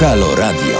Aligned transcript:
Halo 0.00 0.34
Radio. 0.34 0.78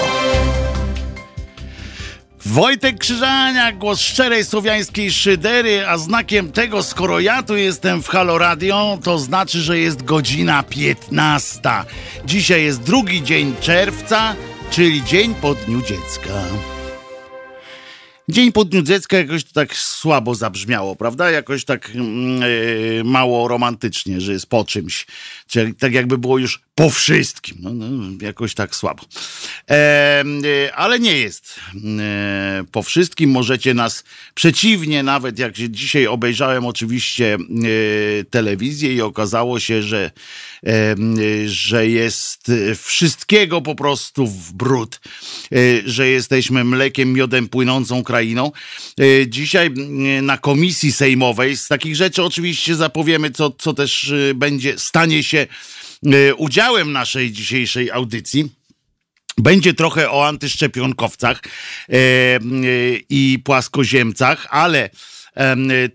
Wojtek 2.46 2.98
Krzyżania, 2.98 3.72
głos 3.72 4.00
szczerej 4.00 4.44
słowiańskiej 4.44 5.12
szydery, 5.12 5.86
a 5.86 5.98
znakiem 5.98 6.52
tego, 6.52 6.82
skoro 6.82 7.20
ja 7.20 7.42
tu 7.42 7.56
jestem 7.56 8.02
w 8.02 8.08
Halo 8.08 8.38
Radio, 8.38 8.98
to 9.02 9.18
znaczy, 9.18 9.60
że 9.60 9.78
jest 9.78 10.04
godzina 10.04 10.62
15. 10.62 11.60
Dzisiaj 12.24 12.64
jest 12.64 12.82
drugi 12.82 13.22
dzień 13.22 13.54
czerwca, 13.60 14.34
czyli 14.70 15.04
dzień 15.04 15.34
po 15.34 15.54
Dniu 15.54 15.82
Dziecka. 15.82 16.44
Dzień 18.28 18.52
po 18.52 18.64
Dniu 18.64 18.82
Dziecka 18.82 19.16
jakoś 19.16 19.44
to 19.44 19.52
tak 19.52 19.76
słabo 19.76 20.34
zabrzmiało, 20.34 20.96
prawda? 20.96 21.30
Jakoś 21.30 21.64
tak 21.64 21.90
yy, 21.94 23.04
mało 23.04 23.48
romantycznie, 23.48 24.20
że 24.20 24.32
jest 24.32 24.46
po 24.46 24.64
czymś. 24.64 25.06
Czyli 25.46 25.74
tak 25.74 25.92
jakby 25.92 26.18
było 26.18 26.38
już 26.38 26.60
po 26.80 26.90
wszystkim. 26.90 27.56
No, 27.60 27.72
no 27.72 28.08
jakoś 28.20 28.54
tak 28.54 28.76
słabo. 28.76 29.02
E, 29.70 29.74
e, 29.74 30.74
ale 30.74 31.00
nie 31.00 31.18
jest 31.18 31.60
e, 31.98 32.64
po 32.72 32.82
wszystkim. 32.82 33.30
Możecie 33.30 33.74
nas 33.74 34.04
przeciwnie, 34.34 35.02
nawet 35.02 35.38
jak 35.38 35.54
dzisiaj 35.54 36.06
obejrzałem 36.06 36.66
oczywiście 36.66 37.34
e, 37.34 37.38
telewizję 38.24 38.94
i 38.94 39.02
okazało 39.02 39.60
się, 39.60 39.82
że, 39.82 40.10
e, 40.66 40.96
że 41.46 41.88
jest 41.88 42.52
wszystkiego 42.76 43.62
po 43.62 43.74
prostu 43.74 44.26
w 44.26 44.52
brud, 44.52 45.00
e, 45.52 45.56
że 45.84 46.08
jesteśmy 46.08 46.64
mlekiem, 46.64 47.12
miodem 47.12 47.48
płynącą 47.48 48.02
krainą. 48.02 48.52
Dzisiaj 49.26 49.70
na 50.22 50.38
komisji 50.38 50.92
sejmowej 50.92 51.56
z 51.56 51.68
takich 51.68 51.96
rzeczy 51.96 52.22
oczywiście 52.22 52.74
zapowiemy, 52.74 53.30
co, 53.30 53.50
co 53.50 53.72
też 53.72 54.14
będzie, 54.34 54.78
stanie 54.78 55.22
się 55.22 55.46
E, 55.46 55.79
udziałem 56.36 56.92
naszej 56.92 57.32
dzisiejszej 57.32 57.90
audycji. 57.90 58.48
Będzie 59.38 59.74
trochę 59.74 60.10
o 60.10 60.26
antyszczepionkowcach 60.26 61.42
e, 61.88 61.94
e, 61.94 62.40
i 63.08 63.38
płaskoziemcach, 63.44 64.46
ale 64.50 64.90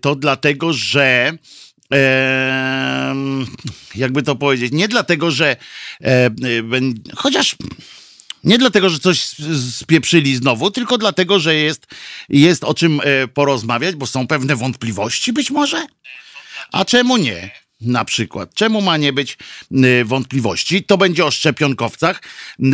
to 0.00 0.14
dlatego, 0.14 0.72
że 0.72 1.32
jakby 3.94 4.22
to 4.22 4.36
powiedzieć, 4.36 4.72
nie 4.72 4.88
dlatego, 4.88 5.30
że 5.30 5.56
chociaż 7.16 7.56
nie 8.44 8.58
dlatego, 8.58 8.90
że 8.90 8.98
coś 8.98 9.20
spieprzyli 9.80 10.36
znowu, 10.36 10.70
tylko 10.70 10.98
dlatego, 10.98 11.38
że 11.38 11.54
jest, 11.54 11.86
jest 12.28 12.64
o 12.64 12.74
czym 12.74 13.00
porozmawiać, 13.34 13.94
bo 13.96 14.06
są 14.06 14.26
pewne 14.26 14.56
wątpliwości 14.56 15.32
być 15.32 15.50
może. 15.50 15.86
A 16.72 16.84
czemu 16.84 17.16
nie? 17.16 17.65
Na 17.86 18.04
przykład. 18.04 18.54
Czemu 18.54 18.80
ma 18.80 18.96
nie 18.96 19.12
być 19.12 19.38
y, 19.72 20.04
wątpliwości? 20.04 20.84
To 20.84 20.98
będzie 20.98 21.24
o 21.24 21.30
szczepionkowcach, 21.30 22.22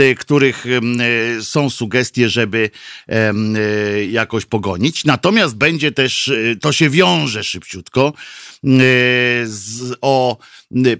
y, 0.00 0.14
których 0.14 0.66
y, 0.66 0.80
są 1.44 1.70
sugestie, 1.70 2.28
żeby 2.28 2.70
jakoś 4.10 4.44
pogonić. 4.44 5.05
Natomiast 5.05 5.56
będzie 5.56 5.92
też, 5.92 6.33
to 6.60 6.72
się 6.72 6.90
wiąże 6.90 7.44
szybciutko, 7.44 8.12
z, 9.44 9.94
o 10.00 10.38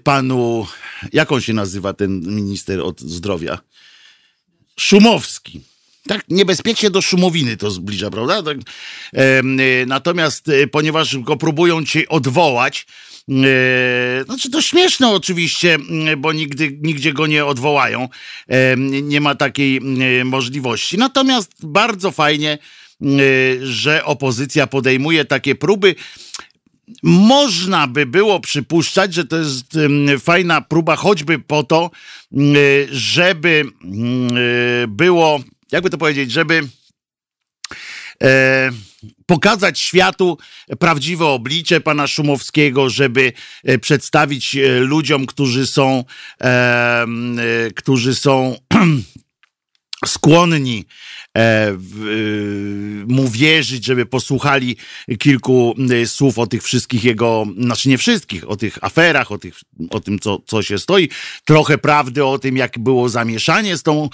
panu, 0.03 0.67
jak 1.13 1.31
on 1.31 1.41
się 1.41 1.53
nazywa 1.53 1.93
ten 1.93 2.19
minister 2.35 2.81
od 2.81 3.01
zdrowia? 3.01 3.59
Szumowski. 4.79 5.61
Tak 6.07 6.23
niebezpiecznie 6.29 6.89
do 6.89 7.01
szumowiny 7.01 7.57
to 7.57 7.71
zbliża, 7.71 8.09
prawda? 8.09 8.43
Tak, 8.43 8.57
natomiast 9.87 10.51
ponieważ 10.71 11.17
go 11.17 11.37
próbują 11.37 11.85
ci 11.85 12.07
odwołać, 12.07 12.85
znaczy 14.25 14.49
to 14.51 14.61
śmieszne 14.61 15.09
oczywiście, 15.09 15.77
bo 16.17 16.33
nigdy, 16.33 16.77
nigdzie 16.81 17.13
go 17.13 17.27
nie 17.27 17.45
odwołają. 17.45 18.09
E, 18.47 18.77
nie 18.77 19.21
ma 19.21 19.35
takiej 19.35 19.81
możliwości. 20.25 20.97
Natomiast 20.97 21.65
bardzo 21.65 22.11
fajnie, 22.11 22.57
że 23.61 24.05
opozycja 24.05 24.67
podejmuje 24.67 25.25
takie 25.25 25.55
próby. 25.55 25.95
Można 27.03 27.87
by 27.87 28.05
było 28.05 28.39
przypuszczać, 28.39 29.13
że 29.13 29.25
to 29.25 29.37
jest 29.37 29.77
fajna 30.19 30.61
próba, 30.61 30.95
choćby 30.95 31.39
po 31.39 31.63
to, 31.63 31.91
żeby 32.91 33.65
było, 34.87 35.39
jakby 35.71 35.89
to 35.89 35.97
powiedzieć, 35.97 36.31
żeby 36.31 36.61
e, 38.23 38.71
pokazać 39.25 39.79
światu 39.79 40.37
prawdziwe 40.79 41.25
oblicze 41.25 41.81
pana 41.81 42.07
Szumowskiego, 42.07 42.89
żeby 42.89 43.33
e, 43.63 43.77
przedstawić 43.77 44.55
e, 44.55 44.79
ludziom, 44.79 45.25
którzy 45.25 45.67
są, 45.67 46.03
e, 46.41 47.05
którzy 47.75 48.15
są 48.15 48.55
skłonni 50.05 50.85
mu 53.07 53.29
wierzyć, 53.29 53.85
żeby 53.85 54.05
posłuchali 54.05 54.77
kilku 55.19 55.75
słów 56.05 56.39
o 56.39 56.47
tych 56.47 56.63
wszystkich 56.63 57.03
jego, 57.03 57.45
znaczy 57.57 57.89
nie 57.89 57.97
wszystkich, 57.97 58.49
o 58.49 58.55
tych 58.55 58.83
aferach, 58.83 59.31
o, 59.31 59.37
tych, 59.37 59.55
o 59.89 59.99
tym, 59.99 60.19
co, 60.19 60.39
co 60.45 60.63
się 60.63 60.79
stoi, 60.79 61.09
trochę 61.45 61.77
prawdy 61.77 62.25
o 62.25 62.39
tym, 62.39 62.57
jak 62.57 62.79
było 62.79 63.09
zamieszanie 63.09 63.77
z 63.77 63.83
tą, 63.83 64.09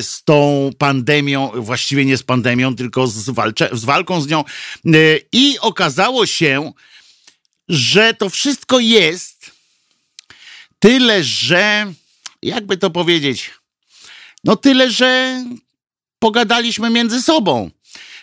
z 0.00 0.24
tą 0.24 0.70
pandemią, 0.78 1.50
właściwie 1.54 2.04
nie 2.04 2.16
z 2.16 2.22
pandemią, 2.22 2.76
tylko 2.76 3.06
z, 3.06 3.30
walcze, 3.30 3.68
z 3.72 3.84
walką 3.84 4.20
z 4.20 4.28
nią. 4.28 4.44
I 5.32 5.58
okazało 5.60 6.26
się, 6.26 6.72
że 7.68 8.14
to 8.14 8.30
wszystko 8.30 8.78
jest 8.78 9.50
tyle, 10.78 11.24
że 11.24 11.92
jakby 12.42 12.76
to 12.76 12.90
powiedzieć, 12.90 13.50
no 14.44 14.56
tyle, 14.56 14.90
że 14.90 15.44
pogadaliśmy 16.22 16.90
między 16.90 17.22
sobą 17.22 17.70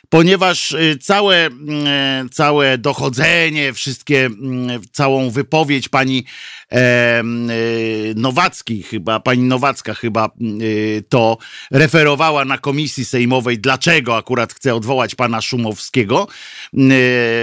ponieważ 0.09 0.71
y, 0.71 0.97
całe, 1.01 1.45
mm, 1.45 1.87
e, 1.87 2.29
całe 2.31 2.77
dochodzenie, 2.77 3.73
wszystkie, 3.73 4.25
mm, 4.25 4.81
całą 4.91 5.29
wypowiedź 5.29 5.89
pani 5.89 6.23
e, 6.71 7.23
Nowackiej 8.15 8.83
chyba, 8.83 9.19
pani 9.19 9.43
Nowacka 9.43 9.93
chyba 9.93 10.29
to 11.09 11.37
referowała 11.71 12.45
na 12.45 12.57
komisji 12.57 13.05
sejmowej, 13.05 13.59
dlaczego 13.59 14.17
akurat 14.17 14.53
chce 14.53 14.75
odwołać 14.75 15.15
pana 15.15 15.41
Szumowskiego 15.41 16.27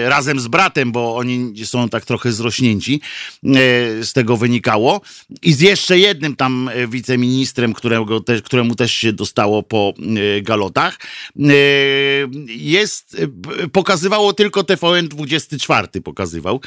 razem 0.04 0.40
z 0.40 0.48
bratem, 0.48 0.92
bo 0.92 1.16
oni 1.16 1.52
są 1.64 1.88
tak 1.88 2.04
trochę 2.04 2.32
zrośnięci, 2.32 3.00
z 4.02 4.12
tego 4.12 4.36
wynikało. 4.36 5.00
I 5.42 5.52
z 5.52 5.60
jeszcze 5.60 5.98
jednym 5.98 6.36
tam 6.36 6.70
wiceministrem, 6.88 7.72
którego 7.72 8.20
te, 8.20 8.42
któremu 8.42 8.74
też 8.74 8.92
się 8.92 9.12
dostało 9.12 9.62
po 9.62 9.94
galotach 10.42 10.98
jest, 12.56 13.16
e, 13.62 13.68
pokazywało 13.68 14.32
tylko 14.32 14.60
TVN24 14.60 16.00
pokazywał. 16.00 16.60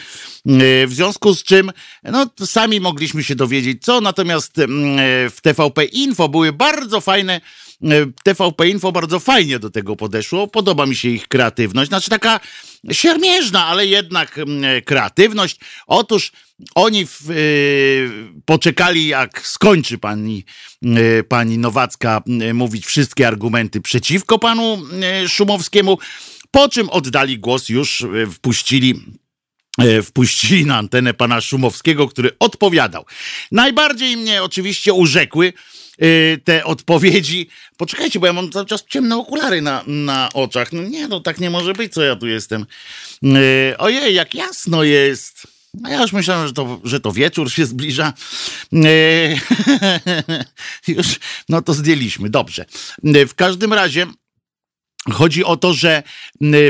E, 0.46 0.88
w 0.88 0.94
związku 0.94 1.34
z 1.34 1.44
czym, 1.44 1.72
no 2.04 2.26
sami 2.46 2.80
mogliśmy 2.80 3.24
się 3.24 3.36
dowiedzieć 3.36 3.84
co, 3.84 4.02
natomiast 4.02 4.60
mm, 4.60 5.00
e, 5.00 5.30
w 5.30 5.42
TVP 5.42 5.86
Info 5.86 6.30
były 6.30 6.54
bardzo 6.54 7.02
fajne 7.02 7.42
TVP 8.24 8.70
Info 8.70 8.92
bardzo 8.92 9.20
fajnie 9.20 9.60
do 9.60 9.70
tego 9.70 9.96
podeszło. 9.96 10.48
Podoba 10.48 10.86
mi 10.86 10.96
się 10.96 11.10
ich 11.10 11.28
kreatywność. 11.28 11.90
Znaczy 11.90 12.10
taka 12.10 12.40
siermierzna, 12.92 13.66
ale 13.66 13.86
jednak 13.86 14.38
mm, 14.38 14.82
kreatywność. 14.82 15.60
Otóż 15.88 16.32
oni 16.76 17.06
w, 17.06 17.20
poczekali, 18.46 19.08
jak 19.08 19.48
skończy 19.48 19.98
pani, 19.98 20.46
pani 21.30 21.58
Nowacka 21.58 22.24
mówić 22.54 22.86
wszystkie 22.86 23.28
argumenty 23.28 23.82
przeciwko 23.82 24.40
panu 24.40 24.84
Szumowskiemu, 25.28 25.98
po 26.52 26.70
czym 26.70 26.90
oddali 26.90 27.40
głos, 27.40 27.70
już 27.70 28.06
wpuścili 28.34 28.96
wpuścili 30.04 30.66
na 30.66 30.78
antenę 30.78 31.14
pana 31.14 31.42
Szumowskiego, 31.42 32.08
który 32.08 32.32
odpowiadał. 32.40 33.06
Najbardziej 33.52 34.18
mnie 34.18 34.44
oczywiście 34.44 34.94
urzekły 34.94 35.54
te 36.44 36.66
odpowiedzi. 36.66 37.50
Poczekajcie, 37.78 38.20
bo 38.20 38.26
ja 38.26 38.34
mam 38.34 38.52
cały 38.52 38.66
czas 38.66 38.86
ciemne 38.90 39.18
okulary 39.18 39.62
na, 39.62 39.84
na 39.88 40.30
oczach. 40.34 40.74
No 40.74 40.84
nie, 40.84 41.08
no 41.08 41.20
tak 41.20 41.40
nie 41.40 41.50
może 41.50 41.74
być, 41.74 41.94
co 41.94 42.02
ja 42.02 42.16
tu 42.16 42.28
jestem. 42.28 42.66
Ojej, 43.78 44.16
jak 44.16 44.36
jasno 44.36 44.84
jest. 44.84 45.48
No 45.74 45.90
ja 45.90 46.02
już 46.02 46.14
myślałem, 46.14 46.48
że 46.48 46.54
to, 46.54 46.82
że 46.84 47.00
to 47.00 47.12
wieczór 47.12 47.52
się 47.52 47.66
zbliża. 47.66 48.14
E, 48.74 49.36
już, 50.98 51.20
no 51.50 51.62
to 51.62 51.74
zdjęliśmy, 51.74 52.30
dobrze. 52.30 52.66
W 53.04 53.36
każdym 53.36 53.74
razie 53.74 54.08
Chodzi 55.08 55.44
o 55.44 55.58
to, 55.58 55.74
że 55.74 56.04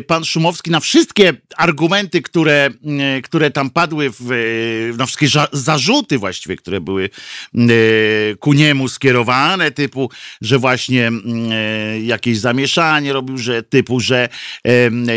pan 0.08 0.26
Szumowski 0.26 0.72
na 0.72 0.80
wszystkie 0.80 1.34
argumenty, 1.58 2.22
które, 2.22 2.70
które 3.24 3.52
tam 3.52 3.70
padły, 3.70 4.10
w, 4.20 4.96
na 4.98 5.06
wszystkie 5.06 5.28
zarzuty 5.52 6.18
właściwie, 6.18 6.56
które 6.56 6.82
były 6.82 7.10
ku 8.40 8.54
niemu 8.54 8.88
skierowane, 8.88 9.72
typu, 9.72 10.10
że 10.42 10.60
właśnie 10.60 11.12
jakieś 12.02 12.40
zamieszanie 12.40 13.14
robił, 13.14 13.38
że 13.38 13.64
typu, 13.64 14.00
że 14.00 14.30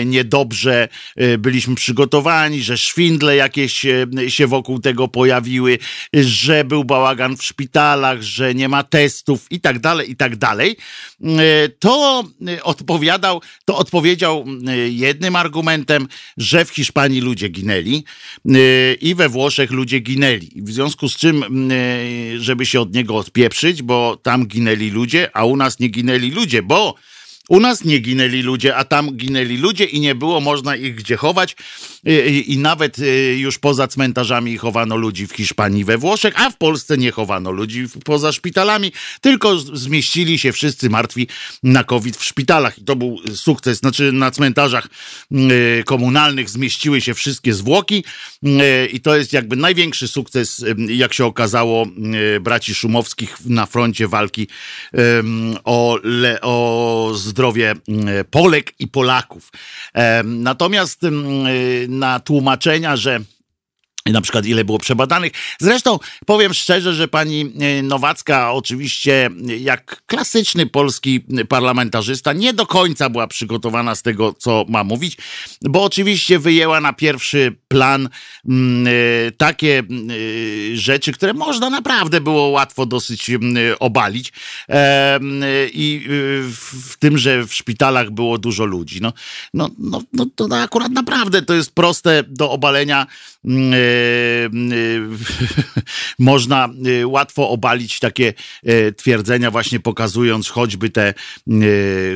niedobrze 0.06 0.88
e, 1.16 1.38
byliśmy 1.38 1.74
przygotowani, 1.74 2.62
że 2.62 2.78
szwindle 2.78 3.36
jakieś 3.36 3.86
się 4.28 4.46
wokół 4.46 4.78
tego 4.78 5.08
pojawiły, 5.08 5.78
że 6.14 6.64
był 6.64 6.84
bałagan 6.84 7.36
w 7.36 7.44
szpitalach, 7.44 8.22
że 8.22 8.54
nie 8.54 8.68
ma 8.68 8.82
testów 8.82 9.46
i 9.50 9.60
tak 9.60 9.78
dalej, 9.78 10.10
i 10.10 10.16
tak 10.16 10.36
dalej, 10.36 10.76
to 11.78 12.24
odpowiedział 12.62 13.01
odpowiadał, 13.02 13.40
to 13.64 13.76
odpowiedział 13.76 14.42
mm, 14.42 14.64
jednym 14.92 15.36
argumentem, 15.36 16.08
że 16.36 16.64
w 16.64 16.70
Hiszpanii 16.70 17.20
ludzie 17.20 17.48
ginęli 17.48 18.04
y, 18.46 18.98
i 19.00 19.14
we 19.14 19.28
Włoszech 19.28 19.70
ludzie 19.70 20.00
ginęli. 20.00 20.50
W 20.56 20.72
związku 20.72 21.08
z 21.08 21.16
czym, 21.16 21.42
mm, 21.42 21.70
y, 21.70 22.40
żeby 22.40 22.66
się 22.66 22.80
od 22.80 22.94
niego 22.94 23.16
odpieprzyć, 23.16 23.82
bo 23.82 24.16
tam 24.22 24.46
ginęli 24.46 24.90
ludzie, 24.90 25.30
a 25.36 25.44
u 25.44 25.56
nas 25.56 25.78
nie 25.78 25.88
ginęli 25.88 26.30
ludzie, 26.30 26.62
bo 26.62 26.94
u 27.52 27.60
nas 27.60 27.84
nie 27.84 27.98
ginęli 27.98 28.42
ludzie, 28.42 28.76
a 28.76 28.84
tam 28.84 29.16
ginęli 29.16 29.56
ludzie 29.56 29.84
i 29.84 30.00
nie 30.00 30.14
było 30.14 30.40
można 30.40 30.76
ich 30.76 30.94
gdzie 30.94 31.16
chować. 31.16 31.56
I, 32.04 32.52
i 32.52 32.58
nawet 32.58 32.98
y, 32.98 33.36
już 33.38 33.58
poza 33.58 33.88
cmentarzami 33.88 34.58
chowano 34.58 34.96
ludzi 34.96 35.26
w 35.26 35.32
Hiszpanii, 35.32 35.84
we 35.84 35.98
Włoszech, 35.98 36.34
a 36.40 36.50
w 36.50 36.56
Polsce 36.56 36.98
nie 36.98 37.10
chowano 37.10 37.50
ludzi 37.50 37.86
poza 38.04 38.32
szpitalami, 38.32 38.92
tylko 39.20 39.58
zmieścili 39.58 40.38
się 40.38 40.52
wszyscy 40.52 40.90
martwi 40.90 41.28
na 41.62 41.84
COVID 41.84 42.16
w 42.16 42.24
szpitalach. 42.24 42.78
I 42.78 42.84
to 42.84 42.96
był 42.96 43.18
sukces. 43.34 43.78
Znaczy 43.78 44.12
na 44.12 44.30
cmentarzach 44.30 44.88
y, 45.32 45.82
komunalnych 45.86 46.50
zmieściły 46.50 47.00
się 47.00 47.14
wszystkie 47.14 47.54
zwłoki 47.54 48.04
y, 48.44 48.86
i 48.86 49.00
to 49.00 49.16
jest 49.16 49.32
jakby 49.32 49.56
największy 49.56 50.08
sukces, 50.08 50.64
jak 50.88 51.14
się 51.14 51.24
okazało, 51.24 51.86
braci 52.40 52.74
Szumowskich 52.74 53.36
na 53.46 53.66
froncie 53.66 54.08
walki 54.08 54.48
o, 55.64 55.98
o 56.42 57.10
zdrowie 57.14 57.41
Polek 58.30 58.72
i 58.78 58.88
Polaków. 58.88 59.50
Natomiast 60.24 61.00
na 61.88 62.20
tłumaczenia, 62.20 62.96
że 62.96 63.20
na 64.06 64.20
przykład 64.20 64.46
ile 64.46 64.64
było 64.64 64.78
przebadanych. 64.78 65.32
Zresztą 65.60 65.98
powiem 66.26 66.54
szczerze, 66.54 66.94
że 66.94 67.08
pani 67.08 67.52
e, 67.60 67.82
Nowacka 67.82 68.52
oczywiście 68.52 69.30
jak 69.58 70.02
klasyczny 70.06 70.66
polski 70.66 71.20
parlamentarzysta 71.48 72.32
nie 72.32 72.52
do 72.52 72.66
końca 72.66 73.10
była 73.10 73.26
przygotowana 73.26 73.94
z 73.94 74.02
tego, 74.02 74.34
co 74.38 74.64
ma 74.68 74.84
mówić, 74.84 75.16
bo 75.62 75.84
oczywiście 75.84 76.38
wyjęła 76.38 76.80
na 76.80 76.92
pierwszy 76.92 77.56
plan 77.68 78.08
mm, 78.48 78.86
e, 78.86 79.32
takie 79.32 79.78
mm, 79.78 80.08
e, 80.10 80.76
rzeczy, 80.76 81.12
które 81.12 81.34
można 81.34 81.70
naprawdę 81.70 82.20
było 82.20 82.48
łatwo 82.48 82.86
dosyć 82.86 83.30
mm, 83.30 83.76
obalić 83.80 84.32
i 85.72 86.06
w 86.82 86.96
tym, 86.98 87.18
że 87.18 87.46
w 87.46 87.54
szpitalach 87.54 88.10
było 88.10 88.38
dużo 88.38 88.64
ludzi. 88.64 89.00
No, 89.00 89.12
no, 89.54 89.70
no, 89.78 90.02
no 90.12 90.26
to 90.36 90.48
akurat 90.60 90.92
naprawdę 90.92 91.42
to 91.42 91.54
jest 91.54 91.74
proste 91.74 92.24
do 92.28 92.50
obalenia 92.50 93.06
można 96.18 96.68
e, 97.00 97.06
łatwo 97.06 97.48
obalić 97.48 97.98
takie 97.98 98.34
twierdzenia, 98.96 99.50
właśnie 99.50 99.80
pokazując 99.80 100.48
choćby 100.48 100.90
te, 100.90 101.14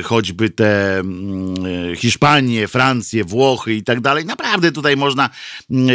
choćby 0.03 0.49
te 0.49 0.99
mm, 0.99 1.95
Hiszpanię, 1.95 2.67
Francję, 2.67 3.23
Włochy 3.23 3.73
i 3.73 3.83
tak 3.83 4.01
dalej. 4.01 4.25
Naprawdę 4.25 4.71
tutaj 4.71 4.97
można 4.97 5.29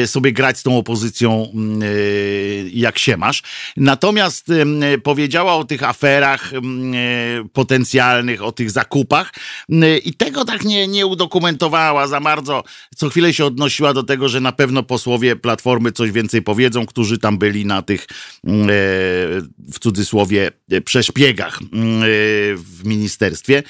sobie 0.06 0.32
grać 0.32 0.58
z 0.58 0.62
tą 0.62 0.79
opozycją 0.79 1.52
jak 2.73 2.99
się 2.99 3.17
masz. 3.17 3.43
Natomiast 3.76 4.52
powiedziała 5.02 5.55
o 5.55 5.64
tych 5.64 5.82
aferach 5.82 6.52
potencjalnych, 7.52 8.43
o 8.43 8.52
tych 8.52 8.70
zakupach 8.70 9.32
i 10.05 10.14
tego 10.14 10.44
tak 10.44 10.64
nie, 10.64 10.88
nie 10.88 11.06
udokumentowała 11.06 12.06
za 12.06 12.20
bardzo. 12.20 12.64
Co 12.96 13.08
chwilę 13.08 13.34
się 13.34 13.44
odnosiła 13.44 13.94
do 13.94 14.02
tego, 14.02 14.29
że 14.29 14.40
na 14.40 14.52
pewno 14.52 14.82
posłowie 14.82 15.21
posłowie 15.22 15.36
Platformy 15.36 15.92
coś 15.92 16.10
więcej 16.10 16.42
powiedzą, 16.42 16.86
którzy 16.86 17.19
tam 17.19 17.38
byli 17.38 17.66
na 17.66 17.82
tych 17.82 18.06
mm, 18.44 18.62
e, 18.62 18.72
w 19.72 19.78
cudzysłowie 19.80 20.50
e, 20.70 20.80
przeszpiegach 20.80 21.60
mm, 21.72 22.02
e, 22.02 22.06
w 22.56 22.84
ministerstwie. 22.84 23.62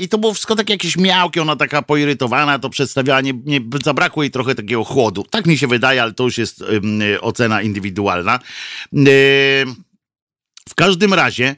I 0.00 0.08
to 0.08 0.18
było 0.18 0.34
wszystko 0.34 0.56
tak 0.56 0.70
jakieś 0.70 0.96
miałkie, 0.96 1.42
ona 1.42 1.56
taka 1.56 1.82
poirytowana, 1.82 2.58
to 2.58 2.70
przedstawiała, 2.70 3.20
nie, 3.20 3.32
nie, 3.44 3.60
zabrakło 3.84 4.22
jej 4.22 4.30
trochę 4.30 4.54
takiego 4.54 4.84
chłodu. 4.84 5.24
Tak 5.30 5.46
mi 5.46 5.58
się 5.58 5.66
wydaje, 5.66 6.02
ale 6.02 6.12
to 6.12 6.24
już 6.24 6.38
jest 6.38 6.64
ocena 7.20 7.62
indywidualna. 7.62 8.38
W 10.68 10.74
każdym 10.76 11.14
razie 11.14 11.56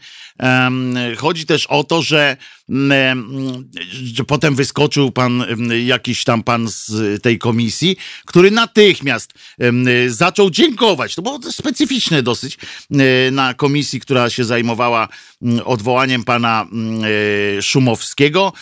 Chodzi 1.16 1.46
też 1.46 1.66
o 1.66 1.84
to, 1.84 2.02
że, 2.02 2.36
że 3.90 4.24
potem 4.26 4.54
wyskoczył 4.54 5.10
pan, 5.10 5.44
jakiś 5.84 6.24
tam 6.24 6.42
pan 6.42 6.68
z 6.68 7.22
tej 7.22 7.38
komisji, 7.38 7.96
który 8.26 8.50
natychmiast 8.50 9.32
zaczął 10.08 10.50
dziękować. 10.50 11.14
To 11.14 11.22
było 11.22 11.40
specyficzne 11.50 12.22
dosyć 12.22 12.58
na 13.32 13.54
komisji, 13.54 14.00
która 14.00 14.30
się 14.30 14.44
zajmowała 14.44 15.08
odwołaniem 15.64 16.24
pana 16.24 16.66
Szumowskiego 17.60 18.52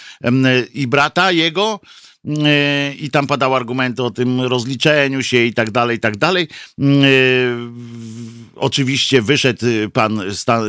i 0.75 0.87
brata 0.87 1.33
jego. 1.33 1.81
E, 2.27 2.95
i 2.95 3.11
tam 3.11 3.27
padały 3.27 3.57
argumenty 3.57 4.03
o 4.03 4.11
tym 4.11 4.41
rozliczeniu 4.41 5.23
się 5.23 5.45
i 5.45 5.55
tak 5.55 5.71
dalej, 5.71 5.97
i 5.97 6.01
tak 6.01 6.17
dalej. 6.17 6.49
E, 6.81 6.85
oczywiście 8.57 9.23
wyszedł 9.23 9.67
pan, 9.93 10.23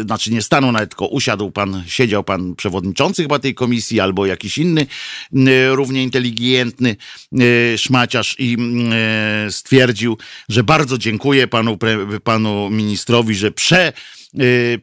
znaczy 0.06 0.32
nie 0.32 0.42
stanął 0.42 0.72
nawet, 0.72 0.90
tylko 0.90 1.08
usiadł 1.08 1.52
pan, 1.52 1.84
siedział 1.88 2.24
pan 2.24 2.56
przewodniczący 2.56 3.22
chyba 3.22 3.40
tej 3.40 3.54
komisji 3.54 4.00
albo 4.00 4.26
jakiś 4.26 4.58
inny 4.58 4.82
e, 4.82 5.76
równie 5.76 6.04
inteligentny 6.04 6.96
szmaciarz 7.78 8.36
i 8.40 8.58
stwierdził, 9.50 10.18
że 10.50 10.64
bardzo 10.64 10.98
dziękuję 10.98 11.48
panu, 11.48 11.78
panu 12.24 12.70
ministrowi, 12.70 13.36
że 13.36 13.52
prze, 13.52 13.94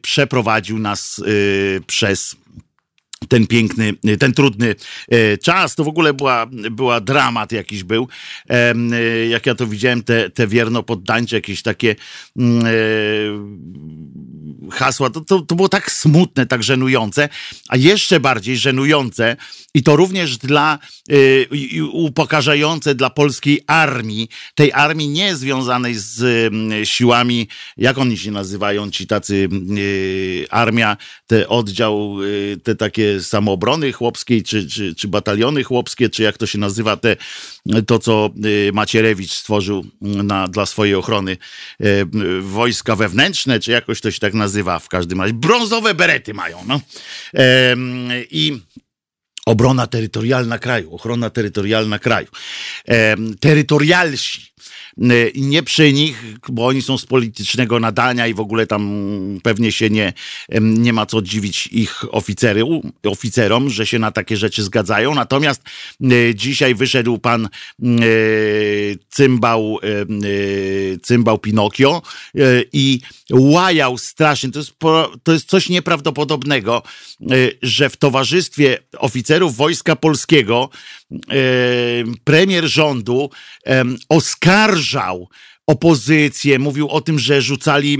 przeprowadził 0.01 0.79
nas 0.79 1.21
przez 1.87 2.35
ten 3.29 3.47
piękny, 3.47 3.93
ten 4.19 4.33
trudny 4.33 4.75
e, 5.09 5.37
czas. 5.37 5.75
To 5.75 5.83
w 5.83 5.87
ogóle 5.87 6.13
była, 6.13 6.45
była 6.71 7.01
dramat 7.01 7.51
jakiś 7.51 7.83
był. 7.83 8.07
E, 8.49 8.75
jak 9.27 9.45
ja 9.45 9.55
to 9.55 9.67
widziałem, 9.67 10.03
te, 10.03 10.29
te 10.29 10.47
wierno 10.47 10.83
poddańcze, 10.83 11.35
jakieś 11.35 11.61
takie 11.61 11.95
mm, 12.37 12.65
e, 12.65 12.69
hasła, 14.71 15.09
to, 15.09 15.21
to, 15.21 15.41
to 15.41 15.55
było 15.55 15.69
tak 15.69 15.91
smutne, 15.91 16.45
tak 16.45 16.63
żenujące, 16.63 17.29
a 17.69 17.77
jeszcze 17.77 18.19
bardziej 18.19 18.57
żenujące 18.57 19.35
i 19.75 19.83
to 19.83 19.95
również 19.95 20.37
dla 20.37 20.79
upokarzające 21.91 22.95
dla 22.95 23.09
polskiej 23.09 23.61
armii, 23.67 24.29
tej 24.55 24.73
armii 24.73 25.09
nie 25.09 25.35
związanej 25.35 25.95
z 25.95 26.23
siłami, 26.89 27.47
jak 27.77 27.97
oni 27.97 28.17
się 28.17 28.31
nazywają, 28.31 28.91
ci 28.91 29.07
tacy 29.07 29.49
armia, 30.49 30.97
te 31.27 31.47
oddział, 31.47 32.17
te 32.63 32.75
takie 32.75 33.21
samoobrony 33.21 33.91
chłopskiej, 33.91 34.43
czy, 34.43 34.69
czy, 34.69 34.95
czy 34.95 35.07
bataliony 35.07 35.63
chłopskie, 35.63 36.09
czy 36.09 36.23
jak 36.23 36.37
to 36.37 36.45
się 36.45 36.57
nazywa, 36.57 36.97
te, 36.97 37.15
to 37.87 37.99
co 37.99 38.29
y, 38.45 38.71
Macierewicz 38.73 39.31
stworzył 39.31 39.85
na, 40.01 40.47
dla 40.47 40.65
swojej 40.65 40.95
ochrony 40.95 41.37
y, 41.81 42.05
wojska 42.41 42.95
wewnętrzne, 42.95 43.59
czy 43.59 43.71
jakoś 43.71 44.01
to 44.01 44.11
się 44.11 44.19
tak 44.19 44.33
nazywa 44.33 44.79
w 44.79 44.89
każdym 44.89 45.21
razie. 45.21 45.33
Brązowe 45.33 45.93
berety 45.93 46.33
mają, 46.33 46.57
no. 46.67 46.81
I 48.31 48.59
obrona 49.45 49.87
terytorialna 49.87 50.57
kraju, 50.57 50.93
ochrona 50.95 51.29
terytorialna 51.29 51.99
kraju. 51.99 52.27
Terytorialsi 53.39 54.54
nie 55.35 55.63
przy 55.63 55.93
nich, 55.93 56.23
bo 56.49 56.67
oni 56.67 56.81
są 56.81 56.97
z 56.97 57.05
politycznego 57.05 57.79
nadania 57.79 58.27
i 58.27 58.33
w 58.33 58.39
ogóle 58.39 58.67
tam 58.67 59.39
pewnie 59.43 59.71
się 59.71 59.89
nie, 59.89 60.13
nie 60.61 60.93
ma 60.93 61.05
co 61.05 61.21
dziwić 61.21 61.67
ich 61.67 62.05
oficeru, 62.11 62.81
oficerom, 63.05 63.69
że 63.69 63.85
się 63.85 63.99
na 63.99 64.11
takie 64.11 64.37
rzeczy 64.37 64.63
zgadzają. 64.63 65.15
Natomiast 65.15 65.61
dzisiaj 66.35 66.75
wyszedł 66.75 67.17
pan 67.17 67.49
cymbał, 69.09 69.79
cymbał 71.01 71.37
Pinokio 71.39 72.01
i 72.73 72.99
łajał 73.31 73.97
strasznie. 73.97 74.51
To 74.51 74.59
jest, 74.59 74.73
to 75.23 75.33
jest 75.33 75.49
coś 75.49 75.69
nieprawdopodobnego, 75.69 76.83
że 77.61 77.89
w 77.89 77.97
towarzystwie 77.97 78.77
oficerów 78.97 79.55
Wojska 79.55 79.95
Polskiego 79.95 80.69
premier 82.23 82.67
rządu 82.67 83.29
oskarżał 84.09 85.29
opozycję, 85.67 86.59
mówił 86.59 86.89
o 86.89 87.01
tym, 87.01 87.19
że 87.19 87.41
rzucali, 87.41 87.97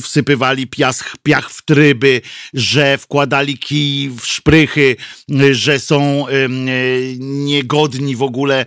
wsypywali 0.00 0.66
piach, 0.66 1.16
piach 1.22 1.50
w 1.50 1.64
tryby, 1.64 2.20
że 2.54 2.98
wkładali 2.98 3.58
kij 3.58 4.10
w 4.10 4.26
szprychy, 4.26 4.96
że 5.52 5.80
są 5.80 6.26
niegodni 7.18 8.16
w 8.16 8.22
ogóle 8.22 8.64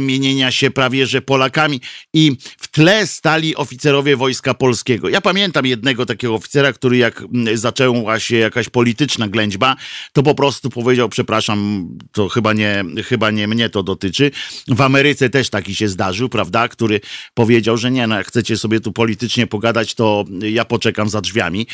mienienia 0.00 0.50
się 0.50 0.70
prawie 0.70 1.06
że 1.06 1.22
Polakami 1.22 1.80
i 2.14 2.36
w 2.58 2.68
tle 2.68 3.06
stali 3.06 3.56
oficerowie 3.56 4.16
Wojska 4.16 4.54
Polskiego. 4.54 5.08
Ja 5.08 5.20
pamiętam 5.20 5.66
jednego 5.66 6.06
takiego 6.06 6.34
oficera, 6.34 6.72
który 6.72 6.96
jak 6.96 7.24
zaczęła 7.54 8.20
się 8.20 8.36
jakaś 8.36 8.68
polityczna 8.68 9.28
ględźba, 9.28 9.76
to 10.12 10.22
po 10.22 10.34
prostu 10.34 10.70
powiedział, 10.70 11.08
przepraszam, 11.08 11.88
to 12.12 12.28
chyba 12.28 12.52
nie, 12.52 12.84
chyba 13.04 13.30
nie 13.30 13.48
mnie 13.48 13.70
to 13.70 13.82
dotyczy. 13.82 14.30
W 14.68 14.80
Ameryce 14.80 15.30
też 15.30 15.50
taki 15.50 15.74
się 15.74 15.88
zdarzył, 15.88 16.28
prawda, 16.28 16.68
który 16.68 17.00
powiedział, 17.34 17.76
że 17.76 17.90
nie, 17.90 18.06
no 18.06 18.16
jak 18.16 18.26
chcecie 18.26 18.56
sobie 18.56 18.80
tu 18.80 18.92
politycznie 18.92 19.46
pogadać, 19.46 19.94
to 19.94 20.24
ja 20.42 20.64
poczekam 20.64 21.08
za 21.08 21.20
drzwiami. 21.20 21.66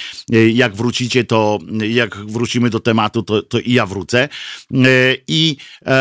Jak 0.52 0.76
wrócicie, 0.76 1.25
to 1.25 1.59
jak 1.88 2.17
wrócimy 2.17 2.71
do 2.71 2.81
tematu, 2.81 3.23
to, 3.23 3.43
to 3.43 3.59
i 3.59 3.73
ja 3.73 3.87
wrócę. 3.87 4.28
I 5.28 5.57
e, 5.87 5.95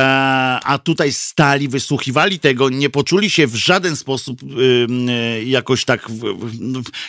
a 0.63 0.80
tutaj 0.84 1.13
stali, 1.13 1.68
wysłuchiwali 1.68 2.39
tego, 2.39 2.70
nie 2.70 2.89
poczuli 2.89 3.30
się 3.30 3.48
w 3.48 3.56
żaden 3.56 3.96
sposób 3.96 4.42
jakoś 5.46 5.86
tak, 5.86 6.10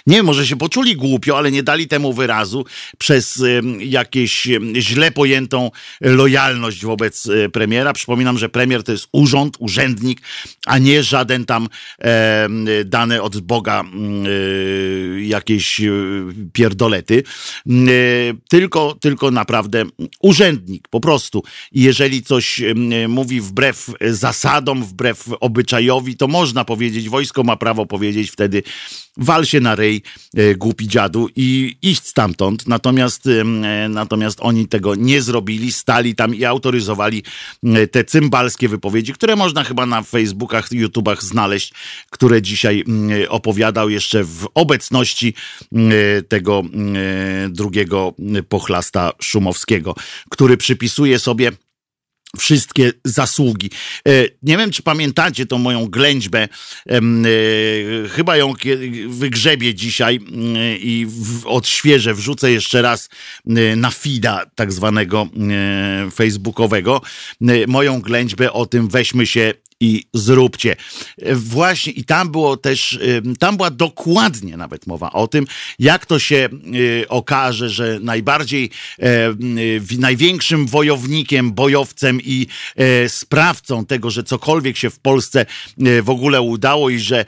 nie 0.07 0.17
wiem, 0.17 0.27
może 0.27 0.47
się 0.47 0.57
poczuli 0.57 0.97
głupio, 0.97 1.39
ale 1.39 1.51
nie 1.51 1.63
dali 1.63 1.89
temu 1.89 2.13
wyrazu 2.13 2.65
przez 2.99 3.43
jakieś 3.79 4.49
źle 4.79 5.11
pojętą 5.11 5.71
lojalność 6.01 6.85
wobec 6.85 7.27
e, 7.27 7.49
premiera. 7.49 7.93
Przypominam, 7.93 8.39
że 8.39 8.49
premier 8.49 8.83
to 8.83 8.93
jest 8.93 9.09
urząd, 9.13 9.57
urzędnik, 9.59 10.21
a 10.67 10.79
nie 10.79 11.03
żaden 11.03 11.45
tam 11.45 11.69
e, 11.99 12.28
dane 12.85 13.23
od 13.23 13.41
Boga 13.41 13.85
e, 13.85 15.21
jakieś 15.21 15.81
pierdolety, 16.53 17.23
tylko, 18.49 18.97
tylko 19.01 19.31
naprawdę 19.31 19.85
urzędnik, 20.21 20.89
po 20.89 21.01
prostu. 21.01 21.43
Jeżeli 21.73 22.23
coś 22.23 22.63
mówi 23.09 23.41
wbrew 23.41 23.91
zasadom, 24.01 24.85
wbrew 24.85 25.29
obyczajowi, 25.41 26.17
to 26.17 26.29
można 26.29 26.65
powiedzieć, 26.65 27.09
wojsko 27.09 27.43
ma 27.43 27.57
prawo 27.57 27.87
powiedzieć 27.87 28.31
wtedy 28.31 28.63
wal 29.19 29.45
się 29.45 29.61
na 29.61 29.75
rej, 29.75 30.03
głupi 30.57 30.89
dziadu 30.89 31.29
i 31.37 31.77
iść 31.83 32.07
stamtąd. 32.07 32.69
Natomiast, 32.69 33.29
natomiast 33.89 34.39
oni 34.43 34.69
tego 34.69 34.95
nie 34.95 35.23
zrobili, 35.23 35.73
stali 35.73 36.15
tam 36.15 36.35
i 36.35 36.45
autoryzowali 36.45 37.23
te 37.91 38.05
cymbalskie 38.05 38.69
wypowiedzi, 38.69 39.13
które 39.13 39.37
można 39.37 39.65
chyba 39.65 39.87
na 39.87 40.03
Facebookach, 40.03 40.73
YouTubach 40.73 41.23
znaleźć, 41.23 41.73
które 42.19 42.43
dzisiaj 42.43 42.85
opowiadał 43.29 43.91
jeszcze 43.91 44.25
w 44.25 44.47
obecności 44.55 45.35
tego 46.29 46.63
drugiego 47.49 48.15
pochlasta 48.49 49.13
Szumowskiego, 49.21 49.95
który 50.31 50.57
przypisuje 50.57 51.19
sobie 51.19 51.53
wszystkie 52.39 52.93
zasługi. 53.05 53.71
E, 54.09 54.11
nie 54.43 54.57
wiem, 54.57 54.71
czy 54.71 54.83
pamiętacie 54.83 55.47
tą 55.47 55.59
moją 55.59 55.87
ględźbę. 55.87 56.49
E, 56.89 57.01
chyba 58.09 58.37
ją 58.37 58.55
wygrzebię 59.09 59.75
dzisiaj 59.75 60.21
i 60.81 61.07
odświeżę, 61.45 62.15
wrzucę 62.15 62.53
jeszcze 62.53 62.83
raz 62.83 63.09
na 63.77 63.91
fida 63.91 64.45
tak 64.55 64.73
zwanego 64.73 65.27
facebookowego. 66.15 67.03
Moją 67.67 68.01
ględźbę 68.01 68.53
o 68.53 68.67
tym 68.67 68.89
weźmy 68.89 69.27
się 69.27 69.55
i 69.81 70.05
zróbcie. 70.15 70.77
Właśnie 71.33 71.93
i 71.93 72.05
tam 72.05 72.31
było 72.31 72.57
też, 72.57 72.99
tam 73.39 73.57
była 73.57 73.71
dokładnie 73.71 74.57
nawet 74.57 74.87
mowa 74.87 75.13
o 75.13 75.29
tym, 75.29 75.47
jak 75.79 76.07
to 76.07 76.19
się 76.19 76.49
y, 76.75 77.09
okaże, 77.09 77.71
że 77.71 77.99
najbardziej, 78.03 78.71
e, 78.99 79.35
największym 79.99 80.67
wojownikiem, 80.67 81.53
bojowcem 81.53 82.21
i 82.25 82.47
e, 82.77 83.09
sprawcą 83.09 83.87
tego, 83.87 84.11
że 84.11 84.23
cokolwiek 84.23 84.77
się 84.77 84.91
w 84.91 84.99
Polsce 84.99 85.47
e, 85.87 86.03
w 86.03 86.11
ogóle 86.11 86.43
udało 86.43 86.91
i 86.91 86.99
że, 86.99 87.25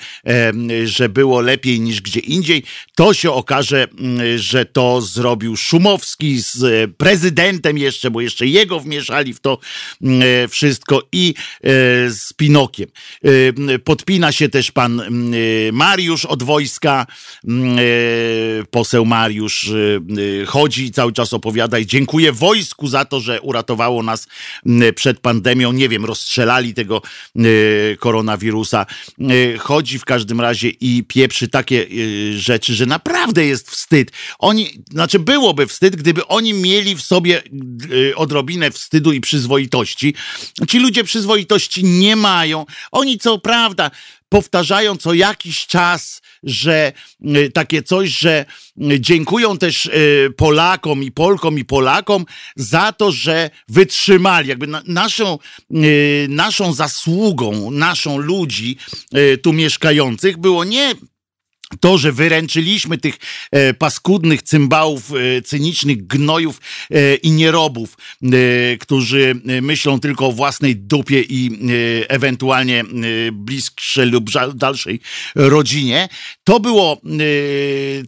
że 0.84 1.08
było 1.08 1.40
lepiej 1.40 1.80
niż 1.80 2.00
gdzie 2.00 2.20
indziej, 2.20 2.62
to 2.96 3.14
się 3.14 3.30
okaże, 3.32 3.88
że 4.36 4.64
to 4.64 5.00
zrobił 5.00 5.56
Szumowski 5.56 6.40
z 6.40 6.90
prezydentem 6.96 7.78
jeszcze, 7.78 8.10
bo 8.10 8.20
jeszcze 8.20 8.46
jego 8.46 8.80
wmieszali 8.80 9.34
w 9.34 9.40
to 9.40 9.58
wszystko 10.48 11.02
i 11.12 11.34
z 12.08 12.32
Pinokiem. 12.40 12.88
Y, 13.26 13.78
podpina 13.84 14.32
się 14.32 14.48
też 14.48 14.72
pan 14.72 15.00
y, 15.34 15.70
Mariusz 15.72 16.24
od 16.24 16.42
wojska. 16.42 17.06
Y, 17.44 18.64
poseł 18.70 19.04
Mariusz 19.04 19.70
chodzi 20.46 20.84
i 20.84 20.90
cały 20.90 21.12
czas 21.12 21.32
opowiada 21.32 21.78
i 21.78 21.86
dziękuję 21.86 22.32
wojsku 22.32 22.88
za 22.88 23.04
to, 23.04 23.20
że 23.20 23.40
uratowało 23.40 24.02
nas 24.02 24.28
przed 24.94 25.20
pandemią. 25.20 25.72
Nie 25.72 25.88
wiem, 25.88 26.04
rozstrzelali 26.04 26.74
tego 26.74 27.02
koronawirusa. 27.98 28.86
Chodzi 29.58 29.98
w 29.98 30.04
każdym 30.04 30.40
razie 30.40 30.68
i 30.68 31.04
pieprzy 31.08 31.48
takie 31.48 31.86
rzeczy, 32.36 32.74
że 32.74 32.86
naprawdę 32.86 33.46
jest 33.46 33.70
wstyd. 33.70 34.12
Oni, 34.38 34.70
znaczy 34.90 35.18
byłoby 35.18 35.66
wstyd, 35.66 35.96
gdyby 35.96 36.26
oni 36.26 36.54
mieli 36.54 36.96
w 36.96 37.02
sobie 37.02 37.42
odrobinę 38.16 38.70
wstydu 38.70 39.12
i 39.12 39.20
przyzwoitości. 39.20 40.14
Ci 40.68 40.78
ludzie 40.78 41.04
przyzwoitości 41.04 41.84
nie 41.84 42.16
mają 42.16 42.29
mają. 42.30 42.66
Oni 42.92 43.18
co 43.18 43.38
prawda 43.38 43.90
powtarzają 44.28 44.96
co 44.96 45.14
jakiś 45.14 45.66
czas, 45.66 46.22
że 46.42 46.92
y, 47.36 47.50
takie 47.54 47.82
coś, 47.82 48.08
że 48.18 48.44
y, 48.92 49.00
dziękują 49.00 49.58
też 49.58 49.86
y, 49.86 50.34
Polakom 50.36 51.02
i 51.02 51.10
Polkom 51.12 51.58
i 51.58 51.64
Polakom 51.64 52.26
za 52.56 52.92
to, 52.92 53.12
że 53.12 53.50
wytrzymali. 53.68 54.48
Jakby 54.48 54.66
naszą, 54.86 55.38
naszą 56.28 56.72
zasługą, 56.72 57.70
naszą 57.70 58.18
ludzi 58.18 58.76
tu 59.42 59.52
mieszkających 59.52 60.38
było 60.38 60.64
nie 60.64 60.94
to, 61.80 61.98
że 61.98 62.12
wyręczyliśmy 62.12 62.98
tych 62.98 63.18
e, 63.50 63.74
paskudnych 63.74 64.42
cymbałów, 64.42 65.12
e, 65.12 65.42
cynicznych 65.42 66.06
gnojów 66.06 66.60
e, 66.90 67.14
i 67.14 67.30
nierobów, 67.30 67.96
e, 68.22 68.28
którzy 68.78 69.34
e, 69.48 69.62
myślą 69.62 70.00
tylko 70.00 70.26
o 70.26 70.32
własnej 70.32 70.76
dupie 70.76 71.20
i 71.22 71.50
e, 71.52 72.10
ewentualnie 72.10 72.84
bliższej 73.32 74.06
lub 74.06 74.30
dalszej 74.54 75.00
rodzinie, 75.34 76.08
to 76.44 76.60
było, 76.60 77.00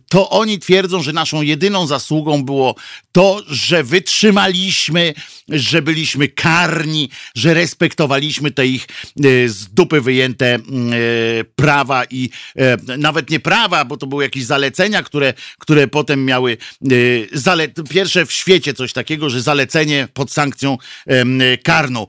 to 0.08 0.30
oni 0.30 0.58
twierdzą, 0.58 1.02
że 1.02 1.12
naszą 1.12 1.42
jedyną 1.42 1.86
zasługą 1.86 2.44
było 2.44 2.74
to, 3.12 3.42
że 3.48 3.84
wytrzymaliśmy, 3.84 5.14
że 5.52 5.82
byliśmy 5.82 6.28
karni, 6.28 7.10
że 7.34 7.54
respektowaliśmy 7.54 8.50
te 8.50 8.66
ich 8.66 8.86
z 9.46 9.68
dupy 9.74 10.00
wyjęte 10.00 10.58
prawa 11.56 12.04
i 12.10 12.30
nawet 12.98 13.30
nie 13.30 13.40
prawa, 13.40 13.84
bo 13.84 13.96
to 13.96 14.06
były 14.06 14.24
jakieś 14.24 14.44
zalecenia, 14.44 15.02
które, 15.02 15.34
które 15.58 15.88
potem 15.88 16.24
miały 16.24 16.56
zale 17.32 17.68
pierwsze 17.68 18.26
w 18.26 18.32
świecie 18.32 18.74
coś 18.74 18.92
takiego, 18.92 19.30
że 19.30 19.42
zalecenie 19.42 20.08
pod 20.14 20.32
sankcją 20.32 20.78
karną. 21.62 22.06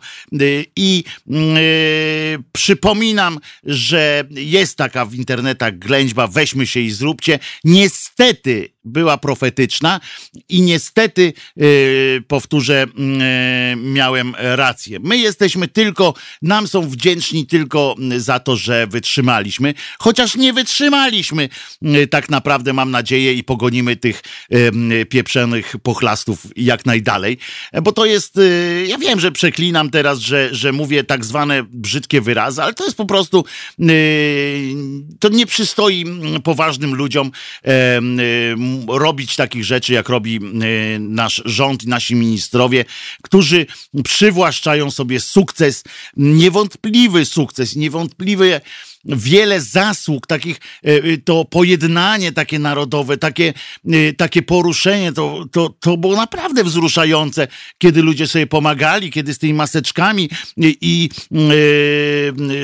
I 0.76 1.04
y, 1.28 2.44
przypominam, 2.52 3.40
że 3.64 4.24
jest 4.32 4.78
taka 4.78 5.06
w 5.06 5.14
internetach 5.16 5.80
ględźba, 5.80 6.28
weźmy 6.28 6.68
się 6.68 6.80
i 6.80 6.92
zróbcie. 6.92 7.40
Niestety 7.64 8.70
była 8.86 9.18
profetyczna 9.18 10.00
i 10.50 10.62
niestety, 10.62 11.34
powtórzę, 12.28 12.86
yy, 12.98 13.06
miałem 13.78 14.36
rację. 14.38 15.00
My 15.04 15.18
jesteśmy 15.18 15.68
tylko, 15.68 16.14
nam 16.42 16.68
są 16.68 16.90
wdzięczni 16.90 17.48
tylko 17.48 17.96
za 18.18 18.40
to, 18.40 18.56
że 18.56 18.88
wytrzymaliśmy, 18.88 19.74
chociaż 20.00 20.36
nie 20.36 20.54
wytrzymaliśmy. 20.54 21.50
Tak 22.10 22.30
naprawdę, 22.30 22.74
mam 22.74 22.92
nadzieję, 22.92 23.34
i 23.34 23.44
pogonimy 23.44 23.96
tych 23.96 24.22
yy, 24.50 25.06
pieprzonych 25.06 25.76
pochlastów 25.84 26.48
jak 26.56 26.86
najdalej, 26.86 27.38
bo 27.84 27.92
to 27.92 28.06
jest, 28.06 28.40
ja 28.88 28.98
wiem, 28.98 29.20
że 29.20 29.32
przeklinam 29.32 29.90
teraz, 29.90 30.20
że, 30.20 30.56
że 30.56 30.72
mówię 30.72 31.04
tak 31.04 31.26
zwane 31.26 31.64
brzydkie 31.64 32.22
wyrazy, 32.22 32.64
ale 32.64 32.74
to 32.74 32.86
jest 32.86 32.98
po 32.98 33.06
prostu, 33.06 33.46
to 35.20 35.30
nie 35.30 35.46
przystoi 35.46 36.06
poważnym 36.44 36.96
ludziom 36.96 37.32
robić 38.88 39.36
takich 39.36 39.66
rzeczy, 39.66 39.94
jak 39.94 40.10
robi 40.10 40.40
nasz 41.00 41.42
rząd 41.46 41.84
i 41.84 41.88
nasi 41.88 42.16
ministrowie, 42.16 42.86
którzy 43.22 43.66
przywłaszczają 44.04 44.92
sobie 44.92 45.20
sukces, 45.20 45.84
niewątpliwy 46.18 47.26
sukces, 47.26 47.76
niewątpliwy 47.76 48.62
wiele 49.06 49.62
zasług, 49.62 50.28
takich, 50.28 50.58
to 51.26 51.46
pojednanie 51.46 52.32
takie 52.32 52.60
narodowe, 52.60 53.18
takie, 53.18 53.54
takie 54.18 54.42
poruszenie, 54.42 55.14
to, 55.14 55.46
to, 55.52 55.70
to 55.80 55.98
było 55.98 56.16
naprawdę 56.16 56.64
wzruszające, 56.64 57.48
kiedy 57.78 58.02
ludzie 58.02 58.28
sobie 58.28 58.48
pomagali, 58.48 59.12
kiedy 59.12 59.34
z 59.34 59.40
tymi 59.40 59.54
maseczkami 59.54 60.30
i, 60.58 60.78
i 60.82 61.10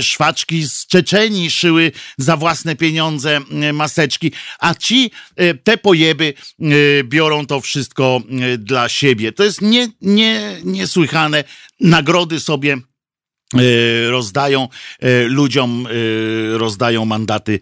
szwaczki 0.01 0.63
z 0.63 0.87
Czeczenii 0.87 1.51
szyły 1.51 1.91
za 2.17 2.37
własne 2.37 2.75
pieniądze 2.75 3.39
maseczki, 3.73 4.31
a 4.59 4.75
ci, 4.75 5.11
te 5.63 5.77
pojeby 5.77 6.33
biorą 7.03 7.45
to 7.45 7.61
wszystko 7.61 8.21
dla 8.57 8.89
siebie. 8.89 9.31
To 9.31 9.43
jest 9.43 9.61
nie, 9.61 9.87
nie, 10.01 10.57
niesłychane. 10.63 11.43
Nagrody 11.79 12.39
sobie 12.39 12.77
E, 12.77 12.88
rozdają 14.09 14.67
e, 14.99 15.23
ludziom, 15.23 15.87
e, 15.87 16.57
rozdają 16.57 17.05
mandaty 17.05 17.59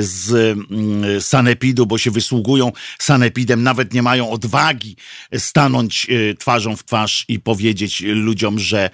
z 0.00 0.32
mm, 0.32 1.20
sanepidu, 1.20 1.86
bo 1.86 1.98
się 1.98 2.10
wysługują 2.10 2.72
sanepidem, 2.98 3.62
nawet 3.62 3.94
nie 3.94 4.02
mają 4.02 4.30
odwagi 4.30 4.96
stanąć 5.38 6.06
twarzą 6.38 6.76
w 6.76 6.84
twarz 6.84 7.24
i 7.28 7.40
powiedzieć 7.40 8.00
ludziom, 8.06 8.58
że, 8.58 8.90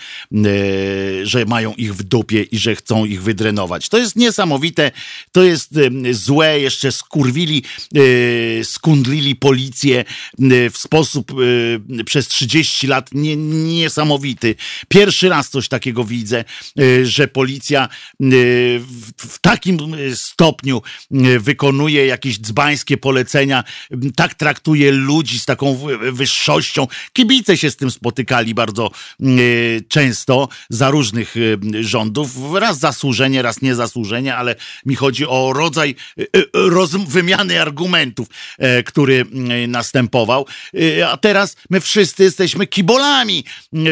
że 1.22 1.44
mają 1.44 1.74
ich 1.74 1.94
w 1.94 2.02
dupie 2.02 2.42
i 2.42 2.58
że 2.58 2.76
chcą 2.76 3.04
ich 3.04 3.22
wydrenować. 3.22 3.88
To 3.88 3.98
jest 3.98 4.16
niesamowite, 4.16 4.90
to 5.32 5.42
jest 5.42 5.70
złe, 6.10 6.60
jeszcze 6.60 6.92
skurwili, 6.92 7.62
skundlili 8.64 9.36
policję 9.36 10.04
w 10.72 10.78
sposób 10.78 11.32
przez 12.06 12.28
30 12.28 12.86
lat 12.86 13.10
niesamowity. 13.12 14.54
Pierwszy 14.88 15.28
raz 15.28 15.50
coś 15.50 15.68
takiego 15.68 16.04
widzę 16.04 16.31
widzę, 16.32 16.44
y, 16.80 17.06
że 17.06 17.28
policja 17.28 17.88
y, 18.22 18.80
w 19.16 19.38
takim 19.40 19.78
stopniu 20.14 20.82
y, 21.12 21.40
wykonuje 21.40 22.06
jakieś 22.06 22.38
dzbańskie 22.38 22.96
polecenia, 22.96 23.64
tak 24.16 24.34
traktuje 24.34 24.92
ludzi 24.92 25.38
z 25.38 25.44
taką 25.44 25.78
wyższością. 26.12 26.86
Kibice 27.12 27.56
się 27.56 27.70
z 27.70 27.76
tym 27.76 27.90
spotykali 27.90 28.54
bardzo 28.54 28.90
często 29.88 30.48
za 30.70 30.90
różnych 30.90 31.34
rządów. 31.80 32.30
Raz 32.54 32.78
zasłużenie, 32.78 33.42
raz 33.42 33.62
niezasłużenie, 33.62 34.36
ale 34.36 34.56
mi 34.86 34.94
chodzi 34.94 35.26
o 35.26 35.52
rodzaj 35.52 35.94
wymiany 37.08 37.60
argumentów, 37.60 38.28
e, 38.58 38.82
który 38.82 39.26
następował. 39.68 40.46
A 41.08 41.16
teraz 41.16 41.56
my 41.70 41.80
wszyscy 41.80 42.22
jesteśmy 42.22 42.66
kibolami. 42.66 43.44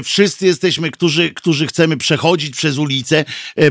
Wszyscy 0.05 0.47
jesteśmy, 0.47 0.91
którzy, 0.91 1.31
którzy 1.31 1.67
chcemy 1.67 1.97
przechodzić 1.97 2.30
chodzić 2.31 2.57
przez 2.57 2.79
ulicę 2.79 3.25
e, 3.57 3.71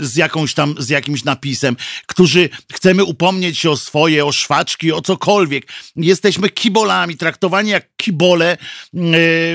z 0.00 0.16
jakąś 0.16 0.54
tam, 0.54 0.74
z 0.78 0.88
jakimś 0.88 1.24
napisem, 1.24 1.76
którzy 2.06 2.48
chcemy 2.72 3.04
upomnieć 3.04 3.58
się 3.58 3.70
o 3.70 3.76
swoje, 3.76 4.24
o 4.24 4.32
szwaczki, 4.32 4.92
o 4.92 5.00
cokolwiek. 5.00 5.66
Jesteśmy 5.96 6.50
kibolami, 6.50 7.16
traktowani 7.16 7.70
jak 7.70 7.96
kibole 7.96 8.56
e, 8.56 8.98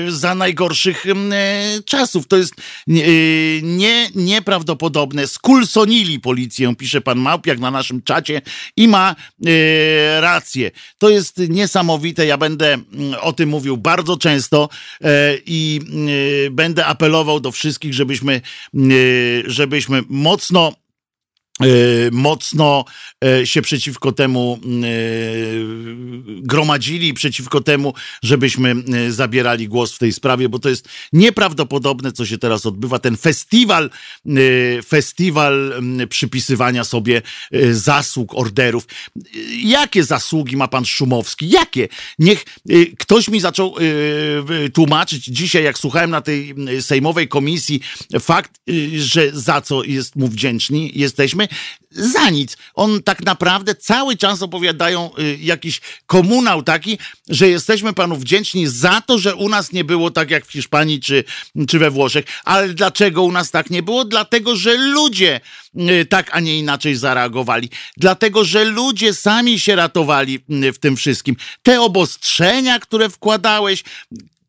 za 0.08 0.34
najgorszych 0.34 1.06
e, 1.06 1.12
czasów. 1.84 2.26
To 2.26 2.36
jest 2.36 2.54
nie, 3.62 4.10
nieprawdopodobne. 4.14 5.26
Skulsonili 5.26 6.20
policję, 6.20 6.74
pisze 6.76 7.00
pan 7.00 7.18
Małpiak 7.18 7.58
na 7.58 7.70
naszym 7.70 8.02
czacie 8.02 8.42
i 8.76 8.88
ma 8.88 9.16
rację. 10.20 10.70
To 10.98 11.10
jest 11.10 11.38
niesamowite. 11.38 12.26
Ja 12.26 12.36
będę 12.36 12.78
o 13.20 13.32
tym 13.32 13.48
mówił 13.48 13.76
bardzo 13.76 14.16
często 14.16 14.68
i 15.46 15.80
będę 16.50 16.86
apelował 16.86 17.40
do 17.40 17.52
wszystkich, 17.52 17.91
żebyśmy, 17.92 18.40
y, 18.74 19.42
żebyśmy 19.46 20.02
mocno 20.08 20.81
mocno 22.12 22.84
e, 23.24 23.46
się 23.46 23.62
przeciwko 23.62 24.12
temu 24.12 24.60
e, 24.62 24.66
gromadzili, 26.26 27.14
przeciwko 27.14 27.60
temu, 27.60 27.94
żebyśmy 28.22 28.74
zabierali 29.08 29.68
głos 29.68 29.94
w 29.94 29.98
tej 29.98 30.12
sprawie, 30.12 30.48
bo 30.48 30.58
to 30.58 30.68
jest 30.68 30.88
nieprawdopodobne, 31.12 32.12
co 32.12 32.26
się 32.26 32.38
teraz 32.38 32.66
odbywa. 32.66 32.98
Ten 32.98 33.16
festiwal, 33.16 33.90
festiwal 34.86 35.82
przypisywania 36.08 36.84
sobie 36.84 37.22
zasług, 37.70 38.34
orderów. 38.34 38.86
Jakie 39.64 40.04
zasługi 40.04 40.56
ma 40.56 40.68
pan 40.68 40.84
Szumowski? 40.84 41.50
Jakie? 41.50 41.88
Niech 42.18 42.44
ktoś 42.98 43.28
mi 43.28 43.40
zaczął 43.40 43.74
tłumaczyć 44.72 45.24
dzisiaj, 45.24 45.64
jak 45.64 45.78
słuchałem 45.78 46.10
na 46.10 46.20
tej 46.20 46.54
sejmowej 46.80 47.28
komisji, 47.28 47.80
fakt, 48.20 48.52
że 48.96 49.30
za 49.32 49.60
co 49.60 49.84
jest 49.84 50.16
mu 50.16 50.28
wdzięczni 50.28 50.92
jesteśmy, 50.94 51.48
za 51.90 52.30
nic. 52.30 52.56
On 52.74 53.02
tak 53.02 53.22
naprawdę 53.22 53.74
cały 53.74 54.16
czas 54.16 54.42
opowiadają 54.42 55.10
y, 55.18 55.38
jakiś 55.40 55.80
komunał 56.06 56.62
taki, 56.62 56.98
że 57.28 57.48
jesteśmy 57.48 57.92
panu 57.92 58.16
wdzięczni 58.16 58.66
za 58.66 59.00
to, 59.00 59.18
że 59.18 59.34
u 59.34 59.48
nas 59.48 59.72
nie 59.72 59.84
było 59.84 60.10
tak 60.10 60.30
jak 60.30 60.46
w 60.46 60.52
Hiszpanii 60.52 61.00
czy, 61.00 61.24
czy 61.68 61.78
we 61.78 61.90
Włoszech. 61.90 62.24
Ale 62.44 62.68
dlaczego 62.68 63.22
u 63.22 63.32
nas 63.32 63.50
tak 63.50 63.70
nie 63.70 63.82
było? 63.82 64.04
Dlatego, 64.04 64.56
że 64.56 64.74
ludzie 64.74 65.40
y, 65.74 66.06
tak, 66.06 66.30
a 66.32 66.40
nie 66.40 66.58
inaczej 66.58 66.96
zareagowali. 66.96 67.70
Dlatego, 67.96 68.44
że 68.44 68.64
ludzie 68.64 69.14
sami 69.14 69.60
się 69.60 69.76
ratowali 69.76 70.40
y, 70.64 70.72
w 70.72 70.78
tym 70.78 70.96
wszystkim. 70.96 71.36
Te 71.62 71.80
obostrzenia, 71.80 72.78
które 72.78 73.10
wkładałeś, 73.10 73.84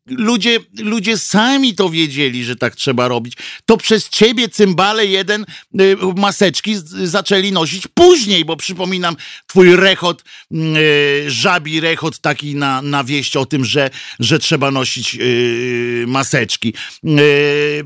ludzie, 0.06 0.60
ludzie 0.78 1.18
sami 1.18 1.74
to 1.74 1.90
wiedzieli, 1.90 2.44
że 2.44 2.56
tak 2.56 2.76
trzeba 2.76 3.08
robić. 3.08 3.34
To 3.66 3.76
przez 3.76 4.08
ciebie 4.08 4.48
cymbale 4.48 5.06
jeden 5.06 5.46
y, 5.80 5.96
maseczki 6.16 6.74
zaczęli 7.04 7.52
nosić 7.52 7.86
później, 7.94 8.44
bo 8.44 8.56
przypominam 8.56 9.16
twój 9.46 9.76
rechot, 9.76 10.24
y, 10.52 11.30
żabi 11.30 11.80
rechot 11.80 12.18
taki 12.18 12.54
na, 12.54 12.82
na 12.82 13.04
wieść 13.04 13.36
o 13.36 13.46
tym, 13.46 13.64
że, 13.64 13.90
że 14.20 14.38
trzeba 14.38 14.70
nosić 14.70 15.16
y, 15.20 16.04
maseczki. 16.08 16.74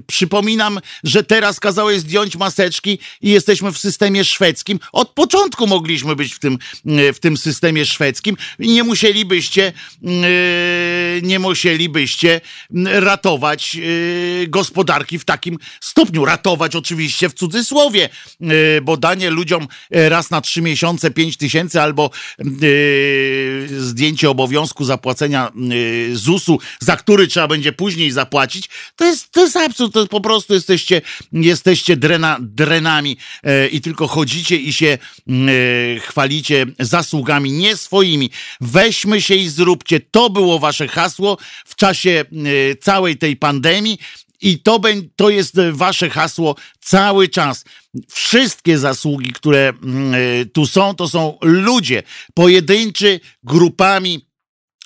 Przypominam, 0.06 0.80
że 1.04 1.22
teraz 1.22 1.60
kazałeś 1.60 2.00
zdjąć 2.00 2.36
maseczki 2.36 2.98
i 3.22 3.30
jesteśmy 3.30 3.72
w 3.72 3.78
systemie 3.78 4.24
szwedzkim. 4.24 4.80
Od 4.92 5.08
początku 5.08 5.66
mogliśmy 5.66 6.16
być 6.16 6.34
w 6.34 6.38
tym, 6.38 6.58
w 7.14 7.18
tym 7.18 7.36
systemie 7.36 7.86
szwedzkim 7.86 8.36
i 8.58 8.68
nie 8.68 8.84
musielibyście 8.84 9.72
nie 11.22 11.38
musielibyście 11.38 12.07
oczywiście 12.08 12.40
ratować 12.84 13.76
y, 13.76 14.46
gospodarki 14.48 15.18
w 15.18 15.24
takim 15.24 15.58
stopniu. 15.80 16.24
Ratować 16.24 16.76
oczywiście 16.76 17.28
w 17.28 17.34
cudzysłowie, 17.34 18.08
y, 18.42 18.80
bo 18.82 18.96
danie 18.96 19.30
ludziom 19.30 19.68
y, 19.96 20.08
raz 20.08 20.30
na 20.30 20.40
trzy 20.40 20.62
miesiące 20.62 21.10
pięć 21.10 21.36
tysięcy 21.36 21.80
albo 21.80 22.10
zdjęcie 23.78 24.30
obowiązku 24.30 24.84
zapłacenia 24.84 25.52
ZUS-u, 26.12 26.58
za 26.80 26.96
który 26.96 27.26
trzeba 27.26 27.48
będzie 27.48 27.72
później 27.72 28.10
zapłacić, 28.10 28.68
to 28.96 29.04
jest, 29.04 29.32
to 29.32 29.40
jest 29.40 29.56
absurd. 29.56 29.94
To 29.94 30.06
po 30.06 30.20
prostu 30.20 30.54
jesteście, 30.54 31.02
jesteście 31.32 31.96
drena, 31.96 32.36
drenami 32.40 33.16
i 33.72 33.80
tylko 33.80 34.08
chodzicie 34.08 34.56
i 34.56 34.72
się 34.72 34.98
chwalicie 36.00 36.66
zasługami 36.78 37.52
nie 37.52 37.76
swoimi. 37.76 38.30
Weźmy 38.60 39.22
się 39.22 39.34
i 39.34 39.48
zróbcie. 39.48 40.00
To 40.00 40.30
było 40.30 40.58
wasze 40.58 40.88
hasło 40.88 41.38
w 41.64 41.74
czasie 41.74 41.97
czasie 41.98 42.24
y, 42.46 42.76
całej 42.80 43.16
tej 43.16 43.36
pandemii 43.36 43.98
i 44.40 44.58
to, 44.58 44.80
to 45.16 45.30
jest 45.30 45.56
wasze 45.72 46.10
hasło 46.10 46.56
cały 46.80 47.28
czas. 47.28 47.64
Wszystkie 48.08 48.78
zasługi, 48.78 49.32
które 49.32 49.72
mm, 49.82 50.14
y, 50.14 50.46
tu 50.52 50.66
są, 50.66 50.94
to 50.94 51.08
są 51.08 51.38
ludzie, 51.42 52.02
pojedynczy, 52.34 53.20
grupami, 53.42 54.28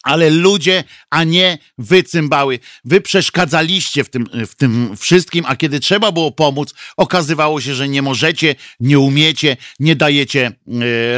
ale 0.03 0.31
ludzie, 0.31 0.85
a 1.11 1.25
nie 1.25 1.59
wy 1.79 2.03
cymbały. 2.03 2.59
Wy 2.85 3.01
przeszkadzaliście 3.01 4.05
w 4.05 4.11
tym, 4.11 4.27
w 4.47 4.55
tym 4.55 4.97
wszystkim, 4.97 5.45
a 5.49 5.57
kiedy 5.57 5.81
trzeba 5.81 6.13
było 6.13 6.33
pomóc, 6.33 6.75
okazywało 6.97 7.61
się, 7.61 7.75
że 7.75 7.89
nie 7.89 8.03
możecie, 8.03 8.55
nie 8.81 8.99
umiecie, 8.99 9.57
nie 9.81 9.97
dajecie 9.97 10.53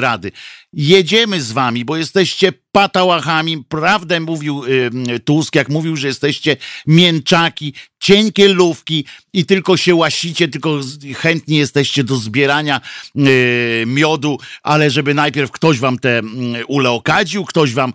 rady 0.00 0.33
jedziemy 0.76 1.42
z 1.42 1.52
wami, 1.52 1.84
bo 1.84 1.96
jesteście 1.96 2.52
patałachami. 2.72 3.64
Prawdę 3.68 4.20
mówił 4.20 4.64
y, 4.64 5.20
Tusk, 5.20 5.54
jak 5.54 5.68
mówił, 5.68 5.96
że 5.96 6.06
jesteście 6.06 6.56
mięczaki, 6.87 7.74
cienkie 8.00 8.48
lówki 8.48 9.04
i 9.32 9.46
tylko 9.46 9.76
się 9.76 9.94
łasicie, 9.94 10.48
tylko 10.48 10.80
chętni 11.16 11.56
jesteście 11.56 12.04
do 12.04 12.16
zbierania 12.16 12.80
y, 13.16 13.84
miodu, 13.87 14.38
ale 14.62 14.90
żeby 14.90 15.14
najpierw 15.14 15.50
ktoś 15.50 15.78
wam 15.78 15.98
te 15.98 16.18
y, 16.18 16.22
ule 16.66 16.90
okadził, 16.90 17.44
ktoś 17.44 17.74
wam 17.74 17.92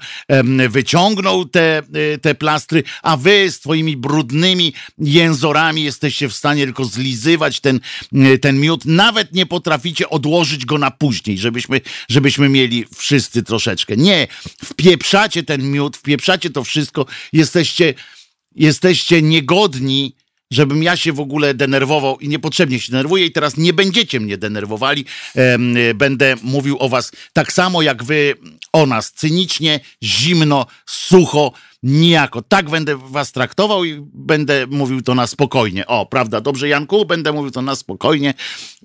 wyciągnął 0.70 1.46
te, 1.46 1.82
y, 2.14 2.18
te 2.18 2.36
plastry, 2.36 2.84
a 3.04 3.18
wy 3.18 3.52
swoimi 3.52 3.98
brudnymi 3.98 4.74
jęzorami 4.98 5.84
jesteście 5.84 6.30
w 6.30 6.34
stanie 6.34 6.66
tylko 6.66 6.86
zlizywać 6.86 7.60
ten, 7.60 7.80
y, 8.14 8.38
ten 8.38 8.60
miód. 8.60 8.86
Nawet 8.86 9.34
nie 9.34 9.46
potraficie 9.46 10.10
odłożyć 10.10 10.66
go 10.66 10.78
na 10.78 10.92
później, 10.92 11.38
żebyśmy, 11.38 11.82
żebyśmy 12.10 12.50
mieli 12.50 12.69
mieli 12.70 12.86
wszyscy 12.96 13.44
troszeczkę. 13.44 13.98
Nie, 13.98 14.28
wpieprzacie 14.66 15.44
ten 15.44 15.72
miód, 15.72 15.98
wpieprzacie 15.98 16.50
to 16.50 16.64
wszystko, 16.64 17.06
jesteście, 17.34 17.94
jesteście 18.56 19.22
niegodni 19.22 20.16
żebym 20.52 20.84
ja 20.84 20.98
się 20.98 21.14
w 21.14 21.20
ogóle 21.20 21.54
denerwował 21.54 22.20
i 22.20 22.30
niepotrzebnie 22.30 22.80
się 22.80 22.92
denerwuję 22.92 23.26
i 23.26 23.32
teraz 23.32 23.58
nie 23.58 23.74
będziecie 23.74 24.20
mnie 24.20 24.38
denerwowali. 24.38 25.06
Będę 25.96 26.36
mówił 26.42 26.78
o 26.80 26.90
was 26.90 27.12
tak 27.34 27.54
samo 27.54 27.82
jak 27.82 28.04
wy 28.04 28.36
o 28.74 28.86
nas, 28.86 29.12
cynicznie, 29.12 29.80
zimno, 30.04 30.66
sucho, 30.86 31.52
nijako. 31.84 32.42
Tak 32.42 32.70
będę 32.70 32.98
was 32.98 33.32
traktował 33.32 33.86
i 33.86 34.02
będę 34.14 34.68
mówił 34.68 35.02
to 35.02 35.16
na 35.16 35.28
spokojnie. 35.28 35.88
O, 35.88 36.06
prawda, 36.06 36.42
dobrze 36.42 36.68
Janku? 36.68 37.06
Będę 37.06 37.34
mówił 37.34 37.52
to 37.52 37.62
na 37.62 37.76
spokojnie 37.76 38.34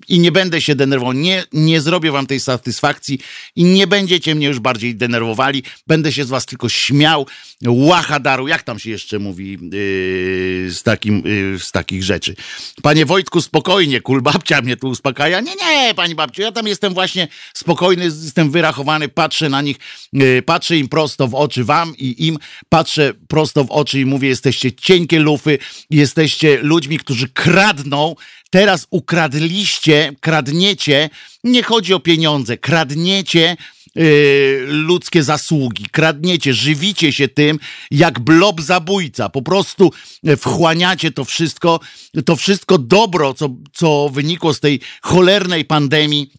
i 0.07 0.19
nie 0.19 0.31
będę 0.31 0.61
się 0.61 0.75
denerwował. 0.75 1.13
Nie, 1.13 1.43
nie 1.53 1.81
zrobię 1.81 2.11
wam 2.11 2.27
tej 2.27 2.39
satysfakcji 2.39 3.19
i 3.55 3.63
nie 3.63 3.87
będziecie 3.87 4.35
mnie 4.35 4.47
już 4.47 4.59
bardziej 4.59 4.95
denerwowali. 4.95 5.63
Będę 5.87 6.11
się 6.11 6.25
z 6.25 6.29
was 6.29 6.45
tylko 6.45 6.69
śmiał. 6.69 7.27
Łachadaru, 7.67 8.47
jak 8.47 8.63
tam 8.63 8.79
się 8.79 8.89
jeszcze 8.89 9.19
mówi 9.19 9.51
yy, 9.51 10.71
z, 10.71 10.83
takim, 10.83 11.23
yy, 11.25 11.59
z 11.59 11.71
takich 11.71 12.03
rzeczy. 12.03 12.35
Panie 12.81 13.05
Wojtku, 13.05 13.41
spokojnie, 13.41 14.01
kul 14.01 14.21
babcia 14.21 14.61
mnie 14.61 14.77
tu 14.77 14.87
uspokaja. 14.87 15.39
Nie, 15.39 15.55
nie, 15.55 15.93
pani 15.95 16.15
babciu, 16.15 16.41
ja 16.41 16.51
tam 16.51 16.67
jestem 16.67 16.93
właśnie 16.93 17.27
spokojny, 17.53 18.05
jestem 18.05 18.51
wyrachowany, 18.51 19.09
patrzę 19.09 19.49
na 19.49 19.61
nich, 19.61 19.77
yy, 20.13 20.41
patrzę 20.41 20.77
im 20.77 20.87
prosto 20.87 21.27
w 21.27 21.35
oczy, 21.35 21.63
wam 21.63 21.97
i 21.97 22.27
im, 22.27 22.37
patrzę 22.69 22.84
patrzę 22.85 23.13
prosto 23.27 23.63
w 23.63 23.71
oczy 23.71 23.99
i 23.99 24.05
mówię, 24.05 24.27
jesteście 24.27 24.71
cienkie 24.71 25.19
lufy, 25.19 25.57
jesteście 25.89 26.59
ludźmi, 26.61 26.99
którzy 26.99 27.29
kradną, 27.29 28.15
teraz 28.49 28.87
ukradliście, 28.89 30.13
kradniecie, 30.19 31.09
nie 31.43 31.63
chodzi 31.63 31.93
o 31.93 31.99
pieniądze, 31.99 32.57
kradniecie 32.57 33.57
Yy, 33.97 34.65
ludzkie 34.67 35.23
zasługi. 35.23 35.85
Kradniecie, 35.91 36.53
żywicie 36.53 37.13
się 37.13 37.27
tym 37.27 37.59
jak 37.91 38.19
blob 38.19 38.61
zabójca. 38.61 39.29
Po 39.29 39.41
prostu 39.41 39.91
wchłaniacie 40.37 41.11
to 41.11 41.25
wszystko, 41.25 41.79
to 42.25 42.35
wszystko 42.35 42.77
dobro, 42.77 43.33
co, 43.33 43.49
co 43.73 44.09
wynikło 44.13 44.53
z 44.53 44.59
tej 44.59 44.79
cholernej 45.01 45.65
pandemii 45.65 46.31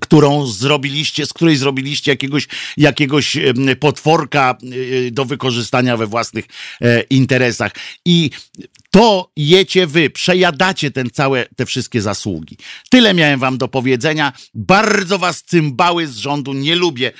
którą 0.00 0.46
zrobiliście, 0.46 1.26
z 1.26 1.32
której 1.32 1.56
zrobiliście 1.56 2.10
jakiegoś, 2.10 2.48
jakiegoś 2.76 3.36
potworka 3.80 4.58
e, 5.06 5.10
do 5.10 5.24
wykorzystania 5.24 5.96
we 5.96 6.06
własnych 6.06 6.44
e, 6.80 7.00
interesach. 7.00 7.72
I 8.04 8.30
to 8.90 9.30
jecie 9.36 9.86
wy, 9.86 10.10
przejadacie 10.10 10.90
ten 10.90 11.10
całe, 11.10 11.46
te 11.56 11.66
wszystkie 11.66 12.02
zasługi. 12.02 12.56
Tyle 12.90 13.14
miałem 13.14 13.40
wam 13.40 13.58
do 13.58 13.68
powiedzenia. 13.68 14.32
Bardzo 14.54 15.18
was 15.18 15.42
cymbały 15.42 16.06
z 16.06 16.16
rządu 16.16 16.52
nie 16.52 16.76
lubię 16.76 17.12
E, 17.12 17.14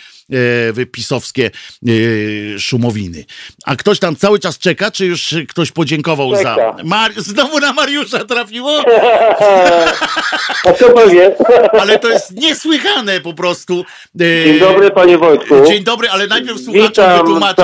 wypisowskie 0.72 1.50
e, 1.86 2.58
szumowiny. 2.58 3.24
A 3.64 3.76
ktoś 3.76 3.98
tam 3.98 4.16
cały 4.16 4.38
czas 4.38 4.58
czeka, 4.58 4.90
czy 4.90 5.06
już 5.06 5.34
ktoś 5.48 5.72
podziękował 5.72 6.32
czeka. 6.32 6.42
za... 6.42 6.84
Mar... 6.84 7.12
Znowu 7.16 7.60
na 7.60 7.72
Mariusza 7.72 8.24
trafiło? 8.24 8.84
A 10.68 10.72
co 10.72 10.90
powie? 10.90 11.36
Ale 11.80 11.98
to 11.98 12.08
jest 12.08 12.30
niesłychane 12.30 13.20
po 13.20 13.34
prostu. 13.34 13.84
E, 14.20 14.44
Dzień 14.44 14.58
dobry 14.58 14.90
panie 14.90 15.18
Wojtku. 15.18 15.54
Dzień 15.66 15.84
dobry, 15.84 16.10
ale 16.10 16.26
najpierw 16.26 16.60
słuchaczom 16.60 16.88
Witam 16.88 17.18
wytłumaczę. 17.18 17.62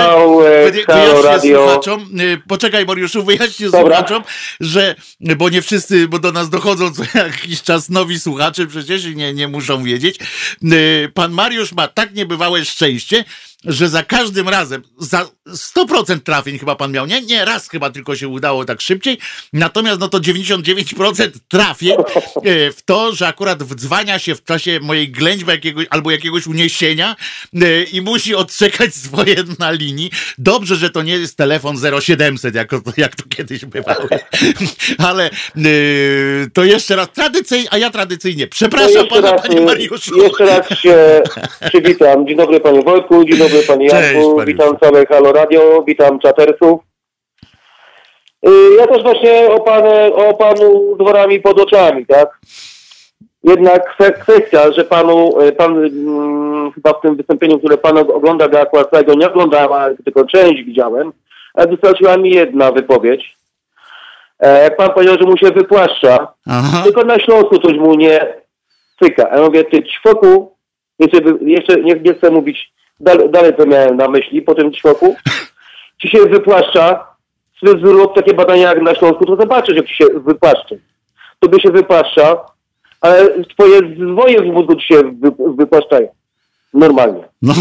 Wyjaśnię 0.72 1.56
słuchaczom. 1.56 2.08
Poczekaj 2.48 2.86
Mariuszu, 2.86 3.24
wyjaśnię 3.24 3.70
Dobra. 3.70 3.80
słuchaczom, 3.80 4.22
że, 4.60 4.94
bo 5.20 5.48
nie 5.48 5.62
wszyscy, 5.62 6.08
bo 6.08 6.18
do 6.18 6.32
nas 6.32 6.50
dochodzą 6.50 6.92
co 6.92 7.02
jakiś 7.18 7.62
czas 7.62 7.88
nowi 7.88 8.20
słuchacze 8.20 8.66
przecież 8.66 9.04
i 9.04 9.16
nie, 9.16 9.34
nie 9.34 9.48
muszą 9.48 9.84
wiedzieć. 9.84 10.18
Pan 11.14 11.32
Mariusz 11.32 11.72
ma 11.72 11.88
tak 11.88 12.14
niebywałe 12.14 12.55
całe 12.56 12.64
szczęście, 12.64 13.24
że 13.64 13.88
za 13.88 14.02
każdym 14.02 14.48
razem, 14.48 14.82
za 14.98 15.28
100% 15.48 16.20
trafień 16.20 16.58
chyba 16.58 16.76
pan 16.76 16.92
miał, 16.92 17.06
nie? 17.06 17.20
Nie, 17.20 17.44
raz 17.44 17.68
chyba 17.68 17.90
tylko 17.90 18.16
się 18.16 18.28
udało 18.28 18.64
tak 18.64 18.80
szybciej, 18.80 19.18
natomiast 19.52 20.00
no 20.00 20.08
to 20.08 20.18
99% 20.18 21.30
trafień 21.48 21.92
e, 21.92 22.72
w 22.72 22.82
to, 22.84 23.12
że 23.12 23.26
akurat 23.26 23.62
wdzwania 23.62 24.18
się 24.18 24.34
w 24.34 24.44
czasie 24.44 24.80
mojej 24.82 25.10
ględźby 25.10 25.50
jakiegoś, 25.50 25.86
albo 25.90 26.10
jakiegoś 26.10 26.46
uniesienia 26.46 27.16
e, 27.54 27.82
i 27.82 28.00
musi 28.00 28.34
odczekać 28.34 28.94
swoje 28.94 29.36
na 29.58 29.70
linii. 29.70 30.10
Dobrze, 30.38 30.76
że 30.76 30.90
to 30.90 31.02
nie 31.02 31.12
jest 31.12 31.36
telefon 31.36 31.76
0700, 32.00 32.54
jak 32.54 32.70
to, 32.70 32.80
jak 32.96 33.16
to 33.16 33.24
kiedyś 33.28 33.64
bywało. 33.64 34.08
Ale 35.08 35.24
e, 35.24 35.30
to 36.52 36.64
jeszcze 36.64 36.96
raz 36.96 37.12
tradycyjnie, 37.12 37.68
a 37.70 37.78
ja 37.78 37.90
tradycyjnie. 37.90 38.46
Przepraszam 38.46 39.08
pana, 39.08 39.30
raz, 39.30 39.42
panie 39.42 39.60
Mariuszu. 39.60 40.22
Jeszcze 40.22 40.44
raz 40.44 40.78
się 40.78 41.22
przywitam. 41.68 42.26
Dzień 42.26 42.36
dobry 42.36 42.60
panie 42.60 42.82
Wojtku, 42.82 43.24
dzień 43.24 43.38
dobry 43.38 43.55
panie 43.62 43.86
Janku, 43.86 44.40
witam 44.46 44.78
całe 44.78 45.06
Halo 45.06 45.32
Radio, 45.32 45.84
witam 45.86 46.18
czatersów. 46.18 46.80
Y, 48.46 48.50
ja 48.78 48.86
też 48.86 49.02
właśnie 49.02 49.48
o, 49.50 49.60
pan, 49.60 49.84
o 50.14 50.34
panu 50.34 50.96
dworami 50.96 51.40
pod 51.40 51.60
oczami, 51.60 52.06
tak? 52.06 52.38
Jednak 53.44 53.96
kwestia, 54.20 54.72
że 54.72 54.84
panu, 54.84 55.40
y, 55.40 55.52
pan 55.52 55.74
hmm, 55.74 56.72
chyba 56.72 56.92
w 56.92 57.00
tym 57.00 57.16
wystąpieniu, 57.16 57.58
które 57.58 57.78
pan 57.78 57.98
ogląda, 57.98 58.48
ja 58.52 58.60
akurat 58.60 58.90
tego 58.90 59.14
nie 59.14 59.26
oglądałem, 59.26 59.72
ale 59.72 59.96
tylko 59.96 60.24
część 60.24 60.62
widziałem, 60.62 61.12
wystarczyła 61.68 62.16
mi 62.16 62.30
jedna 62.30 62.72
wypowiedź. 62.72 63.36
E, 64.40 64.62
jak 64.62 64.76
pan 64.76 64.90
powiedział, 64.90 65.16
że 65.20 65.26
mu 65.26 65.36
się 65.36 65.50
wypłaszcza, 65.50 66.32
Aha. 66.46 66.82
tylko 66.84 67.04
na 67.04 67.18
Śląsku 67.18 67.58
coś 67.58 67.76
mu 67.76 67.94
nie 67.94 68.34
cyka. 69.02 69.36
Ja 69.36 69.42
mówię, 69.42 69.64
ty 69.64 69.82
ćwoku, 69.82 70.56
jeszcze, 70.98 71.18
jeszcze 71.40 71.76
nie, 71.76 71.94
nie 71.94 72.14
chcę 72.14 72.30
mówić 72.30 72.72
dalej, 73.00 73.30
dalej 73.30 73.54
to 73.54 73.66
miałem 73.66 73.96
na 73.96 74.08
myśli 74.08 74.42
po 74.42 74.54
tym 74.54 74.72
ćwoku, 74.72 75.16
ci 76.02 76.08
się 76.08 76.18
wypłaszcza, 76.18 77.06
zrób 77.62 78.14
takie 78.14 78.34
badania 78.34 78.68
jak 78.68 78.82
na 78.82 78.94
Śląsku, 78.94 79.26
to 79.26 79.36
zobaczysz, 79.36 79.76
jak 79.76 79.86
ci 79.86 79.96
się 79.96 80.04
wypłaszczy. 80.14 80.80
Tobie 81.40 81.60
się 81.60 81.70
wypłaszcza, 81.70 82.36
ale 83.00 83.44
twoje 83.44 83.80
zwoje 84.12 84.42
w 84.42 84.46
mózgu 84.46 84.76
ci 84.76 84.86
się 84.86 85.02
wy, 85.02 85.32
wypłaszczają. 85.56 86.08
Normalnie. 86.74 87.28
No. 87.42 87.54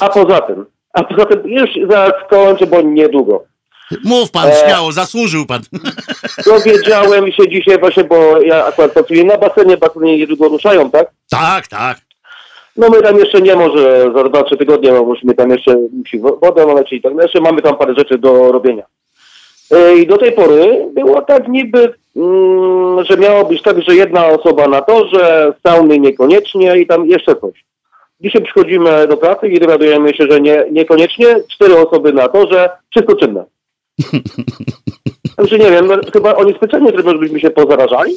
A 0.00 0.08
poza 0.08 0.40
tym, 0.40 0.66
a 0.92 1.04
poza 1.04 1.26
tym, 1.26 1.42
już 1.44 1.70
zaraz 1.90 2.12
kończę, 2.30 2.66
bo 2.66 2.82
niedługo. 2.82 3.44
Mów 4.04 4.30
pan, 4.30 4.48
e, 4.48 4.54
śmiało, 4.54 4.92
zasłużył 4.92 5.46
pan. 5.46 5.62
Dowiedziałem 6.46 7.32
się 7.32 7.48
dzisiaj 7.48 7.78
właśnie, 7.78 8.04
bo 8.04 8.40
ja 8.40 8.66
akurat 8.66 8.92
pracuję 8.92 9.24
na 9.24 9.38
basenie, 9.38 9.76
basenie 9.76 10.18
niedługo 10.18 10.48
ruszają, 10.48 10.90
tak? 10.90 11.10
Tak, 11.30 11.66
tak. 11.66 12.07
No 12.78 12.88
my 12.90 13.02
tam 13.02 13.18
jeszcze 13.18 13.40
nie 13.40 13.56
może 13.56 14.12
za 14.14 14.24
dwa, 14.24 14.42
trzy 14.42 14.56
tygodnie, 14.56 14.90
bo 14.90 15.04
musimy 15.04 15.34
tam 15.34 15.50
jeszcze 15.50 15.76
musi 15.92 16.18
wodę 16.18 16.66
naleć 16.66 16.92
i 16.92 17.02
tak. 17.02 17.14
No 17.14 17.22
jeszcze 17.22 17.40
mamy 17.40 17.62
tam 17.62 17.76
parę 17.76 17.94
rzeczy 17.94 18.18
do 18.18 18.52
robienia. 18.52 18.84
E, 19.70 19.96
I 19.96 20.06
do 20.06 20.16
tej 20.18 20.32
pory 20.32 20.86
było 20.94 21.22
tak 21.22 21.48
niby, 21.48 21.94
mm, 22.16 23.04
że 23.04 23.16
miało 23.16 23.44
być 23.44 23.62
tak, 23.62 23.82
że 23.82 23.94
jedna 23.94 24.26
osoba 24.26 24.68
na 24.68 24.80
torze, 24.80 25.52
sauny 25.66 25.98
niekoniecznie 25.98 26.78
i 26.78 26.86
tam 26.86 27.06
jeszcze 27.06 27.36
coś. 27.36 27.64
Dzisiaj 28.20 28.42
przychodzimy 28.42 29.06
do 29.06 29.16
pracy 29.16 29.48
i 29.48 29.60
dowiadujemy 29.60 30.14
się, 30.14 30.24
że 30.30 30.40
nie, 30.40 30.64
niekoniecznie, 30.70 31.26
cztery 31.48 31.76
osoby 31.76 32.12
na 32.12 32.28
torze, 32.28 32.70
wszystko 32.90 33.16
czynne. 33.16 33.44
Także 35.36 35.58
nie 35.58 35.70
wiem, 35.70 35.86
no, 35.86 35.94
chyba 36.12 36.36
oni 36.36 36.54
specjalnie 36.54 36.90
zrobią, 36.90 37.10
żebyśmy 37.10 37.40
się 37.40 37.50
pozarażali? 37.50 38.16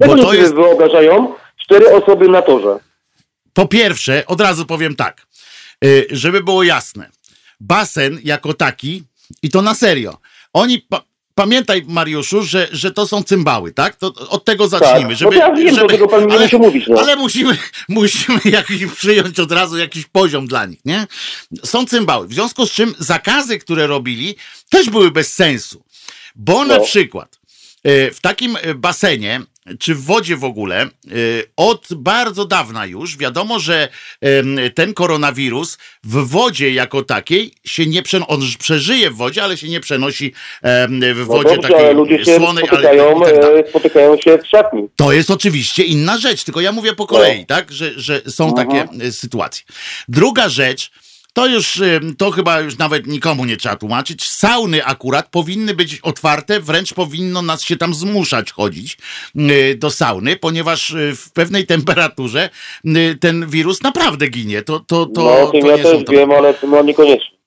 Jak 0.00 0.10
oni 0.10 0.22
sobie 0.22 0.38
jest... 0.38 0.54
wyobrażają 0.54 1.32
cztery 1.64 1.94
osoby 1.94 2.28
na 2.28 2.42
torze? 2.42 2.78
Po 3.52 3.68
pierwsze, 3.68 4.26
od 4.26 4.40
razu 4.40 4.66
powiem 4.66 4.96
tak, 4.96 5.26
y, 5.84 6.06
żeby 6.10 6.42
było 6.42 6.62
jasne. 6.62 7.10
Basen 7.60 8.20
jako 8.24 8.54
taki, 8.54 9.02
i 9.42 9.50
to 9.50 9.62
na 9.62 9.74
serio, 9.74 10.18
oni. 10.52 10.78
Pa 10.78 11.02
pamiętaj, 11.34 11.84
Mariuszu, 11.88 12.42
że, 12.42 12.68
że 12.72 12.90
to 12.90 13.06
są 13.06 13.22
cymbały, 13.22 13.72
tak? 13.72 13.96
To 13.96 14.14
od 14.28 14.44
tego 14.44 14.68
zacznijmy. 14.68 15.08
Tak. 15.08 15.16
Żeby, 15.16 15.36
no 15.36 15.40
ja 15.40 15.54
wiem, 15.54 15.74
żeby, 15.74 15.88
tego 15.88 16.08
pan 16.08 16.32
ale, 16.32 16.42
musi 16.42 16.56
mówić. 16.56 16.86
No. 16.88 17.00
Ale 17.00 17.16
musimy, 17.16 17.58
musimy 17.88 18.40
jakiś, 18.44 18.86
przyjąć 18.86 19.40
od 19.40 19.52
razu 19.52 19.78
jakiś 19.78 20.06
poziom 20.06 20.46
dla 20.46 20.66
nich, 20.66 20.80
nie? 20.84 21.06
Są 21.64 21.86
cymbały. 21.86 22.28
W 22.28 22.32
związku 22.32 22.66
z 22.66 22.72
czym 22.72 22.94
zakazy, 22.98 23.58
które 23.58 23.86
robili, 23.86 24.36
też 24.68 24.90
były 24.90 25.10
bez 25.10 25.32
sensu. 25.32 25.84
Bo 26.34 26.64
no. 26.64 26.64
na 26.64 26.80
przykład 26.80 27.38
w 27.84 28.18
takim 28.20 28.58
basenie 28.74 29.40
czy 29.78 29.94
w 29.94 30.04
wodzie 30.04 30.36
w 30.36 30.44
ogóle, 30.44 30.86
y, 31.12 31.44
od 31.56 31.88
bardzo 31.96 32.44
dawna 32.44 32.86
już 32.86 33.16
wiadomo, 33.16 33.58
że 33.58 33.88
ten 34.74 34.94
koronawirus 34.94 35.78
w 36.04 36.28
wodzie 36.28 36.70
jako 36.70 37.02
takiej 37.02 37.54
się 37.64 37.86
nie 37.86 38.02
przenosi, 38.02 38.30
on 38.32 38.40
przeżyje 38.58 39.10
w 39.10 39.16
wodzie, 39.16 39.42
ale 39.42 39.56
się 39.56 39.68
nie 39.68 39.80
przenosi 39.80 40.32
w 40.62 41.14
no 41.18 41.24
wodzie 41.24 41.56
no 41.56 41.62
dobrze, 41.62 41.68
takiej 41.68 41.94
ludzie 41.94 42.24
się 42.24 42.36
słonej, 42.36 42.66
spotykają, 42.66 43.24
ale 43.24 43.38
tak 43.38 43.68
spotykają 43.68 44.16
się 44.16 44.38
w 44.38 44.46
szatni. 44.46 44.88
To 44.96 45.12
jest 45.12 45.30
oczywiście 45.30 45.82
inna 45.82 46.18
rzecz, 46.18 46.44
tylko 46.44 46.60
ja 46.60 46.72
mówię 46.72 46.92
po 46.92 47.06
kolei, 47.06 47.40
no. 47.40 47.46
tak, 47.46 47.72
że, 47.72 47.90
że 47.96 48.20
są 48.20 48.44
Aha. 48.44 48.54
takie 48.56 49.04
e, 49.04 49.12
sytuacje. 49.12 49.64
Druga 50.08 50.48
rzecz, 50.48 50.90
to 51.32 51.46
już, 51.46 51.82
to 52.18 52.30
chyba 52.30 52.60
już 52.60 52.78
nawet 52.78 53.06
nikomu 53.06 53.44
nie 53.44 53.56
trzeba 53.56 53.76
tłumaczyć. 53.76 54.28
Sauny 54.28 54.84
akurat 54.84 55.28
powinny 55.28 55.74
być 55.74 56.00
otwarte, 56.00 56.60
wręcz 56.60 56.94
powinno 56.94 57.42
nas 57.42 57.62
się 57.62 57.76
tam 57.76 57.94
zmuszać 57.94 58.52
chodzić 58.52 58.98
y, 59.36 59.76
do 59.78 59.90
sauny, 59.90 60.36
ponieważ 60.36 60.90
y, 60.90 61.16
w 61.16 61.32
pewnej 61.32 61.66
temperaturze 61.66 62.50
y, 62.86 63.18
ten 63.20 63.46
wirus 63.46 63.82
naprawdę 63.82 64.28
ginie. 64.28 64.62
To, 64.62 64.80
to, 64.80 65.06
to, 65.06 65.50
no, 65.52 65.60
to 65.60 65.66
ja 65.66 65.78
też 65.78 66.04
wiem, 66.10 66.30
ale 66.30 66.54
no 66.62 66.82
niekoniecznie. 66.82 67.41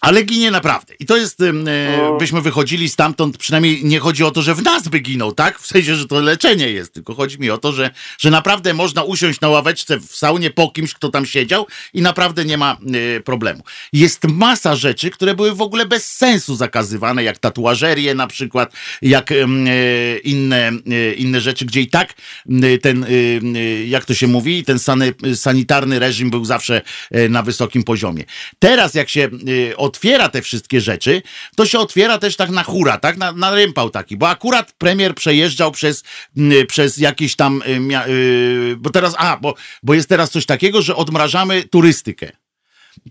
Ale 0.00 0.22
ginie 0.22 0.50
naprawdę. 0.50 0.94
I 0.98 1.06
to 1.06 1.16
jest, 1.16 1.40
e, 1.40 1.52
no. 1.52 2.16
byśmy 2.16 2.42
wychodzili 2.42 2.88
stamtąd, 2.88 3.38
przynajmniej 3.38 3.84
nie 3.84 3.98
chodzi 3.98 4.24
o 4.24 4.30
to, 4.30 4.42
że 4.42 4.54
w 4.54 4.62
nas 4.62 4.88
by 4.88 4.98
ginął, 4.98 5.32
tak? 5.32 5.58
W 5.58 5.66
sensie, 5.66 5.94
że 5.94 6.06
to 6.06 6.20
leczenie 6.20 6.70
jest, 6.70 6.94
tylko 6.94 7.14
chodzi 7.14 7.38
mi 7.38 7.50
o 7.50 7.58
to, 7.58 7.72
że, 7.72 7.90
że 8.18 8.30
naprawdę 8.30 8.74
można 8.74 9.02
usiąść 9.02 9.40
na 9.40 9.48
ławeczce 9.48 10.00
w 10.00 10.16
saunie 10.16 10.50
po 10.50 10.70
kimś, 10.70 10.94
kto 10.94 11.08
tam 11.08 11.26
siedział 11.26 11.66
i 11.94 12.02
naprawdę 12.02 12.44
nie 12.44 12.58
ma 12.58 12.76
e, 13.16 13.20
problemu. 13.20 13.62
Jest 13.92 14.24
masa 14.24 14.76
rzeczy, 14.76 15.10
które 15.10 15.34
były 15.34 15.54
w 15.54 15.62
ogóle 15.62 15.86
bez 15.86 16.12
sensu 16.12 16.56
zakazywane, 16.56 17.24
jak 17.24 17.38
tatuażerie 17.38 18.14
na 18.14 18.26
przykład, 18.26 18.72
jak 19.02 19.32
e, 19.32 19.36
inne, 20.24 20.72
inne 21.16 21.40
rzeczy, 21.40 21.64
gdzie 21.64 21.80
i 21.80 21.86
tak 21.86 22.14
ten, 22.82 23.06
jak 23.86 24.04
to 24.04 24.14
się 24.14 24.26
mówi, 24.26 24.64
ten 24.64 24.78
sanitarny 25.34 25.98
reżim 25.98 26.30
był 26.30 26.44
zawsze 26.44 26.82
na 27.28 27.42
wysokim 27.42 27.82
poziomie. 27.82 28.24
Teraz 28.58 28.94
jak 28.94 29.08
się 29.08 29.28
od 29.76 29.89
otwiera 29.90 30.28
te 30.28 30.42
wszystkie 30.42 30.80
rzeczy, 30.80 31.22
to 31.56 31.66
się 31.66 31.78
otwiera 31.78 32.18
też 32.18 32.36
tak 32.36 32.50
na 32.50 32.62
hura, 32.62 32.98
tak? 32.98 33.16
Na, 33.16 33.32
na 33.32 33.54
rympał 33.54 33.90
taki, 33.90 34.16
bo 34.16 34.28
akurat 34.28 34.72
premier 34.72 35.14
przejeżdżał 35.14 35.72
przez, 35.72 36.04
przez 36.68 36.98
jakieś 36.98 37.36
tam, 37.36 37.62
y, 37.62 38.08
y, 38.08 38.76
bo 38.78 38.90
teraz, 38.90 39.14
a, 39.18 39.36
bo, 39.36 39.54
bo 39.82 39.94
jest 39.94 40.08
teraz 40.08 40.30
coś 40.30 40.46
takiego, 40.46 40.82
że 40.82 40.96
odmrażamy 40.96 41.64
turystykę. 41.64 42.32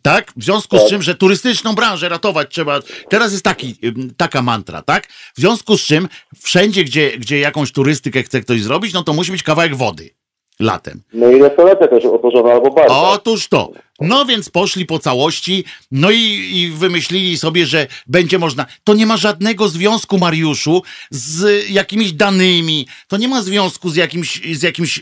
Tak? 0.01 0.33
W 0.35 0.43
związku 0.43 0.77
z 0.77 0.79
tak. 0.79 0.89
czym, 0.89 1.01
że 1.01 1.15
turystyczną 1.15 1.75
branżę 1.75 2.09
ratować 2.09 2.47
trzeba. 2.51 2.79
Teraz 3.09 3.31
jest 3.31 3.43
taki, 3.43 3.75
taka 4.17 4.41
mantra, 4.41 4.81
tak? 4.81 5.07
W 5.07 5.39
związku 5.39 5.77
z 5.77 5.81
czym, 5.81 6.07
wszędzie, 6.43 6.83
gdzie, 6.83 7.17
gdzie 7.17 7.39
jakąś 7.39 7.71
turystykę 7.71 8.23
chce 8.23 8.41
ktoś 8.41 8.61
zrobić, 8.61 8.93
no 8.93 9.03
to 9.03 9.13
musi 9.13 9.31
być 9.31 9.43
kawałek 9.43 9.75
wody 9.75 10.18
latem. 10.59 11.01
No 11.13 11.31
i 11.31 11.41
restauracja 11.41 11.87
też 11.87 12.05
otworzona 12.05 12.51
albo 12.51 12.71
bar. 12.71 12.87
Otóż 12.89 13.47
to. 13.47 13.71
No 14.01 14.25
więc 14.25 14.49
poszli 14.49 14.85
po 14.85 14.99
całości, 14.99 15.63
no 15.91 16.11
i, 16.11 16.17
i, 16.53 16.71
wymyślili 16.77 17.37
sobie, 17.37 17.65
że 17.65 17.87
będzie 18.07 18.39
można. 18.39 18.65
To 18.83 18.93
nie 18.93 19.05
ma 19.05 19.17
żadnego 19.17 19.67
związku, 19.67 20.17
Mariuszu, 20.17 20.81
z 21.11 21.69
jakimiś 21.69 22.13
danymi. 22.13 22.85
To 23.07 23.17
nie 23.17 23.27
ma 23.27 23.41
związku 23.41 23.89
z 23.89 23.95
jakimś, 23.95 24.41
z 24.57 24.63
jakimś 24.63 25.01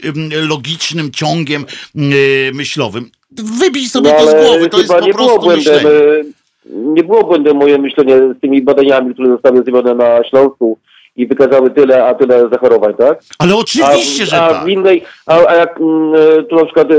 logicznym 0.49 1.11
ciągiem 1.11 1.65
yy, 1.95 2.11
myślowym. 2.53 3.11
Wybij 3.59 3.85
sobie 3.85 4.13
no, 4.13 4.19
to 4.19 4.31
z 4.31 4.33
głowy, 4.33 4.69
to 4.69 4.77
jest 4.77 4.93
po 4.93 5.13
prostu 5.13 5.39
błędem, 5.39 5.73
myślenie. 5.73 5.89
E, 5.89 6.23
nie 6.69 7.03
było 7.03 7.23
błędem 7.23 7.57
moje 7.57 7.77
myślenie 7.77 8.17
z 8.37 8.41
tymi 8.41 8.61
badaniami, 8.61 9.13
które 9.13 9.29
zostały 9.29 9.63
zrobione 9.63 9.95
na 9.95 10.23
Śląsku 10.23 10.77
i 11.17 11.27
wykazały 11.27 11.69
tyle, 11.71 12.05
a 12.05 12.13
tyle 12.13 12.49
zachorowań, 12.49 12.93
tak? 12.93 13.19
Ale 13.39 13.55
oczywiście, 13.55 14.23
a, 14.23 14.25
że 14.25 14.41
a 14.41 14.49
tak. 14.49 14.65
W 14.65 14.67
innej, 14.67 15.03
a, 15.25 15.47
a 15.47 15.55
jak 15.55 15.79
mm, 15.79 16.15
e, 16.15 16.43
tu 16.43 16.55
na 16.55 16.65
przykład 16.65 16.91
e, 16.91 16.95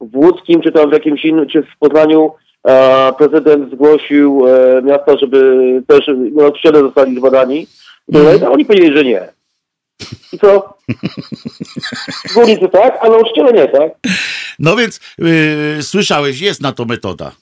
w 0.00 0.16
Łódzkim, 0.16 0.60
czy 0.60 0.72
tam 0.72 0.90
w 0.90 0.92
jakimś 0.92 1.24
innym, 1.24 1.48
czy 1.48 1.62
w 1.62 1.78
Poznaniu 1.78 2.32
a, 2.64 3.12
prezydent 3.18 3.72
zgłosił 3.72 4.44
e, 4.46 4.82
miasta, 4.82 5.16
żeby 5.16 5.82
też 5.86 6.10
nauczyciele 6.32 6.80
zostali 6.80 7.16
zbadani, 7.16 7.66
mm. 8.14 8.44
a 8.44 8.50
oni 8.50 8.64
powiedzieli, 8.64 8.96
że 8.96 9.04
nie. 9.04 9.28
I 10.32 10.38
co? 10.38 10.78
Górnicy 12.34 12.68
tak, 12.68 12.98
a 13.00 13.08
nauczyciele 13.08 13.52
nie, 13.52 13.68
tak? 13.68 13.92
No 14.58 14.76
więc 14.76 15.00
yy, 15.18 15.82
słyszałeś, 15.82 16.40
jest 16.40 16.62
na 16.62 16.72
to 16.72 16.84
metoda. 16.84 17.32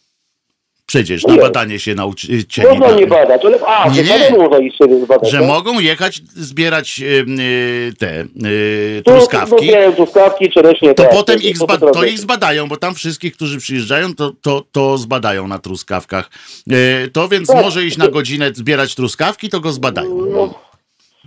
Przecież 0.87 1.25
na 1.25 1.37
badanie 1.37 1.79
się 1.79 1.95
nauczycieli. 1.95 2.69
Można 2.69 2.91
nie 2.91 3.07
badać, 3.07 3.45
ale 3.45 3.59
a, 3.67 3.89
nie, 3.89 4.03
nie. 4.03 4.39
można 4.39 4.59
iść. 4.59 4.79
Że 5.23 5.39
tak? 5.39 5.49
mogą 5.49 5.81
jechać 5.81 6.21
zbierać 6.27 6.99
yy, 6.99 7.25
te 7.99 8.25
yy, 8.37 9.03
truskawki. 9.05 9.69
To, 9.71 9.93
truskawki, 9.93 10.51
czereśnie. 10.51 10.95
To 10.95 11.03
tak, 11.03 11.13
potem 11.13 11.43
ich, 11.43 11.59
zba 11.59 11.79
to 11.79 12.05
ich 12.05 12.19
zbadają, 12.19 12.69
bo 12.69 12.77
tam 12.77 12.95
wszystkich, 12.95 13.37
którzy 13.37 13.59
przyjeżdżają, 13.59 14.15
to, 14.15 14.33
to, 14.43 14.63
to 14.73 14.99
zbadają 14.99 15.49
na 15.49 15.59
truskawkach. 15.59 16.31
Yy, 16.67 16.77
to 17.13 17.29
więc 17.29 17.49
tak. 17.49 17.65
może 17.65 17.85
iść 17.85 17.99
na 17.99 18.09
godzinę 18.09 18.51
zbierać 18.55 18.95
truskawki, 18.95 19.49
to 19.49 19.61
go 19.61 19.73
zbadają. 19.73 20.27
No. 20.27 20.55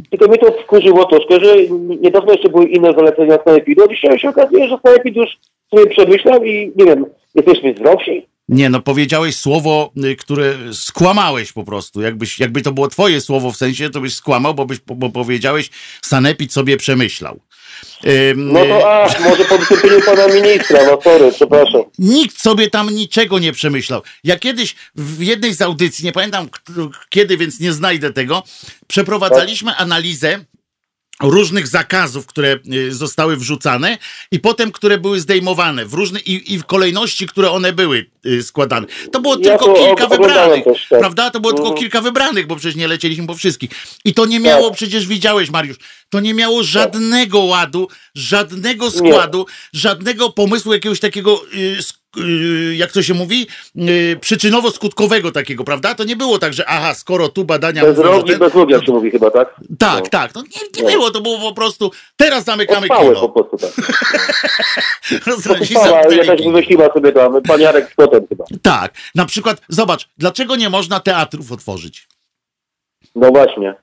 Tylko 0.09 0.27
mnie 0.27 0.37
to 0.37 0.51
wkurzyło 0.51 1.05
troszkę, 1.05 1.45
że 1.45 1.55
niedawno 2.01 2.31
jeszcze 2.31 2.49
były 2.49 2.65
inne 2.65 2.93
zalecenia 2.93 3.37
sanepidu, 3.45 3.83
a 3.83 3.87
dzisiaj 3.87 4.19
się 4.19 4.29
okazuje, 4.29 4.67
że 4.67 4.77
sanepid 4.85 5.15
już 5.15 5.29
sobie 5.75 5.87
przemyślał 5.87 6.43
i 6.43 6.71
nie 6.75 6.85
wiem, 6.85 7.05
jesteśmy 7.35 7.73
zdrowsi, 7.73 8.28
nie, 8.49 8.69
no 8.69 8.81
powiedziałeś 8.81 9.35
słowo, 9.35 9.91
y, 10.05 10.15
które 10.15 10.55
skłamałeś 10.73 11.51
po 11.53 11.63
prostu. 11.63 12.01
Jakbyś, 12.01 12.39
jakby 12.39 12.61
to 12.61 12.71
było 12.71 12.87
twoje 12.87 13.21
słowo 13.21 13.51
w 13.51 13.57
sensie, 13.57 13.89
to 13.89 14.01
byś 14.01 14.15
skłamał, 14.15 14.55
bo, 14.55 14.65
byś, 14.65 14.79
bo 14.85 15.09
powiedziałeś, 15.09 15.69
Sanepid 16.01 16.53
sobie 16.53 16.77
przemyślał. 16.77 17.39
no 18.35 18.65
to 18.65 18.93
a, 18.93 19.19
może 19.29 19.45
po 19.45 19.57
wystąpieniu 19.57 20.01
pana 20.05 20.27
ministra, 20.27 20.79
no 20.85 21.01
sorry, 21.01 21.31
przepraszam. 21.31 21.81
Nikt 21.99 22.41
sobie 22.41 22.69
tam 22.69 22.89
niczego 22.89 23.39
nie 23.39 23.51
przemyślał. 23.51 24.01
Ja 24.23 24.39
kiedyś 24.39 24.75
w 24.95 25.21
jednej 25.21 25.53
z 25.53 25.61
audycji, 25.61 26.05
nie 26.05 26.11
pamiętam 26.11 26.49
kiedy, 27.09 27.37
więc 27.37 27.59
nie 27.59 27.73
znajdę 27.73 28.13
tego, 28.13 28.43
przeprowadzaliśmy 28.87 29.75
analizę 29.75 30.39
różnych 31.23 31.67
zakazów, 31.67 32.25
które 32.25 32.59
y, 32.73 32.93
zostały 32.93 33.37
wrzucane 33.37 33.97
i 34.31 34.39
potem, 34.39 34.71
które 34.71 34.97
były 34.97 35.19
zdejmowane 35.19 35.85
w 35.85 35.93
różne, 35.93 36.19
i, 36.19 36.53
i 36.53 36.59
w 36.59 36.65
kolejności, 36.65 37.27
które 37.27 37.51
one 37.51 37.73
były 37.73 38.05
y, 38.25 38.43
składane. 38.43 38.87
To 39.11 39.21
było 39.21 39.37
ja 39.39 39.57
tylko 39.57 39.73
kilka 39.73 40.07
wybranych, 40.07 40.63
też, 40.63 40.87
tak. 40.89 40.99
prawda? 40.99 41.31
To 41.31 41.39
było 41.39 41.53
tylko 41.53 41.69
mhm. 41.69 41.79
kilka 41.79 42.01
wybranych, 42.01 42.47
bo 42.47 42.55
przecież 42.55 42.75
nie 42.75 42.87
lecieliśmy 42.87 43.27
po 43.27 43.35
wszystkich. 43.35 43.69
I 44.05 44.13
to 44.13 44.25
nie 44.25 44.39
miało, 44.39 44.67
tak. 44.67 44.77
przecież 44.77 45.07
widziałeś 45.07 45.49
Mariusz, 45.49 45.77
to 46.09 46.19
nie 46.19 46.33
miało 46.33 46.57
tak. 46.57 46.67
żadnego 46.67 47.39
ładu, 47.39 47.87
żadnego 48.15 48.91
składu, 48.91 49.37
nie. 49.39 49.79
żadnego 49.79 50.29
pomysłu 50.29 50.73
jakiegoś 50.73 50.99
takiego 50.99 51.41
Y, 51.53 51.98
jak 52.75 52.91
to 52.91 53.03
się 53.03 53.13
mówi, 53.13 53.47
y, 53.75 54.17
przyczynowo-skutkowego 54.21 55.31
takiego, 55.31 55.63
prawda? 55.63 55.95
To 55.95 56.03
nie 56.03 56.15
było 56.15 56.39
tak, 56.39 56.53
że 56.53 56.65
aha, 56.67 56.93
skoro 56.93 57.29
tu 57.29 57.45
badania... 57.45 57.81
Bez 57.81 57.97
rogi, 57.97 58.29
ten, 58.29 58.39
bez 58.39 58.53
rogi, 58.53 58.73
jak 58.73 58.85
się 58.85 58.91
mówi 58.91 59.11
chyba, 59.11 59.31
tak? 59.31 59.55
Tak, 59.79 60.03
no. 60.03 60.09
tak. 60.09 60.33
To 60.33 60.41
nie, 60.41 60.47
nie 60.77 60.83
no. 60.83 60.89
było, 60.89 61.11
to 61.11 61.21
było 61.21 61.39
po 61.39 61.53
prostu 61.53 61.91
teraz 62.17 62.43
zamykamy 62.43 62.81
Odpałe 62.81 63.15
kino. 63.15 63.29
po 63.29 63.43
prostu, 63.43 63.57
tak. 63.57 63.71
Odpała, 65.61 66.01
jakaś 66.13 66.41
wymyśliła 66.41 66.93
sobie 66.93 67.11
tam, 67.11 67.41
paniarek 67.41 67.91
z 67.91 67.95
kotem 67.95 68.27
chyba. 68.29 68.45
Tak, 68.61 68.93
na 69.15 69.25
przykład, 69.25 69.61
zobacz, 69.69 70.09
dlaczego 70.17 70.55
nie 70.55 70.69
można 70.69 70.99
teatrów 70.99 71.51
otworzyć? 71.51 72.07
No 73.15 73.29
właśnie. 73.29 73.75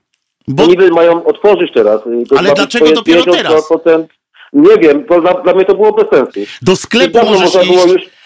Bo... 0.47 0.65
Niby 0.65 0.91
mają 0.91 1.25
otworzyć 1.25 1.71
teraz. 1.73 2.01
Ale 2.37 2.53
dlaczego 2.53 2.91
dopiero 2.91 3.23
teraz? 3.23 3.69
Nie 4.53 4.77
wiem, 4.77 5.05
to 5.05 5.21
dla, 5.21 5.33
dla 5.33 5.53
mnie 5.53 5.65
to 5.65 5.75
było 5.75 5.93
bez 5.93 6.09
sensu. 6.09 6.39
Do 6.61 6.75
sklepu 6.75 7.25
możesz 7.25 7.55
iść... 7.55 7.85
Już, 7.85 8.16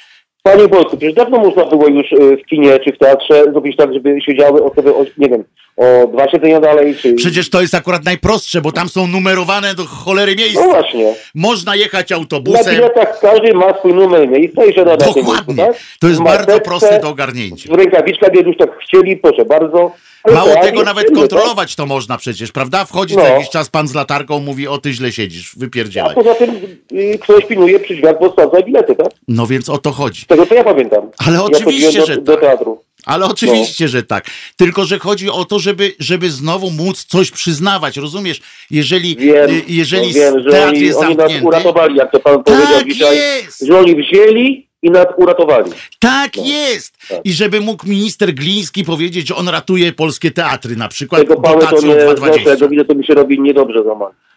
Panie 0.44 0.68
Bolku, 0.68 0.98
przecież 0.98 1.14
dawno 1.14 1.38
można 1.38 1.66
było 1.66 1.88
już 1.88 2.12
y, 2.12 2.38
w 2.38 2.46
kinie 2.50 2.80
czy 2.80 2.94
w 2.94 2.98
teatrze 2.98 3.44
zrobić 3.44 3.78
tak, 3.78 3.94
żeby 3.94 4.22
siedziały 4.26 4.64
osoby, 4.64 4.96
o, 4.96 5.06
nie 5.18 5.30
wiem, 5.30 5.44
o 5.78 6.08
dwa 6.08 6.32
siedzenia 6.32 6.60
dalej. 6.60 6.96
Czy... 6.96 7.14
Przecież 7.14 7.50
to 7.50 7.62
jest 7.62 7.76
akurat 7.76 8.06
najprostsze, 8.06 8.62
bo 8.62 8.72
tam 8.72 8.90
są 8.90 9.08
numerowane 9.08 9.76
do 9.76 9.86
cholery 9.86 10.36
miejsc. 10.36 10.56
No 10.56 10.70
właśnie. 10.70 11.14
Można 11.36 11.76
jechać 11.76 12.12
autobusem. 12.12 12.66
Na 12.66 12.72
biletach 12.72 13.20
każdy 13.20 13.54
ma 13.54 13.80
swój 13.80 13.94
numer 13.94 14.30
miejsca 14.30 14.66
i 14.66 14.74
siada 14.74 14.92
na 14.92 14.98
Dokładnie. 14.98 15.26
Miejscu, 15.26 15.56
tak? 15.56 15.76
To 16.00 16.08
jest 16.08 16.24
bardzo 16.24 16.60
proste 16.60 17.00
do 17.00 17.10
ogarnięcia. 17.10 17.74
Jak 17.92 18.08
już 18.48 18.58
tak 18.58 18.80
chcieli, 18.80 19.18
proszę 19.18 19.46
bardzo. 19.46 19.92
Mało 20.28 20.56
tego, 20.62 20.84
nawet 20.84 21.06
tak? 21.08 21.16
kontrolować 21.16 21.76
to 21.76 21.86
można 21.86 22.18
przecież, 22.18 22.52
prawda? 22.52 22.86
Wchodzi 22.86 23.16
no. 23.16 23.22
co 23.22 23.28
jakiś 23.28 23.50
czas 23.50 23.70
pan 23.70 23.88
z 23.88 23.94
latarką, 23.94 24.40
mówi, 24.40 24.68
o 24.68 24.78
ty 24.78 24.94
źle 24.94 25.12
siedzisz, 25.12 25.56
wypierdzielaj. 25.58 26.12
A 26.12 26.16
poza 26.16 26.36
tym 26.36 26.50
y, 26.92 27.20
ktoś 27.22 27.46
pilnuje 27.46 27.80
przy 27.80 27.96
drzwiach, 27.96 28.20
bo 28.20 28.32
sprawdza 28.32 28.62
bilety, 28.62 28.96
tak? 28.96 29.08
No 29.28 29.48
więc 29.48 29.70
o 29.70 29.78
to 29.78 29.92
chodzi. 29.92 30.22
Z 30.22 30.26
tego 30.28 30.46
co 30.46 30.56
ja 30.56 30.64
pamiętam. 30.64 31.10
Ale 31.18 31.44
oczywiście, 31.44 32.00
do, 32.00 32.06
że 32.06 32.18
do 32.18 32.32
tak. 32.32 32.42
teatru. 32.42 32.84
Ale 33.06 33.26
oczywiście, 33.26 33.86
no. 33.86 33.88
że 33.88 34.04
tak. 34.04 34.26
Tylko, 34.56 34.86
że 34.86 35.00
chodzi 35.00 35.30
o 35.30 35.46
to, 35.46 35.60
żeby, 35.60 35.92
żeby 36.00 36.32
znowu 36.32 36.72
móc 36.72 37.06
coś 37.06 37.32
przyznawać, 37.32 37.98
rozumiesz? 37.98 38.42
Jeżeli, 38.72 39.16
wiem, 39.16 39.50
y, 39.50 39.64
jeżeli 39.68 40.08
no 40.08 40.14
wiem, 40.14 40.34
teatr 40.52 40.68
oni, 40.68 40.80
jest 40.80 41.00
zamknięty... 41.00 41.24
Oni 41.24 41.34
nas 41.34 41.44
uratowali, 41.44 41.96
jak 41.96 42.12
to 42.12 42.20
pan 42.20 42.44
tak 42.44 42.44
powiedział 42.44 42.84
dzisiaj. 42.84 43.18
Jest. 43.18 43.66
Że 43.68 43.80
oni 43.80 43.96
wzięli 43.96 44.71
i 44.82 44.92
nas 44.92 45.06
uratowali. 45.18 45.72
Tak 46.00 46.38
no. 46.38 46.44
jest! 46.46 46.98
Tak. 47.10 47.20
I 47.24 47.34
żeby 47.34 47.62
mógł 47.62 47.88
minister 47.88 48.34
Gliński 48.34 48.84
powiedzieć, 48.84 49.28
że 49.28 49.36
on 49.36 49.50
ratuje 49.50 49.94
polskie 49.94 50.32
teatry, 50.32 50.76
na 50.76 50.88
przykład 50.88 51.22
Tego 51.22 51.36
dotacją 51.36 51.80
to 51.80 51.88
nie 51.88 51.96
2,20. 51.96 52.44
Tego 52.44 52.70
widzę, 52.70 52.86
to 52.86 52.96
mi 52.96 53.06
się 53.06 53.14
robi 53.14 53.42
niedobrze 53.42 53.84
za 53.84 53.96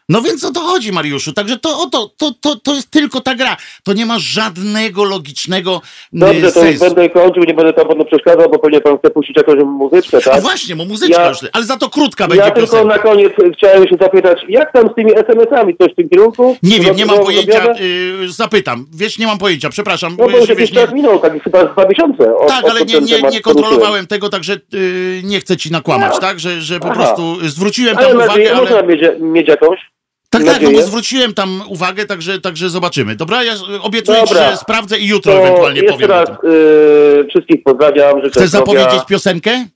no 0.09 0.23
więc 0.23 0.45
o 0.45 0.51
to 0.51 0.61
chodzi, 0.61 0.93
Mariuszu. 0.93 1.33
Także 1.33 1.59
to, 1.59 1.87
to, 1.93 2.11
to, 2.19 2.33
to, 2.41 2.57
to 2.57 2.75
jest 2.75 2.91
tylko 2.91 3.21
ta 3.21 3.35
gra. 3.35 3.57
To 3.85 3.93
nie 3.93 4.07
ma 4.07 4.19
żadnego 4.19 5.05
logicznego 5.05 5.81
Dobrze, 6.13 6.53
to 6.53 6.65
już 6.65 6.79
będę 6.79 7.11
kończył, 7.11 7.45
nie 7.45 7.55
będę 7.55 7.73
tam 7.73 7.89
panu 7.89 8.05
przeszkadzał, 8.05 8.51
bo 8.51 8.59
pewnie 8.59 8.81
pan 8.81 8.99
chce 8.99 9.11
puścić 9.11 9.37
jakąś 9.37 9.65
muzyczkę, 9.65 10.21
tak? 10.21 10.35
A 10.35 10.41
właśnie, 10.41 10.77
bo 10.77 10.85
muzyczka 10.85 11.23
ja, 11.23 11.29
już, 11.29 11.39
ale 11.53 11.65
za 11.65 11.77
to 11.77 11.89
krótka 11.91 12.29
będzie 12.29 12.45
Ja 12.45 12.51
tylko 12.51 12.71
piosenka. 12.71 12.97
na 12.97 12.99
koniec 12.99 13.33
chciałem 13.57 13.89
się 13.89 13.97
zapytać, 14.01 14.39
jak 14.49 14.73
tam 14.73 14.89
z 14.93 14.95
tymi 14.95 15.13
SMS-ami? 15.19 15.77
Coś 15.77 15.93
w 15.93 15.97
tym 15.97 16.09
kierunku? 16.09 16.57
Nie 16.63 16.81
wiem, 16.81 16.97
nie 16.97 17.07
mam 17.07 17.19
pojęcia. 17.19 17.73
Yy, 18.21 18.29
zapytam. 18.29 18.87
Wiesz, 18.95 19.19
nie 19.19 19.27
mam 19.27 19.39
pojęcia, 19.39 19.69
przepraszam. 19.69 20.17
No 20.19 20.29
bo 20.29 20.39
już 20.39 20.49
jakiś 20.49 20.71
czas 20.71 20.93
minął, 20.93 21.19
tak 21.19 21.43
chyba 21.43 21.65
dwa 21.65 21.87
miesiące. 21.89 22.37
Od, 22.37 22.49
tak, 22.49 22.65
ale 22.71 22.85
nie, 22.85 23.01
nie, 23.01 23.23
nie 23.23 23.41
kontrolowałem 23.41 24.07
tego, 24.07 24.29
także 24.29 24.57
yy, 24.73 25.23
nie 25.25 25.41
chcę 25.41 25.57
ci 25.57 25.73
nakłamać, 25.73 26.19
tak? 26.21 26.41
Że, 26.41 26.61
że 26.61 26.81
po 26.81 26.87
Aha. 26.87 26.95
prostu 26.95 27.49
zwróciłem 27.49 27.97
tam 27.97 28.05
ale 28.05 28.15
uwagę, 28.15 28.57
ale... 28.57 28.61
Można 28.61 28.83
mieć, 28.83 29.01
mieć 29.21 29.49
jakąś? 29.49 29.95
Tak, 30.39 30.45
tak, 30.45 30.63
no 30.63 30.71
bo 30.71 30.83
zwróciłem 30.83 31.35
tam 31.35 31.63
uwagę, 31.69 32.07
także, 32.07 32.41
także 32.41 32.71
zobaczymy. 32.71 33.17
Dobra, 33.17 33.45
ja 33.45 33.53
obiecuję 33.83 34.21
Dobra. 34.21 34.51
że 34.51 34.57
sprawdzę 34.57 34.99
i 34.99 35.07
jutro 35.09 35.33
to 35.33 35.39
ewentualnie 35.39 35.81
jeszcze 35.81 35.95
powiem. 35.95 36.11
raz 36.11 36.29
yy, 36.29 37.27
wszystkich 37.31 37.63
pozdrawiam. 37.63 38.17
Życzę 38.25 38.31
Chcesz 38.41 38.51
zapowiedzieć 38.51 39.05
piosenkę? 39.09 39.67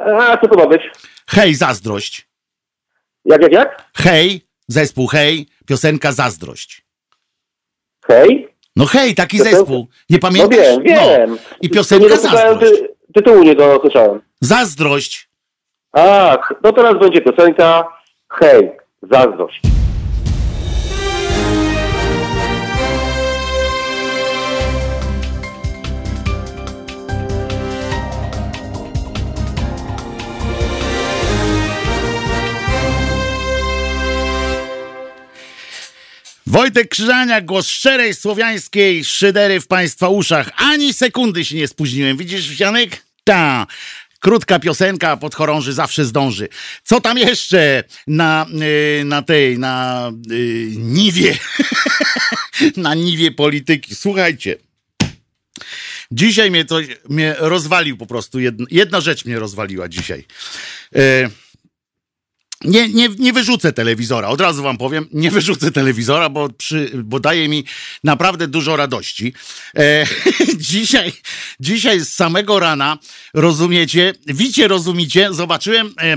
A, 0.00 0.36
co 0.36 0.48
to 0.48 0.58
ma 0.58 0.66
być? 0.66 0.82
Hej, 1.26 1.54
zazdrość. 1.54 2.28
Jak, 3.24 3.42
jak, 3.42 3.52
jak? 3.52 3.90
Hej, 3.96 4.40
zespół 4.68 5.06
Hej, 5.06 5.46
piosenka 5.66 6.12
Zazdrość. 6.12 6.84
Hej? 8.06 8.48
No 8.76 8.86
hej, 8.86 9.14
taki 9.14 9.36
Piosenka? 9.38 9.58
zespół. 9.58 9.88
Nie 10.10 10.18
pamiętasz? 10.18 10.58
No 10.58 10.80
wiem, 10.80 10.82
wiem. 10.82 11.30
No. 11.30 11.36
I 11.62 11.70
piosenka 11.70 12.08
nie 12.08 12.16
Zazdrość. 12.16 12.60
Ty, 12.60 12.88
tytułu 13.14 13.42
nie 13.42 13.54
dosłyszałem. 13.54 14.20
Zazdrość. 14.40 15.28
Ach, 15.92 16.52
no 16.62 16.72
teraz 16.72 16.98
będzie 16.98 17.20
piosenka 17.20 17.84
Hej, 18.40 18.72
Zazdrość. 19.12 19.60
Wojtek 36.54 36.88
Krzyżania, 36.88 37.40
głos 37.40 37.68
szczerej 37.68 38.14
słowiańskiej 38.14 39.04
szydery 39.04 39.60
w 39.60 39.66
Państwa 39.66 40.08
uszach. 40.08 40.50
Ani 40.56 40.94
sekundy 40.94 41.44
się 41.44 41.56
nie 41.56 41.68
spóźniłem. 41.68 42.16
Widzisz, 42.16 42.60
Janek? 42.60 43.02
Ta. 43.24 43.66
Krótka 44.20 44.58
piosenka 44.58 45.16
podchorąży 45.16 45.72
zawsze 45.72 46.04
zdąży. 46.04 46.48
Co 46.84 47.00
tam 47.00 47.18
jeszcze 47.18 47.84
na, 48.06 48.46
y, 49.00 49.04
na 49.04 49.22
tej, 49.22 49.58
na 49.58 50.12
yy, 50.26 50.70
niwie, 50.76 51.38
na 52.76 52.94
niwie 52.94 53.30
polityki? 53.32 53.94
Słuchajcie. 53.94 54.56
Dzisiaj 56.10 56.50
mnie 56.50 56.64
coś, 56.64 56.86
mnie 57.08 57.34
rozwalił 57.38 57.96
po 57.96 58.06
prostu. 58.06 58.40
Jedna, 58.40 58.66
jedna 58.70 59.00
rzecz 59.00 59.24
mnie 59.24 59.38
rozwaliła 59.38 59.88
dzisiaj. 59.88 60.24
Yy, 60.92 61.30
nie, 62.64 62.88
nie, 62.88 63.08
nie 63.18 63.32
wyrzucę 63.32 63.72
telewizora, 63.72 64.28
od 64.28 64.40
razu 64.40 64.62
wam 64.62 64.76
powiem, 64.76 65.06
nie 65.12 65.30
wyrzucę 65.30 65.72
telewizora, 65.72 66.28
bo, 66.28 66.48
przy, 66.48 66.90
bo 67.04 67.20
daje 67.20 67.48
mi 67.48 67.64
naprawdę 68.04 68.48
dużo 68.48 68.76
radości. 68.76 69.34
E, 69.76 70.06
dzisiaj, 70.56 71.12
dzisiaj 71.60 72.00
z 72.00 72.08
samego 72.08 72.60
rana, 72.60 72.98
rozumiecie, 73.34 74.12
wicie, 74.26 74.68
rozumiecie, 74.68 75.28
zobaczyłem 75.32 75.86
e, 75.86 76.16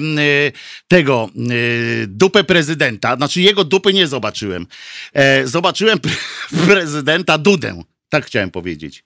tego 0.88 1.30
e, 1.36 2.08
dupę 2.08 2.44
prezydenta, 2.44 3.16
znaczy 3.16 3.42
jego 3.42 3.64
dupy 3.64 3.94
nie 3.94 4.08
zobaczyłem. 4.08 4.68
E, 5.14 5.48
zobaczyłem 5.48 6.00
pre 6.00 6.12
prezydenta 6.68 7.38
Dudę. 7.38 7.84
Tak 8.10 8.26
chciałem 8.26 8.52
powiedzieć. 8.52 9.04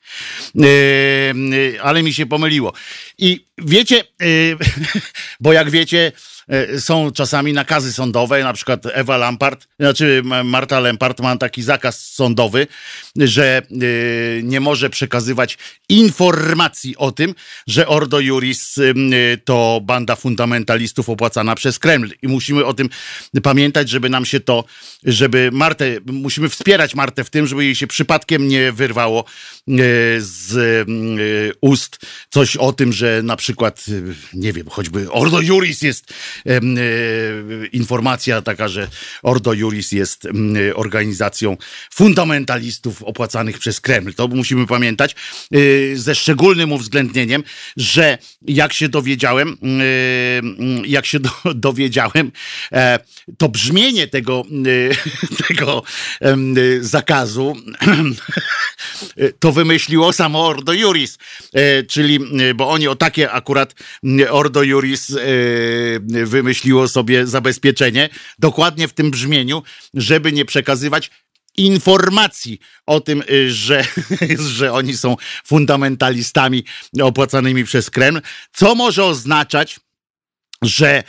E, 0.56 1.82
ale 1.82 2.04
mi 2.04 2.14
się 2.14 2.26
pomyliło. 2.26 2.74
I 3.18 3.46
wiecie, 3.58 4.00
e, 4.00 4.26
bo 5.40 5.54
jak 5.54 5.70
wiecie, 5.70 6.12
E, 6.41 6.41
są 6.80 7.12
czasami 7.12 7.54
nakazy 7.54 7.94
sądowe, 7.94 8.44
na 8.44 8.54
przykład 8.54 8.86
Ewa 8.94 9.18
Lampart, 9.18 9.68
znaczy 9.80 10.22
Marta 10.44 10.80
Lampart 10.80 11.20
ma 11.20 11.38
taki 11.38 11.64
zakaz 11.64 12.06
sądowy, 12.06 12.68
że 13.16 13.58
e, 13.58 13.64
nie 14.44 14.60
może 14.60 14.90
przekazywać 14.90 15.58
informacji 15.90 16.98
o 16.98 17.12
tym, 17.12 17.36
że 17.68 17.88
Ordo 17.88 18.20
Juris 18.20 18.78
e, 18.78 18.82
to 19.38 19.82
banda 19.84 20.16
fundamentalistów 20.16 21.10
opłacana 21.10 21.56
przez 21.56 21.80
Kreml. 21.80 22.10
I 22.22 22.28
musimy 22.28 22.66
o 22.66 22.74
tym 22.74 22.90
pamiętać, 23.44 23.90
żeby 23.90 24.10
nam 24.10 24.26
się 24.26 24.40
to, 24.40 24.64
żeby 25.04 25.50
Martę, 25.54 25.86
musimy 26.06 26.50
wspierać 26.50 26.96
Martę 26.96 27.24
w 27.24 27.30
tym, 27.30 27.48
żeby 27.48 27.66
jej 27.66 27.76
się 27.76 27.88
przypadkiem 27.88 28.48
nie 28.48 28.72
wyrwało 28.72 29.26
z 30.18 30.88
ust 31.62 32.00
coś 32.30 32.58
o 32.58 32.74
tym, 32.74 32.94
że 32.94 33.22
na 33.24 33.36
przykład, 33.36 33.86
nie 34.34 34.54
wiem, 34.54 34.70
choćby 34.70 35.12
Ordo 35.12 35.42
Juris 35.42 35.82
jest 35.82 36.14
E, 36.41 36.41
informacja 37.72 38.42
taka, 38.42 38.68
że 38.68 38.88
Ordo 39.24 39.54
Juris 39.54 39.92
jest 39.92 40.28
organizacją 40.76 41.58
fundamentalistów 41.94 43.04
opłacanych 43.04 43.60
przez 43.60 43.82
Kreml. 43.82 44.14
To 44.14 44.28
musimy 44.28 44.68
pamiętać 44.68 45.16
e, 45.52 45.58
ze 45.96 46.16
szczególnym 46.16 46.72
uwzględnieniem, 46.72 47.44
że 47.78 48.18
jak 48.42 48.74
się 48.74 48.90
dowiedziałem, 48.90 49.58
jak 50.86 51.06
się 51.06 51.20
do, 51.20 51.30
dowiedziałem, 51.56 52.32
e, 52.72 53.00
to 53.38 53.50
brzmienie 53.50 54.08
tego, 54.08 54.44
tego 55.48 55.84
zakazu 56.82 57.56
to 59.40 59.52
wymyśliło 59.52 60.14
samo 60.14 60.48
Ordo 60.48 60.74
Juris, 60.74 61.18
czyli, 61.88 62.20
bo 62.56 62.70
oni 62.70 62.88
o 62.88 62.96
takie 62.96 63.32
akurat 63.32 63.76
Ordo 64.30 64.64
Juris 64.64 65.16
wymyśliło 66.32 66.88
sobie 66.88 67.28
zabezpieczenie, 67.28 68.10
dokładnie 68.40 68.88
w 68.88 68.94
tym 68.94 69.12
brzmieniu, 69.12 69.64
żeby 69.94 70.32
nie 70.32 70.46
przekazywać 70.46 71.12
informacji 71.58 72.60
o 72.86 73.02
tym, 73.02 73.24
y, 73.32 73.52
że, 73.52 73.86
że 74.58 74.74
oni 74.74 74.98
są 74.98 75.18
fundamentalistami 75.46 76.64
opłacanymi 77.02 77.64
przez 77.64 77.90
Kreml, 77.90 78.22
co 78.54 78.76
może 78.76 79.06
oznaczać, 79.06 79.80
że 80.62 81.04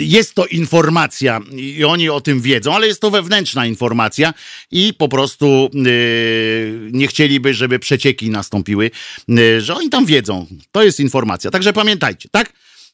jest 0.00 0.34
to 0.34 0.46
informacja 0.46 1.40
i 1.52 1.84
oni 1.84 2.08
o 2.08 2.20
tym 2.20 2.40
wiedzą, 2.40 2.74
ale 2.74 2.86
jest 2.86 3.00
to 3.00 3.10
wewnętrzna 3.10 3.66
informacja 3.66 4.34
i 4.70 4.94
po 4.94 5.08
prostu 5.08 5.70
yy, 5.74 6.90
nie 6.92 7.06
chcieliby, 7.08 7.54
żeby 7.54 7.78
przecieki 7.78 8.30
nastąpiły, 8.30 8.90
yy, 9.28 9.60
że 9.60 9.74
oni 9.74 9.90
tam 9.90 10.06
wiedzą. 10.06 10.46
To 10.72 10.82
jest 10.82 11.00
informacja. 11.00 11.50
Także 11.50 11.72
pamiętajcie, 11.72 12.28
tak? 12.32 12.52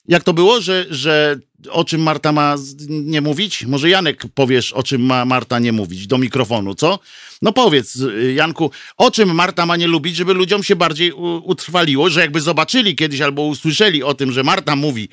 Jak 0.08 0.24
to 0.24 0.32
było, 0.32 0.60
że, 0.60 0.86
że 0.90 1.38
o 1.70 1.84
czym 1.84 2.00
Marta 2.00 2.32
ma 2.32 2.54
nie 2.88 3.20
mówić? 3.20 3.66
Może 3.66 3.88
Janek 3.88 4.22
powiesz, 4.34 4.72
o 4.72 4.82
czym 4.82 5.02
ma 5.02 5.24
Marta 5.24 5.58
nie 5.58 5.72
mówić 5.72 6.06
do 6.06 6.18
mikrofonu, 6.18 6.74
co? 6.74 6.98
No 7.42 7.52
powiedz, 7.52 7.98
Janku, 8.34 8.70
o 8.96 9.10
czym 9.10 9.34
Marta 9.34 9.66
ma 9.66 9.76
nie 9.76 9.86
lubić, 9.86 10.16
żeby 10.16 10.34
ludziom 10.34 10.62
się 10.62 10.76
bardziej 10.76 11.12
utrwaliło, 11.42 12.10
że 12.10 12.20
jakby 12.20 12.40
zobaczyli 12.40 12.96
kiedyś 12.96 13.20
albo 13.20 13.42
usłyszeli 13.42 14.02
o 14.02 14.14
tym, 14.14 14.32
że 14.32 14.42
Marta 14.42 14.76
mówi, 14.76 15.08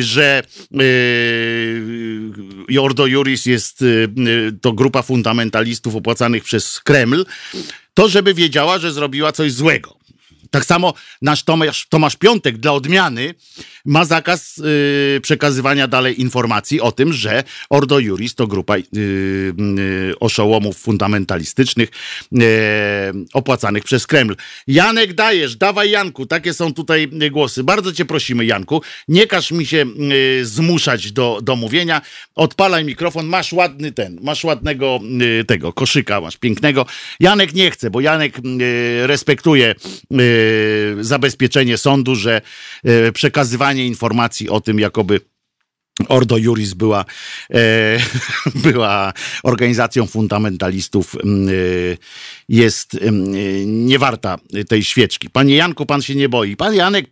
że 0.00 0.42
yy, 0.70 2.80
Ordo 2.80 3.06
Juris 3.06 3.46
jest 3.46 3.80
yy, 3.80 4.52
to 4.60 4.72
grupa 4.72 5.02
fundamentalistów 5.02 5.96
opłacanych 5.96 6.44
przez 6.44 6.80
Kreml, 6.80 7.24
to 7.94 8.08
żeby 8.08 8.34
wiedziała, 8.34 8.78
że 8.78 8.92
zrobiła 8.92 9.32
coś 9.32 9.52
złego. 9.52 10.03
Tak 10.54 10.64
samo 10.64 10.94
nasz 11.22 11.42
Tomasz, 11.42 11.86
Tomasz 11.88 12.16
Piątek 12.16 12.58
dla 12.58 12.72
odmiany 12.72 13.34
ma 13.84 14.04
zakaz 14.04 14.56
yy, 14.56 15.20
przekazywania 15.20 15.88
dalej 15.88 16.20
informacji 16.20 16.80
o 16.80 16.92
tym, 16.92 17.12
że 17.12 17.44
Ordo 17.70 17.98
Juris 17.98 18.34
to 18.34 18.46
grupa 18.46 18.76
yy, 18.76 18.84
yy, 18.92 20.14
oszołomów 20.20 20.78
fundamentalistycznych 20.78 21.88
yy, 22.32 22.44
opłacanych 23.32 23.84
przez 23.84 24.06
Kreml. 24.06 24.36
Janek 24.66 25.14
dajesz, 25.14 25.56
dawaj 25.56 25.90
Janku, 25.90 26.26
takie 26.26 26.54
są 26.54 26.74
tutaj 26.74 27.08
głosy. 27.30 27.64
Bardzo 27.64 27.92
cię 27.92 28.04
prosimy 28.04 28.44
Janku, 28.44 28.82
nie 29.08 29.26
każ 29.26 29.50
mi 29.50 29.66
się 29.66 29.86
yy, 29.96 30.46
zmuszać 30.46 31.12
do, 31.12 31.40
do 31.42 31.56
mówienia. 31.56 32.00
Odpalaj 32.34 32.84
mikrofon, 32.84 33.26
masz 33.26 33.52
ładny 33.52 33.92
ten, 33.92 34.18
masz 34.22 34.44
ładnego 34.44 35.00
yy, 35.02 35.44
tego 35.44 35.72
koszyka, 35.72 36.20
masz 36.20 36.36
pięknego. 36.36 36.86
Janek 37.20 37.54
nie 37.54 37.70
chce, 37.70 37.90
bo 37.90 38.00
Janek 38.00 38.38
respektuje 39.06 39.74
zabezpieczenie 41.00 41.78
sądu, 41.78 42.14
że 42.14 42.40
przekazywanie 43.12 43.86
informacji 43.86 44.48
o 44.48 44.60
tym, 44.60 44.78
jakoby 44.78 45.20
Ordo 46.08 46.36
Juris 46.36 46.74
była, 46.74 47.04
e, 47.50 47.98
była 48.72 49.12
organizacją 49.42 50.06
fundamentalistów, 50.06 51.14
e, 51.14 51.18
jest 52.48 52.94
e, 52.94 53.10
niewarta 53.66 54.38
tej 54.68 54.84
świeczki. 54.84 55.30
Panie 55.30 55.56
Janku, 55.56 55.86
pan 55.86 56.02
się 56.02 56.14
nie 56.14 56.28
boi. 56.28 56.56
Pan 56.56 56.74
Janek, 56.74 57.06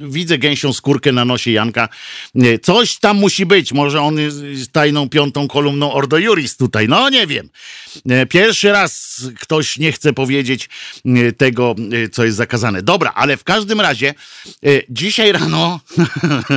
widzę 0.00 0.38
gęsią 0.38 0.72
skórkę 0.72 1.12
na 1.12 1.24
nosie 1.24 1.50
Janka. 1.50 1.88
E, 2.34 2.58
coś 2.58 2.96
tam 2.96 3.16
musi 3.16 3.46
być. 3.46 3.72
Może 3.72 4.00
on 4.00 4.18
jest 4.18 4.72
tajną 4.72 5.08
piątą 5.08 5.48
kolumną 5.48 5.92
Ordo 5.92 6.18
Juris 6.18 6.56
tutaj. 6.56 6.88
No 6.88 7.10
nie 7.10 7.26
wiem. 7.26 7.48
E, 8.10 8.26
pierwszy 8.26 8.72
raz 8.72 9.22
ktoś 9.40 9.78
nie 9.78 9.92
chce 9.92 10.12
powiedzieć 10.12 10.68
e, 11.06 11.32
tego, 11.32 11.74
co 12.12 12.24
jest 12.24 12.36
zakazane. 12.36 12.82
Dobra, 12.82 13.12
ale 13.14 13.36
w 13.36 13.44
każdym 13.44 13.80
razie 13.80 14.14
dzisiaj 14.88 15.32
rano 15.32 15.80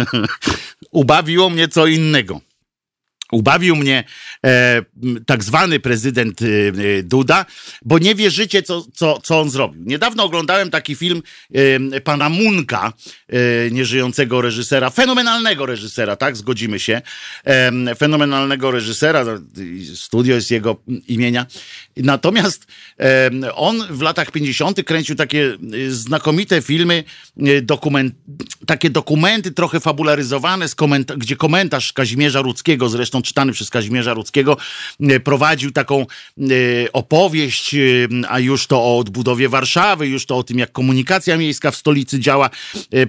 ubawiło 0.92 1.50
mnie 1.50 1.68
co 1.72 1.88
innego. 1.88 2.42
Ubawił 3.32 3.76
mnie 3.76 4.04
e, 4.46 4.82
tak 5.26 5.44
zwany 5.44 5.80
prezydent 5.80 6.42
e, 6.42 6.46
Duda, 7.04 7.46
bo 7.82 8.00
nie 8.00 8.16
wierzycie, 8.16 8.64
co, 8.64 8.86
co, 8.94 9.20
co 9.24 9.40
on 9.40 9.50
zrobił. 9.50 9.84
Niedawno 9.86 10.24
oglądałem 10.24 10.70
taki 10.70 10.96
film 10.96 11.24
e, 11.94 12.02
pana 12.02 12.30
Munka, 12.30 12.94
e, 13.30 13.72
nieżyjącego 13.72 14.42
reżysera, 14.42 14.90
fenomenalnego 14.90 15.66
reżysera, 15.66 16.16
tak? 16.16 16.38
Zgodzimy 16.38 16.80
się. 16.80 17.02
E, 17.46 17.96
fenomenalnego 17.96 18.72
reżysera, 18.72 19.26
studio 19.96 20.36
jest 20.36 20.52
jego 20.52 20.84
imienia. 21.08 21.46
Natomiast 21.98 22.68
on 23.56 23.88
w 23.90 24.02
latach 24.02 24.32
50. 24.32 24.84
kręcił 24.84 25.16
takie 25.16 25.58
znakomite 25.90 26.62
filmy, 26.62 27.04
dokument, 27.62 28.16
takie 28.66 28.90
dokumenty 28.90 29.52
trochę 29.52 29.80
fabularyzowane, 29.80 30.66
gdzie 31.18 31.36
komentarz 31.36 31.94
Kazimierza 31.94 32.42
Rudzkiego 32.42 32.90
zresztą 32.90 33.22
czytany 33.22 33.52
przez 33.52 33.70
Kazimierza 33.70 34.14
Rudzkiego, 34.14 34.58
e, 35.00 35.20
prowadził 35.20 35.72
taką 35.72 36.06
opowieść, 36.94 37.76
a 38.28 38.40
już 38.40 38.68
to 38.68 38.78
o 38.78 38.98
odbudowie 38.98 39.50
Warszawy, 39.50 40.08
już 40.08 40.26
to 40.26 40.38
o 40.38 40.44
tym, 40.44 40.60
jak 40.60 40.72
komunikacja 40.72 41.38
miejska 41.38 41.72
w 41.72 41.76
stolicy 41.76 42.20
działa, 42.20 42.50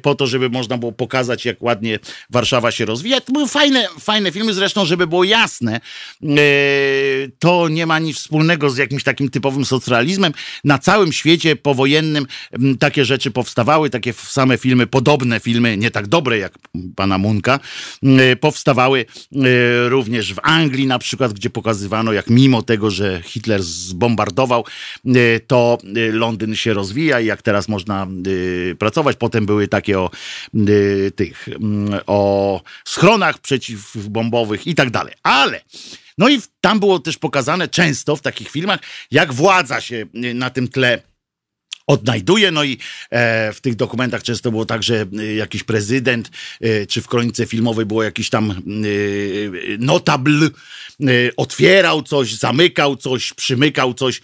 po 0.03 0.14
to, 0.14 0.26
żeby 0.26 0.51
można 0.51 0.78
było 0.78 0.93
pokazać, 0.93 1.45
jak 1.45 1.62
ładnie 1.62 1.99
Warszawa 2.30 2.70
się 2.70 2.85
rozwija. 2.85 3.20
To 3.20 3.33
były 3.33 3.49
fajne, 3.49 3.89
fajne 4.01 4.33
filmy, 4.33 4.55
zresztą, 4.55 4.85
żeby 4.85 5.07
było 5.07 5.24
jasne, 5.24 5.80
to 7.39 7.68
nie 7.68 7.87
ma 7.87 7.99
nic 7.99 8.16
wspólnego 8.16 8.70
z 8.73 8.79
jakimś 8.79 9.05
takim 9.05 9.29
typowym 9.29 9.64
socrealizmem. 9.64 10.33
Na 10.64 10.79
całym 10.79 11.12
świecie 11.12 11.57
powojennym 11.57 12.27
takie 12.79 13.05
rzeczy 13.05 13.31
powstawały, 13.31 13.91
takie 13.91 14.12
same 14.12 14.59
filmy, 14.59 14.87
podobne 14.87 15.41
filmy, 15.41 15.77
nie 15.77 15.91
tak 15.91 16.07
dobre 16.07 16.39
jak 16.39 16.53
pana 16.97 17.18
Munka, 17.18 17.61
powstawały 18.41 19.07
również 19.89 20.12
również 20.12 20.35
w 20.35 20.39
Anglii 20.43 20.87
na 20.87 20.99
przykład, 20.99 21.33
gdzie 21.33 21.51
pokazywano, 21.51 22.12
jak 22.12 22.31
mimo 22.31 22.62
tego, 22.62 22.91
że 22.91 23.23
Hitler 23.25 23.62
zbombardował, 23.62 24.64
e, 25.07 25.41
to 25.41 25.79
Londyn 26.12 26.55
się 26.55 26.75
rozwija 26.75 27.20
i 27.20 27.27
jak 27.27 27.43
teraz 27.43 27.68
można 27.68 28.07
pracować. 28.79 29.16
Potem 29.16 29.47
były 29.47 29.68
takie 29.68 29.99
o 29.99 30.11
tych, 31.16 31.49
mm, 31.49 32.01
o 32.07 32.61
schronach 32.85 33.39
przeciwbombowych 33.39 34.66
i 34.66 34.75
tak 34.75 34.91
dalej. 34.91 35.14
Ale 35.23 35.61
no 36.19 36.29
i 36.29 36.41
tam 36.61 36.81
było 36.81 36.99
też 36.99 37.19
pokazane 37.19 37.69
często 37.69 38.17
w 38.17 38.21
takich 38.21 38.51
filmach, 38.51 38.81
jak 39.11 39.33
władza 39.33 39.81
się 39.81 40.07
na 40.15 40.51
tym 40.51 40.69
tle 40.69 41.03
odnajduje. 41.87 42.51
No 42.51 42.65
i 42.65 42.79
e, 43.11 43.53
w 43.53 43.61
tych 43.61 43.77
dokumentach 43.77 44.23
często 44.23 44.51
było 44.51 44.67
tak, 44.67 44.83
że 44.83 45.07
e, 45.19 45.35
jakiś 45.35 45.65
prezydent, 45.65 46.31
e, 46.61 46.87
czy 46.87 47.03
w 47.03 47.09
kronice 47.09 47.47
filmowej 47.47 47.87
było 47.87 48.03
jakiś 48.03 48.31
tam 48.31 48.63
notabl, 49.79 50.51
otwierał 51.37 52.03
coś, 52.03 52.35
zamykał 52.35 52.97
coś, 52.97 53.33
przymykał 53.33 53.95
coś. 53.95 54.21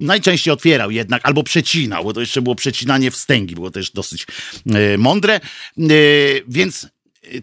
Najczęściej 0.00 0.54
otwierał 0.54 0.90
jednak, 0.90 1.22
albo 1.24 1.42
przecinał, 1.42 2.04
bo 2.04 2.12
to 2.12 2.20
jeszcze 2.20 2.42
było 2.42 2.54
przecinanie 2.54 3.10
wstęgi, 3.10 3.54
było 3.54 3.70
też 3.70 3.90
dosyć 3.90 4.26
mądre. 4.98 5.40
więc 6.48 6.86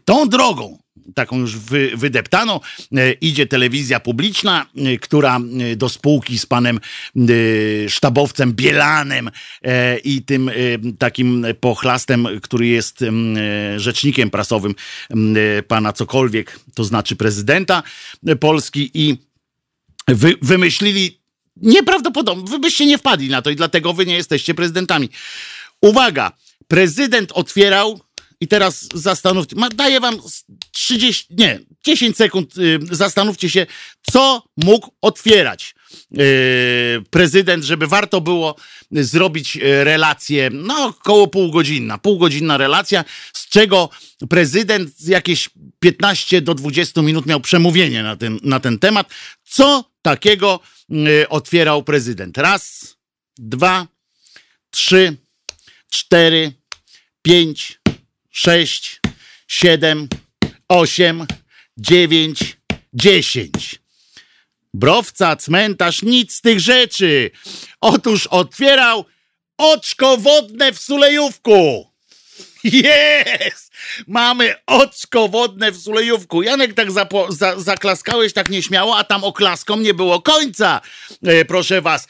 tą 0.05 0.29
drogą 0.29 0.82
taką 1.15 1.39
już 1.39 1.57
wy, 1.57 1.91
wydeptaną, 1.95 2.59
e, 2.97 3.11
idzie 3.11 3.47
telewizja 3.47 3.99
publiczna, 3.99 4.65
e, 4.75 4.97
która 4.97 5.39
e, 5.39 5.75
do 5.75 5.89
spółki 5.89 6.39
z 6.39 6.45
panem 6.45 6.79
sztabowcem 7.87 8.53
Bielanem 8.53 9.31
i 10.03 10.21
tym 10.21 10.51
takim 10.99 11.45
pochlastem, 11.59 12.27
który 12.41 12.67
jest 12.67 13.05
rzecznikiem 13.77 14.29
prasowym 14.29 14.75
pana 15.67 15.93
cokolwiek, 15.93 16.59
to 16.73 16.83
znaczy 16.83 17.15
prezydenta 17.15 17.83
Polski. 18.39 18.91
I 18.93 19.17
wy, 20.07 20.35
wymyślili 20.41 21.19
nieprawdopodobnie, 21.55 22.51
wy 22.51 22.59
byście 22.59 22.85
nie 22.85 22.97
wpadli 22.97 23.29
na 23.29 23.41
to 23.41 23.49
i 23.49 23.55
dlatego 23.55 23.93
wy 23.93 24.05
nie 24.05 24.15
jesteście 24.15 24.53
prezydentami. 24.53 25.09
Uwaga, 25.81 26.31
prezydent 26.67 27.31
otwierał 27.31 27.99
i 28.43 28.47
teraz 28.47 28.87
zastanówcie, 28.93 29.55
daję 29.75 29.99
wam 29.99 30.19
30, 30.71 31.25
nie, 31.29 31.59
10 31.85 32.17
sekund, 32.17 32.57
y, 32.57 32.79
zastanówcie 32.91 33.49
się, 33.49 33.65
co 34.11 34.43
mógł 34.57 34.91
otwierać 35.01 35.75
y, 36.11 37.01
prezydent, 37.09 37.63
żeby 37.63 37.87
warto 37.87 38.21
było 38.21 38.55
zrobić 38.91 39.55
y, 39.57 39.83
relację, 39.83 40.49
no 40.53 40.85
około 40.85 41.27
półgodzinna, 41.27 41.97
półgodzinna 41.97 42.57
relacja, 42.57 43.05
z 43.33 43.49
czego 43.49 43.89
prezydent 44.29 45.01
jakieś 45.07 45.49
15 45.79 46.41
do 46.41 46.55
20 46.55 47.01
minut 47.01 47.25
miał 47.25 47.39
przemówienie 47.39 48.03
na 48.03 48.15
ten, 48.15 48.39
na 48.43 48.59
ten 48.59 48.79
temat. 48.79 49.09
Co 49.43 49.91
takiego 50.01 50.59
otwierał 51.29 51.83
prezydent? 51.83 52.37
Raz, 52.37 52.95
dwa, 53.37 53.87
trzy, 54.71 55.17
cztery, 55.89 56.53
pięć, 57.21 57.82
sześć, 58.33 58.99
siedem, 59.47 60.07
osiem, 60.69 61.27
dziewięć, 61.77 62.57
dziesięć. 62.93 63.79
Browca, 64.73 65.35
cmentarz, 65.35 66.01
nic 66.01 66.35
z 66.35 66.41
tych 66.41 66.59
rzeczy. 66.59 67.31
Otóż 67.81 68.27
otwierał 68.27 69.05
oczko 69.57 70.17
wodne 70.17 70.71
w 70.73 70.79
Sulejówku. 70.79 71.89
Jest! 72.63 73.71
Mamy 74.07 74.55
oczko 74.65 75.27
wodne 75.27 75.71
w 75.71 75.77
Sulejówku. 75.77 76.43
Janek, 76.43 76.73
tak 76.73 76.91
za, 76.91 77.07
zaklaskałeś 77.57 78.33
tak 78.33 78.49
nieśmiało, 78.49 78.97
a 78.97 79.03
tam 79.03 79.23
oklaskom 79.23 79.83
nie 79.83 79.93
było 79.93 80.21
końca. 80.21 80.81
E, 81.23 81.45
proszę 81.45 81.81
was. 81.81 82.07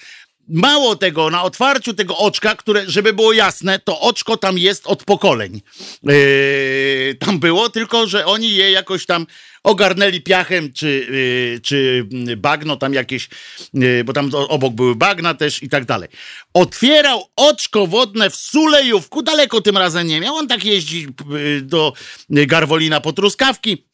Mało 0.47 0.95
tego, 0.95 1.29
na 1.29 1.43
otwarciu 1.43 1.93
tego 1.93 2.17
oczka, 2.17 2.55
które, 2.55 2.83
żeby 2.87 3.13
było 3.13 3.33
jasne, 3.33 3.79
to 3.79 3.99
oczko 3.99 4.37
tam 4.37 4.57
jest 4.57 4.87
od 4.87 5.03
pokoleń. 5.03 5.61
Yy, 6.03 7.15
tam 7.19 7.39
było, 7.39 7.69
tylko 7.69 8.07
że 8.07 8.25
oni 8.25 8.55
je 8.55 8.71
jakoś 8.71 9.05
tam 9.05 9.25
ogarnęli 9.63 10.21
piachem, 10.21 10.73
czy, 10.73 11.07
yy, 11.11 11.59
czy 11.59 12.07
bagno 12.37 12.77
tam 12.77 12.93
jakieś, 12.93 13.29
yy, 13.73 14.03
bo 14.03 14.13
tam 14.13 14.31
obok 14.33 14.73
były 14.73 14.95
bagna 14.95 15.33
też 15.33 15.63
i 15.63 15.69
tak 15.69 15.85
dalej. 15.85 16.09
Otwierał 16.53 17.23
oczko 17.35 17.87
wodne 17.87 18.29
w 18.29 18.35
Sulejówku, 18.35 19.21
daleko 19.21 19.61
tym 19.61 19.77
razem 19.77 20.07
nie 20.07 20.21
miał. 20.21 20.35
On 20.35 20.47
tak 20.47 20.65
jeździ 20.65 21.07
yy, 21.29 21.61
do 21.61 21.93
Garwolina 22.29 23.01
po 23.01 23.13
truskawki 23.13 23.92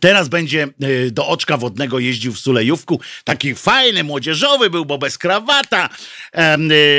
Teraz 0.00 0.28
będzie 0.28 0.62
e, 0.62 1.10
do 1.10 1.26
oczka 1.28 1.56
wodnego 1.56 1.98
jeździł 1.98 2.32
w 2.32 2.38
Sulejówku. 2.38 3.00
Taki 3.24 3.54
fajny, 3.54 4.04
młodzieżowy 4.04 4.70
był, 4.70 4.84
bo 4.84 4.98
bez 4.98 5.18
krawata. 5.18 5.88
E, 6.32 6.58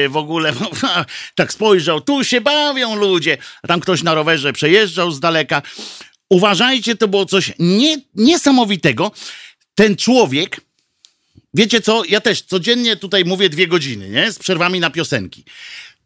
w 0.09 0.17
ogóle 0.17 0.53
tak 1.35 1.53
spojrzał, 1.53 2.01
tu 2.01 2.23
się 2.23 2.41
bawią 2.41 2.95
ludzie. 2.95 3.37
A 3.63 3.67
tam 3.67 3.79
ktoś 3.79 4.03
na 4.03 4.13
rowerze 4.13 4.53
przejeżdżał 4.53 5.11
z 5.11 5.19
daleka. 5.19 5.61
Uważajcie, 6.29 6.95
to 6.95 7.07
było 7.07 7.25
coś 7.25 7.51
nie, 7.59 7.97
niesamowitego. 8.15 9.11
Ten 9.75 9.95
człowiek, 9.95 10.61
wiecie 11.53 11.81
co, 11.81 12.03
ja 12.09 12.21
też 12.21 12.41
codziennie 12.41 12.95
tutaj 12.95 13.25
mówię 13.25 13.49
dwie 13.49 13.67
godziny, 13.67 14.09
nie? 14.09 14.31
Z 14.31 14.39
przerwami 14.39 14.79
na 14.79 14.89
piosenki. 14.89 15.43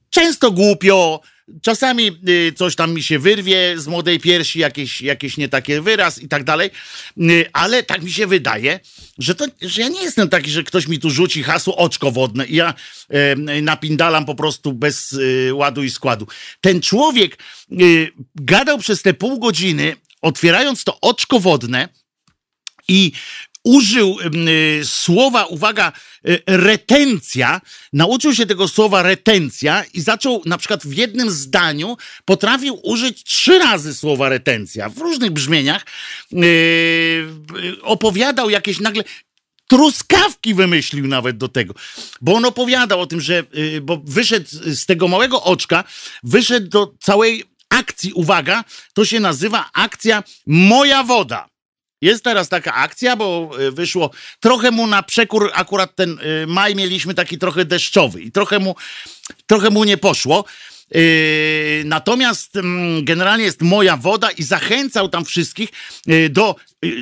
Często 0.10 0.52
głupio, 0.52 1.22
Czasami 1.62 2.12
y, 2.30 2.54
coś 2.56 2.76
tam 2.76 2.94
mi 2.94 3.04
się 3.04 3.20
wyrwie 3.20 3.80
z 3.80 3.88
młodej 3.88 4.20
piersi, 4.20 4.60
jakieś, 4.60 5.02
jakieś 5.02 5.38
nie 5.38 5.50
takie 5.50 5.82
wyraz 5.82 6.22
i 6.22 6.28
tak 6.28 6.44
dalej, 6.44 6.72
y, 7.18 7.46
ale 7.54 7.84
tak 7.84 8.04
mi 8.04 8.12
się 8.12 8.28
wydaje, 8.28 8.80
że, 9.20 9.36
to, 9.36 9.46
że 9.62 9.82
ja 9.82 9.88
nie 9.88 10.02
jestem 10.02 10.30
taki, 10.30 10.52
że 10.52 10.64
ktoś 10.64 10.88
mi 10.88 11.00
tu 11.00 11.10
rzuci 11.10 11.44
hasło 11.44 11.78
oczko 11.78 12.12
wodne 12.12 12.46
i 12.46 12.56
ja 12.56 12.74
e, 13.10 13.36
napindalam 13.62 14.26
po 14.26 14.36
prostu 14.36 14.74
bez 14.74 15.16
ładu 15.54 15.84
i 15.84 15.90
składu. 15.90 16.28
Ten 16.62 16.82
człowiek 16.82 17.38
gadał 18.36 18.78
przez 18.78 19.02
te 19.02 19.14
pół 19.14 19.40
godziny, 19.40 19.96
otwierając 20.22 20.84
to 20.84 21.02
oczko 21.02 21.40
wodne 21.40 21.90
i 22.88 23.12
użył 23.64 24.18
y, 24.80 24.86
słowa, 24.86 25.46
uwaga, 25.46 25.92
y, 26.28 26.42
retencja, 26.48 27.62
nauczył 27.94 28.36
się 28.36 28.46
tego 28.46 28.68
słowa 28.68 29.04
retencja 29.04 29.84
i 29.94 30.02
zaczął 30.02 30.42
na 30.46 30.58
przykład 30.58 30.84
w 30.86 30.94
jednym 30.94 31.32
zdaniu 31.32 31.98
potrafił 32.26 32.80
użyć 32.84 33.24
trzy 33.24 33.60
razy 33.60 33.96
słowa 33.96 34.30
retencja 34.30 34.90
w 34.90 34.98
różnych 34.98 35.32
brzmieniach. 35.32 35.86
Y, 36.34 37.28
opowiadał 37.82 38.50
jakieś 38.50 38.80
nagle 38.80 39.04
truskawki 39.68 40.54
wymyślił 40.54 41.08
nawet 41.08 41.38
do 41.38 41.48
tego, 41.48 41.74
bo 42.22 42.34
on 42.34 42.46
opowiadał 42.46 43.02
o 43.02 43.08
tym, 43.08 43.22
że 43.22 43.44
bo 43.82 44.02
wyszedł 44.06 44.48
z 44.52 44.86
tego 44.86 45.08
małego 45.08 45.44
oczka, 45.44 45.84
wyszedł 46.24 46.68
do 46.68 46.94
całej 47.00 47.44
akcji, 47.70 48.14
uwaga, 48.14 48.64
to 48.94 49.06
się 49.06 49.20
nazywa 49.20 49.70
akcja 49.74 50.24
Moja 50.48 51.04
Woda. 51.04 51.53
Jest 52.04 52.24
teraz 52.24 52.50
taka 52.50 52.74
akcja, 52.74 53.16
bo 53.16 53.52
e, 53.60 53.72
wyszło 53.72 54.10
trochę 54.40 54.72
mu 54.72 54.88
na 54.88 55.04
przekór, 55.04 55.52
akurat 55.54 55.96
ten 55.96 56.20
e, 56.20 56.48
maj 56.48 56.76
mieliśmy 56.76 57.14
taki 57.14 57.38
trochę 57.38 57.66
deszczowy 57.66 58.22
i 58.22 58.32
trochę 58.32 58.60
mu, 58.60 58.76
trochę 59.46 59.70
mu 59.70 59.84
nie 59.84 59.98
poszło. 59.98 60.46
Natomiast 61.86 62.56
mm, 62.56 63.06
generalnie 63.06 63.46
jest 63.46 63.62
moja 63.62 63.98
woda 63.98 64.32
i 64.32 64.44
zachęcał 64.44 65.10
tam 65.10 65.26
wszystkich 65.26 65.70
do 66.30 66.56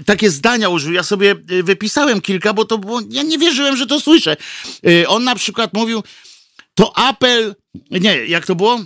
takie 0.06 0.30
zdania 0.30 0.70
użył. 0.70 0.94
Ja 0.94 1.04
sobie 1.04 1.36
wypisałem 1.64 2.22
kilka, 2.22 2.54
bo 2.54 2.66
to 2.66 2.78
było, 2.78 3.02
ja 3.10 3.24
nie 3.24 3.38
wierzyłem, 3.38 3.78
że 3.78 3.88
to 3.88 4.00
słyszę. 4.00 4.38
On 5.08 5.24
na 5.24 5.36
przykład 5.36 5.74
mówił, 5.74 6.04
to 6.76 6.98
apel, 6.98 7.56
nie, 7.92 8.26
jak 8.26 8.46
to 8.46 8.56
było? 8.56 8.80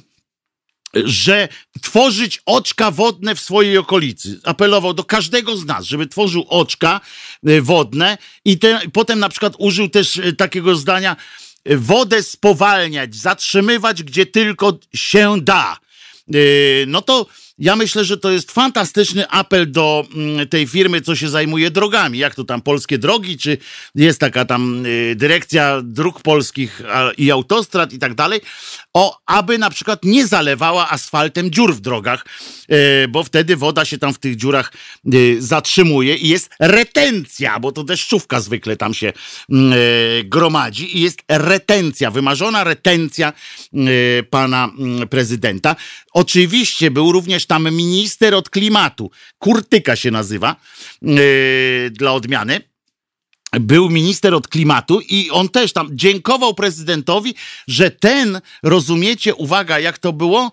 Że 1.04 1.48
tworzyć 1.82 2.42
oczka 2.46 2.92
wodne 2.92 3.36
w 3.36 3.40
swojej 3.40 3.78
okolicy. 3.78 4.40
Apelował 4.44 4.94
do 4.94 5.04
każdego 5.04 5.58
z 5.58 5.66
nas, 5.66 5.86
żeby 5.86 6.08
tworzył 6.08 6.46
oczka 6.50 7.02
e, 7.46 7.62
wodne 7.62 8.18
i 8.46 8.60
te, 8.60 8.80
potem 8.94 9.20
na 9.20 9.30
przykład 9.30 9.54
użył 9.58 9.90
też 9.90 10.18
e, 10.18 10.34
takiego 10.34 10.76
zdania 10.76 11.16
wodę 11.66 12.24
spowalniać, 12.24 13.16
zatrzymywać 13.16 14.04
gdzie 14.04 14.26
tylko 14.26 14.78
się 14.96 15.36
da. 15.42 15.78
E, 16.34 16.38
no 16.88 17.02
to 17.02 17.26
ja 17.58 17.76
myślę, 17.76 18.06
że 18.06 18.18
to 18.18 18.32
jest 18.32 18.52
fantastyczny 18.52 19.30
apel 19.30 19.72
do 19.72 20.08
mm, 20.16 20.48
tej 20.48 20.68
firmy, 20.68 21.02
co 21.02 21.16
się 21.16 21.30
zajmuje 21.30 21.72
drogami. 21.72 22.18
Jak 22.18 22.36
to 22.36 22.44
tam 22.44 22.62
polskie 22.62 22.98
drogi, 22.98 23.38
czy 23.38 23.58
jest 23.96 24.20
taka 24.20 24.46
tam 24.46 24.86
y, 24.86 25.16
dyrekcja 25.16 25.82
dróg 25.84 26.22
polskich 26.22 26.82
i 27.18 27.32
autostrad 27.32 27.94
i 27.94 28.00
tak 28.00 28.14
dalej, 28.14 28.42
o 28.94 29.18
aby 29.26 29.58
na 29.58 29.70
przykład 29.70 30.04
nie 30.04 30.28
zalewała 30.28 30.90
asfaltem 30.90 31.52
dziur 31.52 31.76
w 31.76 31.80
drogach, 31.82 32.26
y, 32.72 33.08
bo 33.08 33.24
wtedy 33.24 33.56
woda 33.56 33.86
się 33.86 33.98
tam 33.98 34.14
w 34.14 34.20
tych 34.20 34.36
dziurach 34.36 34.74
y, 35.14 35.38
zatrzymuje 35.40 36.16
i 36.16 36.28
jest 36.28 36.50
retencja, 36.60 37.60
bo 37.60 37.72
to 37.72 37.84
deszczówka 37.84 38.42
zwykle 38.42 38.78
tam 38.78 38.94
się 38.94 39.14
mm, 39.50 39.74
gromadzi 40.24 40.98
i 40.98 41.02
jest 41.02 41.20
retencja, 41.30 42.12
wymarzona 42.12 42.64
retencja 42.64 43.34
pana 44.30 44.72
mm, 44.80 45.08
prezydenta. 45.08 45.76
Oczywiście 46.14 46.92
był 46.92 47.12
również 47.12 47.45
tam 47.46 47.64
minister 47.76 48.36
od 48.36 48.50
klimatu, 48.50 49.12
Kurtyka 49.40 49.96
się 49.96 50.12
nazywa, 50.12 50.56
yy, 51.02 51.92
dla 51.92 52.14
odmiany 52.14 52.62
był 53.60 53.90
minister 53.90 54.34
od 54.34 54.48
klimatu 54.48 55.02
i 55.10 55.30
on 55.32 55.50
też 55.50 55.74
tam 55.74 55.90
dziękował 55.92 56.54
prezydentowi, 56.54 57.36
że 57.68 57.92
ten, 57.92 58.42
rozumiecie, 58.64 59.36
uwaga, 59.36 59.80
jak 59.80 59.98
to 59.98 60.14
było, 60.14 60.52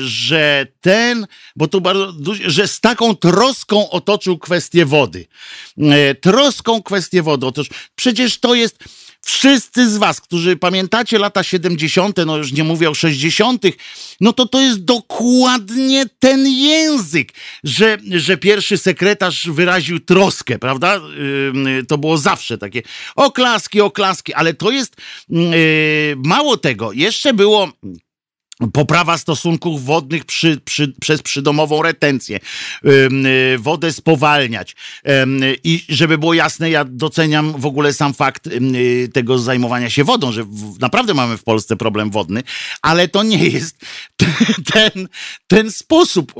że 0.00 0.66
ten, 0.80 1.26
bo 1.56 1.68
tu 1.68 1.80
bardzo, 1.80 2.34
że 2.46 2.68
z 2.68 2.80
taką 2.80 3.16
troską 3.16 3.90
otoczył 3.90 4.38
kwestię 4.38 4.86
wody. 4.86 5.26
E, 5.78 6.14
troską 6.14 6.82
kwestię 6.82 7.22
wody. 7.22 7.46
Otóż 7.46 7.68
przecież 7.94 8.38
to 8.38 8.54
jest 8.54 8.84
Wszyscy 9.24 9.90
z 9.90 9.96
was, 9.96 10.20
którzy 10.20 10.56
pamiętacie 10.56 11.18
lata 11.18 11.42
70., 11.42 12.16
no 12.26 12.36
już 12.36 12.52
nie 12.52 12.64
mówię 12.64 12.90
o 12.90 12.94
60., 12.94 13.62
no 14.20 14.32
to 14.32 14.48
to 14.48 14.60
jest 14.60 14.84
dokładnie 14.84 16.06
ten 16.18 16.46
język, 16.48 17.32
że, 17.64 17.98
że 18.10 18.36
pierwszy 18.36 18.78
sekretarz 18.78 19.48
wyraził 19.48 20.00
troskę, 20.00 20.58
prawda? 20.58 21.00
Yy, 21.64 21.84
to 21.84 21.98
było 21.98 22.18
zawsze 22.18 22.58
takie 22.58 22.82
oklaski, 23.16 23.80
oklaski, 23.80 24.34
ale 24.34 24.54
to 24.54 24.70
jest 24.70 24.96
yy, 25.28 25.40
mało 26.24 26.56
tego. 26.56 26.92
Jeszcze 26.92 27.34
było 27.34 27.68
Poprawa 28.72 29.18
stosunków 29.18 29.84
wodnych 29.84 30.24
przy, 30.24 30.60
przy, 30.64 30.92
przez 31.00 31.22
przydomową 31.22 31.82
retencję, 31.82 32.40
y, 32.84 33.58
wodę 33.58 33.92
spowalniać. 33.92 34.76
I 35.64 35.84
żeby 35.88 36.18
było 36.18 36.34
jasne, 36.34 36.70
ja 36.70 36.84
doceniam 36.84 37.60
w 37.60 37.66
ogóle 37.66 37.92
sam 37.92 38.14
fakt 38.14 38.46
y, 38.46 39.10
tego 39.12 39.38
zajmowania 39.38 39.90
się 39.90 40.04
wodą, 40.04 40.32
że 40.32 40.46
naprawdę 40.80 41.14
mamy 41.14 41.36
w 41.36 41.44
Polsce 41.44 41.76
problem 41.76 42.10
wodny, 42.10 42.42
ale 42.82 43.08
to 43.08 43.22
nie 43.22 43.48
jest 43.48 43.76
ten, 44.72 45.08
ten 45.46 45.72
sposób, 45.72 46.32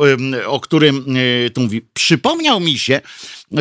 o 0.46 0.60
którym 0.60 1.16
y, 1.16 1.50
tu 1.54 1.60
mówi. 1.60 1.82
Przypomniał 1.92 2.60
mi 2.60 2.78
się, 2.78 3.00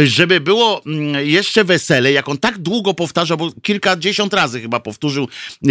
żeby 0.04 0.40
było 0.40 0.82
mm, 0.86 1.28
jeszcze 1.28 1.64
wesele, 1.64 2.12
jak 2.12 2.30
on 2.30 2.38
tak 2.38 2.58
długo 2.58 2.94
powtarza, 2.94 3.38
bo 3.38 3.52
kilkadziesiąt 3.62 4.34
razy 4.34 4.62
chyba 4.62 4.80
powtórzył 4.80 5.28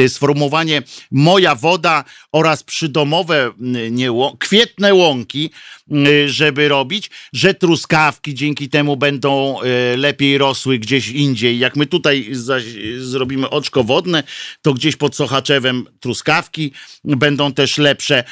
sformułowanie 0.09 0.83
moja 1.11 1.55
woda 1.55 2.05
oraz 2.33 2.63
przydomowe 2.63 3.53
mm, 3.61 3.95
nie, 3.95 4.09
kwietne 4.39 4.95
łąki, 4.95 5.51
mm, 5.91 6.29
żeby 6.29 6.69
robić, 6.69 7.11
że 7.33 7.55
truskawki 7.55 8.35
dzięki 8.35 8.69
temu 8.69 8.97
będą 8.97 9.59
lepiej 9.97 10.39
rosły 10.39 10.79
gdzieś 10.79 11.09
indziej. 11.09 11.59
Jak 11.59 11.77
my 11.77 11.87
tutaj 11.87 12.29
zaś 12.33 12.65
zrobimy 12.99 13.51
oczko 13.51 13.85
wodne, 13.85 14.23
to 14.63 14.75
gdzieś 14.75 14.97
pod 14.97 15.17
Sochaczewem 15.17 15.87
truskawki 16.01 16.73
będą 17.05 17.53
też 17.53 17.79
lepsze. 17.79 18.25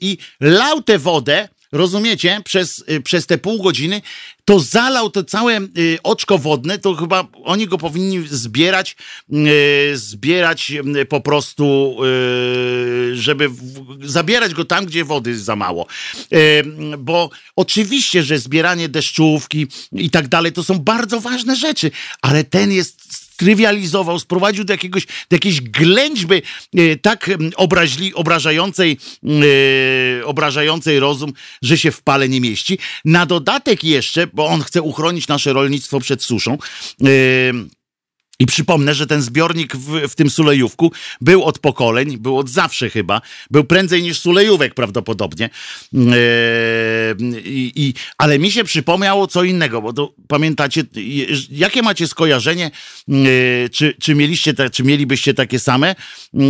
I 0.00 0.18
lał 0.40 0.82
tę 0.82 0.98
wodę, 0.98 1.48
rozumiecie, 1.72 2.40
przez, 2.44 2.84
e, 2.86 3.00
przez 3.00 3.26
te 3.26 3.38
pół 3.38 3.62
godziny, 3.62 4.02
to 4.48 4.60
zalał 4.60 5.10
to 5.10 5.24
całe 5.24 5.60
y, 5.60 5.98
oczko 6.02 6.38
wodne, 6.38 6.78
to 6.78 6.94
chyba 6.94 7.26
oni 7.44 7.66
go 7.66 7.78
powinni 7.78 8.28
zbierać, 8.28 8.96
y, 9.32 9.96
zbierać 9.98 10.72
y, 11.00 11.06
po 11.06 11.20
prostu, 11.20 11.96
żeby 13.12 13.50
zabierać 14.02 14.54
go 14.54 14.64
tam, 14.64 14.86
gdzie 14.86 15.04
wody 15.04 15.30
jest 15.30 15.44
za 15.44 15.56
mało. 15.56 15.86
Bo 16.98 17.30
oczywiście, 17.56 18.22
że 18.22 18.38
zbieranie 18.38 18.88
deszczówki 18.88 19.66
i 19.92 20.10
tak 20.10 20.28
dalej, 20.28 20.52
to 20.52 20.64
są 20.64 20.78
bardzo 20.78 21.20
ważne 21.20 21.56
rzeczy, 21.56 21.90
ale 22.22 22.44
ten 22.44 22.72
jest 22.72 22.97
strywializował, 23.38 24.18
sprowadził 24.18 24.64
do, 24.64 24.72
jakiegoś, 24.72 25.06
do 25.06 25.36
jakiejś 25.36 25.60
ględźby 25.60 26.34
e, 26.34 26.96
tak 26.96 27.30
obraźli, 27.56 28.14
obrażającej, 28.14 28.98
e, 29.24 30.24
obrażającej 30.24 31.00
rozum, 31.00 31.32
że 31.62 31.78
się 31.78 31.90
w 31.90 32.02
pale 32.02 32.28
nie 32.28 32.40
mieści. 32.40 32.78
Na 33.04 33.26
dodatek 33.26 33.84
jeszcze, 33.84 34.26
bo 34.26 34.46
on 34.46 34.62
chce 34.62 34.82
uchronić 34.82 35.28
nasze 35.28 35.52
rolnictwo 35.52 36.00
przed 36.00 36.22
suszą, 36.22 36.58
e, 37.02 37.08
i 38.40 38.46
przypomnę, 38.46 38.94
że 38.94 39.06
ten 39.06 39.22
zbiornik 39.22 39.76
w, 39.76 40.08
w, 40.08 40.14
tym 40.14 40.30
Sulejówku 40.30 40.92
był 41.20 41.44
od 41.44 41.58
pokoleń, 41.58 42.18
był 42.18 42.38
od 42.38 42.48
zawsze 42.48 42.90
chyba, 42.90 43.20
był 43.50 43.64
prędzej 43.64 44.02
niż 44.02 44.20
Sulejówek 44.20 44.74
prawdopodobnie. 44.74 45.50
Yy, 45.92 46.02
i, 47.44 47.94
ale 48.18 48.38
mi 48.38 48.50
się 48.50 48.64
przypomniało 48.64 49.26
co 49.26 49.44
innego, 49.44 49.82
bo 49.82 49.92
to 49.92 50.14
pamiętacie, 50.28 50.84
jakie 51.50 51.82
macie 51.82 52.08
skojarzenie, 52.08 52.70
yy, 53.08 53.68
czy, 53.72 53.94
czy, 54.00 54.14
mieliście 54.14 54.54
te, 54.54 54.70
czy 54.70 54.84
mielibyście 54.84 55.34
takie 55.34 55.58
same? 55.58 55.94
Yy, 56.34 56.40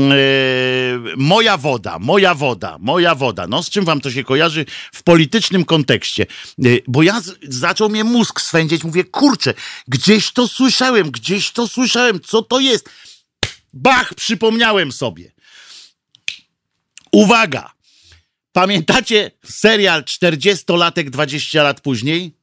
moja 1.17 1.57
woda, 1.57 1.99
moja 1.99 2.35
woda, 2.35 2.77
moja 2.81 3.15
woda. 3.15 3.47
No 3.47 3.63
z 3.63 3.71
czym 3.71 3.85
wam 3.85 4.01
to 4.01 4.11
się 4.11 4.25
kojarzy 4.25 4.65
w 4.93 5.03
politycznym 5.03 5.65
kontekście? 5.65 6.27
Bo 6.89 7.03
ja 7.03 7.21
zaczął 7.43 7.89
mnie 7.89 8.05
mózg 8.05 8.41
swędzić, 8.41 8.85
mówię, 8.85 9.05
kurczę, 9.05 9.55
gdzieś 9.89 10.31
to 10.31 10.49
słyszałem, 10.49 11.11
gdzieś 11.11 11.51
to 11.51 11.69
słyszałem 11.69 11.78
usłyszałem, 11.79 12.21
co 12.21 12.43
to 12.43 12.61
jest. 12.61 12.91
Bach, 13.73 14.15
przypomniałem 14.15 14.93
sobie. 14.93 15.33
Uwaga! 17.13 17.73
Pamiętacie 18.53 19.31
serial 19.45 20.03
40-latek 20.03 21.11
20 21.11 21.63
lat 21.63 21.81
później? 21.81 22.35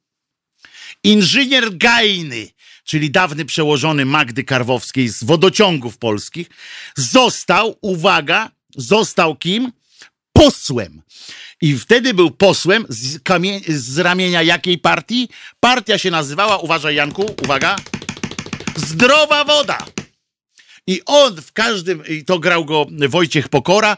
Inżynier 1.04 1.78
Gajny, 1.78 2.48
czyli 2.84 3.12
dawny 3.12 3.46
przełożony 3.46 4.06
Magdy 4.06 4.44
Karwowskiej 4.44 5.10
z 5.10 5.24
wodociągów 5.24 5.98
polskich, 5.98 6.50
został, 6.96 7.78
uwaga, 7.82 8.52
został 8.76 9.36
kim? 9.36 9.72
Posłem. 10.34 11.02
I 11.62 11.78
wtedy 11.78 12.14
był 12.14 12.32
posłem 12.32 12.86
z, 12.90 13.20
z 13.68 13.98
ramienia 13.98 14.42
jakiej 14.42 14.78
partii? 14.78 15.30
Partia 15.60 15.98
się 15.98 16.12
nazywała, 16.12 16.58
uważaj 16.58 16.96
Janku, 16.96 17.36
uwaga, 17.44 17.76
Zdrowa 18.76 19.46
woda. 19.46 19.78
I 20.88 21.02
on 21.06 21.42
w 21.42 21.54
każdym, 21.54 22.04
i 22.08 22.26
to 22.26 22.40
grał 22.40 22.66
go 22.66 22.86
Wojciech 23.10 23.50
Pokora, 23.50 23.98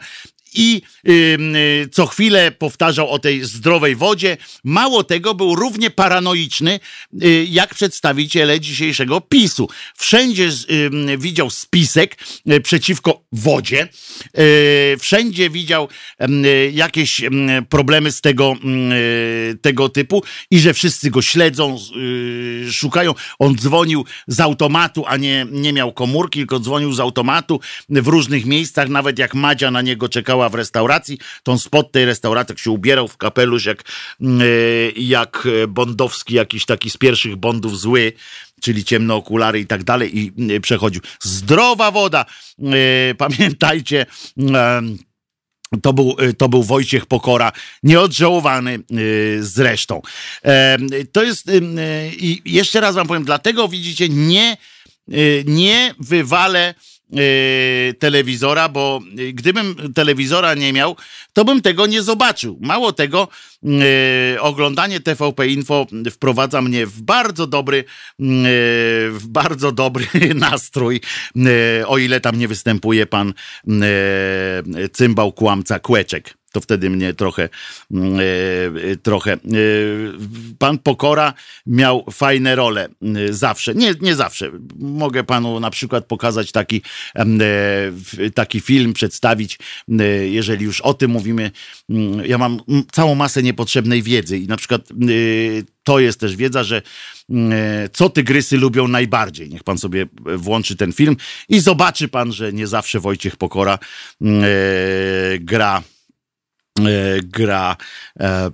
i 0.54 0.82
yy, 1.04 1.88
co 1.92 2.06
chwilę 2.06 2.50
powtarzał 2.50 3.10
o 3.10 3.18
tej 3.18 3.44
zdrowej 3.44 3.96
wodzie. 3.96 4.36
Mało 4.64 5.04
tego, 5.04 5.34
był 5.34 5.54
równie 5.54 5.90
paranoiczny 5.90 6.80
yy, 7.12 7.44
jak 7.44 7.74
przedstawiciele 7.74 8.60
dzisiejszego 8.60 9.20
PiSu. 9.20 9.68
Wszędzie 9.96 10.50
widział 11.18 11.50
spisek 11.50 12.16
y, 12.52 12.60
przeciwko 12.60 13.22
wodzie, 13.32 13.88
y, 14.38 14.96
wszędzie 14.98 15.50
widział 15.50 15.88
y, 16.22 16.72
jakieś 16.74 17.20
problemy 17.68 18.12
z 18.12 18.20
tego, 18.20 18.54
tego 19.62 19.88
typu 19.88 20.22
i 20.50 20.58
że 20.58 20.74
wszyscy 20.74 21.10
go 21.10 21.22
śledzą, 21.22 21.78
szukają. 22.70 23.14
On 23.38 23.56
dzwonił 23.56 24.04
z 24.26 24.40
automatu, 24.40 25.04
a 25.06 25.16
nie, 25.16 25.46
nie 25.50 25.72
miał 25.72 25.92
komórki, 25.92 26.40
tylko 26.40 26.60
dzwonił 26.60 26.92
z 26.92 27.00
automatu 27.00 27.60
w 27.88 28.06
różnych 28.06 28.46
miejscach, 28.46 28.88
nawet 28.88 29.18
jak 29.18 29.34
Madzia 29.34 29.70
na 29.70 29.82
niego 29.82 30.08
czekała 30.08 30.37
w 30.48 30.54
restauracji, 30.54 31.18
on 31.46 31.58
spod 31.58 31.92
tej 31.92 32.04
restauracji 32.04 32.58
się 32.58 32.70
ubierał 32.70 33.08
w 33.08 33.16
kapelusz 33.16 33.64
jak, 33.64 33.82
mm, 34.20 34.40
e, 34.40 34.44
jak 34.96 35.48
Bondowski, 35.68 36.34
jakiś 36.34 36.66
taki 36.66 36.90
z 36.90 36.96
pierwszych 36.96 37.36
Bondów 37.36 37.80
zły, 37.80 38.12
czyli 38.60 38.84
ciemne 38.84 39.14
okulary 39.14 39.60
i 39.60 39.66
tak 39.66 39.84
dalej 39.84 40.18
i 40.18 40.32
mm, 40.38 40.60
przechodził. 40.60 41.02
Zdrowa 41.20 41.90
woda! 41.90 42.24
E, 42.62 43.14
pamiętajcie, 43.14 44.06
To 45.82 45.92
był, 45.92 46.16
to 46.38 46.48
był 46.48 46.62
Wojciech 46.62 47.06
Pokora, 47.06 47.52
nieodżałowany 47.82 48.78
zresztą. 49.40 50.02
To 51.12 51.22
jest, 51.22 51.50
i 52.12 52.42
jeszcze 52.44 52.80
raz 52.80 52.94
wam 52.94 53.06
powiem, 53.06 53.24
dlatego 53.24 53.68
widzicie, 53.68 54.08
nie, 54.08 54.56
nie 55.44 55.94
wywalę 55.98 56.74
Yy, 56.74 56.97
telewizora, 57.98 58.68
bo 58.68 59.00
gdybym 59.32 59.92
telewizora 59.94 60.54
nie 60.54 60.72
miał, 60.72 60.96
to 61.32 61.44
bym 61.44 61.62
tego 61.62 61.86
nie 61.86 62.02
zobaczył. 62.02 62.58
Mało 62.60 62.92
tego, 62.92 63.28
yy, 63.62 64.40
oglądanie 64.40 65.00
TVP 65.00 65.46
Info 65.46 65.86
wprowadza 66.10 66.62
mnie 66.62 66.86
w 66.86 67.02
bardzo 67.02 67.46
dobry, 67.46 67.84
w 69.10 69.24
bardzo 69.26 69.72
dobry 69.72 70.06
nastrój, 70.34 71.00
o 71.86 71.98
ile 71.98 72.20
tam 72.20 72.38
nie 72.38 72.48
występuje 72.48 73.06
pan 73.06 73.34
cymbał 74.92 75.32
kłamca 75.32 75.78
Kłeczek 75.78 76.37
to 76.52 76.60
wtedy 76.60 76.90
mnie 76.90 77.14
trochę, 77.14 77.48
mm, 77.90 78.20
e, 78.92 78.96
trochę. 78.96 79.32
E, 79.32 79.38
pan 80.58 80.78
Pokora 80.78 81.34
miał 81.66 82.04
fajne 82.10 82.54
role 82.54 82.88
e, 83.02 83.32
zawsze. 83.32 83.74
Nie, 83.74 83.94
nie 84.00 84.14
zawsze. 84.14 84.50
Mogę 84.78 85.24
panu 85.24 85.60
na 85.60 85.70
przykład 85.70 86.06
pokazać 86.06 86.52
taki, 86.52 86.82
taki 88.34 88.60
film, 88.60 88.92
przedstawić, 88.92 89.58
jeżeli 90.30 90.64
już 90.64 90.80
o 90.80 90.94
tym 90.94 91.10
mówimy. 91.10 91.50
Mm, 91.90 92.26
ja 92.26 92.38
mam 92.38 92.60
całą 92.92 93.14
masę 93.14 93.42
niepotrzebnej 93.42 94.02
wiedzy 94.02 94.38
i 94.38 94.46
na 94.46 94.56
przykład 94.56 94.88
to 95.84 95.98
jest 95.98 96.20
też 96.20 96.36
wiedza, 96.36 96.64
że 96.64 96.82
co 97.92 98.10
tygrysy 98.10 98.56
lubią 98.56 98.88
najbardziej. 98.88 99.48
Niech 99.48 99.64
pan 99.64 99.78
sobie 99.78 100.06
włączy 100.36 100.76
ten 100.76 100.92
film 100.92 101.16
i 101.48 101.60
zobaczy 101.60 102.08
pan, 102.08 102.32
że 102.32 102.52
nie 102.52 102.66
zawsze 102.66 103.00
Wojciech 103.00 103.36
Pokora 103.36 103.78
gra 105.40 105.82
E, 105.82 105.97
gra 107.22 107.76
e, 108.20 108.24
e, 108.24 108.50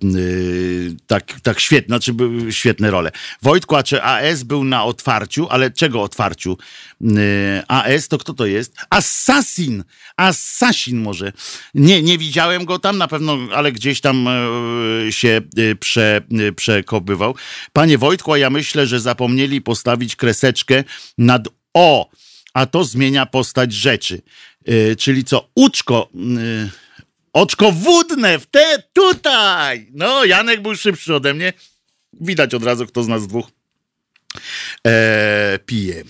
tak, 1.07 1.41
tak 1.43 1.61
świetnie, 1.61 1.87
znaczy 1.87 2.15
świetne 2.51 2.91
role. 2.91 3.11
Wojtku, 3.43 3.77
czy 3.85 4.03
AS 4.03 4.43
był 4.43 4.65
na 4.65 4.85
otwarciu, 4.85 5.47
ale 5.51 5.71
czego 5.71 6.03
otwarciu? 6.03 6.59
AS 7.69 8.09
to 8.09 8.19
kto 8.19 8.35
to 8.35 8.47
jest? 8.47 8.77
Assassin! 8.91 9.85
Assassin 10.17 11.01
może. 11.01 11.33
Nie, 11.75 12.03
nie 12.03 12.19
widziałem 12.19 12.65
go 12.65 12.79
tam 12.79 12.99
na 12.99 13.09
pewno, 13.09 13.39
ale 13.55 13.73
gdzieś 13.73 14.01
tam 14.01 14.29
się 15.11 15.41
prze, 15.81 16.21
przekobywał. 16.57 17.35
Panie 17.73 17.99
Wojtku, 17.99 18.37
ja 18.37 18.51
myślę, 18.51 18.87
że 18.87 19.01
zapomnieli 19.01 19.61
postawić 19.61 20.17
kreseczkę 20.17 20.85
nad 21.19 21.49
O, 21.75 22.11
a 22.55 22.67
to 22.67 22.85
zmienia 22.85 23.27
postać 23.27 23.73
rzeczy. 23.73 24.23
Czyli 24.99 25.25
co? 25.25 25.51
Uczko 25.55 26.09
Oczko 27.35 27.73
wódne, 27.73 28.39
w 28.39 28.47
te 28.47 28.83
tutaj! 28.93 29.87
No, 29.95 30.25
Janek 30.25 30.63
był 30.63 30.77
szybszy 30.77 31.15
ode 31.15 31.35
mnie. 31.35 31.53
Widać 32.21 32.55
od 32.55 32.65
razu, 32.65 32.87
kto 32.87 33.03
z 33.03 33.09
nas 33.09 33.27
dwóch 33.27 33.51
eee, 34.85 35.59
pije. 35.59 36.05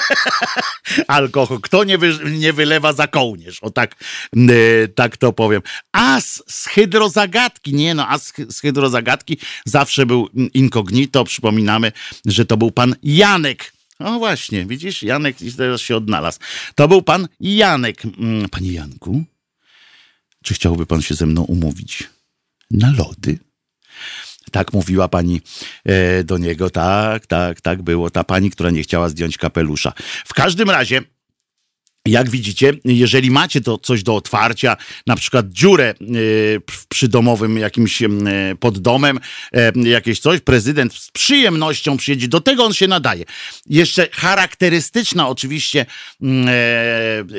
Alkohol. 1.08 1.60
Kto 1.60 1.84
nie, 1.84 1.98
wy, 1.98 2.18
nie 2.30 2.52
wylewa 2.52 2.92
za 2.92 3.06
kołnierz? 3.06 3.62
O 3.62 3.70
tak, 3.70 3.94
e, 4.36 4.88
tak 4.88 5.16
to 5.16 5.32
powiem. 5.32 5.62
As 5.92 6.42
z 6.46 6.66
hydrozagadki. 6.66 7.74
Nie 7.74 7.94
no, 7.94 8.08
as 8.08 8.32
z 8.48 8.60
hydrozagadki 8.60 9.38
zawsze 9.64 10.06
był 10.06 10.28
incognito. 10.54 11.24
Przypominamy, 11.24 11.92
że 12.26 12.44
to 12.44 12.56
był 12.56 12.70
pan 12.70 12.96
Janek. 13.02 13.72
O 13.98 14.18
właśnie, 14.18 14.66
widzisz, 14.66 15.02
Janek 15.02 15.36
teraz 15.56 15.80
się 15.80 15.96
odnalazł. 15.96 16.38
To 16.74 16.88
był 16.88 17.02
pan 17.02 17.28
Janek. 17.40 18.04
Mm, 18.04 18.48
panie 18.48 18.72
Janku, 18.72 19.24
czy 20.44 20.54
chciałby 20.54 20.86
pan 20.86 21.02
się 21.02 21.14
ze 21.14 21.26
mną 21.26 21.42
umówić 21.42 22.10
na 22.70 22.92
lody? 22.98 23.38
Tak 24.50 24.72
mówiła 24.72 25.08
pani 25.08 25.40
e, 25.84 26.24
do 26.24 26.38
niego. 26.38 26.70
Tak, 26.70 27.26
tak, 27.26 27.60
tak 27.60 27.82
było. 27.82 28.10
Ta 28.10 28.24
pani, 28.24 28.50
która 28.50 28.70
nie 28.70 28.82
chciała 28.82 29.08
zdjąć 29.08 29.38
kapelusza. 29.38 29.92
W 30.24 30.34
każdym 30.34 30.70
razie 30.70 31.02
jak 32.08 32.30
widzicie, 32.30 32.72
jeżeli 32.84 33.30
macie 33.30 33.60
to 33.60 33.78
coś 33.78 34.02
do 34.02 34.16
otwarcia, 34.16 34.76
na 35.06 35.16
przykład 35.16 35.48
dziurę 35.48 35.84
e, 35.84 35.94
przy 36.88 37.08
domowym 37.08 37.58
jakimś 37.58 38.02
e, 38.02 38.08
pod 38.60 38.78
domem, 38.78 39.20
e, 39.52 39.72
jakieś 39.84 40.20
coś, 40.20 40.40
prezydent 40.40 40.94
z 40.94 41.10
przyjemnością 41.10 41.96
przyjedzie, 41.96 42.28
do 42.28 42.40
tego 42.40 42.64
on 42.64 42.72
się 42.72 42.88
nadaje. 42.88 43.24
Jeszcze 43.66 44.08
charakterystyczna 44.12 45.28
oczywiście 45.28 45.86
mm, 46.22 46.48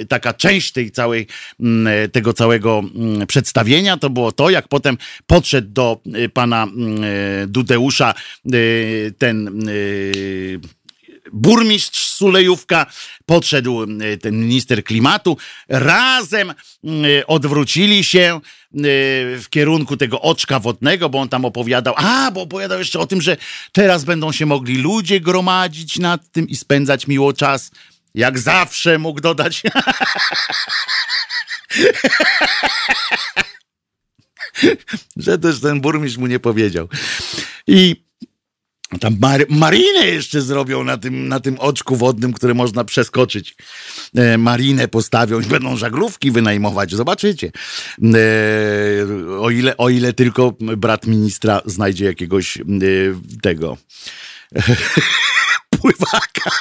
taka 0.08 0.34
część 0.34 0.72
tej 0.72 0.92
całej, 0.92 1.28
mm, 1.60 2.12
tego 2.12 2.34
całego 2.34 2.84
mm, 2.96 3.28
przedstawienia 3.28 3.98
to 3.98 4.10
było 4.10 4.32
to, 4.32 4.50
jak 4.50 4.68
potem 4.68 4.98
podszedł 5.28 5.70
do 5.70 6.02
pana 6.34 6.68
Dudeusza 7.48 8.14
ten 9.18 9.66
burmistrz 11.36 12.08
Sulejówka, 12.08 12.86
podszedł 13.26 13.86
ten 14.22 14.40
minister 14.40 14.84
klimatu, 14.84 15.38
razem 15.70 16.54
odwrócili 17.28 18.04
się 18.04 18.40
w 18.72 19.46
kierunku 19.50 19.98
tego 19.98 20.22
oczka 20.22 20.60
wodnego, 20.60 21.10
bo 21.10 21.20
on 21.20 21.30
tam 21.30 21.46
opowiadał, 21.46 21.94
a, 21.98 22.32
bo 22.32 22.42
opowiadał 22.42 22.80
jeszcze 22.80 23.00
o 23.00 23.08
tym, 23.08 23.22
że 23.22 23.38
teraz 23.72 24.04
będą 24.04 24.32
się 24.32 24.46
mogli 24.46 24.78
ludzie 24.78 25.20
gromadzić 25.20 26.00
nad 26.00 26.32
tym 26.32 26.50
i 26.50 26.56
spędzać 26.56 27.08
miło 27.08 27.34
czas. 27.34 27.72
Jak 28.14 28.40
zawsze 28.40 28.98
mógł 28.98 29.22
dodać. 29.22 29.64
że 35.18 35.38
też 35.38 35.62
ten 35.62 35.82
burmistrz 35.82 36.18
mu 36.18 36.28
nie 36.28 36.40
powiedział. 36.40 36.90
I 37.68 38.05
tam 39.00 39.18
mar 39.22 39.46
marinę 39.50 40.08
jeszcze 40.08 40.42
zrobią 40.42 40.84
na 40.84 40.98
tym, 40.98 41.28
na 41.28 41.40
tym 41.40 41.60
oczku 41.60 41.96
wodnym, 41.96 42.34
które 42.34 42.54
można 42.54 42.84
przeskoczyć. 42.84 43.56
E, 44.16 44.38
marinę 44.38 44.88
postawią 44.88 45.40
i 45.40 45.46
będą 45.46 45.78
żaglówki 45.78 46.32
wynajmować. 46.32 46.96
Zobaczycie. 46.96 47.52
E, 48.04 49.40
o, 49.40 49.50
ile, 49.50 49.78
o 49.78 49.90
ile 49.90 50.14
tylko 50.14 50.54
brat 50.60 51.08
ministra 51.08 51.62
znajdzie 51.66 52.06
jakiegoś 52.06 52.58
e, 52.58 52.62
tego 53.42 53.78
pływaka. 55.82 56.52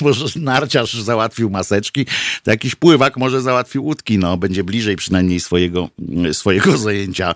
Może 0.00 0.24
narciarz 0.36 0.94
załatwił 0.94 1.50
maseczki, 1.50 2.06
to 2.42 2.50
jakiś 2.50 2.74
pływak 2.74 3.16
może 3.16 3.40
załatwił 3.40 3.84
łódki. 3.84 4.18
No, 4.18 4.36
będzie 4.36 4.64
bliżej 4.64 4.96
przynajmniej 4.96 5.40
swojego, 5.40 5.88
swojego 6.32 6.78
zajęcia. 6.78 7.34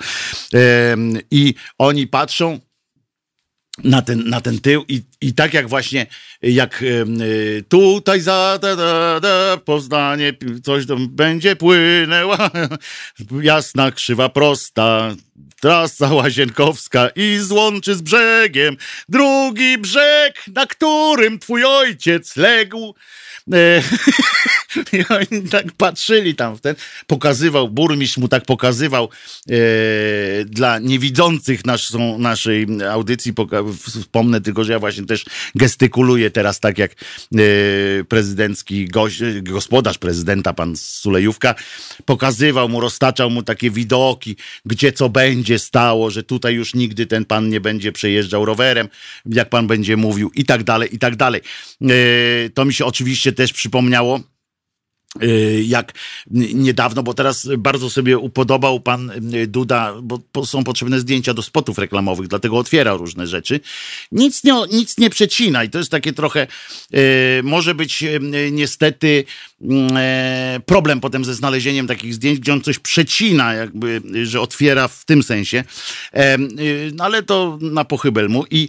E, 0.54 0.96
I 1.30 1.54
oni 1.78 2.06
patrzą 2.06 2.60
na 3.84 4.02
ten, 4.02 4.28
na 4.28 4.40
ten 4.40 4.60
tył 4.60 4.84
i, 4.88 5.02
i 5.20 5.34
tak 5.34 5.54
jak 5.54 5.68
właśnie, 5.68 6.06
jak 6.42 6.82
y, 6.82 7.64
tutaj 7.68 8.20
za 8.20 8.58
da, 8.62 8.76
da, 8.76 9.20
da, 9.20 9.56
Poznanie, 9.64 10.32
coś 10.62 10.86
tam 10.86 11.08
będzie 11.08 11.56
płynęła, 11.56 12.50
jasna, 13.42 13.92
krzywa, 13.92 14.28
prosta, 14.28 15.14
trasa 15.60 16.14
łazienkowska 16.14 17.08
i 17.16 17.38
złączy 17.38 17.94
z 17.94 18.02
brzegiem. 18.02 18.76
Drugi 19.08 19.78
brzeg, 19.78 20.44
na 20.54 20.66
którym 20.66 21.38
twój 21.38 21.64
ojciec 21.64 22.36
legł. 22.36 22.94
E, 23.52 23.82
I 24.92 25.04
oni 25.08 25.48
tak 25.50 25.72
patrzyli 25.72 26.34
tam 26.34 26.56
w 26.56 26.60
ten, 26.60 26.74
pokazywał, 27.06 27.68
burmistrz 27.68 28.18
mu 28.18 28.28
tak 28.28 28.44
pokazywał 28.44 29.08
e, 29.50 29.54
dla 30.44 30.78
niewidzących 30.78 31.64
naszą, 31.64 32.18
naszej 32.18 32.66
audycji, 32.90 33.32
wspomnę 33.86 34.40
tylko, 34.40 34.64
że 34.64 34.72
ja 34.72 34.78
właśnie 34.78 35.06
też 35.06 35.24
gestykuluję 35.54 36.30
teraz 36.30 36.60
tak 36.60 36.78
jak 36.78 36.92
e, 36.92 36.94
prezydencki 38.04 38.88
gość, 38.88 39.22
gospodarz 39.42 39.98
prezydenta, 39.98 40.52
pan 40.52 40.76
Sulejówka, 40.76 41.54
pokazywał 42.04 42.68
mu, 42.68 42.80
roztaczał 42.80 43.30
mu 43.30 43.42
takie 43.42 43.70
widoki, 43.70 44.36
gdzie 44.66 44.92
co 44.92 45.08
będzie 45.08 45.58
stało, 45.58 46.10
że 46.10 46.22
tutaj 46.22 46.54
już 46.54 46.74
nigdy 46.74 47.06
ten 47.06 47.24
pan 47.24 47.48
nie 47.48 47.60
będzie 47.60 47.92
przejeżdżał 47.92 48.44
rowerem, 48.44 48.88
jak 49.26 49.48
pan 49.48 49.66
będzie 49.66 49.96
mówił 49.96 50.30
i 50.34 50.44
tak 50.44 50.64
dalej, 50.64 50.94
i 50.94 50.98
tak 50.98 51.16
dalej. 51.16 51.40
E, 51.82 51.86
to 52.54 52.64
mi 52.64 52.74
się 52.74 52.84
oczywiście 52.84 53.32
też 53.40 53.52
przypomniało, 53.52 54.20
y, 55.22 55.64
jak 55.66 55.92
niedawno, 56.30 57.02
bo 57.02 57.14
teraz 57.14 57.48
bardzo 57.58 57.90
sobie 57.90 58.18
upodobał 58.18 58.80
pan 58.80 59.10
y, 59.34 59.46
Duda, 59.46 59.94
bo 60.32 60.46
są 60.46 60.64
potrzebne 60.64 61.00
zdjęcia 61.00 61.34
do 61.34 61.42
spotów 61.42 61.78
reklamowych, 61.78 62.28
dlatego 62.28 62.58
otwiera 62.58 62.92
różne 62.92 63.26
rzeczy. 63.26 63.60
Nic 64.12 64.44
nie, 64.44 64.52
nic 64.72 64.98
nie 64.98 65.10
przecina 65.10 65.64
i 65.64 65.70
to 65.70 65.78
jest 65.78 65.90
takie 65.90 66.12
trochę, 66.12 66.46
y, 66.94 67.40
może 67.44 67.74
być 67.74 68.04
niestety 68.50 69.24
problem 70.66 71.00
potem 71.00 71.24
ze 71.24 71.34
znalezieniem 71.34 71.86
takich 71.86 72.14
zdjęć, 72.14 72.40
gdzie 72.40 72.52
on 72.52 72.60
coś 72.60 72.78
przecina, 72.78 73.54
jakby, 73.54 74.02
że 74.22 74.40
otwiera 74.40 74.88
w 74.88 75.04
tym 75.04 75.22
sensie, 75.22 75.64
no 76.92 77.04
ale 77.04 77.22
to 77.22 77.58
na 77.60 77.84
pochybel 77.84 78.28
mu 78.28 78.44
i 78.50 78.68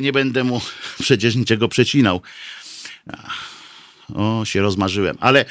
nie 0.00 0.12
będę 0.12 0.44
mu 0.44 0.60
przecież 1.04 1.34
niczego 1.34 1.68
przecinał. 1.68 2.22
O, 4.14 4.44
się 4.44 4.60
rozmarzyłem. 4.60 5.16
Ale 5.20 5.44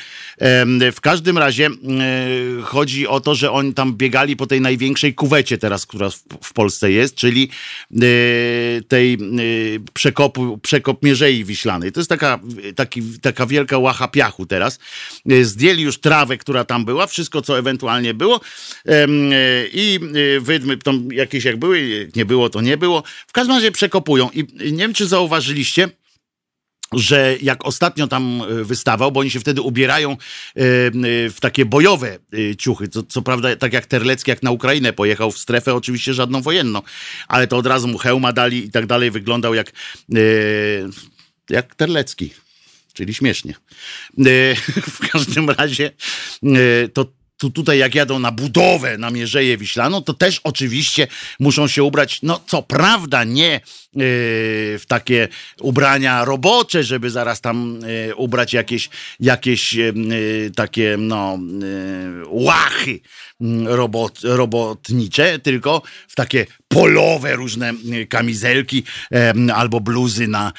w 0.92 0.98
każdym 1.02 1.38
razie 1.38 1.70
chodzi 2.64 3.08
o 3.08 3.20
to, 3.20 3.36
że 3.36 3.52
oni 3.52 3.74
tam 3.74 3.94
biegali 3.94 4.36
po 4.36 4.48
tej 4.48 4.62
największej 4.62 5.14
kuwecie 5.14 5.58
teraz, 5.58 5.86
która 5.86 6.10
w, 6.44 6.54
Polsce 6.54 6.92
jest, 6.92 7.16
czyli 7.16 7.50
tej 8.88 9.18
przekopu, 9.94 10.58
przekop 10.58 11.04
Mierzei 11.04 11.46
Wiślanej. 11.46 11.92
To 11.92 12.00
jest 12.00 12.10
taka, 12.10 12.40
taki, 12.76 13.02
taka 13.22 13.46
wielka 13.46 13.78
łacha 13.78 14.08
piachu 14.08 14.46
teraz. 14.46 14.80
Zdjęli 15.42 15.82
już 15.82 16.00
trawę, 16.00 16.38
która 16.38 16.64
tam 16.64 16.86
była, 16.86 17.08
wszystko, 17.08 17.42
co 17.42 17.60
ewentualnie 17.60 18.14
było 18.14 18.42
i 19.74 20.00
wydmy 20.42 20.78
tam 20.78 21.12
jakieś 21.12 21.44
jak 21.44 21.58
były, 21.58 22.10
nie 22.16 22.26
było, 22.26 22.50
to 22.50 22.62
nie 22.62 22.78
było. 22.78 23.04
W 23.28 23.32
każdym 23.32 23.56
razie 23.56 23.72
przekopują 23.72 24.30
i 24.34 24.72
nie 24.72 24.78
wiem, 24.78 24.94
czy 24.94 25.08
zauważyliście, 25.08 25.90
że 26.94 27.38
jak 27.42 27.66
ostatnio 27.66 28.08
tam 28.08 28.42
e, 28.42 28.64
wystawał, 28.64 29.12
bo 29.12 29.20
oni 29.20 29.32
się 29.32 29.40
wtedy 29.40 29.62
ubierają 29.62 30.12
e, 30.12 30.18
w 31.30 31.38
takie 31.40 31.66
bojowe 31.66 32.20
e, 32.34 32.56
ciuchy, 32.56 32.88
co, 32.88 33.04
co 33.04 33.22
prawda 33.22 33.56
tak 33.56 33.74
jak 33.74 33.86
Terlecki, 33.86 34.32
jak 34.32 34.44
na 34.44 34.52
Ukrainę 34.52 34.94
pojechał 34.94 35.32
w 35.32 35.38
strefę, 35.38 35.74
oczywiście 35.74 36.14
żadną 36.14 36.42
wojenną, 36.42 36.82
ale 37.28 37.48
to 37.48 37.58
od 37.58 37.68
razu 37.68 37.88
mu 37.88 37.98
hełma 37.98 38.34
dali 38.34 38.66
i 38.66 38.72
tak 38.72 38.86
dalej, 38.86 39.12
wyglądał 39.12 39.54
jak, 39.54 39.72
jak 41.50 41.76
Terlecki, 41.76 42.34
czyli 42.94 43.14
śmiesznie. 43.14 43.54
W 44.92 45.10
każdym 45.12 45.50
razie 45.50 45.92
to 46.94 47.06
tu, 47.42 47.50
tutaj 47.50 47.78
jak 47.78 47.96
jadą 47.96 48.20
na 48.20 48.32
budowę 48.32 48.98
na 48.98 49.10
Mierzeję 49.10 49.58
Wiślaną, 49.58 50.02
to 50.02 50.14
też 50.14 50.42
oczywiście 50.44 51.08
muszą 51.40 51.68
się 51.68 51.84
ubrać, 51.84 52.20
no 52.24 52.42
co 52.48 52.62
prawda 52.62 53.24
nie 53.24 53.62
w 53.94 54.84
takie 54.88 55.28
ubrania 55.60 56.26
robocze, 56.26 56.84
żeby 56.84 57.10
zaraz 57.10 57.42
tam 57.42 57.80
yy, 58.08 58.16
ubrać 58.16 58.54
jakieś, 58.54 58.90
jakieś 59.20 59.74
yy, 59.74 60.52
takie 60.56 60.96
no 61.00 61.40
łachy 62.28 63.00
mm, 63.42 63.68
robot, 63.68 64.20
robotnicze, 64.24 65.40
tylko 65.40 65.82
w 66.08 66.16
takie 66.16 66.46
polowe 66.68 67.36
różne 67.36 67.74
kamizelki 68.10 68.84
albo 69.54 69.82
bluzy 69.82 70.28
na 70.28 70.54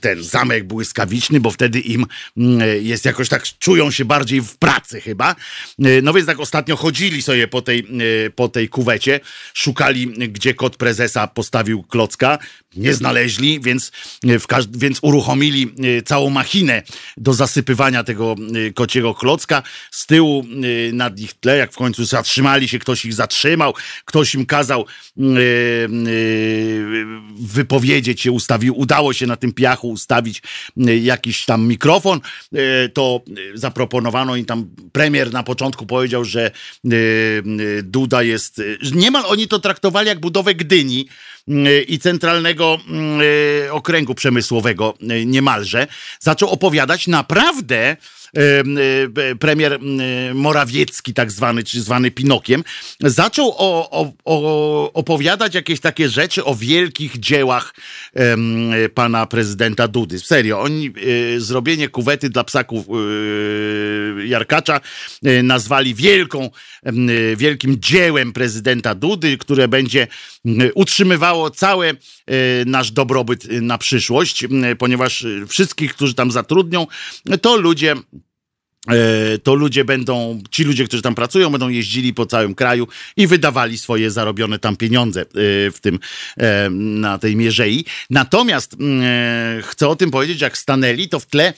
ten 0.00 0.22
zamek 0.22 0.64
błyskawiczny, 0.64 1.40
bo 1.40 1.50
wtedy 1.50 1.80
im 1.80 2.06
jest 2.80 3.04
jakoś 3.04 3.28
tak, 3.28 3.42
czują 3.58 3.90
się 3.90 4.04
bardziej 4.04 4.40
w 4.40 4.56
pracy 4.56 5.00
chyba. 5.00 5.36
No 6.02 6.12
więc 6.12 6.26
tak 6.26 6.40
ostatnio 6.40 6.76
chodzili 6.76 7.22
sobie 7.22 7.48
po 7.48 7.62
tej, 7.62 7.86
po 8.34 8.48
tej 8.48 8.68
kuwecie, 8.68 9.20
szukali, 9.54 10.06
gdzie 10.06 10.54
kot 10.54 10.76
prezesa 10.76 11.26
postawił 11.26 11.82
klocka, 11.82 12.35
nie 12.76 12.94
znaleźli, 12.94 13.60
więc, 13.60 13.92
e, 14.24 14.60
więc 14.70 14.98
uruchomili 15.02 15.74
całą 16.04 16.30
machinę 16.30 16.82
do 17.16 17.34
zasypywania 17.34 18.04
tego 18.04 18.34
kociego 18.74 19.14
klocka. 19.14 19.62
Z 19.90 20.06
tyłu 20.06 20.46
nad 20.92 21.20
ich 21.20 21.34
tle, 21.34 21.56
jak 21.56 21.72
w 21.72 21.76
końcu 21.76 22.04
zatrzymali 22.04 22.68
się, 22.68 22.78
ktoś 22.78 23.04
ich 23.04 23.14
zatrzymał, 23.14 23.74
ktoś 24.04 24.34
im 24.34 24.46
kazał 24.46 24.86
wypowiedzieć 27.36 28.20
się, 28.20 28.32
ustawił, 28.32 28.78
udało 28.78 29.12
się 29.12 29.26
na 29.26 29.36
tym 29.36 29.52
piachu 29.52 29.90
ustawić 29.90 30.42
jakiś 31.02 31.44
tam 31.44 31.68
mikrofon, 31.68 32.20
to 32.92 33.20
zaproponowano 33.54 34.36
im 34.36 34.44
tam 34.44 34.70
premier 34.92 35.32
na 35.32 35.42
początku 35.42 35.86
powiedział, 35.86 36.24
że 36.24 36.50
Duda 37.82 38.22
jest. 38.22 38.62
Niemal 38.92 39.24
oni 39.26 39.48
to 39.48 39.58
traktowali 39.58 40.08
jak 40.08 40.20
budowę 40.20 40.54
Gdyni 40.54 41.08
i 41.88 41.98
centralnego 41.98 42.78
okręgu 43.70 44.14
przemysłowego 44.14 44.94
niemalże. 45.26 45.86
Zaczął 46.20 46.50
opowiadać 46.50 47.06
naprawdę 47.06 47.96
premier 49.40 49.78
Morawiecki, 50.34 51.14
tak 51.14 51.32
zwany, 51.32 51.64
czy 51.64 51.80
zwany 51.80 52.10
Pinokiem, 52.10 52.64
zaczął 53.00 53.54
o, 53.58 53.90
o, 53.90 54.12
o, 54.24 54.92
opowiadać 54.92 55.54
jakieś 55.54 55.80
takie 55.80 56.08
rzeczy 56.08 56.44
o 56.44 56.54
wielkich 56.54 57.18
dziełach 57.18 57.74
pana 58.94 59.26
prezydenta 59.26 59.88
Dudy. 59.88 60.18
Serio, 60.18 60.60
oni 60.60 60.86
e, 60.86 61.40
zrobienie 61.40 61.88
kuwety 61.88 62.30
dla 62.30 62.44
psaków 62.44 62.86
e, 62.88 64.26
Jarkacza 64.26 64.80
e, 65.24 65.42
nazwali 65.42 65.94
wielką, 65.94 66.50
wielkim 67.36 67.76
dziełem 67.78 68.32
prezydenta 68.32 68.94
Dudy, 68.94 69.38
które 69.38 69.68
będzie 69.68 70.06
utrzymywało 70.74 71.50
cały 71.50 71.96
nasz 72.66 72.90
dobrobyt 72.90 73.48
na 73.50 73.78
przyszłość, 73.78 74.44
ponieważ 74.78 75.26
wszystkich, 75.48 75.94
którzy 75.94 76.14
tam 76.14 76.30
zatrudnią, 76.30 76.86
to 77.42 77.56
ludzie 77.56 77.94
E, 77.96 78.25
to 79.42 79.54
ludzie 79.54 79.84
będą, 79.84 80.42
ci 80.50 80.64
ludzie, 80.64 80.84
którzy 80.84 81.02
tam 81.02 81.14
pracują, 81.14 81.50
będą 81.50 81.68
jeździli 81.68 82.14
po 82.14 82.26
całym 82.26 82.54
kraju 82.54 82.88
i 83.16 83.26
wydawali 83.26 83.78
swoje 83.78 84.10
zarobione 84.10 84.58
tam 84.58 84.76
pieniądze 84.76 85.20
e, 85.20 85.24
w 85.70 85.78
tym, 85.80 85.98
e, 86.36 86.70
na 86.70 87.18
tej 87.18 87.36
mierzei. 87.36 87.84
Natomiast 88.10 88.74
mm, 88.74 89.62
chcę 89.62 89.88
o 89.88 89.96
tym 89.96 90.10
powiedzieć, 90.10 90.40
jak 90.40 90.58
stanęli, 90.58 91.08
to 91.08 91.20
w 91.20 91.26
tle 91.26 91.52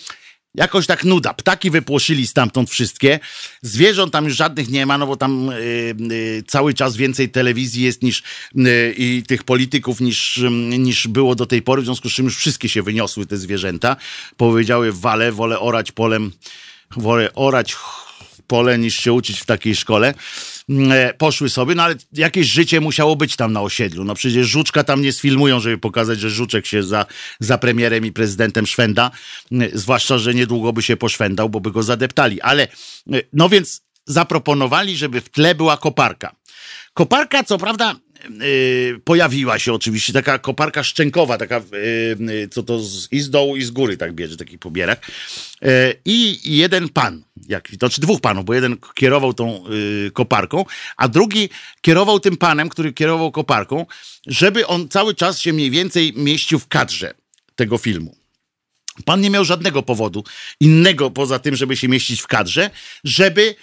Jakoś 0.55 0.87
tak 0.87 1.05
nuda. 1.05 1.35
Ptaki 1.35 1.71
wypłoszyli 1.71 2.27
stamtąd 2.27 2.71
wszystkie. 2.71 3.21
Zwierząt 3.63 4.13
tam 4.13 4.25
już 4.25 4.37
żadnych 4.37 4.69
nie 4.69 4.87
ma, 4.87 4.99
no 4.99 5.07
bo 5.07 5.17
tam 5.17 5.51
cały 6.47 6.75
czas 6.75 6.97
więcej 6.97 7.29
telewizji 7.29 7.85
jest 7.85 8.03
niż 8.03 8.23
i 8.97 9.23
tych 9.29 9.45
polityków 9.45 10.01
niż, 10.01 10.41
niż 10.79 11.09
było 11.09 11.35
do 11.35 11.47
tej 11.47 11.63
pory, 11.63 11.83
w 11.83 11.85
związku 11.85 12.11
z 12.11 12.13
czym 12.13 12.25
już 12.25 12.37
wszystkie 12.37 12.69
się 12.69 12.83
wyniosły 12.83 13.27
te 13.27 13.37
zwierzęta. 13.37 13.97
Powiedziały 14.37 14.93
wale, 14.93 15.33
wolę 15.33 15.61
orać 15.61 15.93
polem 15.93 16.33
wolę 16.97 17.35
orać 17.35 17.77
pole 18.49 18.79
niż 18.79 18.97
się 18.97 19.13
uczyć 19.13 19.41
w 19.41 19.47
takiej 19.47 19.77
szkole. 19.77 20.15
Mm, 20.69 20.93
e, 20.93 21.15
poszły 21.15 21.51
sobie, 21.51 21.75
no 21.75 21.83
ale 21.83 21.95
jakieś 22.13 22.47
życie 22.47 22.81
musiało 22.81 23.17
być 23.17 23.37
tam 23.37 23.53
na 23.53 23.61
osiedlu. 23.61 24.05
No 24.05 24.15
przecież 24.15 24.47
Żuczka 24.47 24.85
tam 24.85 25.03
nie 25.03 25.13
sfilmują, 25.13 25.61
żeby 25.61 25.79
pokazać, 25.79 26.21
że 26.21 26.31
Żuczek 26.31 26.67
się 26.67 26.83
za, 26.83 27.07
za 27.41 27.59
premierem 27.59 28.07
i 28.07 28.13
prezydentem 28.13 28.67
szwenda. 28.67 29.11
Mm, 29.53 29.71
zwłaszcza, 29.73 30.19
że 30.19 30.35
niedługo 30.35 30.73
by 30.73 30.83
się 30.83 30.97
poszwendał, 30.97 31.49
bo 31.49 31.61
by 31.61 31.71
go 31.71 31.83
zadeptali. 31.83 32.41
Ale 32.41 32.63
e, 33.13 33.21
no 33.33 33.49
więc 33.49 33.83
zaproponowali, 34.07 34.97
żeby 34.97 35.21
w 35.21 35.29
tle 35.29 35.55
była 35.55 35.77
koparka. 35.77 36.37
Koparka, 36.95 37.45
co 37.45 37.59
prawda, 37.59 37.95
pojawiła 39.05 39.59
się 39.59 39.73
oczywiście 39.73 40.13
taka 40.13 40.39
koparka 40.39 40.83
szczękowa, 40.83 41.39
taka, 41.39 41.59
y, 41.59 42.17
y, 42.31 42.49
co 42.49 42.63
to 42.63 42.81
z, 42.81 43.09
i 43.13 43.21
z 43.21 43.31
dołu, 43.31 43.57
i 43.57 43.63
z 43.63 43.71
góry 43.71 43.97
tak 43.97 44.13
bierze, 44.13 44.37
taki 44.37 44.59
pobierak. 44.59 45.07
I 46.05 46.41
jeden 46.57 46.89
pan, 46.89 47.23
jak, 47.49 47.69
to 47.79 47.91
czy 47.91 48.01
dwóch 48.01 48.21
panów, 48.21 48.45
bo 48.45 48.55
jeden 48.55 48.77
kierował 48.95 49.35
tą 49.35 49.65
koparką, 50.13 50.65
a 50.97 51.09
drugi 51.09 51.49
kierował 51.81 52.21
tym 52.21 52.37
panem, 52.37 52.69
który 52.69 52.93
kierował 52.93 53.33
koparką, 53.33 53.87
żeby 54.27 54.67
on 54.67 54.89
cały 54.89 55.15
czas 55.15 55.41
się 55.41 55.53
mniej 55.53 55.71
więcej 55.71 56.13
mieścił 56.17 56.59
w 56.59 56.69
kadrze 56.69 57.15
tego 57.57 57.79
filmu. 57.79 58.19
Pan 59.05 59.21
nie 59.21 59.31
miał 59.31 59.45
żadnego 59.45 59.83
powodu 59.83 60.25
innego 60.61 61.11
poza 61.11 61.39
tym, 61.39 61.57
żeby 61.57 61.77
się 61.77 61.89
mieścić 61.89 62.21
w 62.21 62.27
kadrze, 62.27 62.71
żeby 63.05 63.55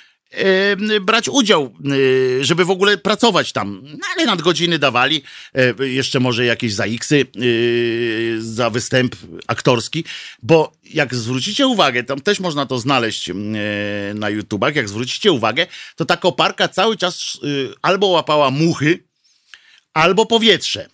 brać 1.02 1.30
udział, 1.30 1.74
y, 1.92 2.46
żeby 2.46 2.66
w 2.66 2.70
ogóle 2.70 2.98
pracować 2.98 3.52
tam. 3.52 3.82
No, 3.84 4.08
ale 4.16 4.26
nadgodziny 4.26 4.80
dawali, 4.80 5.24
e, 5.54 5.88
jeszcze 5.88 6.20
może 6.20 6.46
jakieś 6.46 6.74
za 6.74 6.86
X-y 6.86 7.28
y, 7.38 8.38
za 8.40 8.70
występ 8.70 9.16
aktorski, 9.48 10.04
bo 10.44 10.72
jak 10.84 11.16
zwrócicie 11.16 11.68
uwagę, 11.68 12.04
tam 12.04 12.22
też 12.22 12.40
można 12.40 12.66
to 12.66 12.80
znaleźć 12.80 13.30
e, 13.30 13.34
na 14.16 14.30
YouTubach, 14.30 14.76
jak 14.76 14.90
zwrócicie 14.90 15.32
uwagę, 15.32 15.68
to 15.96 16.06
ta 16.06 16.18
koparka 16.18 16.68
cały 16.68 16.98
czas 16.98 17.38
albo 17.82 18.08
łapała 18.08 18.52
muchy, 18.52 19.04
albo 19.94 20.26
powietrze 20.26 20.90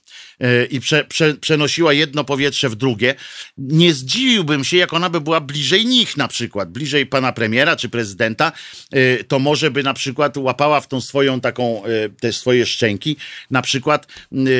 i 0.69 0.79
prze, 0.79 1.03
prze, 1.03 1.33
przenosiła 1.33 1.93
jedno 1.93 2.23
powietrze 2.23 2.69
w 2.69 2.75
drugie. 2.75 3.15
Nie 3.57 3.93
zdziwiłbym 3.93 4.63
się, 4.63 4.77
jak 4.77 4.93
ona 4.93 5.09
by 5.09 5.21
była 5.21 5.41
bliżej 5.41 5.85
nich 5.85 6.17
na 6.17 6.27
przykład, 6.27 6.71
bliżej 6.71 7.05
pana 7.05 7.33
premiera 7.33 7.75
czy 7.75 7.89
prezydenta, 7.89 8.51
y, 8.95 9.25
to 9.27 9.39
może 9.39 9.71
by 9.71 9.83
na 9.83 9.93
przykład 9.93 10.37
łapała 10.37 10.81
w 10.81 10.87
tą 10.87 11.01
swoją 11.01 11.41
taką, 11.41 11.85
y, 11.85 12.09
te 12.19 12.33
swoje 12.33 12.65
szczęki, 12.65 13.17
na 13.51 13.61
przykład 13.61 14.07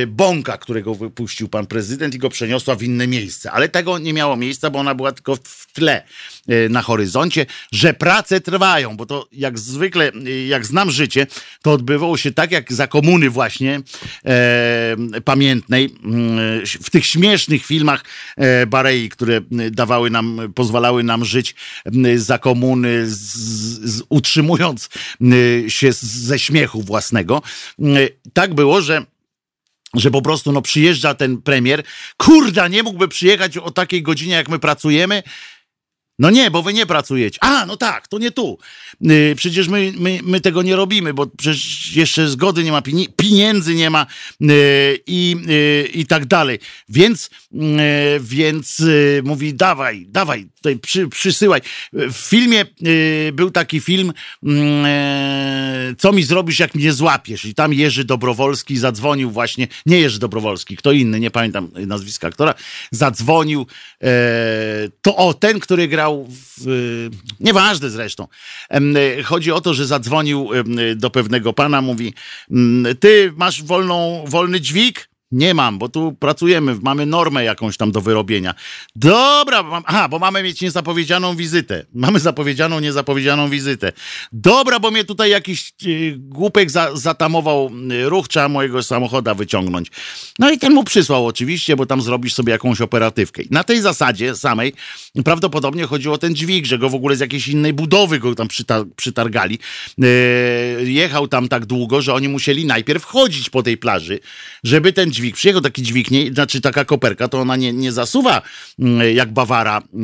bąka, 0.08 0.58
którego 0.58 0.96
wypuścił 0.96 1.50
pan 1.50 1.68
prezydent 1.68 2.16
i 2.16 2.18
go 2.18 2.30
przeniosła 2.30 2.76
w 2.76 2.84
inne 2.84 3.08
miejsce. 3.08 3.52
Ale 3.52 3.70
tego 3.70 3.98
nie 3.98 4.14
miało 4.14 4.36
miejsca, 4.36 4.70
bo 4.70 4.80
ona 4.80 4.96
była 4.96 5.12
tylko 5.12 5.36
w 5.36 5.68
tle 5.74 6.04
na 6.70 6.82
horyzoncie, 6.82 7.46
że 7.72 7.94
prace 7.94 8.42
trwają, 8.42 8.98
bo 8.98 9.06
to 9.06 9.28
jak 9.32 9.60
zwykle, 9.60 10.12
jak 10.48 10.66
znam 10.66 10.92
życie, 10.92 11.28
to 11.62 11.72
odbywało 11.72 12.18
się 12.18 12.32
tak 12.32 12.52
jak 12.52 12.74
za 12.74 12.88
komuny 12.88 13.30
właśnie 13.30 13.82
e, 14.26 14.96
pamiętne 15.26 15.71
w 16.82 16.90
tych 16.90 17.06
śmiesznych 17.06 17.66
filmach 17.66 18.04
e, 18.38 18.66
Barei, 18.66 19.10
które 19.10 19.42
dawały 19.72 20.10
nam, 20.10 20.40
pozwalały 20.56 21.04
nam 21.04 21.26
żyć 21.26 21.56
za 22.16 22.38
komuny, 22.38 23.08
z, 23.08 23.20
z, 23.90 24.04
utrzymując 24.10 24.90
się 25.68 25.94
ze 25.94 26.40
śmiechu 26.40 26.82
własnego. 26.82 27.42
Tak 28.34 28.54
było, 28.54 28.82
że 28.82 29.06
że 29.94 30.12
po 30.12 30.22
prostu 30.22 30.52
no, 30.52 30.62
przyjeżdża 30.62 31.14
ten 31.14 31.42
premier, 31.42 31.84
kurda, 32.18 32.68
nie 32.68 32.84
mógłby 32.84 33.08
przyjechać 33.08 33.58
o 33.58 33.72
takiej 33.72 34.04
godzinie, 34.04 34.34
jak 34.34 34.50
my 34.50 34.60
pracujemy, 34.60 35.24
No 36.22 36.30
nie, 36.30 36.52
bo 36.52 36.62
wy 36.64 36.74
nie 36.74 36.86
pracujecie. 36.86 37.38
A, 37.42 37.66
no 37.66 37.78
tak, 37.78 38.08
to 38.08 38.20
nie 38.20 38.32
tu. 38.32 38.58
Yy, 39.02 39.36
przecież 39.36 39.68
my, 39.68 39.94
my, 39.98 40.20
my 40.24 40.42
tego 40.42 40.62
nie 40.62 40.76
robimy, 40.76 41.14
bo 41.14 41.28
przecież 41.28 41.96
jeszcze 41.96 42.30
zgody 42.30 42.64
nie 42.64 42.72
ma, 42.72 42.82
pieniędzy 43.16 43.76
nie 43.76 43.90
ma 43.90 44.06
yy, 44.40 44.50
i, 45.08 45.36
yy, 45.48 45.90
i 45.94 46.06
tak 46.06 46.26
dalej. 46.26 46.60
Więc, 46.90 47.30
yy, 47.52 47.62
więc 48.20 48.84
mówi, 49.24 49.54
dawaj, 49.54 50.06
dawaj, 50.10 50.48
tutaj 50.56 50.80
przy, 50.80 51.08
przysyłaj. 51.08 51.62
W 51.94 52.14
filmie 52.14 52.66
był 53.34 53.52
taki 53.52 53.80
film, 53.80 54.14
yy, 54.44 54.54
co 55.98 56.12
mi 56.12 56.24
zrobisz, 56.24 56.60
jak 56.60 56.76
mnie 56.76 56.94
złapiesz? 56.94 57.46
I 57.46 57.56
tam 57.56 57.74
Jerzy 57.74 58.06
Dobrowolski 58.06 58.78
zadzwonił 58.78 59.32
właśnie, 59.32 59.68
nie 59.86 60.00
Jerzy 60.00 60.20
Dobrowolski, 60.20 60.78
kto 60.78 60.92
inny, 60.92 61.20
nie 61.20 61.32
pamiętam 61.32 61.72
nazwiska 61.88 62.28
aktora, 62.28 62.54
zadzwonił, 62.92 63.68
yy, 64.02 64.08
to 65.02 65.16
o, 65.16 65.34
ten, 65.34 65.60
który 65.60 65.88
grał 65.88 66.11
w, 66.30 67.10
nieważne 67.40 67.90
zresztą. 67.90 68.28
Chodzi 69.24 69.52
o 69.52 69.62
to, 69.62 69.74
że 69.74 69.86
zadzwonił 69.86 70.50
do 70.96 71.10
pewnego 71.10 71.54
pana, 71.54 71.82
mówi, 71.82 72.14
ty 73.00 73.34
masz 73.36 73.64
wolną, 73.64 74.24
wolny 74.28 74.62
dźwig? 74.62 75.11
Nie 75.32 75.54
mam, 75.54 75.80
bo 75.80 75.90
tu 75.90 76.16
pracujemy, 76.20 76.76
mamy 76.82 77.06
normę 77.06 77.44
jakąś 77.44 77.78
tam 77.78 77.92
do 77.92 78.02
wyrobienia. 78.02 78.54
Dobra, 78.96 79.64
mam, 79.64 79.84
aha, 79.86 80.10
bo 80.10 80.20
mamy 80.20 80.44
mieć 80.44 80.62
niezapowiedzianą 80.62 81.36
wizytę. 81.36 81.86
Mamy 81.94 82.20
zapowiedzianą, 82.20 82.80
niezapowiedzianą 82.80 83.50
wizytę. 83.50 83.92
Dobra, 84.32 84.80
bo 84.80 84.92
mnie 84.92 85.04
tutaj 85.04 85.30
jakiś 85.30 85.74
y, 85.86 86.16
głupek 86.18 86.72
za, 86.72 86.96
zatamował 86.96 87.72
y, 87.92 88.10
ruch, 88.10 88.28
trzeba 88.28 88.50
mojego 88.50 88.84
samochoda 88.84 89.34
wyciągnąć. 89.34 89.88
No 90.40 90.52
i 90.52 90.60
ten 90.60 90.74
mu 90.74 90.84
przysłał 90.84 91.28
oczywiście, 91.28 91.76
bo 91.76 91.86
tam 91.86 92.02
zrobisz 92.02 92.34
sobie 92.34 92.52
jakąś 92.52 92.82
operatywkę. 92.82 93.44
Na 93.52 93.64
tej 93.64 93.82
zasadzie 93.82 94.36
samej 94.36 94.74
prawdopodobnie 95.26 95.86
chodziło 95.86 96.16
o 96.16 96.18
ten 96.18 96.36
dźwig, 96.36 96.66
że 96.66 96.78
go 96.78 96.90
w 96.90 96.96
ogóle 96.96 97.16
z 97.16 97.20
jakiejś 97.20 97.48
innej 97.48 97.74
budowy 97.74 98.20
go 98.20 98.36
tam 98.36 98.48
przytar 98.48 98.84
przytargali. 98.96 99.60
Yy, 99.98 100.08
jechał 100.92 101.28
tam 101.28 101.48
tak 101.48 101.66
długo, 101.66 102.02
że 102.02 102.14
oni 102.14 102.30
musieli 102.30 102.66
najpierw 102.66 103.04
chodzić 103.04 103.50
po 103.50 103.64
tej 103.64 103.78
plaży, 103.78 104.20
żeby 104.64 104.94
ten 104.94 105.12
dźwig 105.12 105.21
dźwig 105.22 105.36
przyjechał, 105.36 105.62
taki 105.62 105.84
dźwig, 105.84 106.12
nie, 106.12 106.34
znaczy 106.34 106.62
taka 106.62 106.86
koperka, 106.86 107.28
to 107.28 107.40
ona 107.40 107.56
nie, 107.56 107.74
nie 107.74 107.92
zasuwa 107.92 108.42
mm, 108.80 109.16
jak 109.16 109.34
Bawara 109.34 109.82
yy, 109.94 110.02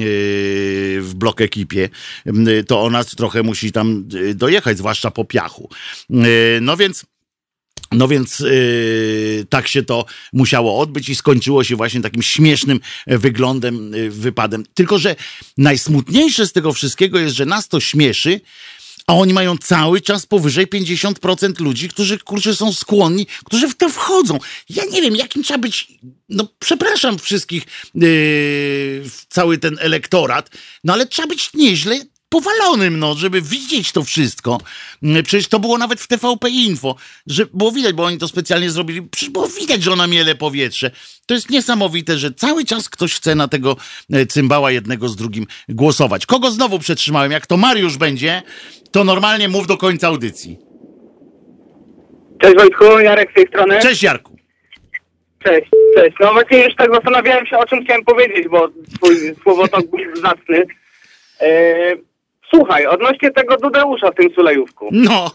w 1.01 1.11
blok 1.15 1.41
ekipie, 1.41 1.89
mm, 2.25 2.65
to 2.65 2.81
ona 2.81 3.03
trochę 3.03 3.43
musi 3.43 3.71
tam 3.71 4.07
yy, 4.11 4.35
dojechać, 4.35 4.77
zwłaszcza 4.77 5.11
po 5.11 5.25
piachu. 5.25 5.69
Yy, 6.09 6.59
no 6.61 6.77
więc 6.77 7.05
no 7.91 8.07
więc 8.07 8.39
yy, 8.39 9.45
tak 9.49 9.67
się 9.67 9.83
to 9.83 10.05
musiało 10.33 10.79
odbyć 10.79 11.09
i 11.09 11.15
skończyło 11.15 11.63
się 11.63 11.75
właśnie 11.75 12.01
takim 12.01 12.21
śmiesznym 12.21 12.79
wyglądem, 13.07 13.93
yy, 13.93 14.09
wypadem. 14.09 14.63
Tylko, 14.73 14.99
że 14.99 15.15
najsmutniejsze 15.57 16.47
z 16.47 16.53
tego 16.53 16.73
wszystkiego 16.73 17.19
jest, 17.19 17.35
że 17.35 17.45
nas 17.45 17.67
to 17.67 17.79
śmieszy, 17.79 18.41
a 19.07 19.13
oni 19.13 19.33
mają 19.33 19.57
cały 19.57 20.01
czas 20.01 20.25
powyżej 20.25 20.67
50% 20.67 21.61
ludzi, 21.61 21.89
którzy 21.89 22.19
kurczę 22.19 22.55
są 22.55 22.73
skłonni, 22.73 23.27
którzy 23.45 23.67
w 23.67 23.77
to 23.77 23.89
wchodzą. 23.89 24.37
Ja 24.69 24.85
nie 24.85 25.01
wiem, 25.01 25.15
jakim 25.15 25.43
trzeba 25.43 25.57
być, 25.57 25.87
no 26.29 26.47
przepraszam 26.59 27.19
wszystkich, 27.19 27.63
yy, 27.95 29.03
cały 29.29 29.57
ten 29.57 29.77
elektorat, 29.79 30.49
no 30.83 30.93
ale 30.93 31.05
trzeba 31.05 31.27
być 31.27 31.49
nieźle 31.53 31.99
powalonym, 32.29 32.99
no, 32.99 33.13
żeby 33.13 33.41
widzieć 33.41 33.91
to 33.91 34.03
wszystko. 34.03 34.57
Mm, 35.03 35.23
przecież 35.23 35.47
to 35.47 35.59
było 35.59 35.77
nawet 35.77 36.01
w 36.01 36.07
TVP 36.07 36.49
Info, 36.49 36.95
że 37.27 37.45
było 37.53 37.71
widać, 37.71 37.93
bo 37.93 38.03
oni 38.03 38.17
to 38.17 38.27
specjalnie 38.27 38.69
zrobili, 38.69 39.01
przecież 39.01 39.29
było 39.29 39.47
widać, 39.47 39.83
że 39.83 39.91
ona 39.91 40.07
miele 40.07 40.35
powietrze. 40.35 40.91
To 41.25 41.33
jest 41.33 41.49
niesamowite, 41.49 42.17
że 42.17 42.31
cały 42.31 42.65
czas 42.65 42.89
ktoś 42.89 43.15
chce 43.15 43.35
na 43.35 43.47
tego 43.47 43.75
e, 44.13 44.25
cymbała 44.25 44.71
jednego 44.71 45.09
z 45.09 45.15
drugim 45.15 45.45
głosować. 45.69 46.25
Kogo 46.25 46.51
znowu 46.51 46.79
przetrzymałem? 46.79 47.31
Jak 47.31 47.47
to 47.47 47.57
Mariusz 47.57 47.97
będzie, 47.97 48.41
to 48.91 49.03
normalnie 49.03 49.49
mów 49.49 49.67
do 49.67 49.77
końca 49.77 50.07
audycji. 50.07 50.57
Cześć 52.41 52.55
Wojtku, 52.55 52.99
Jarek 52.99 53.31
z 53.31 53.33
tej 53.33 53.47
strony. 53.47 53.79
Cześć 53.79 54.03
Jarku. 54.03 54.37
Cześć, 55.43 55.67
cześć. 55.95 56.15
No 56.19 56.33
właśnie 56.33 56.63
już 56.63 56.75
tak 56.75 56.93
zastanawiałem 56.93 57.45
się, 57.45 57.57
o 57.57 57.65
czym 57.65 57.83
chciałem 57.83 58.03
powiedzieć, 58.03 58.47
bo 58.47 58.69
twój 58.95 59.35
słowotok 59.43 59.81
był 59.85 60.15
zacny. 60.21 60.65
Eee, 61.39 61.97
słuchaj, 62.49 62.85
odnośnie 62.85 63.31
tego 63.31 63.57
Dudeusza 63.57 64.11
w 64.11 64.15
tym 64.15 64.29
Sulejówku. 64.35 64.89
No. 64.91 65.31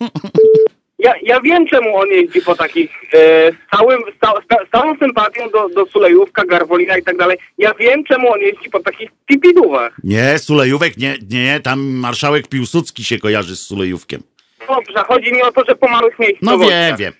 Ja, 0.98 1.12
ja 1.22 1.40
wiem, 1.40 1.66
czemu 1.66 1.96
on 1.96 2.08
jeździ 2.08 2.42
po 2.42 2.54
takich, 2.54 2.90
e, 3.14 3.50
całym, 3.76 4.00
z, 4.00 4.44
z, 4.44 4.70
całą 4.72 4.96
sympatią 4.96 5.50
do, 5.50 5.68
do 5.68 5.86
Sulejówka, 5.86 6.44
Garwolina 6.44 6.98
i 6.98 7.02
tak 7.02 7.16
dalej. 7.16 7.38
Ja 7.58 7.74
wiem, 7.74 8.04
czemu 8.04 8.32
on 8.32 8.40
jeździ 8.40 8.70
po 8.70 8.80
takich 8.80 9.10
pipidówach. 9.26 9.96
Nie, 10.04 10.38
Sulejówek, 10.38 10.96
nie, 10.96 11.16
nie, 11.30 11.60
tam 11.60 11.80
marszałek 11.80 12.48
Piłsudski 12.48 13.04
się 13.04 13.18
kojarzy 13.18 13.56
z 13.56 13.66
Sulejówkiem. 13.66 14.22
Dobrze, 14.68 15.04
chodzi 15.08 15.32
mi 15.32 15.42
o 15.42 15.52
to, 15.52 15.64
że 15.68 15.74
po 15.74 15.88
małych 15.88 16.18
miejscach. 16.18 16.42
No 16.42 16.58
wiem, 16.58 16.96
wiem. 16.96 17.12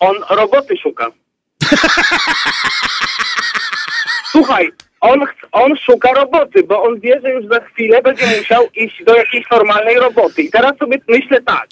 On 0.00 0.16
roboty 0.30 0.76
szuka. 0.76 1.10
Słuchaj, 4.32 4.70
on, 5.04 5.20
on 5.52 5.76
szuka 5.76 6.12
roboty, 6.12 6.62
bo 6.62 6.82
on 6.82 7.00
wie, 7.00 7.20
że 7.22 7.30
już 7.30 7.46
za 7.46 7.60
chwilę 7.60 8.02
będzie 8.02 8.26
musiał 8.38 8.68
iść 8.74 9.04
do 9.04 9.16
jakiejś 9.16 9.50
normalnej 9.50 9.96
roboty. 9.96 10.42
I 10.42 10.50
teraz 10.50 10.78
sobie 10.78 10.98
myślę 11.08 11.40
tak. 11.40 11.66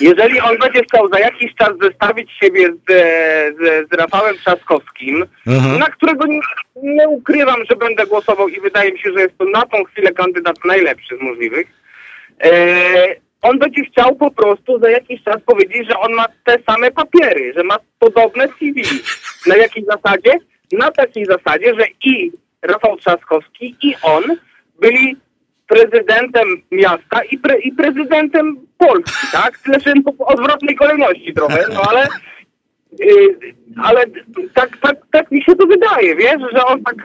Jeżeli 0.00 0.40
on 0.40 0.58
będzie 0.58 0.82
chciał 0.82 1.08
za 1.08 1.18
jakiś 1.18 1.54
czas 1.54 1.70
zestawić 1.82 2.30
siebie 2.32 2.72
z, 2.72 2.92
z, 3.58 3.90
z 3.90 3.92
Rafałem 3.92 4.36
Trzaskowskim, 4.36 5.24
na 5.78 5.86
którego 5.86 6.26
nie, 6.26 6.40
nie, 6.82 7.08
ukrywam, 7.08 7.64
że 7.70 7.76
będę 7.76 8.06
głosował 8.06 8.48
i 8.48 8.60
wydaje 8.60 8.92
mi 8.92 8.98
się, 8.98 9.12
że 9.12 9.20
jest 9.20 9.38
to 9.38 9.44
na 9.44 9.62
tą 9.62 9.84
chwilę 9.84 10.12
kandydat 10.12 10.56
najlepszy 10.64 11.16
z 11.16 11.20
możliwych, 11.20 11.66
e, 12.44 12.50
on 13.42 13.58
będzie 13.58 13.84
chciał 13.84 14.16
po 14.16 14.30
prostu 14.30 14.78
za 14.78 14.90
jakiś 14.90 15.22
czas 15.22 15.36
powiedzieć, 15.46 15.88
że 15.88 15.98
on 15.98 16.12
ma 16.12 16.26
te 16.44 16.58
same 16.66 16.90
papiery, 16.90 17.52
że 17.56 17.64
ma 17.64 17.76
podobne 17.98 18.48
CV. 18.58 18.82
Na 19.46 19.56
jakiej 19.56 19.84
zasadzie? 19.84 20.38
Na 20.72 20.90
takiej 20.90 21.26
zasadzie, 21.26 21.74
że 21.78 21.86
i 22.04 22.32
Rafał 22.62 22.96
Trzaskowski 22.96 23.76
i 23.82 23.94
on 24.02 24.22
byli 24.80 25.16
prezydentem 25.66 26.62
miasta 26.70 27.24
i, 27.30 27.38
pre, 27.38 27.58
i 27.58 27.72
prezydentem 27.72 28.56
Polski, 28.78 29.26
tak? 29.32 29.58
Tyle, 29.58 29.80
że 29.80 29.92
w 29.94 30.20
odwrotnej 30.20 30.76
kolejności 30.76 31.34
trochę, 31.34 31.64
no 31.74 31.82
ale 31.90 32.08
yy, 32.98 33.38
ale 33.82 34.04
tak, 34.54 34.78
tak, 34.82 34.96
tak 35.12 35.30
mi 35.30 35.42
się 35.42 35.56
to 35.56 35.66
wydaje, 35.66 36.16
wiesz, 36.16 36.42
że 36.52 36.64
on 36.64 36.84
tak 36.84 36.96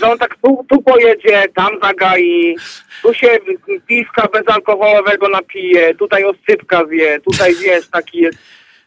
że 0.00 0.06
on 0.10 0.18
tak 0.18 0.36
tu, 0.42 0.66
tu 0.68 0.82
pojedzie, 0.82 1.44
tam 1.54 1.68
zagai, 1.82 2.56
tu 3.02 3.14
się 3.14 3.38
piwka 3.86 4.28
bezalkoholowego 4.32 5.28
napije, 5.28 5.94
tutaj 5.94 6.24
oscypka 6.24 6.86
zje, 6.86 7.20
tutaj 7.20 7.54
wiesz, 7.54 7.88
taki 7.88 8.18
jest 8.18 8.38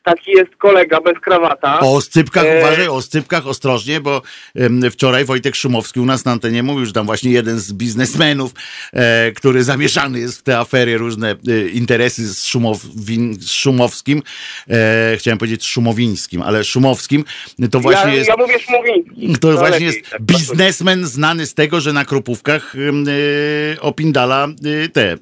taki 0.10 0.32
jest 0.32 0.56
kolega 0.56 1.02
bez 1.02 1.20
krawata. 1.20 1.80
O 1.80 1.96
oscypkach, 1.96 2.46
e... 2.46 2.60
uważaj, 2.60 2.88
o 2.88 2.96
oscypkach 2.96 3.48
ostrożnie, 3.48 4.02
bo 4.02 4.22
um, 4.56 4.92
wczoraj 4.92 5.26
Wojtek 5.26 5.56
Szumowski 5.56 6.00
u 6.00 6.06
nas 6.06 6.26
na 6.26 6.32
antenie 6.32 6.64
mówił, 6.64 6.86
że 6.86 6.94
tam 6.94 7.06
właśnie 7.06 7.32
jeden 7.32 7.60
z 7.60 7.74
biznesmenów, 7.74 8.52
e, 8.94 9.32
który 9.32 9.64
zamieszany 9.64 10.20
jest 10.20 10.40
w 10.40 10.44
te 10.44 10.58
afery, 10.58 10.98
różne 10.98 11.32
e, 11.32 11.68
interesy 11.70 12.34
z, 12.34 12.46
Szumowin, 12.46 13.38
z 13.40 13.52
Szumowskim, 13.52 14.24
e, 14.70 15.18
chciałem 15.18 15.38
powiedzieć 15.38 15.68
Szumowińskim, 15.68 16.42
ale 16.42 16.64
Szumowskim, 16.64 17.26
to 17.72 17.80
właśnie 17.80 18.10
ja, 18.10 18.16
jest... 18.16 18.30
Ja 18.30 18.36
mówię 18.38 18.60
Szumowiński. 18.60 19.34
To, 19.34 19.52
to 19.52 19.58
właśnie 19.58 19.86
jest 19.86 20.10
tak, 20.10 20.22
biznesmen 20.22 21.06
znany 21.06 21.46
z 21.46 21.54
tego, 21.54 21.82
że 21.82 21.94
na 21.94 22.06
Krupówkach 22.06 22.76
e, 22.76 23.82
opindala 23.82 24.48
e, 24.86 24.90
te, 24.90 25.18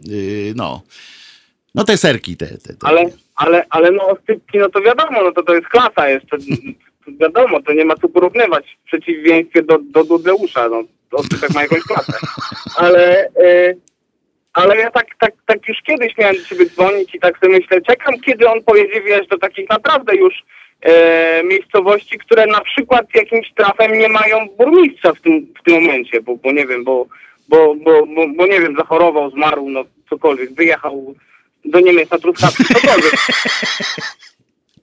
no... 0.55 0.81
No 1.75 1.83
te 1.83 1.97
serki 1.97 2.37
te. 2.37 2.47
te, 2.47 2.73
te. 2.73 2.87
Ale, 2.87 3.05
ale, 3.37 3.65
ale 3.69 3.91
no 3.91 4.07
oscypki, 4.07 4.57
no 4.57 4.69
to 4.69 4.81
wiadomo, 4.81 5.23
no 5.23 5.31
to 5.31 5.43
to 5.43 5.55
jest 5.55 5.67
klasa 5.67 6.09
jeszcze. 6.09 6.37
wiadomo, 7.21 7.61
to 7.61 7.73
nie 7.73 7.85
ma 7.85 7.95
co 7.95 8.09
porównywać 8.09 8.77
w 8.83 8.87
przeciwieństwie 8.87 9.63
do, 9.63 9.79
do 9.81 10.03
Dudeusza, 10.03 10.69
no 10.69 10.83
oscypek 11.11 11.49
ma 11.53 11.61
jakąś 11.61 11.83
klasę. 11.83 12.13
Ale, 12.77 13.27
y, 13.27 13.77
ale 14.53 14.77
ja 14.77 14.91
tak, 14.91 15.07
tak, 15.19 15.33
tak 15.45 15.67
już 15.67 15.81
kiedyś 15.81 16.17
miałem 16.17 16.35
do 16.35 16.43
ciebie 16.43 16.65
dzwonić 16.65 17.15
i 17.15 17.19
tak 17.19 17.39
sobie 17.39 17.59
myślę, 17.59 17.81
czekam 17.81 18.19
kiedy 18.19 18.49
on 18.49 18.63
pojedzie, 18.63 19.01
wiesz, 19.01 19.27
do 19.27 19.37
takich 19.37 19.69
naprawdę 19.69 20.15
już 20.15 20.33
e, 20.81 21.43
miejscowości, 21.43 22.17
które 22.17 22.45
na 22.45 22.61
przykład 22.61 23.05
jakimś 23.15 23.53
trafem 23.53 23.99
nie 23.99 24.09
mają 24.09 24.47
burmistrza 24.57 25.13
w 25.13 25.21
tym, 25.21 25.53
w 25.59 25.63
tym 25.63 25.83
momencie, 25.83 26.21
bo, 26.21 26.35
bo 26.35 26.51
nie 26.51 26.67
wiem, 26.67 26.83
bo, 26.83 27.05
bo, 27.49 27.75
bo, 27.75 28.05
bo, 28.05 28.27
bo 28.35 28.47
nie 28.47 28.59
wiem, 28.59 28.75
zachorował, 28.77 29.31
zmarł, 29.31 29.69
no 29.69 29.83
cokolwiek, 30.09 30.53
wyjechał 30.53 31.15
do 31.67 31.79
Niemiec 31.79 32.11
na 32.11 32.17
truskawki, 32.17 32.63
cokolwiek. 32.63 33.13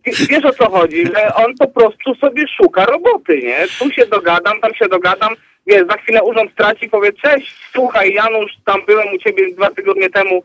Wiesz 0.31 0.45
o 0.45 0.53
co 0.53 0.71
chodzi, 0.71 1.07
że 1.07 1.35
on 1.35 1.55
po 1.59 1.69
prostu 1.69 2.15
sobie 2.15 2.45
szuka 2.57 2.85
roboty, 2.85 3.43
nie? 3.43 3.67
Tu 3.79 3.91
się 3.91 4.07
dogadam, 4.07 4.61
tam 4.61 4.75
się 4.75 4.89
dogadam, 4.89 5.35
wiesz, 5.67 5.87
za 5.87 5.97
chwilę 5.97 6.23
urząd 6.23 6.53
straci, 6.53 6.89
powie, 6.89 7.13
cześć, 7.13 7.57
słuchaj 7.73 8.13
Janusz, 8.13 8.53
tam 8.65 8.87
byłem 8.87 9.09
u 9.15 9.19
ciebie 9.19 9.55
dwa 9.55 9.71
tygodnie 9.71 10.11
temu, 10.11 10.43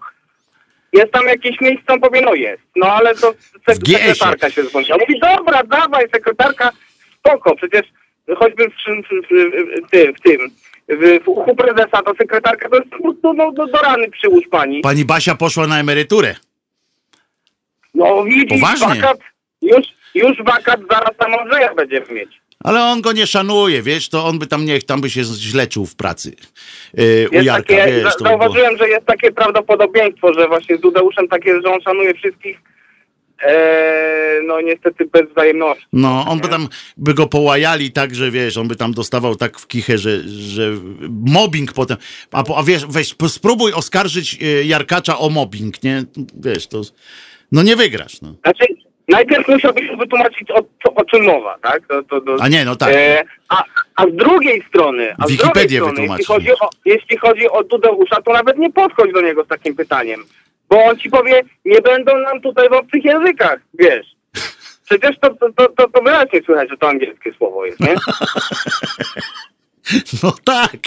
jest 0.94 1.12
tam 1.12 1.28
jakieś 1.28 1.62
miejsce, 1.62 1.94
on 1.94 2.00
powie, 2.00 2.22
no 2.22 2.34
jest, 2.34 2.64
no 2.76 2.94
ale 2.94 3.16
to 3.16 3.34
sek- 3.68 3.92
sekretarka 3.92 4.50
się 4.50 4.64
dzwoniła. 4.64 4.98
Mówi, 4.98 5.20
dobra, 5.20 5.64
dawaj, 5.64 6.06
sekretarka, 6.14 6.72
spoko, 7.20 7.56
przecież 7.56 7.82
choćby 8.38 8.70
w, 8.70 8.72
w, 8.72 9.08
w, 9.10 9.32
w, 9.92 10.18
w 10.18 10.22
tym, 10.22 10.50
w, 10.90 11.24
w 11.24 11.28
uchu 11.28 11.56
prezesa, 11.56 12.02
to 12.06 12.14
sekretarka 12.18 12.70
to 12.70 12.76
jest 12.76 12.90
po 12.90 13.02
prostu 13.04 13.34
no, 13.34 13.52
do, 13.52 13.68
do 13.68 13.78
rany 13.78 14.12
przyłóż 14.12 14.44
pani. 14.52 14.82
Pani 14.82 15.06
Basia 15.06 15.36
poszła 15.36 15.68
na 15.68 15.80
emeryturę. 15.80 16.36
No 17.94 18.24
widzisz, 18.24 18.62
Poważnie? 18.62 18.88
wakat, 19.02 19.18
już, 19.62 19.86
już 20.16 20.44
wakat 20.44 20.80
zaraz 20.92 21.18
tam 21.18 21.34
Andrzeja 21.34 21.76
będziemy 21.76 22.06
mieć. 22.12 22.30
Ale 22.64 22.84
on 22.84 23.02
go 23.02 23.12
nie 23.12 23.28
szanuje, 23.28 23.82
wiesz, 23.82 24.10
to 24.10 24.26
on 24.26 24.40
by 24.40 24.48
tam 24.48 24.66
nie, 24.66 24.82
tam 24.82 25.02
by 25.02 25.10
się 25.10 25.24
źle 25.24 25.68
czuł 25.68 25.86
w 25.86 25.96
pracy. 25.96 26.36
Yy, 26.94 27.28
u 27.32 27.34
Jest 27.36 27.46
Jarka, 27.46 27.74
takie, 27.76 27.92
wiesz, 27.92 28.04
za- 28.04 28.12
to 28.12 28.18
by 28.18 28.24
było... 28.24 28.40
zauważyłem, 28.40 28.78
że 28.78 28.90
jest 28.90 29.06
takie 29.06 29.32
prawdopodobieństwo, 29.32 30.34
że 30.34 30.48
właśnie 30.48 30.78
z 30.78 30.82
Dudeuszem 30.82 31.28
takie, 31.28 31.62
że 31.62 31.72
on 31.74 31.82
szanuje 31.82 32.14
wszystkich, 32.14 32.58
e, 33.48 34.40
no 34.46 34.62
niestety 34.62 35.06
bez 35.06 35.32
wzajemności. 35.32 35.86
No, 35.94 36.26
on 36.28 36.40
by 36.40 36.48
tam, 36.48 36.68
by 36.98 37.14
go 37.14 37.28
połajali 37.28 37.92
tak, 37.92 38.16
że 38.16 38.32
wiesz, 38.32 38.58
on 38.58 38.68
by 38.68 38.76
tam 38.76 38.92
dostawał 38.94 39.36
tak 39.36 39.60
w 39.60 39.68
kichę, 39.68 39.98
że, 39.98 40.20
że 40.28 40.72
mobbing 41.10 41.74
potem, 41.74 41.98
a, 42.32 42.44
po- 42.44 42.58
a 42.58 42.64
wiesz, 42.64 42.86
weź, 42.86 43.16
spróbuj 43.28 43.74
oskarżyć 43.74 44.38
e, 44.42 44.64
Jarkacza 44.64 45.18
o 45.20 45.30
mobbing, 45.30 45.84
nie? 45.84 46.04
Wiesz, 46.40 46.68
to, 46.68 46.82
no 47.52 47.64
nie 47.64 47.76
wygrasz, 47.76 48.22
no. 48.22 48.34
Znaczy, 48.44 48.66
najpierw 49.08 49.48
musiałbyś 49.48 49.84
wytłumaczyć 50.00 50.52
o, 50.52 50.64
o 50.96 51.06
czym 51.06 51.26
mowa, 51.26 51.58
tak? 51.62 51.88
To, 51.88 52.04
to, 52.04 52.22
to, 52.22 52.36
A 52.40 52.48
nie, 52.48 52.66
no 52.66 52.76
tak. 52.76 52.94
E, 52.96 53.24
a, 53.50 53.64
a 53.96 54.04
z 54.04 54.16
drugiej 54.16 54.64
strony, 54.70 55.16
a 55.18 55.28
z 55.28 55.32
Wikipedię 55.32 55.80
drugiej 55.80 55.94
strony 55.94 56.18
jeśli 56.18 56.26
chodzi, 56.26 56.52
o, 56.52 56.70
jeśli 56.86 57.18
chodzi 57.18 57.50
o 57.50 57.64
Dudeusza, 57.64 58.22
to 58.22 58.34
nawet 58.34 58.58
nie 58.58 58.72
podchodź 58.72 59.14
do 59.14 59.22
niego 59.22 59.44
z 59.44 59.48
takim 59.48 59.76
pytaniem. 59.76 60.24
Bo 60.70 60.84
on 60.84 60.97
ci 60.97 61.09
powie, 61.09 61.41
nie 61.65 61.82
będą 61.82 62.17
nam 62.17 62.41
tutaj 62.41 62.70
w 62.70 62.74
obcych 62.74 63.05
językach, 63.05 63.59
wiesz. 63.80 64.05
Przecież 64.86 65.20
to, 65.22 65.30
to, 65.30 65.47
to, 65.57 65.70
to, 65.70 65.89
to 65.89 66.01
wyraźnie 66.01 66.41
słychać, 66.45 66.70
że 66.70 66.78
to 66.78 66.89
angielskie 66.89 67.34
słowo 67.34 67.65
jest, 67.65 67.80
nie? 67.80 67.95
No 70.24 70.34
tak, 70.43 70.78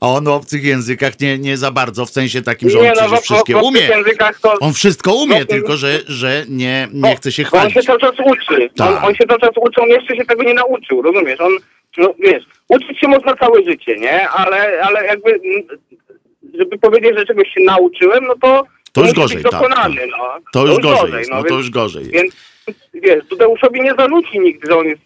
a 0.00 0.06
on 0.06 0.24
w 0.24 0.28
obcych 0.28 0.64
językach 0.64 1.20
nie, 1.20 1.38
nie 1.38 1.56
za 1.56 1.70
bardzo, 1.70 2.06
w 2.06 2.10
sensie 2.10 2.42
takim, 2.42 2.70
że 2.70 2.78
Nie, 2.78 2.92
on 2.92 2.96
no, 2.96 3.02
przecież 3.02 3.24
wszystkie 3.24 3.54
w 3.54 3.62
umie. 3.62 3.80
to... 4.42 4.58
On 4.60 4.72
wszystko 4.72 5.14
umie, 5.14 5.38
No, 5.38 5.44
tylko 5.44 5.76
że, 5.76 5.98
że 6.06 6.44
nie, 6.48 6.88
nie 6.92 7.16
chce 7.16 7.32
się 7.32 7.42
Bo 7.42 7.48
On 7.48 7.58
chwalić. 7.58 7.74
się 7.74 7.82
cały 7.82 7.98
czas 7.98 8.12
uczy. 8.24 8.70
Tak. 8.76 8.88
On, 8.88 9.04
on 9.04 9.14
się 9.14 9.24
cały 9.28 9.40
czas 9.40 9.50
uczy, 9.56 9.80
on 9.80 9.88
jeszcze 9.88 10.16
się 10.16 10.24
tego 10.24 10.42
nie 10.42 10.54
nauczył, 10.54 11.02
rozumiesz? 11.02 11.40
On, 11.40 11.52
no 11.98 12.14
wiesz, 12.18 12.44
uczyć 12.68 13.00
się 13.00 13.08
można 13.08 13.36
całe 13.36 13.64
życie, 13.64 13.96
nie? 13.96 14.28
Ale, 14.28 14.80
ale 14.82 15.06
jakby, 15.06 15.40
żeby 16.58 16.78
powiedzieć, 16.78 17.18
że 17.18 17.26
czegoś 17.26 17.48
się 17.48 17.60
nauczyłem, 17.64 18.24
no 18.26 18.34
to... 18.42 18.64
To 18.92 19.00
już 19.00 19.08
musi 19.08 19.20
gorzej, 19.20 19.36
być 19.36 19.50
tak, 19.50 19.60
dokonany, 19.60 19.96
tak. 19.96 20.10
no. 20.10 20.38
To 20.52 20.66
już 20.66 20.78
gorzej 20.78 21.12
jest, 21.18 21.30
no 21.30 21.36
to 21.36 21.48
więc, 21.48 21.58
już 21.58 21.70
gorzej 21.70 22.02
jest. 22.02 22.14
Więc, 22.14 22.34
wiesz, 22.94 23.24
Tudeuszowi 23.28 23.80
nie 23.80 23.94
zanuci 23.98 24.40
nigdy, 24.40 24.68
że 24.70 24.78
on 24.78 24.86
jest... 24.86 25.02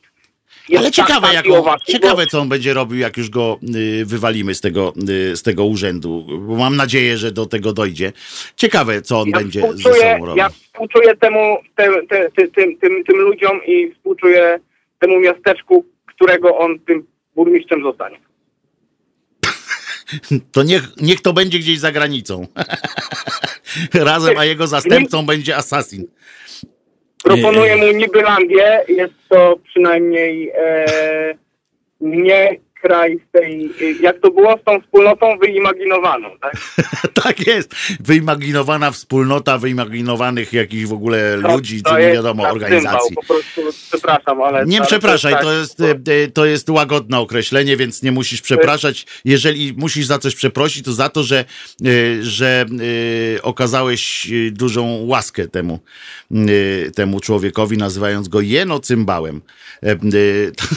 Ale 0.79 0.91
ciekawe, 0.91 1.27
tak, 1.27 1.35
jak 1.35 1.47
on, 1.47 1.79
ciekawe, 1.87 2.27
co 2.27 2.41
on 2.41 2.49
będzie 2.49 2.75
robił, 2.75 2.99
jak 2.99 3.17
już 3.17 3.31
go 3.31 3.59
y, 3.77 4.05
wywalimy 4.05 4.55
z 4.55 4.61
tego, 4.61 4.93
y, 5.09 5.37
z 5.37 5.43
tego 5.43 5.65
urzędu. 5.65 6.27
Bo 6.41 6.57
mam 6.57 6.77
nadzieję, 6.77 7.17
że 7.17 7.33
do 7.33 7.47
tego 7.47 7.73
dojdzie. 7.73 8.13
Ciekawe, 8.57 9.03
co 9.03 9.21
on 9.21 9.29
ja 9.29 9.39
będzie 9.39 9.61
ze 9.61 9.95
sobą 9.95 10.27
robił. 10.27 10.37
Ja 10.37 10.49
współczuję 10.49 11.17
temu, 11.17 11.59
te, 11.77 12.07
te, 12.09 12.31
ty- 12.31 12.49
tym, 12.49 12.77
tym, 12.79 13.05
tym 13.05 13.17
ludziom 13.17 13.61
i 13.67 13.93
współczuję 13.93 14.61
temu 14.99 15.21
miasteczku, 15.21 15.85
którego 16.07 16.59
on 16.59 16.79
tym 16.79 17.07
burmistrzem 17.35 17.83
zostanie. 17.83 18.19
To 20.53 20.63
niech, 20.63 20.89
niech 21.01 21.21
to 21.21 21.33
będzie 21.33 21.59
gdzieś 21.59 21.79
za 21.79 21.93
granicą. 21.93 22.47
Razem, 23.95 24.39
a 24.39 24.45
jego 24.45 24.67
zastępcą 24.67 25.27
będzie 25.27 25.57
Assassin. 25.57 26.07
Proponuję 27.23 27.77
mu 27.77 27.93
Nibylandię. 27.93 28.81
Jest 28.89 29.15
to 29.29 29.57
przynajmniej 29.65 30.51
e, 30.55 30.85
nie 32.01 32.57
kraj 32.85 33.19
z 33.29 33.33
tej, 33.33 33.71
jak 34.01 34.21
to 34.21 34.31
było 34.31 34.59
z 34.59 34.65
tą 34.65 34.81
wspólnotą 34.81 35.39
wyimaginowaną, 35.39 36.29
tak? 36.41 36.55
tak 37.25 37.47
jest. 37.47 37.75
Wyimaginowana 38.01 38.91
wspólnota 38.91 39.59
wyimaginowanych 39.59 40.53
jakichś 40.53 40.85
w 40.85 40.93
ogóle 40.93 41.37
ludzi, 41.37 41.83
To 41.83 41.91
czy 41.91 42.01
nie 42.01 42.13
wiadomo, 42.13 42.49
organizacji. 42.49 43.07
cymbał, 43.07 43.25
Po 43.27 43.35
prostu 43.35 43.61
przepraszam, 43.91 44.43
ale... 44.43 44.67
Nie 44.67 44.81
przepraszaj, 44.81 45.33
tak, 45.33 45.43
to 45.43 45.53
jest, 45.53 45.81
e, 45.81 45.91
e, 45.91 46.29
to 46.29 46.45
jest 46.45 46.71
łagodne 46.71 47.19
określenie, 47.19 47.77
więc 47.77 48.03
nie 48.03 48.13
musisz 48.13 48.43
przepraszać. 48.43 49.07
Jeżeli 49.25 49.75
musisz 49.77 50.07
za 50.07 50.19
coś 50.19 50.35
przeprosić, 50.35 50.85
to 50.85 50.93
za 50.93 51.09
to, 51.09 51.23
że, 51.23 51.39
e, 51.39 51.45
że 52.23 52.67
okazałeś 53.43 54.29
dużą 54.53 55.07
łaskę 55.07 55.49
temu, 55.49 55.79
temu 56.95 57.21
człowiekowi, 57.21 57.79
nazywając 57.79 58.29
go 58.29 58.41
jenocymbałem. 58.41 59.41
E, 59.83 59.91
e, 59.91 59.97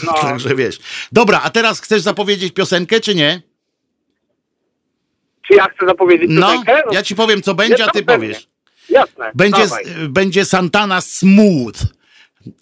No. 0.06 0.14
Także 0.22 0.56
wiesz. 0.56 0.80
Dobra, 1.12 1.42
a 1.44 1.50
teraz 1.50 1.82
chcesz 1.82 2.02
zapowiedzieć 2.02 2.54
piosenkę, 2.54 3.00
czy 3.00 3.16
nie? 3.16 3.42
Czy 5.48 5.54
ja 5.56 5.66
chcę 5.66 5.86
zapowiedzieć 5.86 6.30
No, 6.34 6.48
piosenkę? 6.52 6.82
ja 6.92 7.04
ci 7.04 7.16
powiem, 7.16 7.42
co 7.42 7.56
będzie, 7.56 7.86
a 7.86 7.90
ty 7.92 8.04
No, 8.08 8.14
powiesz. 8.14 8.48
Jasne, 8.90 9.32
Będzie, 9.36 9.64
dawaj. 9.64 9.84
będzie 10.10 10.46
Santana 10.46 11.02
Smooth. 11.02 11.74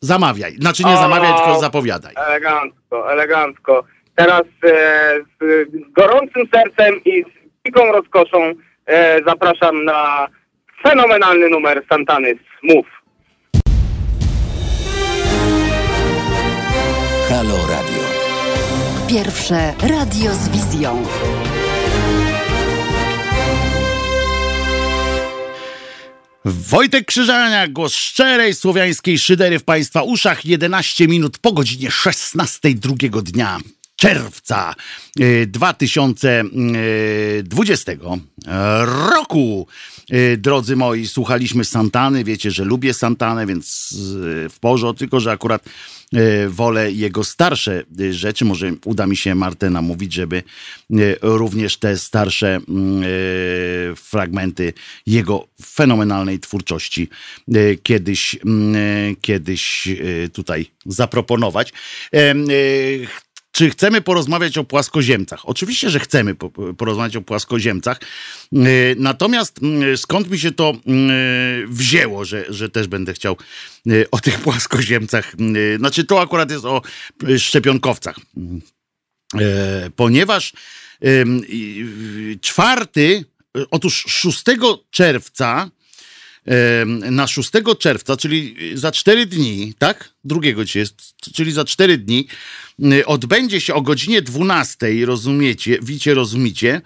Zamawiaj. 0.02 0.56
Znaczy 0.56 0.84
nie 0.84 0.94
O. 0.94 0.98
zamawiaj, 0.98 1.34
tylko 1.36 1.60
zapowiadaj. 1.60 2.14
Elegancko, 2.28 3.12
elegancko. 3.12 3.84
Teraz 4.16 4.42
e, 4.64 5.20
z 5.42 5.68
gorącym 5.94 6.44
sercem 6.54 7.04
i 7.04 7.24
z 7.24 7.64
wielką 7.66 7.92
rozkoszą 7.92 8.54
e, 8.86 9.20
zapraszam 9.28 9.86
na 9.86 10.28
fenomenalny 10.84 11.50
numer 11.50 11.84
Santany 11.90 12.34
Smooth. 12.60 12.88
Halo 17.36 17.68
Radio. 17.68 18.04
Pierwsze 19.08 19.74
radio 19.82 20.36
z 20.36 20.50
wizją. 20.50 21.04
Wojtek 26.46 27.06
Krzyżania, 27.06 27.68
głos 27.68 27.94
szczerej 27.94 28.54
słowiańskiej 28.54 29.20
szydery 29.20 29.60
w 29.60 29.64
Państwa 29.64 30.04
uszach. 30.04 30.46
11 30.46 31.08
minut 31.08 31.38
po 31.38 31.52
godzinie 31.52 31.92
16 31.92 32.70
drugiego 32.74 33.22
dnia 33.22 33.60
czerwca 34.06 34.76
y, 35.20 35.48
2020 35.48 37.92
roku. 39.10 39.68
Y, 40.14 40.38
Drodzy 40.38 40.76
moi, 40.76 41.08
słuchaliśmy 41.08 41.66
Santany. 41.66 42.24
Wiecie, 42.24 42.52
że 42.52 42.66
lubię 42.66 42.94
Santanę, 42.94 43.46
więc 43.46 43.92
y, 43.92 43.96
w 44.50 44.60
porządku, 44.60 45.00
tylko 45.00 45.20
że 45.20 45.32
akurat 45.32 45.66
y, 46.14 46.50
wolę 46.50 46.92
jego 46.92 47.24
starsze 47.24 47.84
y, 48.00 48.14
rzeczy. 48.14 48.46
Może 48.46 48.72
uda 48.86 49.08
mi 49.08 49.18
się 49.18 49.36
Martę 49.36 49.70
namówić, 49.70 50.14
żeby 50.14 50.44
y, 50.92 51.18
również 51.22 51.78
te 51.78 51.98
starsze 51.98 52.58
y, 52.58 52.62
fragmenty 53.96 54.74
jego 55.06 55.48
fenomenalnej 55.66 56.40
twórczości 56.40 57.10
y, 57.56 57.80
kiedyś, 57.84 58.36
y, 58.36 58.40
kiedyś 59.22 59.88
y, 59.88 60.30
tutaj 60.34 60.72
zaproponować. 60.86 61.74
Czy 63.56 63.70
chcemy 63.70 64.02
porozmawiać 64.02 64.58
o 64.58 64.64
płaskoziemcach? 64.64 65.50
Oczywiście, 65.50 65.90
że 65.90 66.00
chcemy 66.00 66.36
po, 66.36 66.50
porozmawiać 66.50 67.16
o 67.16 67.22
płaskoziemcach. 67.22 68.00
Yy, 68.52 68.96
Natomiast 68.98 69.60
skąd 69.96 70.32
mi 70.32 70.40
się 70.40 70.52
to 70.52 70.74
wzięło, 71.68 72.26
że, 72.26 72.46
że 72.50 72.70
też 72.70 72.88
będę 72.88 73.14
chciał 73.14 73.38
yy, 73.86 74.06
o 74.12 74.20
tych 74.20 74.40
płaskoziemcach. 74.40 75.34
yy, 75.40 75.78
Znaczy, 75.78 76.04
to 76.04 76.22
akurat 76.22 76.52
jest 76.52 76.66
o 76.66 76.82
szczepionkowcach. 77.38 78.16
E, 79.40 79.90
ponieważ 79.96 80.54
czwarty, 82.42 83.26
otóż 83.72 84.06
6 84.08 84.44
czerwca, 84.92 85.70
na 87.12 87.28
6 87.28 87.52
czerwca, 87.80 88.18
czyli 88.18 88.56
za 88.74 88.92
4 88.92 89.26
dni, 89.26 89.74
tak? 89.78 90.15
Drugiego 90.26 90.66
dzisiaj 90.66 90.80
jest, 90.80 91.16
czyli 91.34 91.52
za 91.52 91.66
4 91.66 91.98
dni, 91.98 92.28
y, 92.94 93.06
odbędzie 93.06 93.62
się 93.62 93.74
o 93.74 93.82
godzinie 93.82 94.22
12, 94.22 95.06
rozumiecie, 95.06 95.80
wicie, 95.82 96.14
rozumiecie, 96.14 96.82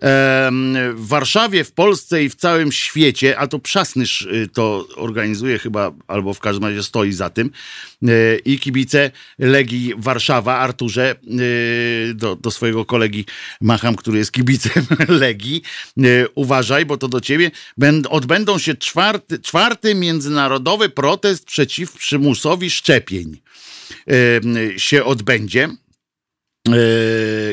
em, 0.00 0.76
w 0.94 1.06
Warszawie, 1.06 1.64
w 1.64 1.72
Polsce 1.72 2.24
i 2.24 2.28
w 2.28 2.34
całym 2.34 2.72
świecie, 2.72 3.38
a 3.38 3.46
to 3.46 3.58
Przasnysz 3.58 4.22
y, 4.22 4.48
to 4.52 4.86
organizuje 4.96 5.58
chyba, 5.58 5.92
albo 6.06 6.34
w 6.34 6.40
każdym 6.40 6.64
razie 6.64 6.82
stoi 6.82 7.12
za 7.12 7.30
tym, 7.30 7.50
y, 8.02 8.40
i 8.44 8.58
kibice 8.58 9.10
Legii 9.38 9.94
Warszawa, 9.96 10.58
Arturze, 10.58 11.14
do, 12.14 12.36
do 12.36 12.50
swojego 12.50 12.84
kolegi 12.84 13.24
macham, 13.60 13.96
który 13.96 14.18
jest 14.18 14.32
kibicem 14.32 14.86
Legii, 15.08 15.62
uważaj, 16.34 16.86
bo 16.86 16.96
to 16.96 17.08
do 17.08 17.20
ciebie, 17.20 17.50
Będ, 17.76 18.06
odbędą 18.06 18.58
się 18.58 18.74
czwarty, 18.74 19.38
czwarty 19.38 19.94
międzynarodowy 19.94 20.88
protest 20.88 21.44
przeciw 21.44 21.92
przymusowi 21.92 22.70
szczepień 22.78 23.40
się 24.76 25.04
odbędzie. 25.04 25.68
E, 26.68 26.72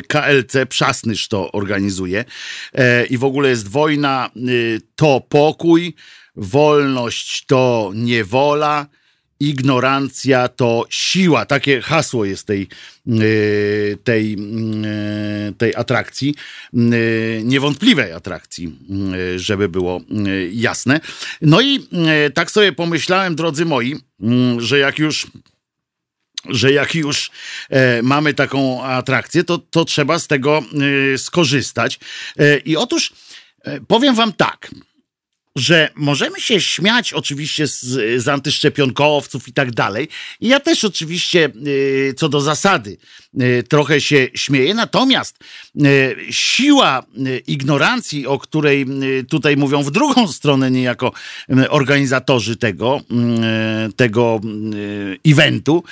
KLC 0.08 0.66
Przasnysz 0.70 1.28
to 1.28 1.52
organizuje 1.52 2.26
E, 2.74 3.06
i 3.06 3.18
w 3.18 3.24
ogóle 3.24 3.50
jest 3.50 3.68
wojna 3.68 4.30
y, 4.50 4.82
to 4.96 5.22
pokój, 5.30 5.96
wolność 6.36 7.46
to 7.46 7.92
niewola 7.96 8.88
ignorancja 9.50 10.48
to 10.48 10.86
siła. 10.90 11.46
Takie 11.46 11.82
hasło 11.82 12.26
jest 12.26 12.48
tej, 12.48 12.68
tej, 14.04 14.38
tej 15.58 15.76
atrakcji, 15.76 16.36
niewątpliwej 17.44 18.12
atrakcji, 18.12 18.80
żeby 19.36 19.70
było 19.70 20.02
jasne. 20.52 21.00
No 21.42 21.62
i 21.62 21.88
tak 22.34 22.52
sobie 22.52 22.72
pomyślałem, 22.72 23.36
drodzy 23.36 23.66
moi, 23.66 23.96
że 24.58 24.80
jak 24.80 25.00
już 25.00 25.28
że 26.50 26.72
jak 26.72 26.96
już 26.96 27.32
e, 27.70 28.02
mamy 28.02 28.34
taką 28.34 28.84
atrakcję, 28.84 29.44
to, 29.44 29.58
to 29.58 29.86
trzeba 29.86 30.20
z 30.20 30.28
tego 30.28 30.64
e, 31.14 31.18
skorzystać. 31.18 32.00
E, 32.40 32.58
I 32.58 32.78
otóż 32.78 33.14
e, 33.64 33.82
powiem 33.82 34.16
wam 34.16 34.34
tak 34.34 34.72
że 35.56 35.90
możemy 35.96 36.42
się 36.42 36.62
śmiać 36.62 37.14
oczywiście 37.14 37.68
z, 37.68 37.82
z 38.24 38.28
antyszczepionkowców 38.28 39.48
i 39.48 39.54
tak 39.54 39.72
dalej. 39.72 40.08
I 40.40 40.48
ja 40.48 40.60
też 40.60 40.86
oczywiście 40.86 41.52
y, 41.68 42.14
co 42.18 42.30
do 42.30 42.42
zasady 42.42 42.98
trochę 43.70 44.02
się 44.02 44.28
śmieję. 44.36 44.74
Natomiast 44.74 45.40
y, 45.86 46.16
siła 46.30 47.04
ignorancji, 47.48 48.28
o 48.28 48.40
której 48.40 48.86
tutaj 49.30 49.58
mówią 49.58 49.84
w 49.84 49.92
drugą 49.92 50.28
stronę 50.38 50.72
niejako 50.72 51.12
organizatorzy 51.70 52.56
tego, 52.56 53.02
tego 53.96 54.42
eventu, 55.26 55.84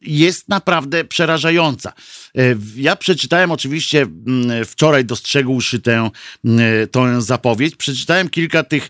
jest 0.00 0.48
naprawdę 0.48 1.04
przerażająca. 1.04 1.92
Ja 2.76 2.96
przeczytałem 2.96 3.50
oczywiście 3.50 4.06
wczoraj, 4.66 5.04
dostrzegłszy 5.04 5.80
tę, 5.80 6.10
tę 6.90 7.22
zapowiedź, 7.22 7.76
przeczytałem 7.76 8.28
kilka 8.28 8.62
tych 8.62 8.88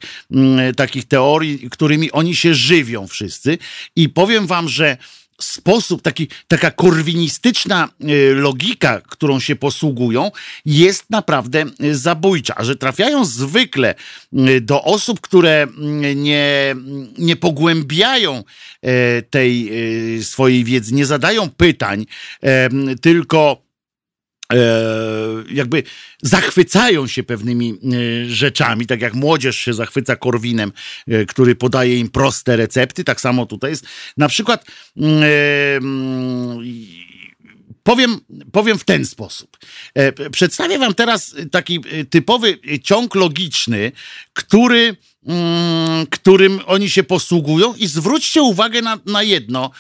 takich 0.77 1.05
teorii, 1.05 1.71
którymi 1.71 2.13
oni 2.13 2.37
się 2.37 2.55
żywią 2.55 3.07
wszyscy. 3.07 3.59
I 3.97 4.09
powiem 4.09 4.47
wam, 4.47 4.69
że 4.69 4.97
sposób, 5.41 6.03
taki, 6.03 6.29
taka 6.49 6.71
korwinistyczna 6.71 7.89
y, 8.11 8.35
logika, 8.35 9.01
którą 9.01 9.41
się 9.41 9.57
posługują, 9.57 10.31
jest 10.65 11.11
naprawdę 11.11 11.65
y, 11.85 11.97
zabójcza. 11.97 12.55
A 12.57 12.65
że 12.65 12.77
trafiają 12.77 13.25
zwykle 13.25 13.95
y, 14.49 14.61
do 14.61 14.85
osób, 14.85 15.21
które 15.21 15.63
mm, 15.63 16.23
nie, 16.23 16.77
nie 17.19 17.37
pogłębiają 17.37 18.45
tej 19.31 19.71
swojej 20.23 20.65
wiedzy, 20.65 20.95
nie 20.95 21.07
zadają 21.07 21.51
pytań, 21.51 22.07
tylko 23.03 23.68
E, 23.68 23.68
jakby 25.51 25.83
zachwycają 26.23 27.07
się 27.07 27.23
pewnymi 27.23 27.71
e, 27.71 28.31
rzeczami, 28.31 28.87
tak 28.87 29.01
jak 29.01 29.15
młodzież 29.15 29.57
się 29.57 29.75
zachwyca 29.75 30.17
Korwinem, 30.17 30.73
e, 31.09 31.27
który 31.27 31.55
podaje 31.55 31.99
im 31.99 32.09
proste 32.09 32.57
recepty, 32.57 33.05
tak 33.05 33.21
samo 33.21 33.47
tutaj 33.47 33.71
jest. 33.71 33.87
Na 34.17 34.29
przykład 34.29 34.65
mm, 34.97 35.23
mm, 35.83 36.59
powiem, 37.83 38.21
powiem 38.53 38.79
w 38.79 38.85
ten 38.85 39.07
sposób. 39.07 39.59
Przedstawię 40.33 40.79
wam 40.79 40.95
teraz 40.95 41.35
taki 41.51 41.81
typowy 42.11 42.59
ciąg 42.83 43.15
logiczny, 43.15 43.93
który, 44.33 44.97
mm, 45.27 46.07
którym 46.07 46.61
oni 46.67 46.91
się 46.91 47.03
posługują 47.03 47.75
i 47.75 47.87
zwróćcie 47.87 48.43
uwagę 48.43 48.83
na, 48.83 48.99
na 49.07 49.23
jedno. 49.23 49.71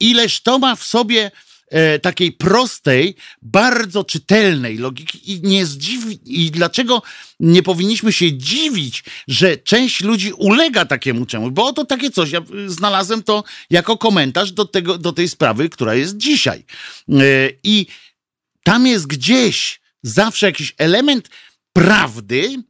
Ileż 0.00 0.40
to 0.40 0.58
ma 0.58 0.76
w 0.76 0.84
sobie 0.84 1.30
e, 1.72 1.98
takiej 1.98 2.32
prostej, 2.32 3.14
bardzo 3.42 4.04
czytelnej 4.04 4.78
logiki 4.78 5.32
i 5.32 5.40
nie 5.42 5.66
zdziwi, 5.66 6.20
i 6.24 6.50
dlaczego 6.50 7.02
nie 7.40 7.62
powinniśmy 7.62 8.12
się 8.12 8.32
dziwić, 8.32 9.04
że 9.28 9.56
część 9.56 10.00
ludzi 10.00 10.32
ulega 10.32 10.84
takiemu 10.84 11.26
czemu, 11.26 11.50
bo 11.50 11.66
oto 11.66 11.84
takie 11.84 12.10
coś, 12.10 12.30
ja 12.30 12.40
znalazłem 12.66 13.22
to 13.22 13.44
jako 13.70 13.98
komentarz 13.98 14.52
do, 14.52 14.64
tego, 14.64 14.98
do 14.98 15.12
tej 15.12 15.28
sprawy, 15.28 15.68
która 15.68 15.94
jest 15.94 16.16
dzisiaj. 16.16 16.64
E, 17.08 17.14
I 17.64 17.86
tam 18.64 18.86
jest 18.86 19.06
gdzieś 19.06 19.80
zawsze 20.02 20.46
jakiś 20.46 20.74
element 20.78 21.28
prawdy, 21.72 22.62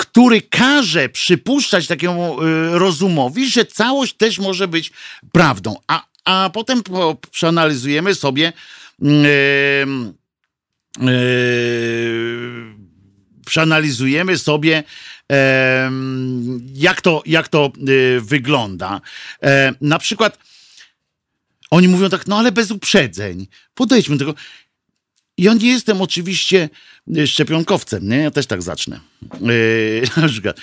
który 0.00 0.42
każe 0.42 1.08
przypuszczać 1.08 1.86
takiemu 1.86 2.42
y, 2.42 2.78
rozumowi, 2.78 3.50
że 3.50 3.64
całość 3.64 4.14
też 4.14 4.38
może 4.38 4.68
być 4.68 4.92
prawdą. 5.32 5.76
A 5.86 6.09
a 6.24 6.50
potem 6.52 6.82
przeanalizujemy 7.30 8.14
sobie 8.14 8.52
yy, 9.02 9.12
yy, 11.00 12.74
przeanalizujemy 13.46 14.38
sobie 14.38 14.84
jak 16.74 17.00
to, 17.00 17.22
jak 17.26 17.48
to 17.48 17.72
y, 17.88 18.20
wygląda. 18.20 19.00
E, 19.42 19.72
na 19.80 19.98
przykład 19.98 20.38
oni 21.70 21.88
mówią 21.88 22.08
tak, 22.08 22.26
no 22.26 22.38
ale 22.38 22.52
bez 22.52 22.70
uprzedzeń. 22.70 23.46
Podejdźmy 23.74 24.16
do 24.16 24.24
tego. 24.24 24.38
Ja 25.38 25.54
nie 25.54 25.68
jestem 25.68 26.02
oczywiście 26.02 26.68
szczepionkowcem, 27.26 28.08
nie? 28.08 28.16
Ja 28.16 28.30
też 28.30 28.46
tak 28.46 28.62
zacznę. 28.62 29.00
Yy, 29.40 30.02
na 30.22 30.28
przykład. 30.28 30.60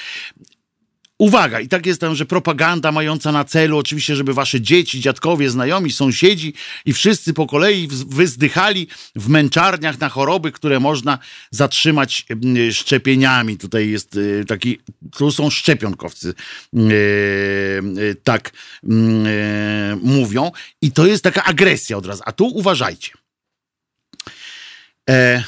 Uwaga, 1.19 1.59
i 1.59 1.67
tak 1.67 1.85
jest 1.85 2.01
tam, 2.01 2.15
że 2.15 2.25
propaganda 2.25 2.91
mająca 2.91 3.31
na 3.31 3.43
celu 3.43 3.77
oczywiście, 3.77 4.15
żeby 4.15 4.33
wasze 4.33 4.61
dzieci, 4.61 5.01
dziadkowie, 5.01 5.49
znajomi, 5.49 5.91
sąsiedzi 5.91 6.53
i 6.85 6.93
wszyscy 6.93 7.33
po 7.33 7.47
kolei 7.47 7.87
wyzdychali 8.07 8.87
w 9.15 9.29
męczarniach 9.29 9.99
na 9.99 10.09
choroby, 10.09 10.51
które 10.51 10.79
można 10.79 11.19
zatrzymać 11.51 12.25
szczepieniami. 12.71 13.57
Tutaj 13.57 13.89
jest 13.89 14.15
y, 14.15 14.45
taki, 14.47 14.79
tu 15.11 15.31
są 15.31 15.49
szczepionkowcy, 15.49 16.33
y, 16.73 16.79
y, 17.99 18.15
tak 18.23 18.51
mówią. 20.01 20.51
I 20.81 20.91
to 20.91 21.05
jest 21.05 21.23
taka 21.23 21.43
agresja 21.43 21.97
od 21.97 22.05
razu. 22.05 22.23
A 22.25 22.31
tu 22.31 22.45
uważajcie. 22.45 23.11
E, 25.09 25.43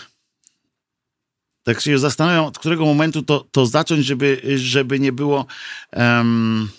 tak 1.73 1.81
się 1.81 1.99
zastanawiam, 1.99 2.45
od 2.45 2.59
którego 2.59 2.85
momentu 2.85 3.21
to, 3.21 3.47
to 3.51 3.65
zacząć, 3.65 4.05
żeby, 4.05 4.41
żeby 4.55 4.99
nie 4.99 5.11
było. 5.11 5.45
Um... 5.93 6.69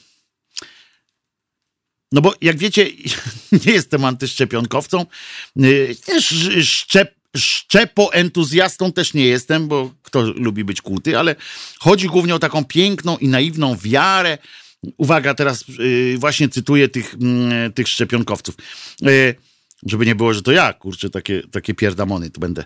No 2.13 2.21
bo 2.21 2.35
jak 2.41 2.59
wiecie, 2.59 2.87
nie 3.67 3.73
jestem 3.73 4.05
antyszczepionkowcą. 4.05 5.07
Y, 5.57 5.97
też 6.07 6.35
szczep, 6.63 7.15
szczepoentuzjastą 7.37 8.93
też 8.93 9.15
nie 9.15 9.27
jestem, 9.27 9.69
bo 9.69 9.95
kto 10.03 10.23
lubi 10.23 10.65
być 10.65 10.83
kłuty, 10.83 11.19
ale 11.19 11.37
chodzi 11.79 12.07
głównie 12.07 12.35
o 12.35 12.39
taką 12.39 12.65
piękną 12.65 13.19
i 13.19 13.29
naiwną 13.29 13.77
wiarę. 13.77 14.39
Uwaga, 14.97 15.35
teraz 15.35 15.65
y, 15.81 16.17
właśnie 16.19 16.49
cytuję 16.49 16.89
tych, 16.89 17.15
mm, 17.15 17.73
tych 17.73 17.89
szczepionkowców. 17.89 18.55
Żeby 19.87 20.07
nie 20.07 20.15
było, 20.15 20.35
że 20.35 20.43
to 20.43 20.53
ja, 20.53 20.73
kurczę, 20.73 21.11
takie, 21.11 21.43
takie 21.51 21.75
pierdamony 21.75 22.31
tu 22.31 22.41
będę. 22.41 22.65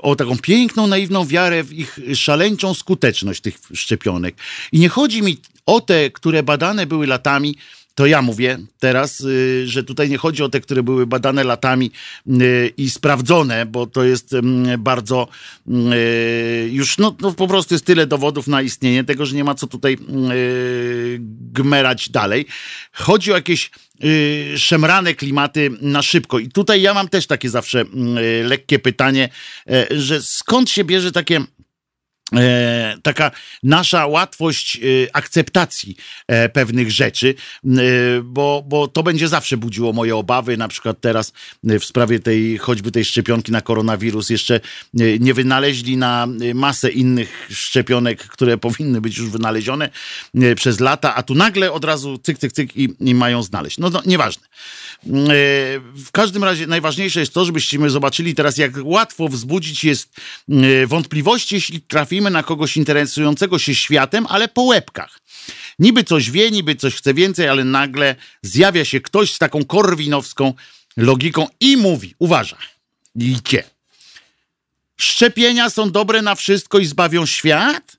O 0.00 0.16
taką 0.16 0.38
piękną, 0.38 0.86
naiwną 0.86 1.26
wiarę 1.26 1.64
w 1.64 1.72
ich 1.72 1.98
szaleńczą 2.14 2.74
skuteczność 2.74 3.40
tych 3.40 3.58
szczepionek. 3.74 4.34
I 4.72 4.78
nie 4.78 4.88
chodzi 4.88 5.22
mi 5.22 5.36
o 5.66 5.80
te, 5.80 6.10
które 6.10 6.42
badane 6.42 6.86
były 6.86 7.06
latami, 7.06 7.56
to 7.94 8.06
ja 8.06 8.22
mówię 8.22 8.58
teraz, 8.78 9.20
y, 9.20 9.62
że 9.66 9.84
tutaj 9.84 10.10
nie 10.10 10.18
chodzi 10.18 10.42
o 10.42 10.48
te, 10.48 10.60
które 10.60 10.82
były 10.82 11.06
badane 11.06 11.44
latami 11.44 11.90
y, 12.26 12.72
i 12.76 12.90
sprawdzone, 12.90 13.66
bo 13.66 13.86
to 13.86 14.04
jest 14.04 14.34
bardzo 14.78 15.28
y, 15.68 16.70
już 16.72 16.98
no, 16.98 17.16
no 17.20 17.32
po 17.32 17.48
prostu 17.48 17.74
jest 17.74 17.84
tyle 17.84 18.06
dowodów 18.06 18.46
na 18.46 18.62
istnienie 18.62 19.04
tego, 19.04 19.26
że 19.26 19.36
nie 19.36 19.44
ma 19.44 19.54
co 19.54 19.66
tutaj 19.66 19.98
gmerać 21.52 22.08
dalej. 22.08 22.46
Chodzi 22.92 23.32
o 23.32 23.36
jakieś 23.36 23.70
szemrane 24.56 25.14
klimaty 25.14 25.70
na 25.80 26.02
szybko. 26.02 26.38
I 26.38 26.48
tutaj 26.48 26.82
ja 26.82 26.94
mam 26.94 27.08
też 27.08 27.26
takie 27.26 27.50
zawsze 27.50 27.84
lekkie 28.44 28.78
pytanie, 28.78 29.28
że 29.90 30.22
skąd 30.22 30.70
się 30.70 30.84
bierze 30.84 31.12
takie 31.12 31.40
E, 31.40 31.61
taka 33.02 33.30
nasza 33.62 34.06
łatwość 34.06 34.76
e, 34.76 34.80
akceptacji 35.16 35.96
e, 36.26 36.48
pewnych 36.48 36.90
rzeczy, 36.90 37.34
bo, 38.24 38.64
bo 38.66 38.88
to 38.88 39.02
będzie 39.02 39.28
zawsze 39.28 39.56
budziło 39.56 39.92
moje 39.92 40.16
obawy. 40.16 40.56
Na 40.56 40.68
przykład 40.68 41.00
teraz 41.00 41.32
w 41.64 41.84
sprawie 41.84 42.20
tej, 42.20 42.58
choćby 42.58 42.92
tej 42.92 43.04
szczepionki 43.04 43.52
na 43.52 43.60
koronawirus, 43.60 44.30
jeszcze 44.30 44.60
nie 45.20 45.34
wynaleźli 45.34 45.96
na 45.96 46.28
masę 46.54 46.90
innych 46.90 47.48
szczepionek, 47.50 48.26
które 48.26 48.58
powinny 48.58 49.00
być 49.00 49.18
już 49.18 49.30
wynalezione 49.30 49.90
przez 50.56 50.80
lata, 50.80 51.14
a 51.14 51.22
tu 51.22 51.34
nagle 51.34 51.72
od 51.72 51.84
razu 51.84 52.18
cyk, 52.18 52.38
cyk, 52.38 52.52
cyk 52.52 52.76
i, 52.76 52.88
i 53.00 53.14
mają 53.14 53.42
znaleźć. 53.42 53.78
No, 53.78 53.90
no 53.90 54.02
nieważne. 54.06 54.46
W 55.94 56.10
każdym 56.12 56.44
razie 56.44 56.66
najważniejsze 56.66 57.20
jest 57.20 57.34
to, 57.34 57.44
żebyśmy 57.44 57.90
zobaczyli 57.90 58.34
teraz, 58.34 58.58
jak 58.58 58.72
łatwo 58.82 59.28
wzbudzić 59.28 59.84
jest 59.84 60.16
wątpliwości, 60.86 61.54
jeśli 61.54 61.80
trafimy 61.80 62.30
na 62.30 62.42
kogoś 62.42 62.76
interesującego 62.76 63.58
się 63.58 63.74
światem, 63.74 64.26
ale 64.28 64.48
po 64.48 64.62
łebkach. 64.62 65.20
Niby 65.78 66.04
coś 66.04 66.30
wie, 66.30 66.50
niby 66.50 66.74
coś 66.74 66.94
chce 66.94 67.14
więcej, 67.14 67.48
ale 67.48 67.64
nagle 67.64 68.16
zjawia 68.42 68.84
się 68.84 69.00
ktoś 69.00 69.32
z 69.32 69.38
taką 69.38 69.64
korwinowską 69.64 70.54
logiką 70.96 71.46
i 71.60 71.76
mówi, 71.76 72.14
uważa, 72.18 72.56
idzie. 73.16 73.64
Szczepienia 74.96 75.70
są 75.70 75.90
dobre 75.90 76.22
na 76.22 76.34
wszystko 76.34 76.78
i 76.78 76.86
zbawią 76.86 77.26
świat? 77.26 77.96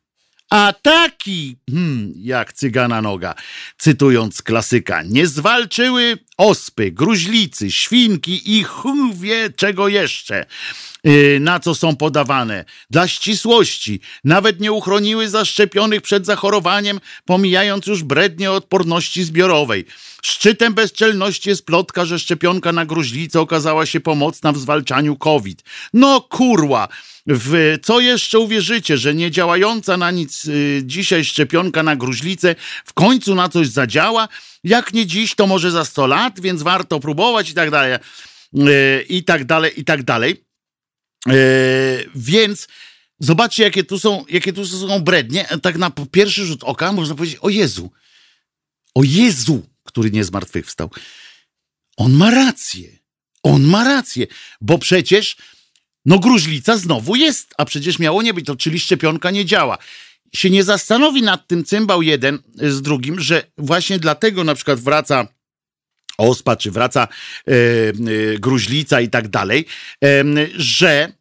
A 0.49 0.73
taki, 0.81 1.57
hmm, 1.69 2.13
jak 2.15 2.53
cygana 2.53 3.01
noga, 3.01 3.35
cytując 3.77 4.41
klasyka, 4.41 5.03
nie 5.03 5.27
zwalczyły 5.27 6.17
ospy, 6.38 6.91
gruźlicy, 6.91 7.72
świnki 7.72 8.57
i 8.57 8.64
chuj 8.64 9.14
wie 9.14 9.49
czego 9.55 9.88
jeszcze. 9.88 10.45
Y, 11.07 11.38
na 11.41 11.60
co 11.60 11.76
są 11.76 11.95
podawane. 11.95 12.65
Dla 12.89 13.07
ścisłości 13.07 13.99
nawet 14.23 14.60
nie 14.60 14.72
uchroniły 14.72 15.30
zaszczepionych 15.30 16.01
przed 16.01 16.26
zachorowaniem, 16.26 16.99
pomijając 17.26 17.88
już 17.88 18.03
brednie 18.03 18.51
odporności 18.51 19.23
zbiorowej. 19.23 19.85
Szczytem 20.22 20.73
bezczelności 20.73 21.49
jest 21.49 21.65
plotka, 21.65 22.05
że 22.05 22.19
szczepionka 22.19 22.72
na 22.72 22.85
gruźlicę 22.85 23.41
okazała 23.41 23.85
się 23.85 23.99
pomocna 23.99 24.51
w 24.51 24.57
zwalczaniu 24.57 25.15
COVID. 25.15 25.64
No 25.93 26.22
kurła! 26.22 26.88
W 27.27 27.77
co 27.84 27.99
jeszcze 27.99 28.39
uwierzycie, 28.39 28.97
że 28.97 29.15
nie 29.15 29.31
działająca 29.31 29.97
na 29.97 30.11
nic 30.11 30.45
y, 30.45 30.81
dzisiaj 30.85 31.26
szczepionka 31.26 31.84
na 31.84 31.95
gruźlicę 31.95 32.55
w 32.85 32.93
końcu 32.93 33.35
na 33.35 33.49
coś 33.49 33.68
zadziała? 33.68 34.27
Jak 34.64 34.94
nie 34.94 35.06
dziś, 35.06 35.35
to 35.35 35.48
może 35.48 35.72
za 35.72 35.85
100 35.85 36.07
lat, 36.07 36.40
więc 36.40 36.64
warto 36.64 36.99
próbować 36.99 37.49
i 37.49 37.53
tak 37.53 37.72
dalej. 37.72 37.98
Y, 38.57 39.06
I 39.10 39.23
tak 39.23 39.45
dalej, 39.45 39.80
i 39.80 39.85
tak 39.85 40.03
dalej. 40.03 40.44
E, 41.30 41.34
więc 42.15 42.68
zobaczcie, 43.19 43.64
jakie 43.64 43.84
tu 43.84 43.99
są, 43.99 44.26
jakie 44.30 44.53
tu 44.53 44.65
są 44.65 44.99
brednie. 44.99 45.48
Tak 45.61 45.77
na 45.77 45.91
pierwszy 46.11 46.45
rzut 46.45 46.64
oka 46.64 46.91
można 46.91 47.15
powiedzieć, 47.15 47.40
o 47.41 47.49
Jezu, 47.49 47.91
o 48.95 49.03
Jezu, 49.03 49.68
który 49.84 50.11
nie 50.11 50.23
zmartwychwstał. 50.23 50.90
On 51.98 52.14
ma 52.14 52.31
rację. 52.31 53.03
On 53.44 53.64
ma 53.64 53.84
rację, 53.84 54.27
bo 54.61 54.77
przecież 54.77 55.35
no 56.06 56.19
gruźlica 56.19 56.77
znowu 56.77 57.15
jest, 57.15 57.53
a 57.57 57.65
przecież 57.65 57.99
miało 57.99 58.22
nie 58.22 58.34
być, 58.34 58.45
to 58.45 58.56
czyli 58.56 58.80
szczepionka 58.80 59.31
nie 59.31 59.45
działa. 59.45 59.77
Się 60.35 60.49
nie 60.49 60.64
zastanowi 60.64 61.22
nad 61.22 61.47
tym 61.47 61.64
cymbał 61.64 62.01
jeden 62.01 62.39
z 62.55 62.81
drugim, 62.81 63.19
że 63.19 63.43
właśnie 63.57 63.99
dlatego 63.99 64.43
na 64.43 64.55
przykład 64.55 64.80
wraca 64.80 65.27
ospa, 66.18 66.55
czy 66.55 66.72
wraca 66.72 67.07
e, 67.07 67.51
e, 67.51 67.93
gruźlica 68.39 69.01
i 69.01 69.10
tak 69.10 69.27
dalej, 69.27 69.65
e, 70.03 70.23
że 70.55 71.11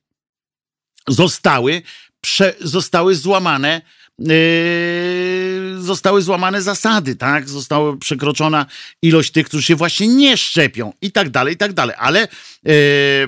zostały, 1.08 1.82
prze, 2.20 2.54
zostały 2.60 3.14
złamane 3.14 3.82
Yy, 4.18 5.41
zostały 5.82 6.22
złamane 6.22 6.62
zasady, 6.62 7.16
tak? 7.16 7.48
Została 7.48 7.96
przekroczona 7.96 8.66
ilość 9.02 9.30
tych, 9.30 9.46
którzy 9.46 9.62
się 9.62 9.76
właśnie 9.76 10.08
nie 10.08 10.36
szczepią 10.36 10.92
i 11.02 11.12
tak 11.12 11.30
dalej, 11.30 11.54
i 11.54 11.56
tak 11.56 11.72
dalej. 11.72 11.96
Ale 11.98 12.28
yy, 12.64 12.72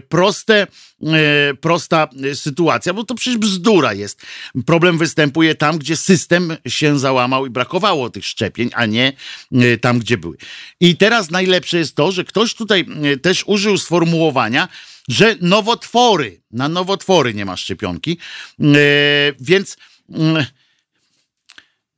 proste, 0.09 0.67
yy, 1.01 1.11
prosta 1.61 2.09
sytuacja, 2.35 2.95
bo 2.95 3.05
to 3.05 3.15
przecież 3.15 3.39
bzdura 3.39 3.93
jest. 3.93 4.23
Problem 4.67 4.99
występuje 4.99 5.55
tam, 5.55 5.79
gdzie 5.79 5.97
system 5.97 6.57
się 6.69 6.99
załamał 6.99 7.47
i 7.47 7.51
brakowało 7.51 8.11
tych 8.11 8.27
szczepień, 8.27 8.71
a 8.75 8.87
nie 8.87 9.13
tam, 9.81 9.99
gdzie 9.99 10.19
były. 10.19 10.37
I 10.81 10.97
teraz 10.97 11.31
najlepsze 11.31 11.79
jest 11.79 11.97
to, 11.97 12.13
że 12.13 12.25
ktoś 12.25 12.55
tutaj 12.55 12.87
też 13.23 13.45
użył 13.47 13.79
sformułowania, 13.79 14.69
że 15.09 15.37
nowotwory, 15.41 16.43
na 16.51 16.69
nowotwory 16.69 17.35
nie 17.35 17.45
ma 17.45 17.57
szczepionki, 17.57 18.19
więc 19.41 19.77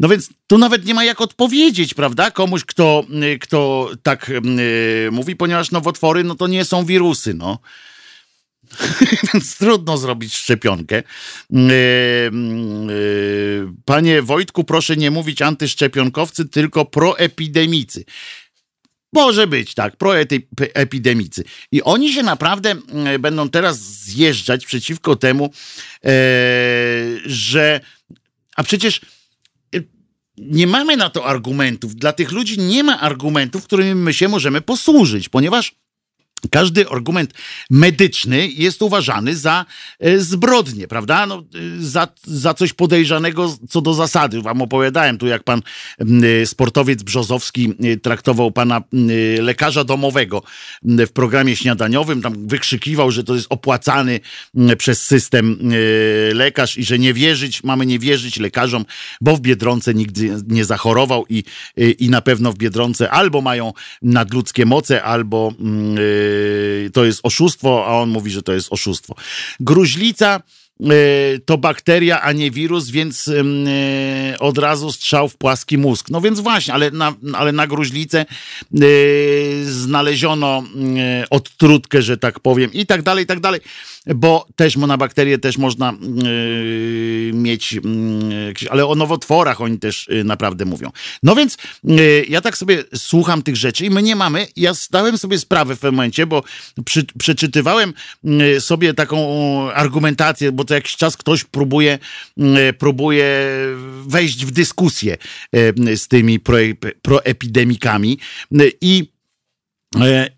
no 0.00 0.08
więc 0.08 0.30
tu 0.46 0.58
nawet 0.58 0.84
nie 0.84 0.94
ma 0.94 1.04
jak 1.04 1.20
odpowiedzieć, 1.20 1.94
prawda? 1.94 2.30
Komuś, 2.30 2.64
kto, 2.64 3.04
y, 3.34 3.38
kto 3.38 3.90
tak 4.02 4.28
yy, 4.28 5.10
mówi, 5.12 5.36
ponieważ 5.36 5.70
nowotwory, 5.70 6.24
no 6.24 6.34
to 6.34 6.46
nie 6.46 6.64
są 6.64 6.84
wirusy, 6.84 7.34
no. 7.34 7.58
Więc 9.34 9.56
trudno 9.56 9.98
zrobić 9.98 10.36
szczepionkę. 10.36 11.02
Yy, 11.50 11.60
yy, 12.88 13.72
panie 13.84 14.22
Wojtku, 14.22 14.64
proszę 14.64 14.96
nie 14.96 15.10
mówić 15.10 15.42
antyszczepionkowcy, 15.42 16.48
tylko 16.48 16.84
proepidemicy. 16.84 18.04
Może 19.12 19.46
być, 19.46 19.74
tak, 19.74 19.96
proepidemicy. 19.96 21.44
I 21.72 21.82
oni 21.82 22.12
się 22.12 22.22
naprawdę 22.22 22.74
będą 23.18 23.48
teraz 23.48 23.78
zjeżdżać 23.78 24.66
przeciwko 24.66 25.16
temu, 25.16 25.50
że. 27.24 27.80
A 28.56 28.62
przecież 28.62 29.00
nie 30.38 30.66
mamy 30.66 30.96
na 30.96 31.10
to 31.10 31.26
argumentów. 31.26 31.96
Dla 31.96 32.12
tych 32.12 32.32
ludzi 32.32 32.58
nie 32.58 32.84
ma 32.84 33.00
argumentów, 33.00 33.64
którymi 33.64 33.94
my 33.94 34.14
się 34.14 34.28
możemy 34.28 34.60
posłużyć, 34.60 35.28
ponieważ 35.28 35.74
każdy 36.50 36.88
argument 36.88 37.34
medyczny 37.70 38.48
jest 38.48 38.82
uważany 38.82 39.36
za 39.36 39.66
e, 40.00 40.18
zbrodnię, 40.18 40.88
prawda? 40.88 41.26
No, 41.26 41.38
e, 41.38 41.82
za, 41.82 42.08
za 42.24 42.54
coś 42.54 42.72
podejrzanego 42.72 43.56
co 43.68 43.80
do 43.80 43.94
zasady. 43.94 44.42
Wam 44.42 44.62
opowiadałem 44.62 45.18
tu, 45.18 45.26
jak 45.26 45.44
pan 45.44 45.62
e, 45.98 46.46
sportowiec 46.46 47.02
Brzozowski 47.02 47.74
traktował 48.02 48.50
pana 48.50 48.82
lekarza 49.40 49.84
domowego 49.84 50.42
w 50.82 51.10
programie 51.10 51.56
śniadaniowym. 51.56 52.22
Tam 52.22 52.48
wykrzykiwał, 52.48 53.10
że 53.10 53.24
to 53.24 53.34
jest 53.34 53.46
opłacany 53.50 54.20
przez 54.78 55.02
system 55.02 55.58
lekarz 56.32 56.78
i 56.78 56.84
że 56.84 56.98
nie 56.98 57.14
wierzyć, 57.14 57.64
mamy 57.64 57.86
nie 57.86 57.98
wierzyć 57.98 58.38
lekarzom, 58.38 58.84
bo 59.20 59.36
w 59.36 59.40
Biedronce 59.40 59.94
nigdy 59.94 60.36
nie 60.48 60.64
zachorował 60.64 61.24
i, 61.28 61.44
i 61.76 62.10
na 62.10 62.20
pewno 62.20 62.52
w 62.52 62.56
Biedronce 62.56 63.10
albo 63.10 63.40
mają 63.40 63.72
nadludzkie 64.02 64.66
moce, 64.66 65.02
albo 65.02 65.52
to 66.92 67.04
jest 67.04 67.20
oszustwo, 67.22 67.86
a 67.86 68.00
on 68.00 68.08
mówi, 68.08 68.30
że 68.30 68.42
to 68.42 68.52
jest 68.52 68.72
oszustwo. 68.72 69.14
Gruźlica 69.60 70.40
yy, 70.80 70.88
to 71.44 71.58
bakteria, 71.58 72.20
a 72.20 72.32
nie 72.32 72.50
wirus, 72.50 72.90
więc 72.90 73.26
yy, 73.26 74.38
od 74.38 74.58
razu 74.58 74.92
strzał 74.92 75.28
w 75.28 75.36
płaski 75.36 75.78
mózg. 75.78 76.10
No 76.10 76.20
więc 76.20 76.40
właśnie, 76.40 76.74
ale 76.74 76.90
na, 76.90 77.14
ale 77.32 77.52
na 77.52 77.66
gruźlicę 77.66 78.26
znaleziono 79.64 80.62
odtrutkę, 81.30 82.02
że 82.02 82.16
tak 82.16 82.40
powiem, 82.40 82.72
i 82.72 82.86
tak 82.86 83.02
dalej, 83.02 83.24
i 83.24 83.26
tak 83.26 83.40
dalej 83.40 83.60
bo 84.14 84.46
też 84.56 84.76
monobakterie 84.76 85.38
też 85.38 85.58
można 85.58 85.94
yy, 86.24 87.30
mieć, 87.34 87.72
yy, 87.72 87.80
ale 88.70 88.86
o 88.86 88.94
nowotworach 88.94 89.60
oni 89.60 89.78
też 89.78 90.08
yy, 90.08 90.24
naprawdę 90.24 90.64
mówią. 90.64 90.90
No 91.22 91.36
więc 91.36 91.56
yy, 91.84 92.24
ja 92.28 92.40
tak 92.40 92.58
sobie 92.58 92.84
słucham 92.94 93.42
tych 93.42 93.56
rzeczy 93.56 93.86
i 93.86 93.90
my 93.90 94.02
nie 94.02 94.16
mamy, 94.16 94.46
ja 94.56 94.74
zdałem 94.74 95.18
sobie 95.18 95.38
sprawę 95.38 95.76
w 95.76 95.78
pewnym 95.78 95.94
momencie, 95.94 96.26
bo 96.26 96.42
przy, 96.84 97.04
przeczytywałem 97.18 97.94
yy, 98.24 98.60
sobie 98.60 98.94
taką 98.94 99.16
argumentację, 99.72 100.52
bo 100.52 100.64
co 100.64 100.74
jakiś 100.74 100.96
czas 100.96 101.16
ktoś 101.16 101.44
próbuje, 101.44 101.98
yy, 102.36 102.72
próbuje 102.72 103.48
wejść 104.06 104.44
w 104.44 104.50
dyskusję 104.50 105.16
z 105.96 106.08
tymi 106.08 106.40
pro, 106.40 106.56
proepidemikami 107.02 108.18
i, 108.80 109.08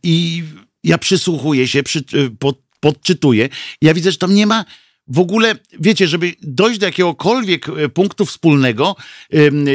i 0.03 0.43
ja 0.85 0.99
przysłuchuję 0.99 1.69
się 1.69 1.83
przy, 1.83 2.05
pod 2.39 2.68
podczytuję. 2.81 3.49
Ja 3.83 3.95
widzę, 3.95 4.13
że 4.13 4.19
tam 4.19 4.35
nie 4.35 4.47
ma 4.47 4.65
w 5.09 5.19
ogóle, 5.19 5.55
wiecie, 5.81 6.09
żeby 6.09 6.35
dojść 6.43 6.81
do 6.81 6.87
jakiegokolwiek 6.87 7.69
e, 7.69 7.89
punktu 7.89 8.27
wspólnego, 8.27 8.97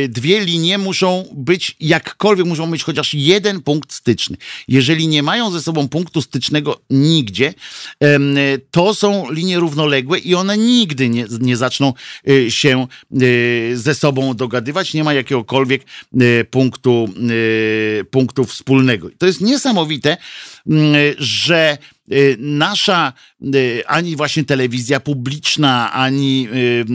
dwie 0.10 0.46
linie 0.46 0.78
muszą 0.78 1.26
być 1.34 1.76
jakkolwiek, 1.80 2.46
muszą 2.46 2.68
mieć 2.68 2.84
chociaż 2.84 3.14
jeden 3.14 3.62
punkt 3.62 3.94
styczny. 3.94 4.38
Jeżeli 4.68 5.08
nie 5.08 5.24
mają 5.24 5.52
ze 5.52 5.62
sobą 5.62 5.88
punktu 5.88 6.22
stycznego 6.22 6.82
nigdzie, 6.90 7.54
to 8.72 8.94
są 8.94 9.32
linie 9.32 9.60
równoległe 9.60 10.20
i 10.20 10.36
one 10.36 10.58
nigdy 10.58 11.10
nie, 11.10 11.26
nie 11.40 11.58
zaczną 11.58 11.94
e, 12.28 12.52
się 12.52 12.88
e, 13.12 13.16
ze 13.76 13.96
sobą 13.96 14.34
dogadywać. 14.34 14.94
Nie 14.94 15.04
ma 15.04 15.14
jakiegokolwiek 15.14 15.86
punktu, 16.50 17.10
punktu 18.12 18.46
wspólnego. 18.46 19.10
To 19.18 19.26
jest 19.26 19.42
niesamowite, 19.42 20.18
że 21.18 21.78
Y, 22.12 22.38
nasza 22.40 23.14
y, 23.56 23.84
ani 23.88 24.16
właśnie 24.16 24.44
telewizja 24.44 25.00
publiczna, 25.00 25.92
ani 25.94 26.48
y, 26.54 26.86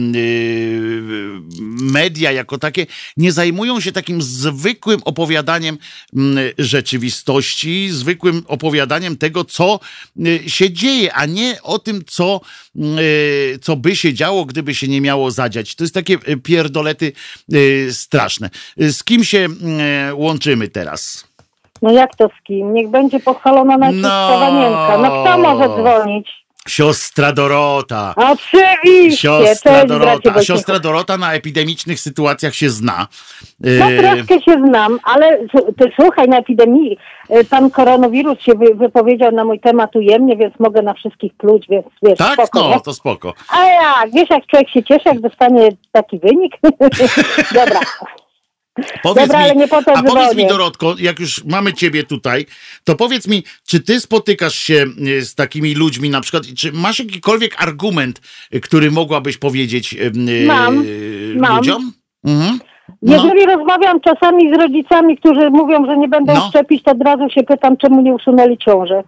media 1.81 2.31
jako 2.31 2.57
takie 2.57 2.85
nie 3.17 3.31
zajmują 3.31 3.79
się 3.79 3.91
takim 3.91 4.21
zwykłym 4.21 4.99
opowiadaniem 5.05 5.77
mm, 6.15 6.37
rzeczywistości, 6.57 7.89
zwykłym 7.91 8.43
opowiadaniem 8.47 9.17
tego, 9.17 9.45
co 9.45 9.79
się 10.47 10.71
dzieje, 10.71 11.13
a 11.13 11.25
nie 11.25 11.61
o 11.63 11.79
tym, 11.79 12.03
co, 12.07 12.41
co 13.61 13.75
by 13.75 13.95
się 13.95 14.13
działo, 14.13 14.45
gdyby 14.45 14.75
się 14.75 14.87
nie 14.87 15.01
miało 15.01 15.31
zadziać. 15.31 15.75
To 15.75 15.83
jest 15.83 15.93
takie 15.93 16.17
pierdolety 16.43 17.13
straszne. 17.91 18.49
Z 18.77 19.03
kim 19.03 19.23
się 19.23 19.47
łączymy 20.13 20.67
teraz? 20.67 21.28
No 21.81 21.91
jak 21.91 22.15
to 22.15 22.27
z 22.39 22.43
kim? 22.43 22.73
Niech 22.73 22.89
będzie 22.89 23.19
pochwalona 23.19 23.77
no. 23.77 24.09
panienka. 24.39 24.97
No 24.97 25.23
kto 25.23 25.37
może 25.37 25.69
dzwonić? 25.69 26.39
Siostra 26.67 27.31
Dorota. 27.33 28.13
Oczywiście. 28.15 29.17
Siostra 29.17 29.73
Cześć, 29.73 29.87
Dorota. 29.87 30.33
A 30.35 30.41
siostra. 30.41 30.79
Dorota 30.79 31.17
na 31.17 31.33
epidemicznych 31.33 31.99
sytuacjach 31.99 32.55
się 32.55 32.69
zna. 32.69 33.07
No 33.59 33.89
Y, 33.89 33.97
troszkę 33.97 34.41
się 34.41 34.61
znam, 34.67 34.99
ale 35.03 35.27
s- 35.27 35.63
ty, 35.77 35.91
słuchaj, 36.01 36.27
na 36.27 36.37
epidemii 36.37 36.97
y, 37.31 37.45
pan 37.45 37.69
koronawirus 37.71 38.39
się 38.39 38.51
wy, 38.53 38.75
wypowiedział 38.75 39.31
na 39.31 39.45
mój 39.45 39.59
temat 39.59 39.95
ujemnie, 39.95 40.37
więc 40.37 40.53
mogę 40.59 40.81
na 40.81 40.93
wszystkich 40.93 41.33
pluć, 41.33 41.65
więc 41.69 41.85
wiesz, 42.03 42.17
tak? 42.17 42.33
spoko, 42.33 42.59
No, 42.59 42.69
nie? 42.75 42.81
to 42.81 42.93
spoko. 42.93 43.33
A 43.49 43.65
jak, 43.65 44.11
wiesz 44.13 44.29
jak 44.29 44.45
człowiek 44.47 44.69
się 44.69 44.83
cieszy, 44.83 45.03
jak 45.09 45.19
dostanie 45.19 45.69
taki 45.91 46.19
wynik? 46.19 46.57
Dobra. 47.59 47.79
Powiedz 49.03 49.27
Dobra, 49.27 49.39
mi, 49.39 49.45
ale 49.45 49.55
nie 49.55 49.67
po 49.67 49.83
to 49.83 49.91
a 49.97 50.03
powiedz 50.03 50.29
mi, 50.29 50.33
dzwonię. 50.35 50.47
Dorotko, 50.49 50.95
jak 50.99 51.19
już 51.19 51.45
mamy 51.45 51.73
ciebie 51.73 52.03
tutaj, 52.03 52.45
to 52.83 52.95
powiedz 52.95 53.27
mi, 53.27 53.43
czy 53.67 53.79
ty 53.79 53.99
spotykasz 53.99 54.55
się 54.55 54.85
y, 55.07 55.25
z 55.25 55.35
takimi 55.35 55.75
ludźmi 55.75 56.09
na 56.09 56.21
przykład, 56.21 56.43
czy 56.57 56.71
masz 56.71 56.99
jakikolwiek 56.99 57.61
argument, 57.63 58.21
y, 58.53 58.59
który 58.59 58.91
mogłabyś 58.91 59.37
powiedzieć 59.37 59.93
y, 59.93 59.97
y, 60.29 60.45
Mam, 60.47 60.85
mam. 61.35 61.57
ludziom? 61.57 61.91
Mhm. 62.25 62.59
No. 63.01 63.13
Jeżeli 63.13 63.45
rozmawiam 63.45 64.01
czasami 64.01 64.53
z 64.53 64.57
rodzicami, 64.57 65.17
którzy 65.17 65.49
mówią, 65.49 65.85
że 65.85 65.97
nie 65.97 66.07
będą 66.07 66.33
No. 66.33 66.49
szczepić, 66.49 66.83
to 66.83 66.91
od 66.91 67.01
razu 67.01 67.29
się 67.29 67.43
pytam, 67.43 67.77
czemu 67.77 68.01
nie 68.01 68.13
usunęli 68.13 68.57
ciążę. 68.57 69.03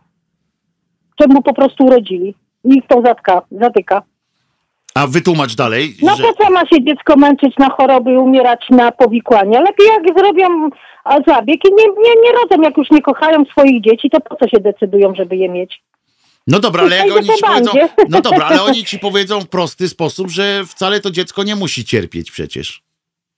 Czemu 1.15 1.41
po 1.41 1.53
prostu 1.53 1.85
urodzili. 1.85 2.35
I 2.63 2.77
ich 2.77 2.83
to 2.88 3.01
zatka, 3.05 3.41
zatyka. 3.51 4.01
A 4.95 5.07
wytłumacz 5.07 5.55
dalej, 5.55 5.95
No 6.01 6.15
że... 6.15 6.23
po 6.23 6.34
co 6.34 6.51
ma 6.51 6.59
się 6.59 6.84
dziecko 6.84 7.15
męczyć 7.15 7.57
na 7.57 7.69
choroby 7.69 8.11
i 8.11 8.18
umierać 8.18 8.65
na 8.69 8.91
powikłania? 8.91 9.61
Lepiej 9.61 9.88
jak 9.88 10.18
zrobią 10.18 10.69
zabieg 11.27 11.65
i 11.65 11.73
nie, 11.73 11.85
nie, 11.85 12.22
nie 12.23 12.31
rodzą, 12.31 12.61
jak 12.61 12.77
już 12.77 12.91
nie 12.91 13.01
kochają 13.01 13.45
swoich 13.45 13.81
dzieci, 13.81 14.09
to 14.09 14.22
po 14.22 14.35
co 14.35 14.47
się 14.47 14.59
decydują, 14.59 15.15
żeby 15.15 15.35
je 15.35 15.49
mieć? 15.49 15.81
No 16.47 16.59
dobra, 16.59 16.84
ale 16.84 16.95
jak 16.95 17.18
oni 17.18 17.27
ci 17.27 17.43
powiedzą, 17.43 17.72
no 18.09 18.22
dobra, 18.31 18.45
ale 18.45 18.63
oni 18.63 18.85
ci 18.85 18.99
powiedzą 18.99 19.41
w 19.41 19.49
prosty 19.49 19.89
sposób, 19.89 20.30
że 20.30 20.65
wcale 20.65 20.99
to 20.99 21.11
dziecko 21.11 21.43
nie 21.43 21.55
musi 21.55 21.85
cierpieć 21.85 22.31
przecież. 22.31 22.81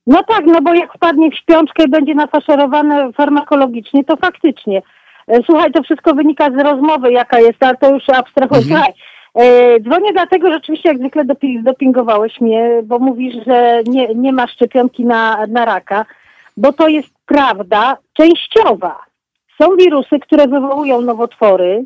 No 0.08 0.24
tak, 0.24 0.46
no 0.46 0.62
bo 0.62 0.74
jak 0.74 0.94
wpadnie 0.94 1.32
w 1.32 1.36
śpiączkę 1.36 1.84
i 1.84 1.90
będzie 1.90 2.16
nafaszerowane 2.16 3.14
farmakologicznie, 3.14 4.04
to 4.04 4.18
faktycznie. 4.18 4.82
E, 5.28 5.40
Słuchaj, 5.46 5.72
to 5.72 5.84
wszystko 5.84 6.14
wynika 6.14 6.50
z 6.52 6.64
rozmowy, 6.64 7.12
jaka 7.12 7.40
jest, 7.40 7.64
ale 7.64 7.78
to 7.78 7.94
już 7.94 8.10
abstrahuję. 8.10 8.62
Mhm. 8.62 8.78
Słuchaj, 8.78 8.94
dzwonię 9.84 10.14
dlatego, 10.14 10.48
że 10.48 10.54
rzeczywiście 10.54 10.90
jak 10.90 10.98
zwykle 10.98 11.26
dopi- 11.26 11.62
zdopingowałeś 11.62 12.42
mnie, 12.42 12.82
bo 12.84 13.00
mówisz, 13.00 13.36
że 13.48 13.84
nie, 13.86 14.16
nie 14.16 14.34
ma 14.34 14.48
szczepionki 14.48 15.06
na, 15.06 15.48
na 15.48 15.66
raka, 15.66 16.06
bo 16.58 16.74
to 16.74 16.88
jest 16.88 17.10
prawda 17.26 17.98
częściowa. 18.14 19.00
Są 19.62 19.76
wirusy, 19.76 20.20
które 20.20 20.48
wywołują 20.48 21.02
nowotwory 21.02 21.86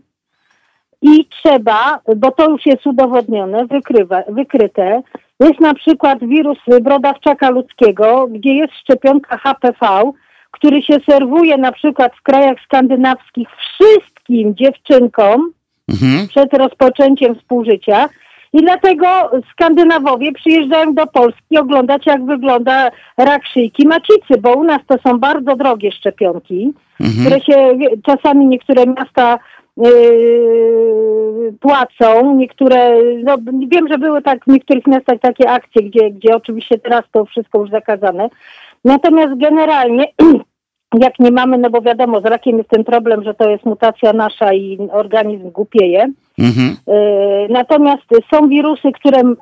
i 1.01 1.25
trzeba, 1.25 1.99
bo 2.15 2.31
to 2.31 2.49
już 2.49 2.65
jest 2.65 2.87
udowodnione, 2.87 3.65
wykrywa, 3.65 4.23
wykryte, 4.27 5.01
jest 5.39 5.59
na 5.59 5.73
przykład 5.73 6.19
wirus 6.19 6.57
brodawczaka 6.81 7.49
ludzkiego, 7.49 8.27
gdzie 8.27 8.53
jest 8.53 8.73
szczepionka 8.73 9.37
HPV, 9.37 10.11
który 10.51 10.81
się 10.81 10.97
serwuje 11.09 11.57
na 11.57 11.71
przykład 11.71 12.15
w 12.15 12.23
krajach 12.23 12.57
skandynawskich 12.65 13.47
wszystkim 13.55 14.55
dziewczynkom 14.55 15.51
Mhm. 15.89 16.27
przed 16.27 16.53
rozpoczęciem 16.53 17.35
współżycia. 17.35 18.09
I 18.53 18.61
dlatego 18.61 19.07
Skandynawowie 19.51 20.31
przyjeżdżają 20.31 20.93
do 20.93 21.07
Polski 21.07 21.57
oglądać, 21.57 22.05
jak 22.05 22.25
wygląda 22.25 22.91
rak 23.17 23.45
szyjki 23.47 23.87
macicy, 23.87 24.41
bo 24.41 24.53
u 24.53 24.63
nas 24.63 24.79
to 24.87 24.95
są 25.07 25.19
bardzo 25.19 25.55
drogie 25.55 25.91
szczepionki, 25.91 26.73
Mhm. 26.99 27.25
które 27.25 27.41
się 27.41 27.77
czasami 28.05 28.45
niektóre 28.45 28.85
miasta 28.85 29.39
yy, 29.77 31.53
płacą, 31.59 32.35
niektóre, 32.35 32.91
no 33.23 33.37
wiem, 33.67 33.87
że 33.87 33.97
były 33.97 34.21
tak 34.21 34.45
w 34.45 34.47
niektórych 34.47 34.87
miastach 34.87 35.19
takie 35.19 35.49
akcje, 35.49 35.83
gdzie, 35.83 36.11
gdzie 36.11 36.35
oczywiście 36.35 36.79
teraz 36.79 37.03
to 37.11 37.25
wszystko 37.25 37.59
już 37.59 37.69
zakazane. 37.69 38.29
Natomiast 38.85 39.37
generalnie 39.37 40.05
jak 40.93 41.19
nie 41.19 41.31
mamy, 41.31 41.57
no 41.57 41.69
bo 41.69 41.81
wiadomo, 41.81 42.21
z 42.21 42.25
rakiem 42.25 42.57
jest 42.57 42.69
ten 42.69 42.83
problem, 42.83 43.23
że 43.23 43.33
to 43.33 43.49
jest 43.49 43.65
mutacja 43.65 44.13
nasza 44.13 44.53
i 44.53 44.77
organizm 44.91 45.51
głupieje. 45.51 46.07
Mhm. 46.39 46.77
Yy, 46.87 47.47
Natomiast 47.49 48.03
są 48.33 48.47
wirusy, 48.49 48.91
które 48.91 49.19
y, 49.19 49.33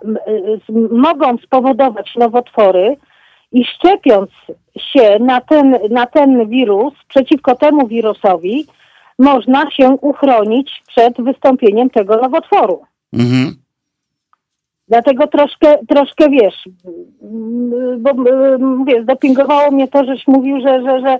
mogą 0.91 1.37
spowodować 1.37 2.15
nowotwory 2.15 2.95
i 3.51 3.65
szczepiąc 3.65 4.29
się 4.77 5.19
na 5.19 5.41
ten, 5.41 5.77
na 5.89 6.05
ten 6.05 6.49
wirus, 6.49 6.93
przeciwko 7.07 7.55
temu 7.55 7.87
wirusowi, 7.87 8.65
można 9.19 9.71
się 9.71 9.89
uchronić 9.89 10.83
przed 10.87 11.21
wystąpieniem 11.21 11.89
tego 11.89 12.17
nowotworu. 12.17 12.81
Mhm. 13.13 13.64
Dlatego 14.87 15.27
troszkę, 15.27 15.77
troszkę 15.89 16.29
wiesz, 16.29 16.53
mm, 17.21 18.03
bo 18.03 18.09
mm, 18.09 18.65
mówię, 18.77 19.03
zdopingowało 19.03 19.71
mnie 19.71 19.87
to, 19.87 20.05
żeś 20.05 20.27
mówił, 20.27 20.57
że, 20.61 20.81
że, 20.81 20.99
że, 21.01 21.17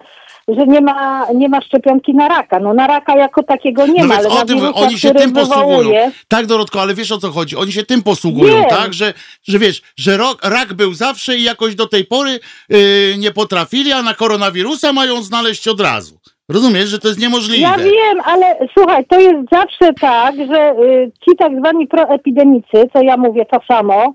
że 0.55 0.67
nie, 0.67 0.81
ma, 0.81 1.27
nie 1.35 1.49
ma 1.49 1.61
szczepionki 1.61 2.13
na 2.13 2.27
raka. 2.27 2.59
No 2.59 2.73
na 2.73 2.87
raka 2.87 3.17
jako 3.17 3.43
takiego 3.43 3.87
nie 3.87 4.01
No 4.01 4.07
ma, 4.07 4.15
ale 4.15 4.29
o 4.29 4.35
na 4.35 4.45
tym, 4.45 4.59
wirusa, 4.59 4.73
oni 4.73 4.99
się 4.99 5.13
tym 5.13 5.33
posługują. 5.33 5.77
wywołuje, 5.77 6.11
Tak, 6.27 6.45
Dorotko, 6.45 6.81
ale 6.81 6.93
wiesz 6.93 7.11
o 7.11 7.17
co 7.17 7.31
chodzi? 7.31 7.55
Oni 7.55 7.71
się 7.71 7.83
tym 7.83 8.03
posługują, 8.03 8.55
Wiem. 8.55 8.69
tak? 8.69 8.93
Że, 8.93 9.13
że 9.43 9.59
wiesz, 9.59 9.81
że 9.95 10.17
rak, 10.17 10.37
rak 10.43 10.73
był 10.73 10.93
zawsze 10.93 11.37
i 11.37 11.43
jakoś 11.43 11.75
do 11.75 11.87
tej 11.87 12.05
pory 12.05 12.39
yy, 12.69 12.79
nie 13.17 13.31
potrafili, 13.31 13.91
a 13.91 14.01
na 14.01 14.13
koronawirusa 14.13 14.93
mają 14.93 15.21
znaleźć 15.23 15.67
od 15.67 15.81
razu. 15.81 16.19
Rozumiesz, 16.49 16.89
że 16.89 16.99
to 16.99 17.07
jest 17.07 17.19
niemożliwe. 17.19 17.61
Ja 17.61 17.77
wiem, 17.77 18.21
ale 18.25 18.45
słuchaj, 18.77 19.05
to 19.05 19.19
jest 19.19 19.49
zawsze 19.51 19.93
tak, 20.01 20.35
że 20.35 20.71
y, 20.71 21.11
ci 21.25 21.37
tak 21.37 21.51
zwani 21.59 21.87
proepidemicy, 21.87 22.89
co 22.93 23.01
ja 23.01 23.17
mówię 23.17 23.45
to 23.45 23.59
samo, 23.67 24.13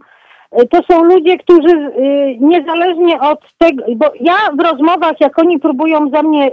y, 0.63 0.69
to 0.69 0.79
są 0.91 1.05
ludzie, 1.05 1.39
którzy 1.39 1.77
y, 1.77 2.37
niezależnie 2.41 3.21
od 3.21 3.41
tego, 3.59 3.85
bo 3.97 4.13
ja 4.21 4.35
w 4.59 4.61
rozmowach, 4.61 5.21
jak 5.21 5.39
oni 5.39 5.59
próbują 5.59 6.11
za 6.11 6.23
mnie 6.23 6.51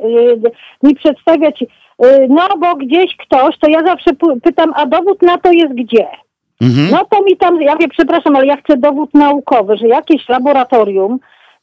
mi 0.83 0.95
przedstawiać, 0.95 1.63
no 2.29 2.47
bo 2.59 2.75
gdzieś 2.75 3.17
ktoś, 3.17 3.57
to 3.59 3.69
ja 3.69 3.83
zawsze 3.85 4.11
pytam, 4.43 4.73
a 4.75 4.85
dowód 4.85 5.21
na 5.21 5.37
to 5.37 5.51
jest 5.51 5.73
gdzie? 5.73 6.07
Mhm. 6.61 6.87
No 6.91 7.05
to 7.09 7.23
mi 7.23 7.37
tam, 7.37 7.61
ja 7.61 7.73
mówię, 7.73 7.87
przepraszam, 7.87 8.35
ale 8.35 8.45
ja 8.45 8.57
chcę 8.57 8.77
dowód 8.77 9.13
naukowy, 9.13 9.77
że 9.77 9.87
jakieś 9.87 10.29
laboratorium 10.29 11.19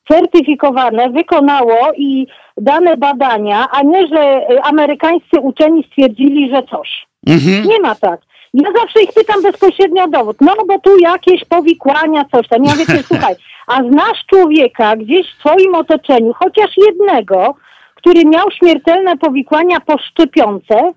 certyfikowane 0.09 1.11
wykonało 1.11 1.77
i 1.97 2.27
dane 2.57 2.97
badania, 2.97 3.69
a 3.71 3.83
nie, 3.83 4.07
że 4.07 4.51
y, 4.51 4.63
amerykańscy 4.63 5.41
uczeni 5.41 5.85
stwierdzili, 5.85 6.51
że 6.51 6.63
coś. 6.63 7.07
Mhm. 7.27 7.65
Nie 7.65 7.81
ma 7.81 7.95
tak. 7.95 8.21
Ja 8.55 8.71
zawsze 8.77 9.03
ich 9.03 9.13
pytam 9.13 9.43
bezpośrednio 9.43 10.05
o 10.05 10.09
dowód. 10.09 10.37
No 10.41 10.55
bo 10.69 10.79
tu 10.79 10.99
jakieś 10.99 11.45
powikłania, 11.45 12.25
coś 12.33 12.49
tam. 12.49 12.65
Ja 12.65 12.73
ty, 12.73 13.03
słuchaj, 13.09 13.35
a 13.67 13.83
znasz 13.83 14.27
człowieka 14.31 14.97
gdzieś 14.97 15.27
w 15.27 15.39
swoim 15.39 15.75
otoczeniu, 15.75 16.33
chociaż 16.33 16.71
jednego, 16.77 17.55
który 17.95 18.25
miał 18.25 18.51
śmiertelne 18.51 19.17
powikłania 19.17 19.81
po 19.81 19.99
szczepionce, 19.99 20.93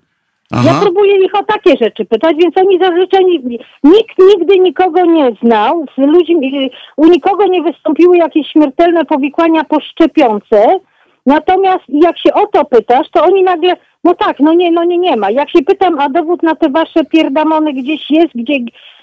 ja 0.52 0.58
Aha. 0.70 0.80
próbuję 0.82 1.24
ich 1.24 1.34
o 1.34 1.44
takie 1.44 1.76
rzeczy 1.84 2.04
pytać, 2.04 2.36
więc 2.36 2.56
oni 2.56 2.78
zazwyczaj 2.78 3.24
ni- 3.24 3.58
nikt 3.84 4.18
nigdy 4.18 4.58
nikogo 4.58 5.04
nie 5.04 5.32
znał, 5.42 5.84
u 6.96 7.06
nikogo 7.06 7.46
nie 7.46 7.62
wystąpiły 7.62 8.16
jakieś 8.16 8.48
śmiertelne 8.48 9.04
powikłania 9.04 9.64
po 9.64 9.80
szczepionce. 9.80 10.78
Natomiast 11.26 11.84
jak 11.88 12.18
się 12.18 12.34
o 12.34 12.46
to 12.46 12.64
pytasz, 12.64 13.10
to 13.10 13.24
oni 13.24 13.42
nagle, 13.42 13.74
no 14.04 14.14
tak, 14.14 14.40
no 14.40 14.52
nie, 14.52 14.70
no 14.70 14.84
nie, 14.84 14.98
nie 14.98 15.16
ma. 15.16 15.30
Jak 15.30 15.50
się 15.50 15.62
pytam, 15.62 16.00
a 16.00 16.08
dowód 16.08 16.42
na 16.42 16.54
te 16.54 16.68
wasze 16.68 17.04
pierdamony 17.04 17.72
gdzieś 17.72 18.10
jest, 18.10 18.30
gdzie 18.34 18.58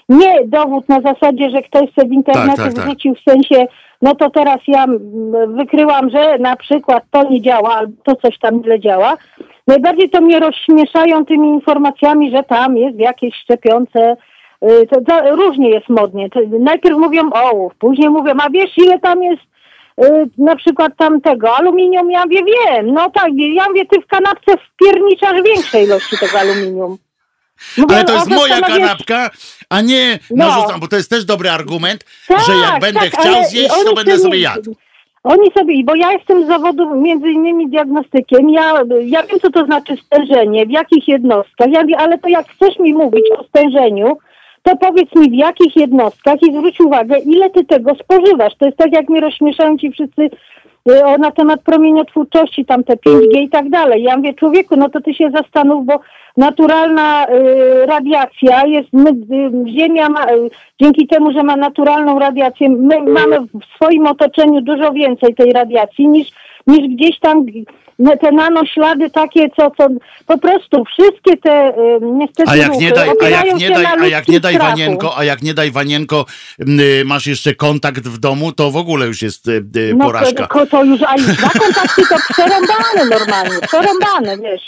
nie 0.08 0.44
dowód 0.44 0.88
na 0.88 1.00
zasadzie, 1.00 1.50
że 1.50 1.62
ktoś 1.62 1.92
sobie 1.92 2.08
w 2.08 2.12
internecie 2.12 2.56
Tak, 2.56 2.66
tak, 2.66 2.74
tak. 2.74 2.84
wrzucił 2.84 3.14
w 3.14 3.30
sensie, 3.30 3.66
no 4.02 4.14
to 4.14 4.30
teraz 4.30 4.58
ja 4.68 4.84
mm, 4.84 5.56
wykryłam, 5.56 6.10
że 6.10 6.38
na 6.38 6.56
przykład 6.56 7.04
to 7.10 7.30
nie 7.30 7.42
działa, 7.42 7.74
albo 7.74 7.92
to 8.04 8.16
coś 8.16 8.38
tam 8.38 8.62
źle 8.64 8.80
działa. 8.80 9.16
Najbardziej 9.66 10.10
to 10.10 10.20
mnie 10.20 10.40
rozśmieszają 10.40 11.26
tymi 11.26 11.48
informacjami, 11.48 12.30
że 12.30 12.42
tam 12.42 12.76
jest 12.76 12.96
w 12.96 13.00
jakiejś 13.00 13.34
szczepionce. 13.34 14.16
y, 14.64 14.86
To, 14.86 15.00
to 15.00 15.36
różnie 15.36 15.70
jest 15.70 15.88
modnie. 15.88 16.30
To 16.30 16.40
najpierw 16.60 16.96
mówią 16.98 17.30
ołów, 17.32 17.72
później 17.78 18.10
mówią, 18.10 18.32
a 18.38 18.50
wiesz 18.50 18.70
ile 18.78 18.98
tam 18.98 19.22
jest 19.22 19.42
y, 20.04 20.28
na 20.38 20.56
przykład 20.56 20.92
tamtego 20.96 21.56
aluminium? 21.56 22.10
Ja 22.10 22.24
mówię, 22.24 22.40
wiem, 22.44 22.92
no 22.94 23.10
tak, 23.10 23.28
ja 23.54 23.64
mówię, 23.68 23.86
ty 23.86 24.00
w 24.00 24.06
kanapce 24.06 24.54
wpierniczasz 24.74 25.42
większej 25.42 25.84
ilości 25.84 26.18
tego 26.18 26.38
aluminium. 26.40 26.96
Mówię, 27.78 27.94
Ale 27.96 28.04
to 28.04 28.12
jest 28.12 28.30
moja 28.30 28.60
kanapka, 28.60 29.30
a 29.70 29.80
nie 29.80 30.18
No. 30.30 30.46
narzucam, 30.46 30.80
bo 30.80 30.88
to 30.88 30.96
jest 30.96 31.10
też 31.10 31.24
dobry 31.24 31.50
argument, 31.50 32.04
Tak, 32.28 32.40
że 32.46 32.52
jak 32.56 32.80
będę 32.80 33.00
tak, 33.00 33.20
chciał 33.20 33.44
zjeść, 33.44 33.74
to 33.84 33.94
będę 33.94 34.18
sobie 34.18 34.38
jadł. 34.40 34.76
Oni 35.26 35.50
sobie, 35.58 35.84
bo 35.84 35.94
ja 35.94 36.12
jestem 36.12 36.44
z 36.44 36.46
zawodu 36.46 36.94
między 36.94 37.30
innymi 37.30 37.68
diagnostykiem, 37.68 38.50
ja, 38.50 38.72
ja 39.00 39.22
wiem 39.22 39.40
co 39.40 39.50
to 39.50 39.64
znaczy 39.64 39.96
stężenie, 39.96 40.66
w 40.66 40.70
jakich 40.70 41.08
jednostkach, 41.08 41.68
ja, 41.70 41.96
ale 41.98 42.18
to 42.18 42.28
jak 42.28 42.48
chcesz 42.48 42.78
mi 42.78 42.92
mówić 42.92 43.24
o 43.38 43.44
stężeniu, 43.44 44.18
to 44.62 44.76
powiedz 44.76 45.14
mi 45.14 45.30
w 45.30 45.34
jakich 45.34 45.76
jednostkach 45.76 46.42
i 46.42 46.52
zwróć 46.52 46.80
uwagę, 46.80 47.18
ile 47.18 47.50
ty 47.50 47.64
tego 47.64 47.94
spożywasz. 47.94 48.56
To 48.58 48.66
jest 48.66 48.78
tak 48.78 48.92
jak 48.92 49.08
mi 49.08 49.20
rozśmieszają 49.20 49.78
ci 49.78 49.90
wszyscy 49.90 50.30
y, 50.88 51.18
na 51.18 51.30
temat 51.30 51.62
promieniotwórczości, 51.62 52.64
tam 52.64 52.84
te 52.84 52.96
5G 52.96 53.40
i 53.40 53.48
tak 53.48 53.70
dalej. 53.70 54.02
Ja 54.02 54.16
mówię, 54.16 54.34
człowieku, 54.34 54.76
no 54.76 54.88
to 54.88 55.00
ty 55.00 55.14
się 55.14 55.30
zastanów, 55.30 55.86
bo 55.86 56.00
naturalna 56.36 57.26
y, 57.28 57.86
radiacja 57.86 58.66
jest, 58.66 58.88
my, 58.92 59.10
y, 59.10 59.50
Ziemia 59.78 60.08
ma, 60.08 60.32
y, 60.32 60.50
dzięki 60.80 61.06
temu, 61.06 61.32
że 61.32 61.42
ma 61.42 61.56
naturalną 61.56 62.18
radiację, 62.18 62.68
my 62.68 63.02
mamy 63.02 63.40
w 63.40 63.74
swoim 63.76 64.06
otoczeniu 64.06 64.60
dużo 64.60 64.92
więcej 64.92 65.34
tej 65.34 65.52
radiacji 65.52 66.08
niż, 66.08 66.28
niż 66.66 66.88
gdzieś 66.96 67.18
tam 67.18 67.46
te 68.20 68.32
nanoślady 68.32 69.10
takie, 69.10 69.50
co, 69.50 69.70
co 69.70 69.88
po 70.26 70.38
prostu 70.38 70.84
wszystkie 70.84 71.36
te 71.36 71.68
y, 71.68 71.98
niestety 72.02 72.50
A 72.50 72.56
jak 72.56 72.78
nie 72.78 72.92
daj, 72.92 73.10
a 73.24 73.28
jak 73.28 73.56
nie 73.56 73.70
daj, 73.70 73.86
a 73.86 74.06
jak 74.06 74.28
nie 74.28 74.40
daj. 74.40 74.58
Wanienko, 74.58 75.18
a 75.18 75.24
jak 75.24 75.42
nie 75.42 75.54
daj 75.54 75.70
Wanienko, 75.70 76.26
y, 76.60 77.02
masz 77.04 77.26
jeszcze 77.26 77.54
kontakt 77.54 78.08
w 78.08 78.18
domu, 78.18 78.52
to 78.52 78.70
w 78.70 78.76
ogóle 78.76 79.06
już 79.06 79.22
jest 79.22 79.48
y, 79.48 79.62
No 79.96 80.04
porażka. 80.04 80.46
to, 80.46 80.66
to 80.66 80.84
już, 80.84 81.00
a 81.02 81.16
już 81.16 81.26
dwa 81.26 81.48
kontakty 81.48 82.02
to 82.08 82.16
przerąbane 82.32 83.04
normalnie, 83.10 83.60
przerąbane, 83.66 84.38
wiesz. 84.38 84.62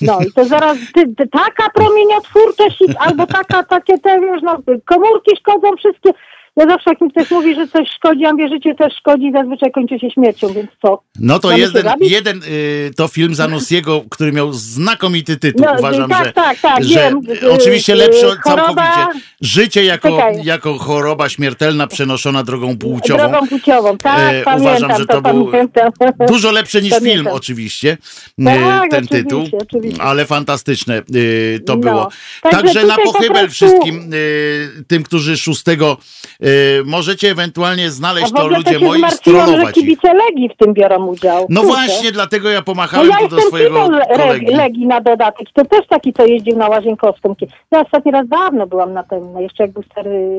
No 0.00 0.18
i 0.28 0.32
to 0.32 0.44
zaraz 0.44 0.78
ty, 0.94 1.14
ty, 1.16 1.28
taka 1.28 1.70
promieniotwórczość 1.70 2.78
albo 2.98 3.26
taka, 3.26 3.62
takie 3.62 3.98
te, 3.98 4.20
wiesz, 4.20 4.42
no 4.42 4.58
komórki 4.84 5.36
szkodzą 5.38 5.76
wszystkie. 5.76 6.10
Ja 6.56 6.66
zawsze 6.66 6.90
jak 6.90 7.00
mi 7.00 7.10
ktoś 7.10 7.30
mówi, 7.30 7.54
że 7.54 7.68
coś 7.68 7.88
szkodzi, 7.96 8.24
a 8.26 8.48
życie 8.48 8.74
też 8.74 8.92
szkodzi, 8.98 9.32
zazwyczaj 9.32 9.70
kończy 9.72 9.98
się 9.98 10.10
śmiercią, 10.10 10.48
więc 10.52 10.70
co? 10.82 11.02
No 11.20 11.38
to 11.38 11.56
jeden, 11.56 11.86
jeden 12.00 12.40
y, 12.42 12.90
to 12.96 13.08
film 13.08 13.34
Zanussiego, 13.34 14.04
który 14.10 14.32
miał 14.32 14.52
znakomity 14.52 15.36
tytuł. 15.36 15.66
No, 15.66 15.72
Uważam, 15.78 16.10
tak, 16.10 16.24
że, 16.24 16.32
tak, 16.32 16.60
tak, 16.60 16.84
że 16.84 16.94
wiem. 16.94 17.20
Y, 17.42 17.52
oczywiście 17.52 17.92
y, 17.92 17.96
lepsze 17.96 18.26
choroba- 18.26 18.44
całkowicie. 18.44 19.20
Życie 19.40 19.84
jako, 19.84 20.10
Czekaj. 20.16 20.44
jako 20.44 20.78
choroba 20.78 21.28
śmiertelna 21.28 21.86
przenoszona 21.86 22.42
drogą 22.44 22.78
płciową. 22.78 23.28
Drogą 23.30 23.46
płciową, 23.48 23.98
tak, 23.98 24.18
E, 24.18 24.42
pamiętam, 24.42 24.60
uważam, 24.60 24.98
że 25.00 25.06
to 25.06 25.22
był 25.22 25.46
pamiętam. 25.50 25.90
Dużo 26.28 26.50
lepsze 26.52 26.82
niż 26.82 26.90
Pamiętam. 26.90 27.12
film 27.24 27.26
oczywiście, 27.36 27.92
y, 28.40 28.44
Tak, 28.44 28.90
ten 28.90 29.04
oczywiście, 29.04 29.08
tytuł, 29.24 29.44
oczywiście. 29.62 30.02
ale 30.02 30.26
fantastyczne 30.26 31.02
y, 31.14 31.60
to 31.66 31.72
No. 31.74 31.80
było. 31.80 32.08
Także 32.42 32.56
Także 32.62 32.80
na 32.86 32.94
tutaj 32.94 33.04
po 33.04 33.12
pochybel 33.12 33.44
prostu- 33.46 33.52
wszystkim 33.66 34.10
y, 34.14 34.84
tym, 34.88 35.02
którzy 35.02 35.36
szóstego 35.36 35.96
y, 36.41 36.41
możecie 36.84 37.30
ewentualnie 37.30 37.90
znaleźć 37.90 38.32
to 38.32 38.48
ludzie 38.48 38.78
moi 38.78 39.00
i 39.00 39.10
strollować 39.10 39.76
ich. 39.76 39.82
kibice 39.82 40.14
Legii 40.14 40.48
w 40.48 40.56
tym 40.56 40.74
biorą 40.74 41.06
udział. 41.06 41.46
No 41.48 41.60
Kurczę. 41.60 41.76
właśnie, 41.76 42.12
dlatego 42.12 42.50
ja 42.50 42.58
No 42.58 42.64
pomachałem 42.64 43.08
ja 43.10 43.18
tu 43.18 43.28
do 43.28 43.40
swojego 43.40 43.88
kolegi. 44.16 44.46
Legii 44.46 44.86
na 44.86 45.00
dodatek. 45.00 45.48
To 45.54 45.64
też 45.64 45.86
taki, 45.88 46.12
co 46.12 46.26
jeździł 46.26 46.56
na 46.56 46.68
Łazienkowską. 46.68 47.34
Ja 47.70 47.80
ostatni 47.80 48.12
raz 48.12 48.28
dawno 48.28 48.66
byłam 48.66 48.92
na 48.92 49.02
tym, 49.02 49.32
no 49.32 49.40
jeszcze 49.40 49.62
jak 49.62 49.72
był 49.72 49.82
stary 49.82 50.38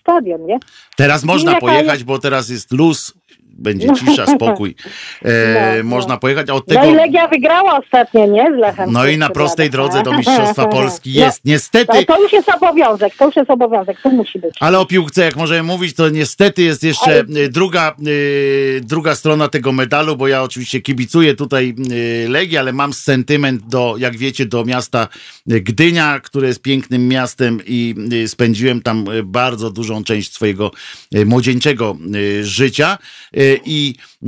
stadion, 0.00 0.46
nie? 0.46 0.58
Teraz 0.96 1.24
można 1.24 1.52
Jaka 1.52 1.66
pojechać, 1.66 2.04
bo 2.04 2.18
teraz 2.18 2.48
jest 2.48 2.72
luz, 2.72 3.14
będzie 3.58 3.88
cisza, 3.94 4.26
spokój. 4.26 4.74
E, 5.24 5.54
No, 5.54 5.76
no. 5.82 5.84
można 5.96 6.16
pojechać, 6.16 6.50
a 6.50 6.54
od 6.54 6.66
tego... 6.66 6.80
No 6.80 6.90
i 6.90 6.94
Legia 6.94 7.28
wygrała 7.28 7.78
ostatnio, 7.78 8.26
nie? 8.26 8.44
Z 8.56 8.60
Lechem. 8.60 8.92
No 8.92 9.06
i 9.06 9.18
na 9.18 9.28
prostej 9.30 9.70
drodze 9.70 10.02
do 10.02 10.12
Mistrzostwa 10.16 10.66
Polski 10.78 11.12
No, 11.18 11.24
jest. 11.24 11.40
Niestety, 11.44 12.04
To, 12.06 12.14
to 12.14 12.22
już 12.22 12.32
jest 12.32 12.48
obowiązek, 12.48 13.14
to 13.16 13.26
już 13.26 13.36
jest 13.36 13.50
obowiązek, 13.50 14.00
to 14.02 14.10
musi 14.10 14.38
być. 14.38 14.54
Ale 14.60 14.78
o 14.78 14.86
piłce, 14.86 15.24
jak 15.24 15.36
możemy 15.36 15.62
mówić, 15.62 15.96
to 15.96 16.08
niestety 16.08 16.62
jest 16.62 16.82
jeszcze 16.84 17.04
Ale- 17.04 17.20
y, 17.44 17.48
druga, 17.48 17.94
y, 18.06 18.80
druga 18.84 19.14
strona 19.14 19.48
tego 19.48 19.72
medalu, 19.72 20.16
bo 20.16 20.28
ja 20.28 20.42
oczywiście 20.42 20.80
kibicuję 20.80 21.34
tutaj 21.34 21.74
y, 22.24 22.28
Legii, 22.28 22.58
ale 22.58 22.72
mam 22.72 22.92
sentyment 22.92 23.62
do, 23.66 23.94
jak 23.98 24.16
wiecie, 24.16 24.46
do 24.46 24.64
miasta 24.64 25.08
y, 25.52 25.60
Gdynia, 25.60 26.20
które 26.20 26.48
jest 26.48 26.62
pięknym 26.62 27.08
miastem 27.08 27.60
i 27.66 27.94
y, 28.12 28.28
spędziłem 28.28 28.82
tam 28.82 29.04
bardzo 29.24 29.70
dużą 29.70 30.04
część 30.04 30.32
swojego 30.32 30.70
młodzieńczego 31.26 31.96
życia 32.42 32.98
y, 33.36 33.43
i 33.64 33.94
y, 34.22 34.26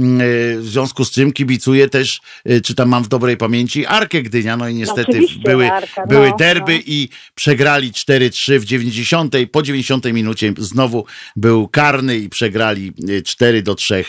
w 0.59 0.67
związku 0.67 1.05
z 1.05 1.11
czym 1.11 1.33
kibicuję 1.33 1.89
też, 1.89 2.21
y, 2.51 2.61
czy 2.61 2.75
tam 2.75 2.89
mam 2.89 3.03
w 3.03 3.09
dobrej 3.09 3.37
pamięci, 3.37 3.87
Arkę 3.87 4.23
Gdynia, 4.23 4.57
no 4.57 4.69
i 4.69 4.75
niestety 4.75 5.11
Oczywiście, 5.11 5.41
były, 5.51 5.73
Arka, 5.73 6.01
no, 6.01 6.07
były 6.07 6.33
derby 6.39 6.73
no. 6.73 6.81
i 6.87 7.09
przegrali 7.35 7.93
4-3 7.93 8.59
w 8.59 8.65
90. 8.65 9.35
Po 9.53 9.63
90 9.63 10.05
minucie 10.05 10.53
znowu 10.59 11.05
był 11.37 11.69
karny 11.69 12.17
i 12.17 12.29
przegrali 12.29 12.93
y, 13.09 13.23
4 13.23 13.63
do 13.63 13.75
3. 13.75 14.05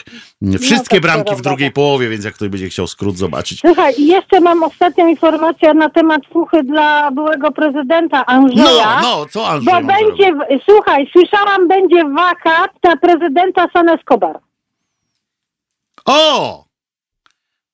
Wszystkie 0.61 0.95
tak 0.95 1.01
bramki 1.01 1.35
w 1.35 1.41
drugiej 1.41 1.71
połowie, 1.71 2.09
więc 2.09 2.25
jak 2.25 2.33
ktoś 2.33 2.49
będzie 2.49 2.69
chciał 2.69 2.87
skrót 2.87 3.17
zobaczyć. 3.17 3.59
Słuchaj, 3.59 3.93
i 3.97 4.07
jeszcze 4.07 4.39
mam 4.39 4.63
ostatnią 4.63 5.07
informację 5.07 5.73
na 5.73 5.89
temat 5.89 6.21
fuchy 6.33 6.63
dla 6.63 7.11
byłego 7.11 7.51
prezydenta 7.51 8.17
No, 8.17 8.25
Andrzeja. 8.33 8.99
no, 9.01 9.25
co 9.25 9.47
Andrzej 9.47 9.73
Bo 9.73 9.81
będzie, 9.81 10.33
słuchaj, 10.69 11.09
słyszałam, 11.11 11.67
będzie 11.67 12.03
wakat 12.03 12.71
na 12.83 12.97
prezydenta 12.97 13.67
San 13.73 13.89
Escobar. 13.89 14.39
O! 16.07 16.65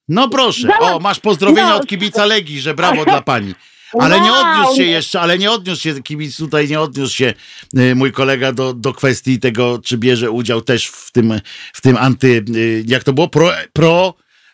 No 0.08 0.30
proszę, 0.30 0.68
o, 0.80 1.00
masz 1.00 1.20
pozdrowienia 1.20 1.70
no. 1.70 1.76
od 1.76 1.88
kibica 1.88 2.26
Legii, 2.26 2.60
że 2.60 2.74
brawo 2.74 3.06
dla 3.06 3.22
pani. 3.22 3.54
Ale 4.00 4.22
nie 4.22 4.34
odniósł 4.34 4.76
się 4.76 4.84
jeszcze, 4.84 5.22
ale 5.22 5.38
nie 5.38 5.52
odniósł 5.52 5.82
się, 5.82 6.02
kibic 6.04 6.38
tutaj 6.38 6.68
nie 6.70 6.80
odniósł 6.80 7.16
się 7.16 7.34
y, 7.78 7.96
mój 7.96 8.12
kolega 8.12 8.52
do, 8.52 8.74
do 8.74 8.94
kwestii 8.94 9.40
tego, 9.40 9.80
czy 9.84 9.98
bierze 9.98 10.32
udział 10.32 10.62
też 10.62 10.88
w 10.88 11.12
tym, 11.12 11.34
w 11.74 11.82
tym 11.82 11.98
anty, 11.98 12.46
y, 12.56 12.84
jak 12.88 13.04
to 13.04 13.14
było, 13.14 13.28
pro, 13.28 13.50
pro, 13.74 14.14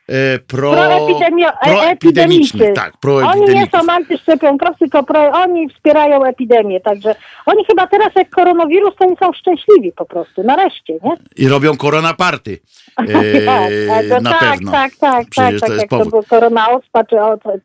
y, 0.10 0.39
pro, 0.47 0.72
Proepidemio- 0.72 1.51
e- 1.61 1.65
proepidemiczny, 1.65 2.65
epidemicy. 2.65 2.73
tak, 2.76 2.93
Oni 3.26 3.56
nie 3.56 3.68
są 3.72 3.91
antyszczepionkowcy, 3.93 4.80
tylko 4.80 5.03
pro, 5.03 5.31
oni 5.31 5.69
wspierają 5.69 6.26
epidemię. 6.26 6.81
Także 6.81 7.15
oni 7.45 7.65
chyba 7.65 7.88
teraz 7.88 8.10
jak 8.15 8.30
koronawirus, 8.30 8.95
to 8.99 9.06
oni 9.06 9.15
są 9.19 9.34
szczęśliwi 9.34 9.91
po 9.91 10.06
prostu. 10.06 10.43
Nareszcie, 10.43 10.93
nie? 10.93 11.11
I 11.35 11.47
robią 11.47 11.77
koronaparty. 11.77 12.60
Tak, 13.08 13.72
tak, 13.88 14.06
no 14.10 14.20
na 14.22 14.32
tak, 14.32 14.40
pewno. 14.52 14.72
tak, 14.72 14.96
tak, 14.96 15.28
Przecież 15.30 15.60
tak, 15.62 15.68
to 15.70 15.74
jest 15.74 15.82
jak 15.82 15.90
to 15.90 15.98
powód. 15.98 16.12
był 16.12 16.24
korona 16.24 16.70
ospa, 16.70 17.04
czy, 17.04 17.16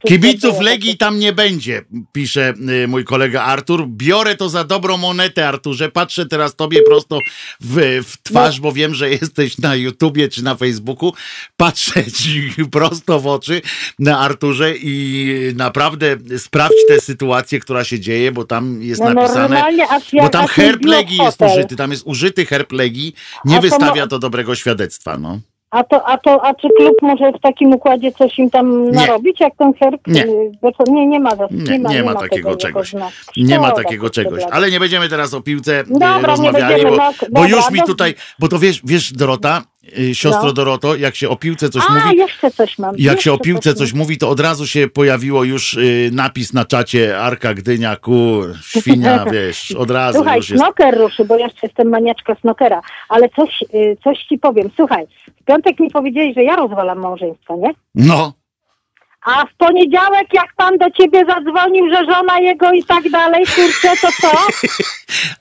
czy 0.02 0.08
Kibiców 0.08 0.60
Legii 0.60 0.96
tam 0.96 1.18
nie 1.18 1.32
będzie, 1.32 1.82
pisze 2.12 2.54
y, 2.84 2.88
mój 2.88 3.04
kolega 3.04 3.42
Artur. 3.42 3.86
Biorę 3.88 4.34
to 4.36 4.48
za 4.48 4.64
dobrą 4.64 4.96
monetę, 4.96 5.48
Arturze. 5.48 5.88
Patrzę 5.88 6.26
teraz 6.26 6.56
tobie 6.56 6.82
prosto 6.82 7.18
w, 7.60 8.00
w 8.08 8.22
twarz, 8.22 8.60
bo 8.60 8.72
wiem, 8.72 8.94
że 8.94 9.10
jesteś 9.10 9.58
na 9.58 9.74
YouTubie 9.74 10.28
czy 10.28 10.44
na 10.44 10.54
Facebooku. 10.54 11.12
Patrzę 11.56 12.04
ci 12.22 12.52
prosto 12.70 13.20
w 13.20 13.26
oczy 13.26 13.62
na 13.98 14.18
Arturze 14.18 14.72
i 14.76 15.34
naprawdę 15.56 16.16
sprawdź 16.38 16.74
tę 16.88 17.00
sytuację, 17.00 17.60
która 17.60 17.84
się 17.84 18.00
dzieje, 18.00 18.32
bo 18.32 18.44
tam 18.44 18.82
jest 18.82 19.00
No 19.00 19.14
napisane. 19.14 19.64
Bo 20.22 20.28
tam 20.28 20.46
herb 20.46 20.84
Legii 20.84 21.16
jest 21.18 21.38
hotel. 21.38 21.58
użyty, 21.58 21.76
tam 21.76 21.90
jest 21.90 22.06
użyty 22.06 22.46
herb 22.46 22.72
Legii. 22.72 23.14
Nie 23.44 23.54
A 23.54 23.56
to 23.56 23.62
wystawia 23.62 24.06
to 24.06 24.18
dobrego 24.18 24.54
świadectwa, 24.54 25.18
no. 25.24 25.38
A 25.70 25.84
to, 25.84 26.06
a 26.06 26.18
to, 26.18 26.44
a 26.44 26.54
czy 26.54 26.68
klub 26.78 26.94
może 27.02 27.32
w 27.32 27.40
takim 27.40 27.72
układzie 27.72 28.12
coś 28.12 28.38
im 28.38 28.50
tam 28.50 28.90
narobić, 28.90 29.40
jak 29.40 29.52
ten 29.58 29.72
herb? 29.74 30.00
Nie. 30.06 30.24
Y, 30.24 30.52
Bo 30.62 30.72
to, 30.72 30.84
nie, 30.92 31.06
nie 31.06 31.20
ma, 31.20 31.36
za- 31.36 31.48
Nie, 31.50 31.78
ma, 31.78 31.90
nie 31.90 32.02
ma 32.02 32.14
tego 32.14 32.20
takiego 32.28 32.48
jako 32.48 32.60
czegoś. 32.60 32.94
Nie 33.36 33.58
ma 33.58 33.66
Szkoda, 33.68 33.82
takiego 33.82 34.10
czegoś. 34.10 34.42
Ale 34.50 34.70
nie 34.70 34.80
będziemy 34.80 35.08
teraz 35.08 35.34
o 35.34 35.40
piłce 35.40 35.80
e, 35.80 35.84
Dobra, 35.84 36.16
nie 36.16 36.26
rozmawiali, 36.26 36.66
będziemy, 36.68 36.90
bo, 36.90 36.96
no, 36.96 37.12
bo 37.30 37.40
dobra, 37.40 37.56
już 37.56 37.70
mi 37.70 37.82
tutaj, 37.82 38.14
bo 38.38 38.48
to 38.48 38.58
wiesz, 38.58 38.80
wiesz 38.84 39.12
Dorota, 39.12 39.62
siostro 40.12 40.46
No. 40.46 40.52
Doroto, 40.52 40.96
jak 40.96 41.14
się 41.16 41.28
o 41.28 41.36
piłce 41.36 41.68
coś 41.70 41.82
A, 41.88 41.94
mówi, 42.04 42.16
jeszcze 42.18 42.50
coś 42.50 42.78
mam. 42.78 42.94
jak 42.98 43.20
się 43.20 43.30
o 43.30 43.34
jeszcze 43.34 43.44
piłce 43.44 43.70
mam. 43.70 43.76
coś 43.76 43.92
mówi, 43.92 44.18
to 44.18 44.28
od 44.30 44.40
razu 44.40 44.66
się 44.66 44.88
pojawiło 44.88 45.44
już 45.44 45.74
y, 45.74 46.10
napis 46.12 46.52
na 46.52 46.64
czacie 46.64 47.18
Arka 47.18 47.54
Gdynia, 47.54 47.96
kur, 47.96 48.54
świnia, 48.62 49.24
wiesz, 49.32 49.70
od 49.72 49.90
razu 49.90 50.18
Słuchaj, 50.18 50.36
już 50.36 50.50
jest. 50.50 50.62
snoker 50.62 50.98
ruszy, 50.98 51.24
bo 51.24 51.38
ja 51.38 51.44
jeszcze 51.44 51.66
jestem 51.66 51.88
maniaczka 51.88 52.34
snokera, 52.40 52.80
ale 53.08 53.28
coś, 53.28 53.64
y, 53.74 53.96
coś 54.04 54.18
ci 54.18 54.38
powiem. 54.38 54.70
Słuchaj, 54.76 55.06
w 55.40 55.44
piątek 55.44 55.80
mi 55.80 55.90
powiedzieli, 55.90 56.34
że 56.34 56.42
ja 56.42 56.56
rozwalam 56.56 56.98
małżeństwo, 56.98 57.56
nie? 57.56 57.70
No, 57.94 58.32
A 59.24 59.46
w 59.46 59.54
poniedziałek, 59.58 60.26
jak 60.32 60.54
pan 60.56 60.78
do 60.78 60.90
ciebie 60.90 61.24
zadzwonił, 61.28 61.90
że 61.90 62.04
żona 62.04 62.38
jego 62.38 62.72
i 62.72 62.84
tak 62.84 63.10
dalej, 63.10 63.44
kurczę, 63.46 63.88
to 64.02 64.08
co? 64.20 64.30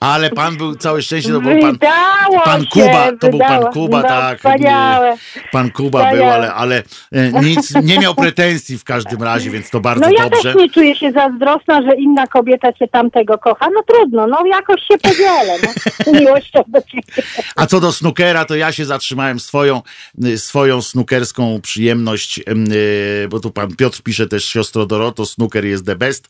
ale 0.00 0.30
pan 0.30 0.56
był 0.56 0.74
całe 0.74 1.02
szczęście, 1.02 1.32
to 1.32 1.40
był 1.40 1.60
pan, 1.60 1.72
Wydało 1.72 2.44
pan 2.44 2.60
się, 2.60 2.66
Kuba, 2.70 3.12
to 3.20 3.30
był 3.30 3.38
pan. 3.38 3.64
Kuba, 3.72 4.02
no, 4.02 4.08
tak. 4.08 4.38
Wspaniałe. 4.38 5.16
Pan 5.52 5.70
Kuba 5.70 5.98
był, 5.98 6.08
Wspaniałe. 6.08 6.34
ale, 6.34 6.54
ale 6.54 6.82
e, 7.12 7.42
nic, 7.42 7.74
nie 7.82 7.98
miał 7.98 8.14
pretensji 8.14 8.78
w 8.78 8.84
każdym 8.84 9.22
razie, 9.22 9.50
więc 9.50 9.70
to 9.70 9.80
bardzo 9.80 10.04
No 10.06 10.10
ja 10.18 10.28
dobrze. 10.30 10.52
też 10.52 10.62
nie 10.62 10.70
czuję 10.70 10.96
się 10.96 11.12
zazdrosna, 11.12 11.82
że 11.82 11.96
inna 11.96 12.26
kobieta 12.26 12.72
cię 12.72 12.88
tamtego 12.88 13.38
kocha. 13.38 13.68
No 13.74 13.82
trudno, 13.82 14.26
no 14.26 14.46
jakoś 14.46 14.80
się 14.80 14.98
podzielę, 14.98 15.56
no. 15.62 16.12
Miłością 16.20 16.62
do 16.68 16.82
ciebie. 16.82 17.28
A 17.56 17.66
co 17.66 17.80
do 17.80 17.92
snookera, 17.92 18.44
to 18.44 18.56
ja 18.56 18.72
się 18.72 18.84
zatrzymałem 18.84 19.40
swoją, 19.40 19.82
y, 20.24 20.38
swoją 20.38 20.82
snookerską 20.82 21.60
przyjemność, 21.60 22.38
y, 22.38 23.28
bo 23.28 23.40
tu 23.40 23.50
pan 23.50 23.73
Piotr 23.76 24.02
pisze 24.02 24.26
też 24.26 24.44
siostro 24.44 24.86
Doroto, 24.86 25.26
snooker 25.26 25.64
jest 25.64 25.86
the 25.86 25.96
best. 25.96 26.28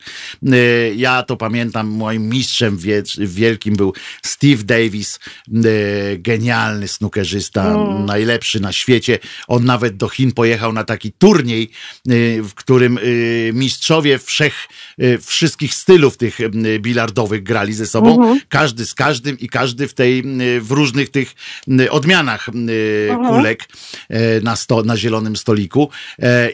Ja 0.96 1.22
to 1.22 1.36
pamiętam, 1.36 1.88
moim 1.88 2.28
mistrzem 2.28 2.78
wielkim 3.18 3.76
był 3.76 3.92
Steve 4.22 4.62
Davis, 4.62 5.18
genialny 6.18 6.88
snookerzysta, 6.88 7.74
mm. 7.74 8.06
najlepszy 8.06 8.60
na 8.60 8.72
świecie. 8.72 9.18
On 9.48 9.64
nawet 9.64 9.96
do 9.96 10.08
Chin 10.08 10.32
pojechał 10.32 10.72
na 10.72 10.84
taki 10.84 11.12
turniej, 11.12 11.70
w 12.42 12.50
którym 12.54 12.98
mistrzowie 13.52 14.18
wszech, 14.18 14.54
wszystkich 15.20 15.74
stylów 15.74 16.16
tych 16.16 16.38
bilardowych 16.80 17.42
grali 17.42 17.72
ze 17.72 17.86
sobą. 17.86 18.16
-hmm. 18.16 18.40
Każdy 18.48 18.86
z 18.86 18.94
każdym 18.94 19.38
i 19.38 19.48
każdy 19.48 19.88
w 19.88 19.94
tej, 19.94 20.22
w 20.60 20.70
różnych 20.70 21.10
tych 21.10 21.34
odmianach 21.90 22.48
-hmm. 22.48 23.28
kulek 23.28 23.64
na, 24.42 24.56
sto, 24.56 24.82
na 24.82 24.96
zielonym 24.96 25.36
stoliku. 25.36 25.90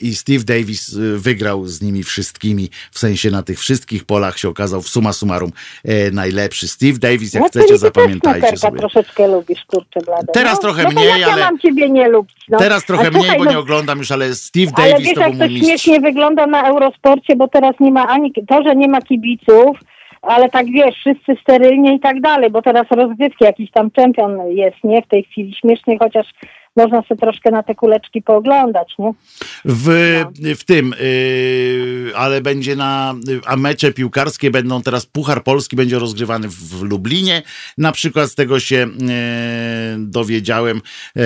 I 0.00 0.14
Steve 0.14 0.44
Davis 0.44 0.94
wygrał 1.16 1.66
z 1.66 1.82
nimi 1.82 2.02
wszystkimi, 2.02 2.70
w 2.92 2.98
sensie 2.98 3.30
na 3.30 3.42
tych 3.42 3.60
wszystkich 3.60 4.04
polach 4.04 4.38
się 4.38 4.48
okazał 4.48 4.82
w 4.82 4.88
suma 4.88 5.12
summarum 5.12 5.52
najlepszy. 6.12 6.68
Steve 6.68 6.98
Davis, 6.98 7.34
jak 7.34 7.42
no, 7.42 7.48
chcecie, 7.48 7.78
zapamiętajcie 7.78 8.56
sobie. 8.56 8.78
troszeczkę 8.78 9.28
lubisz, 9.28 9.64
kurczę 9.66 10.00
blade. 10.06 10.32
Teraz 10.32 10.54
no, 10.54 10.60
trochę 10.60 10.82
no 10.82 10.90
mniej, 10.90 11.10
ale... 11.10 11.20
Ja 11.20 11.36
mam 11.36 11.58
ciebie 11.58 11.90
nie 11.90 12.08
lubić. 12.08 12.36
No. 12.48 12.58
Teraz 12.58 12.84
trochę 12.84 13.10
mniej, 13.10 13.38
bo 13.38 13.44
no... 13.44 13.50
nie 13.50 13.58
oglądam 13.58 13.98
już, 13.98 14.10
ale 14.10 14.34
Steve 14.34 14.72
Davis 14.76 14.94
ale 14.94 15.04
wiesz, 15.04 15.14
to 15.14 15.20
był 15.20 15.32
mój 15.32 15.48
mistrz. 15.48 15.66
śmiesznie 15.66 16.00
wygląda 16.00 16.46
na 16.46 16.68
Eurosporcie, 16.68 17.36
bo 17.36 17.48
teraz 17.48 17.74
nie 17.80 17.90
ma 17.90 18.08
ani... 18.08 18.29
To, 18.48 18.62
że 18.62 18.76
nie 18.76 18.88
ma 18.88 19.00
kibiców, 19.00 19.78
ale 20.22 20.48
tak 20.48 20.66
wiesz, 20.66 20.94
wszyscy 20.94 21.36
sterylnie 21.42 21.94
i 21.94 22.00
tak 22.00 22.20
dalej, 22.20 22.50
bo 22.50 22.62
teraz 22.62 22.86
rozgrywki, 22.90 23.44
jakiś 23.44 23.70
tam 23.70 23.90
czempion 23.90 24.48
jest, 24.48 24.84
nie? 24.84 25.02
W 25.02 25.08
tej 25.08 25.24
chwili 25.24 25.54
śmiesznie, 25.54 25.98
chociaż 25.98 26.26
można 26.76 27.02
sobie 27.02 27.20
troszkę 27.20 27.50
na 27.50 27.62
te 27.62 27.74
kuleczki 27.74 28.22
pooglądać, 28.22 28.94
nie? 28.98 29.12
W, 29.64 29.88
no. 30.24 30.54
w 30.56 30.64
tym, 30.64 30.94
yy, 31.00 32.16
ale 32.16 32.40
będzie 32.40 32.76
na, 32.76 33.14
a 33.46 33.56
mecze 33.56 33.92
piłkarskie 33.92 34.50
będą 34.50 34.82
teraz, 34.82 35.06
Puchar 35.06 35.44
Polski 35.44 35.76
będzie 35.76 35.98
rozgrywany 35.98 36.48
w, 36.48 36.54
w 36.54 36.82
Lublinie, 36.82 37.42
na 37.78 37.92
przykład 37.92 38.30
z 38.30 38.34
tego 38.34 38.60
się 38.60 38.76
yy, 38.76 38.86
dowiedziałem 39.98 40.80
yy, 41.16 41.22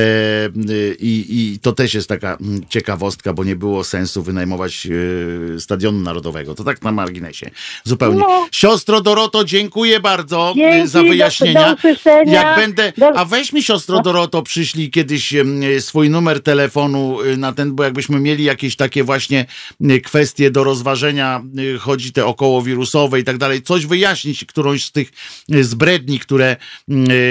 i 0.98 1.58
to 1.62 1.72
też 1.72 1.94
jest 1.94 2.08
taka 2.08 2.38
ciekawostka, 2.68 3.32
bo 3.32 3.44
nie 3.44 3.56
było 3.56 3.84
sensu 3.84 4.22
wynajmować 4.22 4.86
yy, 4.86 5.56
Stadionu 5.60 6.00
Narodowego, 6.00 6.54
to 6.54 6.64
tak 6.64 6.82
na 6.82 6.92
marginesie, 6.92 7.50
zupełnie. 7.84 8.20
No. 8.20 8.46
Siostro 8.52 9.00
Doroto, 9.00 9.44
dziękuję 9.44 10.00
bardzo 10.00 10.52
yy, 10.56 10.70
Dzięki, 10.70 10.88
za 10.88 11.02
wyjaśnienia. 11.02 11.76
Do, 11.82 11.94
do 12.24 12.30
Jak 12.32 12.56
będę, 12.56 12.92
a 13.14 13.24
weź 13.24 13.52
mi 13.52 13.62
siostro 13.62 14.00
Doroto, 14.00 14.42
przyszli 14.42 14.90
kiedyś 14.90 15.33
swój 15.80 16.10
numer 16.10 16.42
telefonu 16.42 17.22
y, 17.22 17.36
na 17.36 17.52
ten, 17.52 17.74
bo 17.74 17.84
jakbyśmy 17.84 18.20
mieli 18.20 18.44
jakieś 18.44 18.76
takie 18.76 19.04
właśnie 19.04 19.46
y, 19.90 20.00
kwestie 20.00 20.50
do 20.50 20.64
rozważenia, 20.64 21.42
chodzi 21.78 22.12
te 22.12 22.26
okołowirusowe 22.26 23.20
i 23.20 23.24
tak 23.24 23.38
dalej, 23.38 23.62
coś 23.62 23.86
wyjaśnić, 23.86 24.44
którąś 24.44 24.84
z 24.84 24.92
tych 24.92 25.10
zbredni, 25.48 26.18
które 26.18 26.56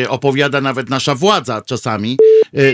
opowiada 0.09 0.61
nawet 0.61 0.89
nasza 0.89 1.15
władza 1.15 1.61
czasami, 1.61 2.17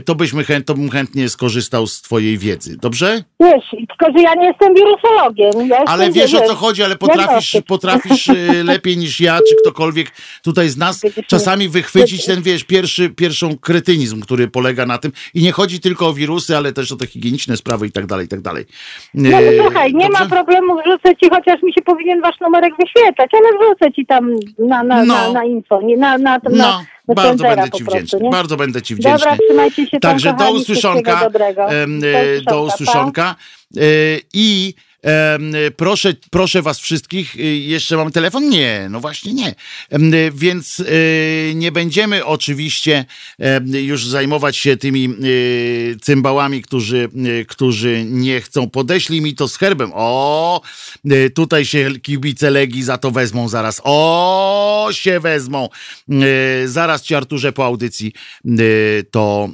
to 0.06 0.16
byśmy 0.16 0.44
chęt, 0.44 0.66
to 0.66 0.74
bym 0.74 0.90
chętnie 0.90 1.30
skorzystał 1.30 1.88
z 1.88 2.02
twojej 2.02 2.38
wiedzy. 2.38 2.78
Dobrze? 2.78 3.24
Wiesz, 3.40 3.64
tylko 3.72 4.18
że 4.18 4.24
ja 4.24 4.34
nie 4.36 4.48
jestem 4.48 4.74
wirusologiem. 4.76 5.68
Ja 5.70 5.78
ale 5.86 6.06
jestem, 6.06 6.24
wiesz 6.24 6.34
o 6.34 6.48
co 6.48 6.56
chodzi, 6.56 6.84
ale 6.84 6.96
potrafisz, 6.96 7.58
potrafisz 7.68 8.28
lepiej 8.64 8.98
niż 8.98 9.22
ja, 9.22 9.40
czy 9.50 9.56
ktokolwiek 9.62 10.12
tutaj 10.44 10.70
z 10.70 10.78
nas 10.78 11.02
czasami 11.28 11.70
wychwycić 11.70 12.26
ten, 12.26 12.42
wiesz, 12.42 12.64
pierwszy, 12.64 13.10
pierwszą 13.10 13.58
kretynizm, 13.58 14.22
który 14.22 14.48
polega 14.48 14.86
na 14.86 14.98
tym, 14.98 15.12
i 15.34 15.42
nie 15.44 15.52
chodzi 15.52 15.80
tylko 15.80 16.08
o 16.08 16.14
wirusy, 16.14 16.58
ale 16.58 16.74
też 16.74 16.92
o 16.92 16.96
te 16.96 17.08
higieniczne 17.08 17.58
sprawy 17.58 17.88
i 17.88 17.92
tak 17.92 18.06
dalej, 18.06 18.26
i 18.26 18.30
tak 18.30 18.42
dalej. 18.42 18.66
No, 19.14 19.30
no 19.30 19.64
słuchaj, 19.64 19.94
nie 19.94 20.08
Dobrze? 20.08 20.24
ma 20.24 20.30
problemu, 20.30 20.78
wrzucę 20.82 21.16
ci, 21.16 21.30
chociaż 21.30 21.64
mi 21.64 21.74
się 21.74 21.82
powinien 21.82 22.22
wasz 22.22 22.40
numerek 22.42 22.74
wyświetlać, 22.80 23.30
ale 23.34 23.58
wrzucę 23.60 23.94
ci 23.94 24.06
tam 24.06 24.34
na, 24.60 24.84
na, 24.84 25.06
no. 25.06 25.14
na, 25.14 25.32
na 25.32 25.46
info, 25.46 25.82
nie, 25.82 25.98
na, 25.98 26.18
na, 26.18 26.40
na, 26.44 26.50
no. 26.52 26.84
Bardzo 27.16 27.44
będę 27.44 27.72
ci 27.72 27.84
wdzięczny. 27.84 28.20
Prostu, 28.20 28.30
bardzo 28.30 28.58
będę 28.58 28.82
ci 28.82 28.96
wdzięczny. 28.96 29.20
Dobra, 29.20 29.38
trzymajcie 29.48 29.88
się 29.88 30.00
Także 30.00 30.30
tam, 30.30 30.38
do 30.38 30.52
usłyszonka. 30.52 31.30
Do, 31.30 32.52
do 32.52 32.64
usłyszonka. 32.64 33.36
E, 33.78 33.82
I 34.34 34.74
Proszę, 35.78 36.14
proszę 36.32 36.62
was 36.62 36.80
wszystkich, 36.80 37.36
y, 37.36 37.40
jeszcze 37.44 37.98
mamy 37.98 38.12
telefon? 38.12 38.50
Nie, 38.50 38.88
no 38.90 39.00
właśnie 39.00 39.34
nie. 39.34 39.56
Więc 40.34 40.80
y, 40.80 41.52
nie 41.56 41.72
będziemy 41.72 42.26
oczywiście 42.26 43.06
już 43.64 44.08
zajmować 44.08 44.58
się 44.58 44.78
tymi 44.78 45.10
y, 45.24 45.98
cymbałami, 46.02 46.62
którzy, 46.62 47.10
którzy 47.48 48.06
nie 48.06 48.42
chcą. 48.42 48.70
Podeślij 48.70 49.22
mi 49.22 49.36
to 49.36 49.48
z 49.48 49.58
herbem. 49.58 49.92
O, 49.94 50.62
tutaj 51.36 51.66
się 51.66 51.92
kibice 52.02 52.50
Legii 52.50 52.84
za 52.84 52.98
to 52.98 53.12
wezmą 53.12 53.50
zaraz. 53.50 53.82
O, 53.84 54.90
się 54.92 55.20
wezmą. 55.20 55.70
Zaraz 56.66 57.02
ci 57.02 57.16
Arturze 57.16 57.52
po 57.52 57.66
audycji 57.66 58.14
to 59.12 59.50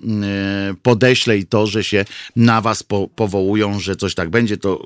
podeślę 0.83 1.37
i 1.37 1.45
to, 1.45 1.67
że 1.67 1.83
się 1.83 2.05
na 2.35 2.61
was 2.61 2.83
po, 2.83 3.07
powołują, 3.07 3.79
że 3.79 3.95
coś 3.95 4.15
tak 4.15 4.29
będzie, 4.29 4.57
to 4.57 4.85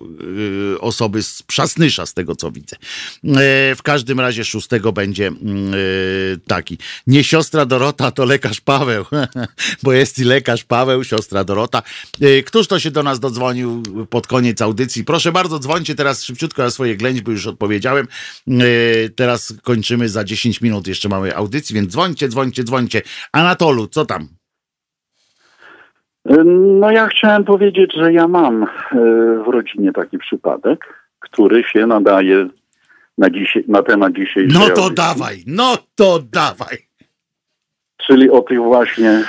osoby 0.80 1.24
z 1.24 1.44
Przasnysza, 1.44 2.06
z 2.06 2.14
tego 2.14 2.36
co 2.36 2.52
widzę. 2.52 2.76
E, 2.76 3.76
w 3.76 3.82
każdym 3.84 4.20
razie 4.20 4.46
szóstego 4.46 4.92
będzie 4.92 5.28
mm, 5.28 5.74
y, 5.74 6.40
taki. 6.48 6.78
Nie 7.08 7.24
siostra 7.24 7.66
Dorota, 7.66 8.12
to 8.12 8.26
lekarz 8.26 8.62
Paweł, 8.62 9.06
bo 9.84 9.94
jest 9.94 10.20
i 10.20 10.24
lekarz 10.24 10.64
Paweł, 10.64 11.04
siostra 11.04 11.44
Dorota. 11.44 11.84
E, 12.22 12.44
któż 12.44 12.68
to 12.68 12.80
się 12.80 12.92
do 12.92 13.04
nas 13.04 13.20
dodzwonił 13.20 13.84
pod 14.10 14.28
koniec 14.28 14.62
audycji? 14.62 15.04
Proszę 15.04 15.32
bardzo, 15.32 15.60
dzwońcie 15.60 15.96
teraz 15.96 16.24
szybciutko 16.24 16.64
na 16.64 16.72
swoje 16.72 16.98
ględźby, 16.98 17.32
już 17.32 17.48
odpowiedziałem. 17.48 18.08
E, 18.48 18.62
teraz 19.16 19.54
kończymy 19.64 20.10
za 20.10 20.24
10 20.24 20.62
minut, 20.62 20.88
jeszcze 20.88 21.10
mamy 21.10 21.36
audycji, 21.36 21.76
więc 21.76 21.92
dzwońcie, 21.92 22.30
dzwońcie, 22.30 22.64
dzwońcie. 22.64 23.02
Anatolu, 23.32 23.88
co 23.88 24.06
tam? 24.06 24.39
No 26.80 26.92
ja 26.92 27.08
chciałem 27.08 27.44
powiedzieć, 27.44 27.94
że 27.94 28.14
ja 28.14 28.28
mam 28.28 28.64
e, 28.64 28.68
w 29.46 29.48
rodzinie 29.48 29.92
taki 29.94 30.18
przypadek, 30.18 30.86
który 31.20 31.64
się 31.64 31.88
nadaje 31.88 32.50
na, 33.18 33.30
dzisiaj, 33.30 33.64
na 33.68 33.84
temat 33.84 34.14
dzisiejszej 34.14 34.48
No 34.48 34.60
to 34.60 34.66
audycji. 34.66 34.96
dawaj, 34.96 35.44
no 35.48 35.78
to 35.96 36.20
dawaj. 36.32 36.78
Czyli 38.08 38.30
o 38.30 38.42
tych 38.42 38.60
właśnie 38.60 39.24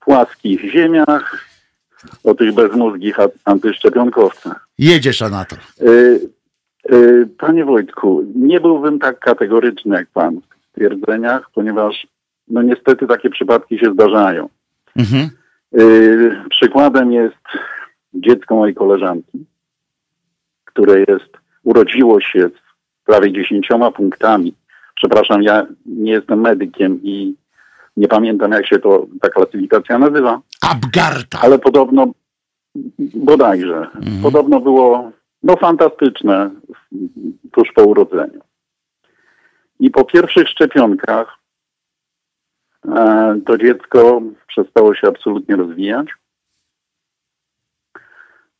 płaskich 0.00 0.72
ziemiach, 0.72 1.48
o 2.24 2.34
tych 2.34 2.54
bezmózgich 2.54 3.16
antyszczepionkowcach. 3.44 4.68
Jedziesz, 4.78 5.22
Anato. 5.22 5.56
E, 5.56 5.86
e, 6.96 7.26
panie 7.38 7.64
Wojtku, 7.64 8.24
nie 8.34 8.60
byłbym 8.60 8.98
tak 8.98 9.18
kategoryczny 9.18 9.96
jak 9.96 10.08
pan 10.10 10.40
w 10.40 10.68
stwierdzeniach, 10.70 11.50
ponieważ 11.54 12.06
no 12.48 12.62
niestety 12.62 13.06
takie 13.06 13.30
przypadki 13.30 13.78
się 13.78 13.92
zdarzają. 13.92 14.48
Mhm. 14.96 15.30
Yy, 15.72 16.44
przykładem 16.50 17.12
jest 17.12 17.44
dziecko 18.14 18.56
mojej 18.56 18.74
koleżanki, 18.74 19.46
które 20.64 20.98
jest, 20.98 21.36
urodziło 21.64 22.20
się 22.20 22.48
z 22.48 23.04
prawie 23.04 23.32
dziesięcioma 23.32 23.90
punktami. 23.90 24.54
Przepraszam, 24.94 25.42
ja 25.42 25.66
nie 25.86 26.12
jestem 26.12 26.40
medykiem 26.40 27.00
i 27.02 27.34
nie 27.96 28.08
pamiętam, 28.08 28.52
jak 28.52 28.66
się 28.66 28.78
to 28.78 29.06
ta 29.20 29.28
klasyfikacja 29.28 29.98
nazywa. 29.98 30.40
Abgarta. 30.70 31.38
Ale 31.42 31.58
podobno, 31.58 32.06
bodajże, 33.14 33.76
mhm. 33.76 34.22
podobno 34.22 34.60
było 34.60 35.12
no 35.42 35.56
fantastyczne 35.56 36.50
tuż 37.52 37.72
po 37.74 37.84
urodzeniu. 37.84 38.40
I 39.80 39.90
po 39.90 40.04
pierwszych 40.04 40.48
szczepionkach 40.48 41.38
to 43.46 43.58
dziecko 43.58 44.22
przestało 44.46 44.94
się 44.94 45.08
absolutnie 45.08 45.56
rozwijać. 45.56 46.08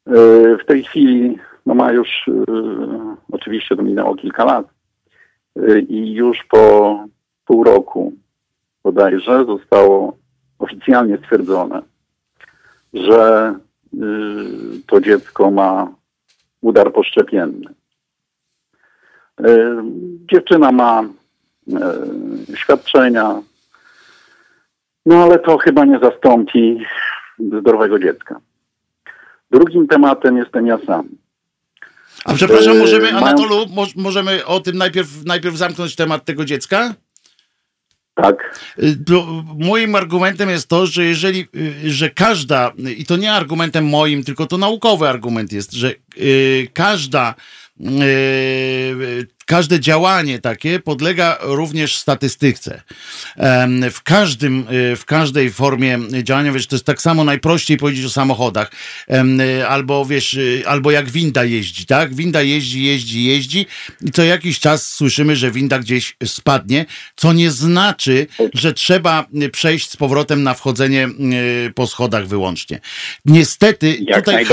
E, 0.06 0.12
w 0.56 0.66
tej 0.66 0.84
chwili 0.84 1.38
no 1.66 1.74
ma 1.74 1.92
już, 1.92 2.08
e, 2.28 2.32
oczywiście 3.32 3.76
to 3.76 3.82
minęło 3.82 4.14
kilka 4.14 4.44
lat 4.44 4.66
i 5.88 6.12
już 6.12 6.44
po 6.50 7.06
pół 7.44 7.64
roku 7.64 8.12
bodajże 8.82 9.44
zostało 9.44 10.16
oficjalnie 10.58 11.18
stwierdzone, 11.18 11.82
że 12.94 13.54
to 14.86 15.00
dziecko 15.00 15.50
ma 15.50 15.94
udar 16.60 16.92
poszczepienny. 16.92 17.74
Dziewczyna 20.32 20.72
ma 20.72 21.04
świadczenia 22.54 23.42
no 25.06 25.22
ale 25.22 25.38
to 25.38 25.58
chyba 25.58 25.84
nie 25.84 25.98
zastąpi 25.98 26.78
zdrowego 27.58 27.98
dziecka. 27.98 28.40
Drugim 29.50 29.86
tematem 29.86 30.36
jestem 30.36 30.66
ja 30.66 30.78
sam. 30.86 31.08
A 32.24 32.34
przepraszam, 32.34 32.78
możemy, 32.78 33.16
Anatolu, 33.16 33.66
możemy 33.96 34.46
o 34.46 34.60
tym 34.60 34.76
najpierw, 34.76 35.24
najpierw 35.24 35.56
zamknąć 35.56 35.96
temat 35.96 36.24
tego 36.24 36.44
dziecka? 36.44 36.94
Tak. 38.14 38.60
Y, 38.78 38.96
moim 39.58 39.94
argumentem 39.94 40.50
jest 40.50 40.68
to, 40.68 40.86
że 40.86 41.04
jeżeli, 41.04 41.48
y, 41.84 41.90
że 41.90 42.10
każda, 42.10 42.72
i 42.98 43.06
to 43.06 43.16
nie 43.16 43.32
argumentem 43.32 43.88
moim, 43.88 44.24
tylko 44.24 44.46
to 44.46 44.58
naukowy 44.58 45.08
argument 45.08 45.52
jest, 45.52 45.72
że 45.72 45.94
y, 46.20 46.68
każda 46.74 47.34
każde 49.44 49.80
działanie 49.80 50.38
takie 50.38 50.80
podlega 50.80 51.38
również 51.40 51.96
statystyce. 51.96 52.82
W 53.90 54.02
każdym, 54.02 54.66
e, 54.92 54.96
w 54.96 55.04
każdej 55.04 55.50
formie 55.50 55.98
działania, 56.22 56.52
wiesz, 56.52 56.66
to 56.66 56.76
jest 56.76 56.84
tak 56.84 57.02
samo 57.02 57.24
najprościej 57.24 57.76
powiedzieć 57.76 58.04
o 58.04 58.10
samochodach. 58.10 58.70
Albo 59.68 60.04
wiesz, 60.04 60.34
e, 60.34 60.68
albo 60.68 60.90
jak 60.90 61.10
winda 61.10 61.44
jeździ, 61.44 61.86
tak? 61.86 62.14
Winda 62.14 62.42
jeździ, 62.42 62.82
jeździ, 62.82 63.24
jeździ 63.24 63.66
i 64.02 64.10
co 64.10 64.22
jakiś 64.22 64.60
czas 64.60 64.94
słyszymy, 64.94 65.36
że 65.36 65.50
winda 65.50 65.78
gdzieś 65.78 66.16
spadnie, 66.24 66.86
co 67.16 67.32
nie 67.32 67.50
znaczy, 67.50 68.26
że 68.54 68.72
trzeba 68.72 69.26
przejść 69.52 69.90
z 69.90 69.96
powrotem 69.96 70.42
na 70.42 70.54
wchodzenie 70.54 71.08
po 71.74 71.86
schodach 71.86 72.26
wyłącznie. 72.26 72.80
Niestety, 73.24 73.98
jak 74.06 74.24
tutaj, 74.24 74.46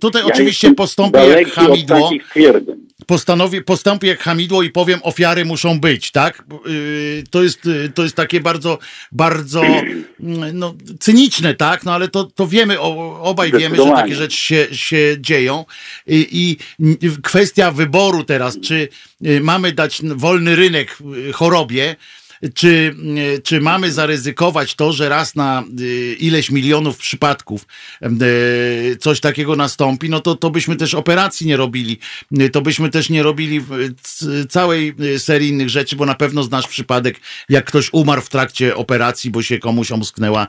tutaj 0.00 0.22
ja 0.22 0.28
oczywiście 0.28 0.74
postąpi 0.74 1.18
jak 1.18 1.48
hamidło 1.48 2.10
postanowi, 3.06 3.62
postąpię 3.62 4.08
jak 4.08 4.20
hamidło 4.30 4.62
i 4.62 4.70
powiem, 4.70 5.00
ofiary 5.02 5.44
muszą 5.44 5.80
być, 5.80 6.10
tak? 6.10 6.44
Y, 6.66 7.24
to 7.30 7.42
jest, 7.42 7.66
y, 7.66 7.92
to 7.94 8.02
jest 8.02 8.16
takie 8.16 8.40
bardzo, 8.40 8.78
bardzo 9.12 9.62
mm, 9.62 10.58
no, 10.58 10.74
cyniczne, 11.00 11.54
tak? 11.54 11.84
No 11.84 11.94
ale 11.94 12.08
to, 12.08 12.24
to 12.24 12.46
wiemy, 12.46 12.80
obaj 12.80 13.52
wiemy, 13.52 13.76
że 13.76 13.84
takie 13.84 14.14
rzeczy 14.14 14.36
się, 14.36 14.66
się 14.72 15.16
dzieją 15.18 15.64
I, 16.06 16.56
i 16.78 17.10
kwestia 17.22 17.70
wyboru 17.70 18.24
teraz, 18.24 18.60
czy 18.60 18.88
y, 19.26 19.40
mamy 19.40 19.72
dać 19.72 20.02
wolny 20.02 20.56
rynek 20.56 20.98
chorobie, 21.32 21.96
czy, 22.54 22.94
czy 23.44 23.60
mamy 23.60 23.92
zaryzykować 23.92 24.74
to, 24.74 24.92
że 24.92 25.08
raz 25.08 25.36
na 25.36 25.62
y, 25.80 26.14
ileś 26.14 26.50
milionów 26.50 26.98
przypadków 26.98 27.66
y, 28.02 28.96
coś 28.96 29.20
takiego 29.20 29.56
nastąpi, 29.56 30.10
no 30.10 30.20
to, 30.20 30.34
to 30.34 30.50
byśmy 30.50 30.76
też 30.76 30.94
operacji 30.94 31.46
nie 31.46 31.56
robili. 31.56 31.98
Y, 32.40 32.50
to 32.50 32.60
byśmy 32.60 32.90
też 32.90 33.10
nie 33.10 33.22
robili 33.22 33.60
całej 34.48 34.94
serii 35.18 35.48
innych 35.48 35.68
rzeczy, 35.68 35.96
bo 35.96 36.06
na 36.06 36.14
pewno 36.14 36.42
znasz 36.42 36.68
przypadek, 36.68 37.20
jak 37.48 37.64
ktoś 37.64 37.92
umarł 37.92 38.20
w 38.20 38.28
trakcie 38.28 38.76
operacji, 38.76 39.30
bo 39.30 39.42
się 39.42 39.58
komuś 39.58 39.92
omsknęła, 39.92 40.46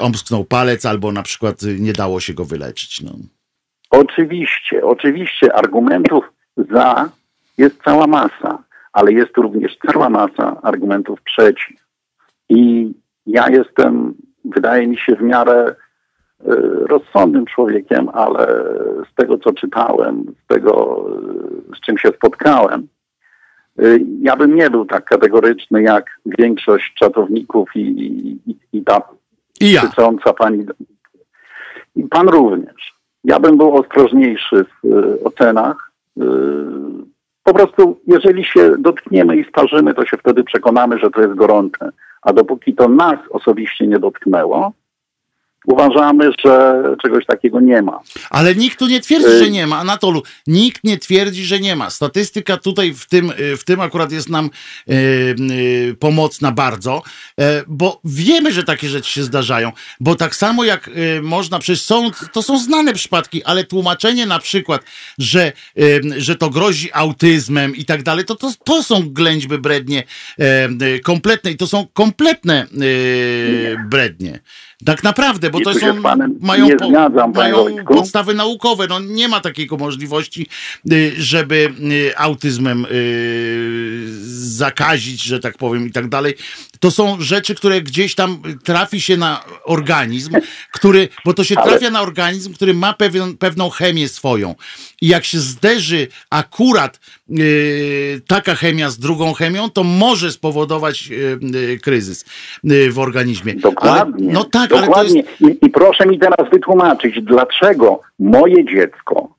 omsknął 0.00 0.44
palec, 0.44 0.86
albo 0.86 1.12
na 1.12 1.22
przykład 1.22 1.62
nie 1.78 1.92
dało 1.92 2.20
się 2.20 2.34
go 2.34 2.44
wyleczyć. 2.44 3.02
No. 3.02 3.16
Oczywiście, 3.90 4.84
oczywiście 4.84 5.54
argumentów 5.54 6.24
za 6.56 7.10
jest 7.58 7.82
cała 7.84 8.06
masa 8.06 8.69
ale 8.92 9.12
jest 9.12 9.36
również 9.36 9.78
cała 9.86 10.08
masa 10.08 10.60
argumentów 10.62 11.22
przeciw. 11.22 11.80
I 12.48 12.92
ja 13.26 13.48
jestem, 13.50 14.14
wydaje 14.44 14.86
mi 14.86 14.98
się, 14.98 15.16
w 15.16 15.22
miarę 15.22 15.64
e, 15.64 15.74
rozsądnym 16.86 17.46
człowiekiem, 17.46 18.08
ale 18.08 18.64
z 19.12 19.14
tego, 19.14 19.38
co 19.38 19.52
czytałem, 19.52 20.24
z 20.44 20.46
tego, 20.46 21.06
e, 21.72 21.76
z 21.76 21.80
czym 21.80 21.98
się 21.98 22.08
spotkałem, 22.08 22.88
e, 23.78 23.82
ja 24.20 24.36
bym 24.36 24.54
nie 24.54 24.70
był 24.70 24.84
tak 24.84 25.04
kategoryczny 25.04 25.82
jak 25.82 26.10
większość 26.26 26.94
czatowników 26.94 27.68
i, 27.74 27.80
i, 27.80 28.56
i 28.72 28.84
ta 28.84 29.02
I 29.60 29.72
ja. 29.72 29.82
pani. 30.38 30.66
I 31.96 32.02
pan 32.02 32.28
również. 32.28 33.00
Ja 33.24 33.40
bym 33.40 33.56
był 33.56 33.76
ostrożniejszy 33.76 34.64
w 34.64 35.16
ocenach 35.24 35.90
po 37.50 37.54
prostu, 37.54 38.00
jeżeli 38.06 38.44
się 38.44 38.72
dotkniemy 38.78 39.36
i 39.36 39.44
sparzymy, 39.44 39.94
to 39.94 40.06
się 40.06 40.16
wtedy 40.16 40.44
przekonamy, 40.44 40.98
że 40.98 41.10
to 41.10 41.20
jest 41.20 41.34
gorące. 41.34 41.90
A 42.22 42.32
dopóki 42.32 42.74
to 42.74 42.88
nas 42.88 43.18
osobiście 43.30 43.86
nie 43.86 43.98
dotknęło, 43.98 44.72
uważamy, 45.66 46.30
że 46.44 46.82
czegoś 47.02 47.26
takiego 47.26 47.60
nie 47.60 47.82
ma. 47.82 48.00
Ale 48.30 48.54
nikt 48.54 48.78
tu 48.78 48.86
nie 48.86 49.00
twierdzi, 49.00 49.38
że 49.38 49.44
y- 49.44 49.50
nie 49.50 49.66
ma. 49.66 49.78
Anatolu, 49.78 50.22
nikt 50.46 50.84
nie 50.84 50.98
twierdzi, 50.98 51.44
że 51.44 51.60
nie 51.60 51.76
ma. 51.76 51.90
Statystyka 51.90 52.56
tutaj 52.56 52.94
w 52.94 53.06
tym, 53.06 53.32
y, 53.40 53.56
w 53.56 53.64
tym 53.64 53.80
akurat 53.80 54.12
jest 54.12 54.28
nam 54.28 54.50
yy, 54.86 54.96
yy, 55.38 55.94
pomocna 55.94 56.52
bardzo, 56.52 57.02
yy, 57.38 57.44
bo 57.68 58.00
wiemy, 58.04 58.52
że 58.52 58.64
takie 58.64 58.88
rzeczy 58.88 59.10
się 59.10 59.22
zdarzają. 59.22 59.72
Bo 60.00 60.14
tak 60.14 60.36
samo 60.36 60.64
jak 60.64 60.90
można, 61.22 61.58
przecież 61.58 61.82
są, 61.82 62.10
to 62.32 62.42
są 62.42 62.58
znane 62.58 62.92
przypadki, 62.92 63.44
ale 63.44 63.64
tłumaczenie 63.64 64.26
na 64.26 64.38
przykład, 64.38 64.82
że, 65.18 65.52
że 66.16 66.36
to 66.36 66.50
grozi 66.50 66.90
autyzmem 66.92 67.76
i 67.76 67.84
tak 67.84 68.02
dalej, 68.02 68.24
to, 68.24 68.34
to, 68.34 68.50
to 68.64 68.82
są 68.82 69.08
ględźby 69.08 69.58
brednie 69.58 70.02
kompletne 71.02 71.50
i 71.50 71.56
to 71.56 71.66
są 71.66 71.86
kompletne 71.92 72.66
brednie. 73.88 74.40
Tak 74.84 75.02
naprawdę, 75.02 75.50
bo 75.50 75.60
to 75.60 75.74
są, 75.74 76.00
mają, 76.40 76.76
po, 76.76 76.90
mają 77.34 77.84
podstawy 77.84 78.34
naukowe. 78.34 78.86
No, 78.86 79.00
nie 79.00 79.28
ma 79.28 79.40
takiej 79.40 79.68
możliwości, 79.78 80.46
y, 80.92 81.12
żeby 81.18 81.72
y, 81.92 82.18
autyzmem 82.18 82.86
y, 82.90 84.06
zakazić, 84.30 85.22
że 85.22 85.40
tak 85.40 85.58
powiem 85.58 85.86
i 85.86 85.92
tak 85.92 86.08
dalej. 86.08 86.34
To 86.80 86.90
są 86.90 87.20
rzeczy, 87.20 87.54
które 87.54 87.82
gdzieś 87.82 88.14
tam 88.14 88.42
trafi 88.64 89.00
się 89.00 89.16
na 89.16 89.44
organizm, 89.64 90.34
który, 90.72 91.08
bo 91.24 91.34
to 91.34 91.44
się 91.44 91.54
trafia 91.54 91.90
na 91.90 92.02
organizm, 92.02 92.54
który 92.54 92.74
ma 92.74 92.92
pewien, 92.92 93.36
pewną 93.36 93.70
chemię 93.70 94.08
swoją. 94.08 94.54
I 95.00 95.08
jak 95.08 95.24
się 95.24 95.40
zderzy 95.40 96.08
akurat 96.30 97.00
taka 98.26 98.54
chemia 98.54 98.90
z 98.90 98.98
drugą 98.98 99.32
chemią, 99.32 99.70
to 99.70 99.84
może 99.84 100.30
spowodować 100.30 101.08
yy, 101.08 101.78
kryzys 101.78 102.24
yy, 102.64 102.90
w 102.90 102.98
organizmie. 102.98 103.54
Dokładnie. 103.54 104.24
Ale, 104.24 104.34
no 104.34 104.44
tak, 104.44 104.70
dokładnie. 104.70 104.94
ale 104.94 105.08
to 105.08 105.14
jest... 105.14 105.40
I, 105.62 105.66
I 105.66 105.70
proszę 105.70 106.06
mi 106.06 106.18
teraz 106.18 106.50
wytłumaczyć, 106.52 107.22
dlaczego 107.22 108.00
moje 108.18 108.64
dziecko, 108.64 109.34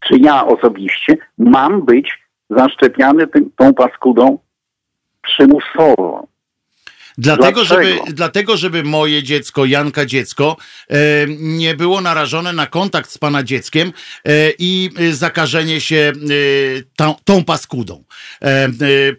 czy 0.00 0.18
ja 0.18 0.46
osobiście, 0.46 1.16
mam 1.38 1.82
być 1.82 2.18
zaszczepiany 2.50 3.26
tym, 3.26 3.50
tą 3.56 3.74
paskudą 3.74 4.38
przymusowo. 5.22 6.29
Dlatego 7.20 7.64
żeby, 7.64 7.98
dlatego, 8.12 8.56
żeby 8.56 8.82
moje 8.82 9.22
dziecko, 9.22 9.64
Janka 9.64 10.06
dziecko, 10.06 10.56
e, 10.88 10.96
nie 11.38 11.74
było 11.74 12.00
narażone 12.00 12.52
na 12.52 12.66
kontakt 12.66 13.10
z 13.10 13.18
pana 13.18 13.42
dzieckiem 13.42 13.92
e, 14.24 14.32
i 14.58 14.90
zakażenie 15.12 15.80
się 15.80 16.12
e, 16.14 16.20
tą, 16.96 17.14
tą 17.24 17.44
paskudą. 17.44 18.04
E, 18.42 18.46
e, 18.46 18.70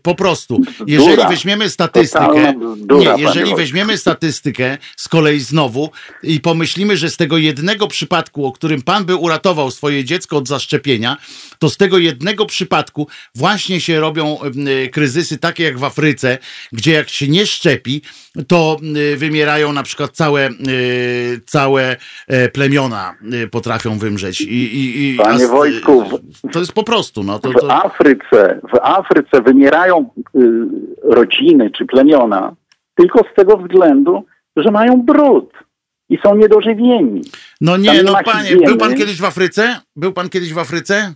po 0.02 0.16
prostu. 0.16 0.62
Jeżeli 0.88 1.16
Dura. 1.16 1.30
weźmiemy 1.30 1.70
statystykę, 1.70 2.54
Dura, 2.78 3.16
nie, 3.16 3.22
jeżeli 3.22 3.56
weźmiemy 3.56 3.98
statystykę 3.98 4.78
z 4.98 5.08
kolei 5.08 5.40
znowu 5.40 5.90
i 6.24 6.40
pomyślimy, 6.40 6.98
że 6.98 7.10
z 7.10 7.18
tego 7.18 7.38
jednego 7.38 7.88
przypadku, 7.88 8.46
o 8.46 8.52
którym 8.52 8.82
pan 8.82 9.06
by 9.06 9.16
uratował 9.16 9.72
swoje 9.72 10.06
dziecko 10.06 10.38
od 10.38 10.48
zaszczepienia, 10.48 11.18
to 11.60 11.70
z 11.70 11.78
tego 11.78 11.98
jednego 11.98 12.46
przypadku 12.46 13.08
właśnie 13.36 13.82
się 13.82 14.00
robią 14.00 14.38
e, 14.42 14.88
kryzysy 14.90 15.38
takie 15.38 15.64
jak 15.64 15.80
w 15.80 15.84
Afryce, 15.84 16.38
gdzie 16.72 16.92
jak 16.92 17.10
się 17.10 17.28
nie 17.28 17.46
szczepi, 17.46 17.91
to 18.48 18.78
y, 19.14 19.18
wymierają 19.18 19.74
na 19.74 19.84
przykład 19.84 20.12
całe, 20.12 20.50
y, 20.50 21.42
całe 21.46 21.96
e, 22.28 22.50
plemiona 22.50 23.16
y, 23.34 23.48
potrafią 23.48 23.98
wymrzeć. 23.98 24.42
I, 24.42 24.46
i, 24.46 25.14
i 25.14 25.18
Panie 25.18 25.48
Wojtku, 25.48 26.04
to 26.52 26.60
jest 26.60 26.74
po 26.74 26.84
prostu. 26.84 27.24
No, 27.24 27.40
to, 27.40 27.54
to... 27.54 27.68
W, 27.68 27.70
Afryce, 27.70 28.60
w 28.74 28.80
Afryce 28.82 29.42
wymierają 29.42 30.10
rodziny 31.04 31.72
czy 31.78 31.86
plemiona 31.86 32.56
tylko 32.96 33.20
z 33.32 33.36
tego 33.36 33.58
względu, 33.58 34.26
że 34.56 34.72
mają 34.72 35.02
brud 35.02 35.54
i 36.10 36.18
są 36.26 36.36
niedożywieni. 36.36 37.22
No 37.62 37.78
nie, 37.78 37.92
nie 37.92 38.04
no 38.04 38.16
panie, 38.26 38.56
był 38.66 38.78
pan 38.78 38.96
kiedyś 38.96 39.22
w 39.22 39.26
Afryce? 39.26 39.80
Był 39.96 40.14
pan 40.14 40.30
kiedyś 40.30 40.54
w 40.54 40.60
Afryce? 40.60 41.14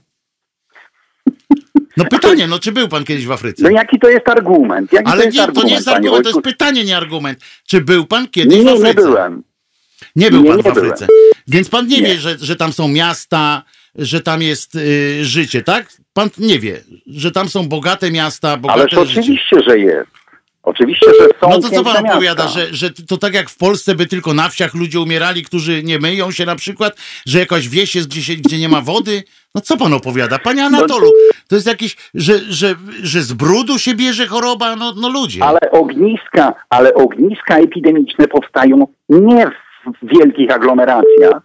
No 1.98 2.06
pytanie, 2.06 2.48
no 2.48 2.60
czy 2.60 2.72
był 2.72 2.88
pan 2.88 3.04
kiedyś 3.04 3.26
w 3.26 3.32
Afryce? 3.32 3.64
No 3.64 3.70
jaki 3.70 4.00
to 4.00 4.10
jest 4.10 4.30
argument? 4.30 4.94
Jaki 4.94 5.08
Ale 5.08 5.24
to, 5.24 5.30
nie, 5.30 5.42
argument, 5.42 5.62
to 5.62 5.68
nie 5.68 5.76
jest 5.76 5.88
argument, 5.88 6.24
to 6.24 6.30
jest 6.30 6.42
pytanie, 6.42 6.84
nie 6.84 6.98
argument. 6.98 7.40
Czy 7.68 7.82
był 7.82 8.06
pan 8.06 8.28
kiedyś 8.28 8.58
nie, 8.58 8.64
w 8.64 8.68
Afryce? 8.68 8.88
Nie, 8.88 8.94
byłem. 8.94 9.44
Nie 10.16 10.32
był 10.32 10.42
nie, 10.44 10.50
pan 10.50 10.58
nie 10.58 10.64
w 10.64 10.68
Afryce. 10.68 11.06
Byłem. 11.06 11.32
Więc 11.48 11.70
pan 11.70 11.88
nie, 11.88 12.02
nie, 12.02 12.08
wie, 12.08 12.20
że, 12.20 12.38
że 12.42 12.56
tam 12.56 12.74
są 12.74 12.88
miasta, 12.88 13.64
że 13.96 14.22
tam 14.22 14.42
jest 14.42 14.76
y, 14.76 15.26
życie, 15.26 15.62
tak? 15.62 15.94
Pan 16.14 16.30
nie 16.38 16.60
wie, 16.60 16.82
że 17.08 17.32
tam 17.32 17.50
są 17.50 17.68
bogate 17.68 18.12
miasta, 18.12 18.58
bogate 18.58 18.82
Ależ 18.82 18.94
oczywiście, 18.94 19.58
że 19.68 19.80
jest. 19.80 20.16
Oczywiście, 20.66 21.08
że 21.20 21.28
są 21.42 21.50
No 21.50 21.60
to 21.60 21.70
co 21.70 21.84
pan 21.84 22.06
opowiada, 22.06 22.48
że, 22.48 22.74
że 22.74 22.90
to 22.90 23.18
tak 23.18 23.34
jak 23.34 23.50
w 23.50 23.58
Polsce 23.58 23.96
by 23.96 24.06
tylko 24.06 24.34
na 24.34 24.50
wsiach 24.50 24.74
ludzie 24.74 25.00
umierali, 25.00 25.44
którzy 25.44 25.84
nie 25.84 26.00
myją 26.00 26.32
się 26.32 26.46
na 26.46 26.56
przykład, 26.56 26.98
że 27.26 27.40
jakaś 27.40 27.70
wieś 27.70 27.96
jest 27.96 28.08
gdzieś, 28.08 28.36
gdzie 28.36 28.60
nie 28.60 28.70
ma 28.70 28.82
wody? 28.82 29.24
No 29.56 29.62
co 29.62 29.78
pan 29.78 29.94
opowiada? 29.94 30.40
Panie 30.40 30.62
no 30.62 30.68
Anatolu, 30.68 31.12
to 31.48 31.56
jest 31.56 31.68
jakieś, 31.68 31.98
że, 32.14 32.38
że, 32.40 32.76
że 33.04 33.22
z 33.22 33.34
brudu 33.34 33.80
się 33.80 33.96
bierze 33.96 34.28
choroba? 34.28 34.76
No, 34.76 34.94
no 35.02 35.10
ludzie. 35.10 35.44
Ale 35.44 35.72
ogniska, 35.72 36.54
ale 36.70 36.94
ogniska 36.94 37.58
epidemiczne 37.58 38.28
powstają 38.28 38.88
nie 39.10 39.48
w 39.48 40.18
wielkich 40.18 40.52
aglomeracjach, 40.52 41.42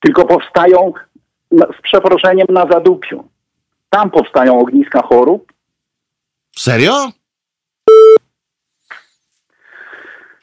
tylko 0.00 0.24
powstają 0.24 0.92
z 1.52 1.82
przeproszeniem 1.82 2.46
na 2.50 2.66
zadupiu. 2.66 3.28
Tam 3.90 4.10
powstają 4.10 4.60
ogniska 4.60 5.02
chorób. 5.02 5.52
Serio? 6.56 7.10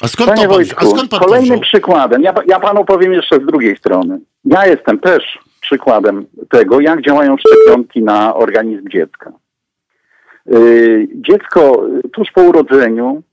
A 0.02 0.08
skąd 0.08 0.30
Panie 0.30 0.44
to 0.44 0.50
Wojtku, 0.50 0.86
A 0.86 0.90
skąd 0.90 1.12
pan 1.12 1.20
kolejnym 1.20 1.60
przykładem, 1.60 2.22
ja, 2.22 2.34
ja 2.48 2.60
panu 2.60 2.86
powiem 2.86 3.14
jeszcze 3.14 3.36
z 3.36 3.46
drugiej 3.46 3.78
strony. 3.78 4.20
Ja 4.46 4.66
jestem 4.68 5.00
też 5.00 5.40
przykładem 5.68 6.26
tego, 6.50 6.80
jak 6.80 7.02
działają 7.02 7.36
szczepionki 7.38 8.04
na 8.04 8.36
organizm 8.36 8.90
dziecka. 8.90 9.32
Yy, 10.46 11.08
dziecko 11.16 11.88
tuż 12.14 12.32
po 12.32 12.42
urodzeniu 12.42 13.24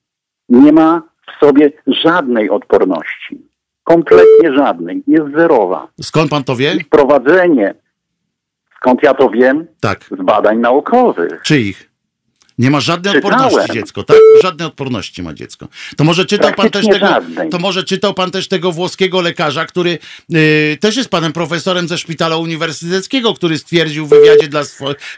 nie 0.49 0.73
ma 0.73 1.03
w 1.27 1.45
sobie 1.45 1.73
żadnej 1.87 2.51
odporności. 2.51 3.43
Kompletnie 3.85 4.55
żadnej. 4.57 5.03
Jest 5.07 5.27
zerowa. 5.37 5.89
Skąd 6.01 6.31
pan 6.31 6.45
to 6.45 6.57
wie? 6.57 6.75
I 6.75 6.85
wprowadzenie, 6.85 7.75
skąd 8.77 9.03
ja 9.03 9.15
to 9.15 9.31
wiem? 9.31 9.67
Tak. 9.81 10.05
Z 10.05 10.25
badań 10.25 10.59
naukowych. 10.59 11.43
Czyich? 11.43 11.91
Nie 12.59 12.71
ma 12.71 12.81
żadnej 12.81 13.15
Czytałem. 13.15 13.37
odporności 13.37 13.73
dziecko, 13.73 14.03
tak? 14.03 14.17
Żadnej 14.43 14.69
odporności 14.69 15.23
ma 15.23 15.35
dziecko. 15.35 15.69
To 15.97 16.05
może 16.05 16.25
czytał 16.27 16.55
pan 16.55 16.71
też 16.71 16.87
tego, 16.87 17.09
to 17.51 17.59
może 17.59 17.85
czytał 17.85 18.15
pan 18.15 18.31
też 18.31 18.49
tego 18.49 18.73
włoskiego 18.73 19.21
lekarza, 19.21 19.67
który 19.67 19.99
yy, 20.29 20.79
też 20.81 20.97
jest 20.97 21.09
panem 21.09 21.33
profesorem 21.33 21.89
ze 21.89 21.99
szpitala 21.99 22.37
uniwersyteckiego, 22.37 23.35
który 23.35 23.59
stwierdził 23.59 24.07
w 24.07 24.11
wywiadzie 24.11 24.49
dla, 24.49 24.63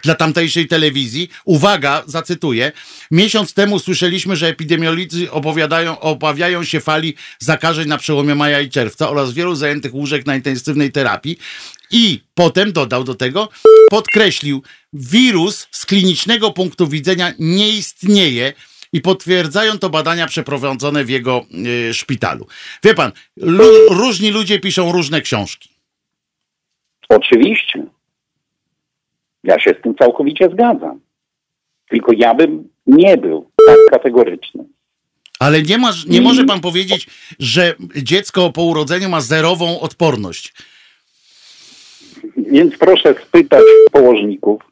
dla 0.02 0.14
tamtejszej 0.14 0.66
telewizji, 0.66 1.28
uwaga, 1.44 2.02
zacytuję, 2.06 2.72
miesiąc 3.10 3.54
temu 3.54 3.78
słyszeliśmy, 3.78 4.36
że 4.36 4.48
epidemiolodzy 4.48 5.30
opowiadają, 5.30 6.00
obawiają 6.00 6.64
się 6.64 6.80
fali 6.80 7.14
zakażeń 7.38 7.88
na 7.88 7.98
przełomie 7.98 8.34
maja 8.34 8.60
i 8.60 8.70
czerwca 8.70 9.10
oraz 9.10 9.32
wielu 9.32 9.54
zajętych 9.54 9.94
łóżek 9.94 10.26
na 10.26 10.36
intensywnej 10.36 10.92
terapii. 10.92 11.38
I 11.90 12.20
potem 12.34 12.72
dodał 12.72 13.04
do 13.04 13.14
tego, 13.14 13.48
podkreślił, 13.90 14.62
wirus 14.92 15.68
z 15.70 15.86
klinicznego 15.86 16.50
punktu 16.50 16.86
widzenia 16.86 17.32
nie 17.38 17.68
istnieje 17.68 18.52
i 18.92 19.00
potwierdzają 19.00 19.78
to 19.78 19.90
badania 19.90 20.26
przeprowadzone 20.26 21.04
w 21.04 21.10
jego 21.10 21.46
y, 21.88 21.94
szpitalu. 21.94 22.46
Wie 22.84 22.94
pan, 22.94 23.12
lu- 23.36 23.88
różni 23.90 24.30
ludzie 24.30 24.60
piszą 24.60 24.92
różne 24.92 25.20
książki. 25.20 25.68
Oczywiście. 27.08 27.86
Ja 29.44 29.60
się 29.60 29.70
z 29.80 29.82
tym 29.82 29.94
całkowicie 29.94 30.48
zgadzam. 30.52 31.00
Tylko 31.88 32.12
ja 32.16 32.34
bym 32.34 32.68
nie 32.86 33.16
był 33.16 33.50
tak 33.66 33.76
kategoryczny. 33.90 34.64
Ale 35.38 35.62
nie, 35.62 35.78
ma, 35.78 35.92
nie 36.08 36.20
może 36.20 36.44
pan 36.44 36.60
powiedzieć, 36.60 37.06
że 37.38 37.74
dziecko 37.96 38.52
po 38.52 38.62
urodzeniu 38.62 39.08
ma 39.08 39.20
zerową 39.20 39.80
odporność. 39.80 40.54
Więc 42.51 42.78
proszę 42.78 43.14
spytać 43.23 43.62
położników, 43.93 44.62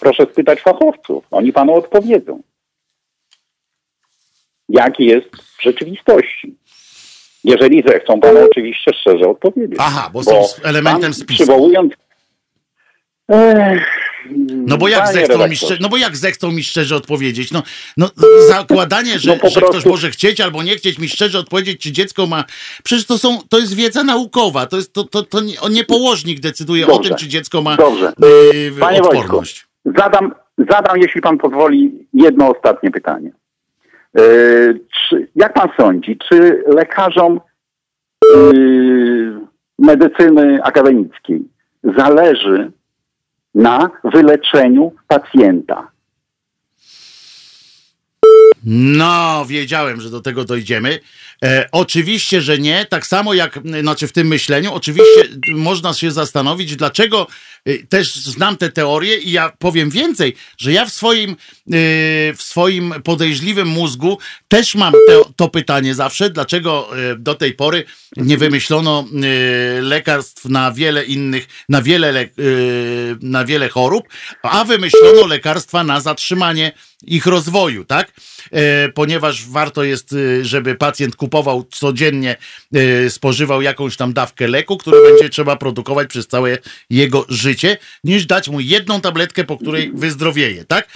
proszę 0.00 0.26
spytać 0.32 0.60
fachowców. 0.60 1.24
Oni 1.30 1.52
panu 1.52 1.74
odpowiedzą. 1.74 2.42
Jaki 4.68 5.04
jest 5.04 5.28
w 5.58 5.62
rzeczywistości? 5.62 6.56
Jeżeli 7.44 7.82
zechcą 7.86 8.20
panu 8.20 8.40
oczywiście 8.44 8.92
szczerze 9.00 9.28
odpowiedzieć. 9.28 9.78
Aha, 9.78 10.10
bo, 10.12 10.22
bo 10.22 10.44
są 10.44 10.62
elementem 10.62 11.14
spisku. 11.14 11.44
Przywołując... 11.44 11.92
Ech, 13.28 14.09
no 14.50 14.76
bo 14.78 14.88
jak, 14.88 15.08
zechcą 15.08 15.48
mi 15.48 15.56
szczerze, 15.56 15.78
no 15.80 15.88
bo 15.88 15.96
jak 15.96 16.16
zechcą 16.16 16.52
mi 16.52 16.64
szczerze 16.64 16.96
odpowiedzieć? 16.96 17.52
No, 17.52 17.62
no 17.96 18.08
zakładanie, 18.48 19.18
że, 19.18 19.38
no 19.42 19.50
że 19.50 19.60
ktoś 19.60 19.86
może 19.86 20.10
chcieć 20.10 20.40
albo 20.40 20.62
nie 20.62 20.76
chcieć 20.76 20.98
mi 20.98 21.08
szczerze 21.08 21.38
odpowiedzieć, 21.38 21.80
czy 21.80 21.92
dziecko 21.92 22.26
ma. 22.26 22.44
Przecież 22.84 23.06
to 23.06 23.18
są, 23.18 23.38
to 23.48 23.58
jest 23.58 23.74
wiedza 23.74 24.04
naukowa. 24.04 24.66
To 24.66 24.76
jest 24.76 24.92
to, 24.92 25.04
to, 25.04 25.22
to 25.22 25.40
nie, 25.40 25.54
nie 25.70 25.84
położnik 25.84 26.40
decyduje 26.40 26.86
Dobrze. 26.86 27.00
o 27.00 27.02
tym, 27.04 27.16
czy 27.16 27.28
dziecko 27.28 27.62
ma 27.62 27.76
Dobrze. 27.76 28.12
Yy, 28.52 28.72
Panie 28.80 29.02
odporność. 29.02 29.66
Wojtku, 29.84 30.02
zadam, 30.02 30.34
zadam, 30.70 30.98
jeśli 30.98 31.20
pan 31.20 31.38
pozwoli, 31.38 32.06
jedno 32.12 32.50
ostatnie 32.56 32.90
pytanie. 32.90 33.32
Yy, 34.14 34.80
czy, 35.08 35.28
jak 35.36 35.52
pan 35.52 35.68
sądzi, 35.80 36.18
czy 36.28 36.64
lekarzom 36.66 37.40
yy, 38.34 39.40
medycyny 39.78 40.62
akademickiej 40.62 41.42
zależy 41.98 42.72
na 43.54 43.90
wyleczeniu 44.04 44.92
pacjenta. 45.08 45.88
No, 48.64 49.44
wiedziałem, 49.48 50.00
że 50.00 50.10
do 50.10 50.20
tego 50.20 50.44
dojdziemy. 50.44 51.00
E, 51.44 51.68
oczywiście, 51.72 52.40
że 52.40 52.58
nie. 52.58 52.86
Tak 52.86 53.06
samo 53.06 53.34
jak, 53.34 53.60
znaczy 53.80 54.06
w 54.06 54.12
tym 54.12 54.26
myśleniu, 54.26 54.72
oczywiście 54.72 55.20
można 55.56 55.94
się 55.94 56.10
zastanowić, 56.10 56.76
dlaczego 56.76 57.26
też 57.88 58.14
znam 58.14 58.56
te 58.56 58.68
teorie 58.68 59.16
i 59.16 59.30
ja 59.30 59.52
powiem 59.58 59.90
więcej, 59.90 60.36
że 60.58 60.72
ja 60.72 60.86
w 60.86 60.92
swoim, 60.92 61.30
e, 61.30 61.36
w 62.34 62.38
swoim 62.38 62.94
podejrzliwym 63.04 63.68
mózgu 63.68 64.18
też 64.48 64.74
mam 64.74 64.92
te, 64.92 65.20
to 65.36 65.48
pytanie 65.48 65.94
zawsze, 65.94 66.30
dlaczego 66.30 66.88
e, 66.98 67.16
do 67.16 67.34
tej 67.34 67.54
pory 67.54 67.84
nie 68.16 68.36
wymyślono 68.36 69.04
lekarstw 69.82 70.44
na 70.44 70.72
wiele 70.72 71.04
innych, 71.04 71.46
na 71.68 71.82
wiele, 71.82 72.28
na 73.22 73.44
wiele 73.44 73.68
chorób, 73.68 74.08
a 74.42 74.64
wymyślono 74.64 75.26
lekarstwa 75.26 75.84
na 75.84 76.00
zatrzymanie 76.00 76.72
ich 77.06 77.26
rozwoju, 77.26 77.84
tak? 77.84 78.12
Ponieważ 78.94 79.46
warto 79.46 79.84
jest, 79.84 80.14
żeby 80.42 80.74
pacjent 80.74 81.16
kupował 81.16 81.66
codziennie, 81.70 82.36
spożywał 83.08 83.62
jakąś 83.62 83.96
tam 83.96 84.12
dawkę 84.12 84.48
leku, 84.48 84.76
który 84.76 85.10
będzie 85.10 85.28
trzeba 85.28 85.56
produkować 85.56 86.08
przez 86.08 86.26
całe 86.26 86.58
jego 86.90 87.26
życie, 87.28 87.49
niż 88.04 88.26
dać 88.26 88.48
mu 88.48 88.60
jedną 88.60 89.00
tabletkę, 89.00 89.44
po 89.44 89.58
której 89.58 89.92
wyzdrowieje, 89.94 90.64
tak? 90.64 90.88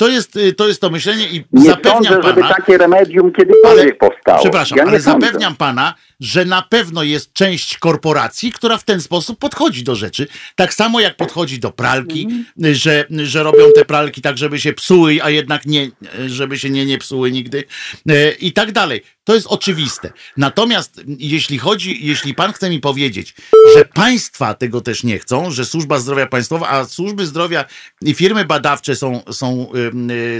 To 0.00 0.08
jest, 0.08 0.38
to 0.56 0.68
jest 0.68 0.80
to 0.80 0.90
myślenie 0.90 1.28
i 1.28 1.44
nie 1.52 1.70
zapewniam 1.70 2.04
sądzę, 2.04 2.20
pana... 2.20 2.28
żeby 2.28 2.42
takie 2.56 2.78
remedium 2.78 3.32
kiedykolwiek 3.32 3.96
ale, 4.02 4.10
powstało. 4.10 4.38
Przepraszam, 4.40 4.78
ja 4.78 4.84
ale 4.84 5.00
zapewniam 5.00 5.56
pana, 5.56 5.94
że 6.20 6.44
na 6.44 6.62
pewno 6.62 7.02
jest 7.02 7.32
część 7.32 7.78
korporacji, 7.78 8.52
która 8.52 8.78
w 8.78 8.84
ten 8.84 9.00
sposób 9.00 9.38
podchodzi 9.38 9.84
do 9.84 9.94
rzeczy. 9.94 10.26
Tak 10.56 10.74
samo 10.74 11.00
jak 11.00 11.16
podchodzi 11.16 11.58
do 11.58 11.70
pralki, 11.70 12.28
mm. 12.58 12.74
że, 12.74 13.04
że 13.10 13.42
robią 13.42 13.64
te 13.74 13.84
pralki 13.84 14.22
tak, 14.22 14.38
żeby 14.38 14.60
się 14.60 14.72
psuły, 14.72 15.18
a 15.22 15.30
jednak 15.30 15.66
nie, 15.66 15.90
żeby 16.26 16.58
się 16.58 16.70
nie, 16.70 16.86
nie 16.86 16.98
psuły 16.98 17.30
nigdy 17.32 17.64
e, 18.08 18.30
i 18.30 18.52
tak 18.52 18.72
dalej. 18.72 19.02
To 19.24 19.34
jest 19.34 19.46
oczywiste. 19.46 20.12
Natomiast 20.36 21.02
jeśli 21.18 21.58
chodzi, 21.58 22.06
jeśli 22.06 22.34
pan 22.34 22.52
chce 22.52 22.70
mi 22.70 22.80
powiedzieć, 22.80 23.34
że 23.76 23.84
państwa 23.84 24.54
tego 24.54 24.80
też 24.80 25.04
nie 25.04 25.18
chcą, 25.18 25.50
że 25.50 25.64
służba 25.64 25.98
zdrowia 25.98 26.26
państwowa, 26.26 26.68
a 26.68 26.84
służby 26.84 27.26
zdrowia 27.26 27.64
i 28.02 28.14
firmy 28.14 28.44
badawcze 28.44 28.96
są, 28.96 29.22
są 29.30 29.66
y, 29.74 29.89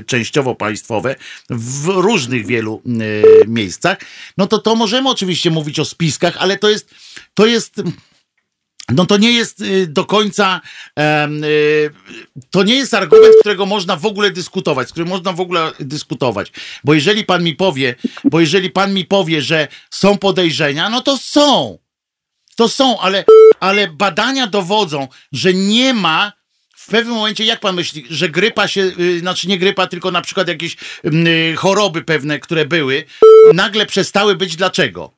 częściowo 0.06 0.55
państwowe 0.55 1.16
w 1.51 1.86
różnych 1.86 2.47
wielu 2.47 2.82
y, 2.86 3.22
miejscach, 3.48 3.98
no 4.39 4.47
to 4.47 4.59
to 4.59 4.74
możemy 4.74 5.09
oczywiście 5.09 5.51
mówić 5.51 5.78
o 5.78 5.85
spiskach, 5.85 6.36
ale 6.39 6.59
to 6.59 6.70
jest, 6.70 6.94
to 7.35 7.47
jest 7.47 7.82
no 8.94 9.06
to 9.06 9.16
nie 9.16 9.32
jest 9.32 9.60
y, 9.60 9.86
do 9.86 10.05
końca, 10.05 10.60
y, 10.98 11.90
to 12.51 12.62
nie 12.62 12.74
jest 12.74 12.94
argument, 12.94 13.35
którego 13.40 13.66
można 13.66 13.97
w 13.97 14.06
ogóle 14.06 14.31
dyskutować, 14.31 14.89
z 14.89 14.90
którym 14.90 15.09
można 15.09 15.32
w 15.32 15.40
ogóle 15.40 15.72
dyskutować. 15.81 16.52
Bo 16.85 16.94
jeżeli 16.94 17.24
pan 17.24 17.44
mi 17.44 17.55
powie, 17.55 17.94
bo 18.24 18.40
jeżeli 18.40 18.70
pan 18.70 18.94
mi 18.94 19.05
powie, 19.05 19.43
że 19.43 19.68
są 19.90 20.18
podejrzenia, 20.18 20.90
no 20.90 21.01
to 21.01 21.18
są. 21.18 21.78
To 22.56 22.68
są, 22.68 23.01
ale, 23.01 23.24
ale 23.60 23.89
badania 23.89 24.47
dowodzą, 24.47 25.09
że 25.32 25.55
nie 25.55 25.94
ma 25.94 26.32
pewnym 26.90 27.14
momencie, 27.14 27.44
jak 27.44 27.60
pan 27.60 27.74
myśli, 27.74 28.04
że 28.10 28.28
grypa 28.28 28.68
się, 28.68 28.92
y, 29.00 29.18
znaczy 29.18 29.48
nie 29.48 29.58
grypa, 29.58 29.86
tylko 29.86 30.10
na 30.10 30.20
przykład 30.22 30.48
jakieś 30.48 30.76
choroby 31.56 32.02
pewne, 32.02 32.38
które 32.38 32.66
były, 32.66 33.04
nagle 33.54 33.86
przestały 33.86 34.36
być 34.36 34.56
dlaczego? 34.56 35.12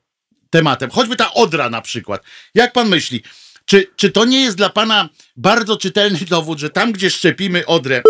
Tematem. 0.51 0.91
Choćby 0.91 1.17
ta 1.17 1.35
odra 1.35 1.71
na 1.71 1.81
przykład. 1.81 2.23
Jak 2.55 2.73
pan 2.73 2.89
myśli? 2.89 3.23
Czy, 3.65 3.87
czy 3.97 4.11
to 4.11 4.25
nie 4.25 4.41
jest 4.41 4.57
dla 4.57 4.71
pana 4.71 5.09
bardzo 5.37 5.77
czytelny 5.77 6.19
dowód, 6.31 6.59
że 6.59 6.71
tam, 6.71 6.93
gdzie 6.93 7.11
szczepimy 7.11 7.67
odrę, 7.67 8.03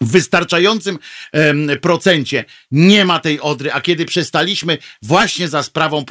w 0.00 0.10
wystarczającym 0.10 0.98
em, 1.32 1.70
procencie 1.80 2.44
nie 2.70 3.04
ma 3.04 3.20
tej 3.20 3.40
odry, 3.40 3.72
a 3.72 3.80
kiedy 3.80 4.04
przestaliśmy 4.04 4.78
właśnie 5.02 5.48
za 5.48 5.62
sprawą 5.62 6.04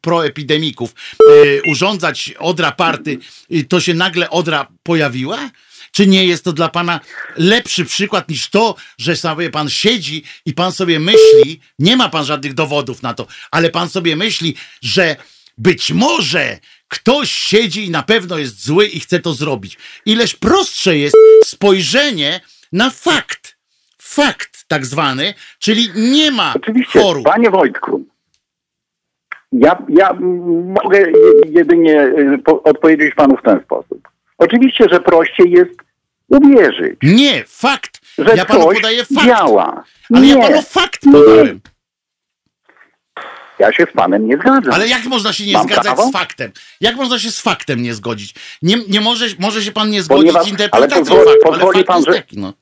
proepidemików 0.00 0.94
e, 0.94 1.70
urządzać 1.70 2.34
odra 2.38 2.72
party, 2.72 3.18
to 3.68 3.80
się 3.80 3.94
nagle 3.94 4.30
odra 4.30 4.66
pojawiła? 4.82 5.50
Czy 5.96 6.06
nie 6.06 6.26
jest 6.26 6.44
to 6.44 6.52
dla 6.52 6.68
pana 6.68 7.00
lepszy 7.36 7.84
przykład 7.84 8.28
niż 8.28 8.50
to, 8.50 8.74
że 8.98 9.16
sobie 9.16 9.50
pan 9.50 9.68
siedzi 9.68 10.22
i 10.46 10.54
pan 10.54 10.72
sobie 10.72 11.00
myśli, 11.00 11.60
nie 11.78 11.96
ma 11.96 12.08
pan 12.08 12.24
żadnych 12.24 12.54
dowodów 12.54 13.02
na 13.02 13.14
to, 13.14 13.26
ale 13.50 13.70
pan 13.70 13.88
sobie 13.88 14.16
myśli, 14.16 14.54
że 14.82 15.16
być 15.58 15.92
może 15.92 16.58
Ktoś 16.88 17.30
siedzi 17.30 17.86
i 17.86 17.90
na 17.90 18.02
pewno 18.02 18.38
jest 18.38 18.64
zły 18.64 18.86
i 18.86 19.00
chce 19.00 19.18
to 19.20 19.32
zrobić. 19.32 19.78
Ileż 20.06 20.36
prostsze 20.36 20.98
jest 20.98 21.16
spojrzenie 21.44 22.40
na 22.72 22.90
fakt. 22.90 23.56
Fakt 23.98 24.64
tak 24.68 24.86
zwany, 24.86 25.34
czyli 25.58 25.88
nie 25.96 26.30
ma 26.30 26.52
Oczywiście, 26.56 27.00
chorób. 27.00 27.24
Panie 27.24 27.50
Wojtku, 27.50 28.04
ja, 29.52 29.78
ja 29.88 30.12
mogę 30.82 31.04
jedynie 31.46 32.02
y, 32.02 32.38
odpowiedzieć 32.64 33.14
panu 33.14 33.36
w 33.36 33.42
ten 33.42 33.60
sposób. 33.64 34.08
Oczywiście, 34.38 34.84
że 34.92 35.00
prościej 35.00 35.50
jest 35.50 35.85
uwierzyć. 36.28 36.96
Nie, 37.02 37.44
fakt. 37.46 38.00
Że 38.18 38.36
ja 38.36 38.44
panu 38.44 38.68
podaję 38.74 39.04
fakt. 39.04 39.26
Działa. 39.26 39.84
Ale 40.14 40.20
nie, 40.26 40.32
ja 40.34 40.48
panu 40.48 40.62
fakt 40.62 41.00
podałem. 41.12 41.60
Ja 43.58 43.72
się 43.72 43.86
z 43.92 43.96
panem 43.96 44.28
nie 44.28 44.36
zgadzam. 44.36 44.74
Ale 44.74 44.88
jak 44.88 45.04
można 45.04 45.32
się 45.32 45.46
nie 45.46 45.52
Mam 45.52 45.62
zgadzać 45.62 45.84
prawo? 45.84 46.08
z 46.08 46.12
faktem? 46.12 46.52
Jak 46.80 46.96
można 46.96 47.18
się 47.18 47.30
z 47.30 47.40
faktem 47.40 47.82
nie 47.82 47.94
zgodzić? 47.94 48.34
Nie, 48.62 48.76
nie 48.88 49.00
może, 49.00 49.26
może 49.38 49.62
się 49.62 49.72
pan 49.72 49.90
nie 49.90 50.02
zgodzić 50.02 50.22
Ponieważ- 50.26 50.46
z 50.46 50.50
interpretacją 50.50 50.96
ale 50.96 51.04
pozwoli- 51.04 51.24
faktu, 51.34 51.48
ale 51.48 51.58
pozwoli 51.58 51.78
fakt 51.78 51.86
pan, 51.88 52.04
że- 52.04 52.20
taki, 52.20 52.38
no. 52.38 52.52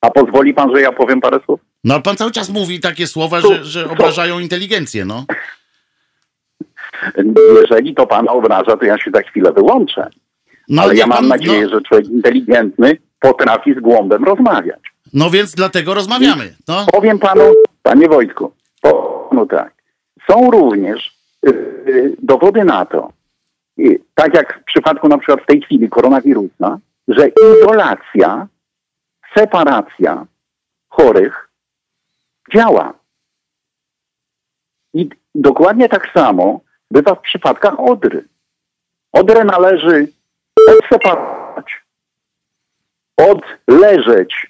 A 0.00 0.10
pozwoli 0.10 0.54
pan, 0.54 0.74
że 0.74 0.80
ja 0.82 0.92
powiem 0.92 1.20
parę 1.20 1.40
słów? 1.44 1.60
No 1.84 1.94
ale 1.94 2.02
pan 2.02 2.16
cały 2.16 2.30
czas 2.30 2.48
mówi 2.48 2.80
takie 2.80 3.06
słowa, 3.06 3.40
Tu- 3.40 3.54
że, 3.54 3.64
że 3.64 3.84
tu- 3.84 3.92
obrażają 3.92 4.38
inteligencję, 4.38 5.04
no. 5.04 5.24
Jeżeli 7.60 7.94
to 7.94 8.06
pana 8.06 8.32
obraża, 8.32 8.76
to 8.76 8.84
ja 8.84 8.98
się 8.98 9.10
za 9.14 9.22
chwilę 9.22 9.52
wyłączę. 9.52 10.10
No, 10.68 10.82
Ale 10.82 10.94
ja 10.96 11.06
mam 11.06 11.18
pan- 11.18 11.28
nadzieję, 11.28 11.62
no, 11.62 11.68
że 11.68 11.80
człowiek 11.80 12.06
inteligentny 12.08 12.96
potrafi 13.20 13.74
z 13.74 13.80
głąbem 13.80 14.24
rozmawiać. 14.24 14.80
no 15.14 15.30
więc 15.30 15.54
dlatego 15.54 15.94
rozmawiamy, 15.94 16.54
no. 16.68 16.86
Powiem 16.92 17.18
panu, 17.18 17.42
panie 17.82 18.08
Wojtku, 18.08 18.52
powiem 18.80 19.48
tak. 19.48 19.72
Są 20.30 20.50
również 20.50 21.18
y, 21.46 21.50
y, 21.88 22.16
dowody 22.22 22.64
na 22.64 22.86
to, 22.86 23.12
y, 23.78 24.00
tak 24.14 24.34
jak 24.34 24.60
w 24.60 24.64
przypadku 24.64 25.08
na 25.08 25.18
przykład 25.18 25.40
w 25.42 25.46
tej 25.46 25.60
chwili 25.60 25.88
koronawirusa, 25.88 26.78
że 27.08 27.28
izolacja, 27.28 28.46
separacja 29.34 30.26
chorych 30.88 31.48
działa. 32.54 32.94
I 34.94 35.08
dokładnie 35.34 35.88
tak 35.88 36.10
samo 36.14 36.60
bywa 36.90 37.14
w 37.14 37.20
przypadkach 37.20 37.80
odry. 37.80 38.24
Odrę 39.12 39.44
należy 39.44 40.08
odseparować, 40.70 41.66
odleżeć 43.16 44.46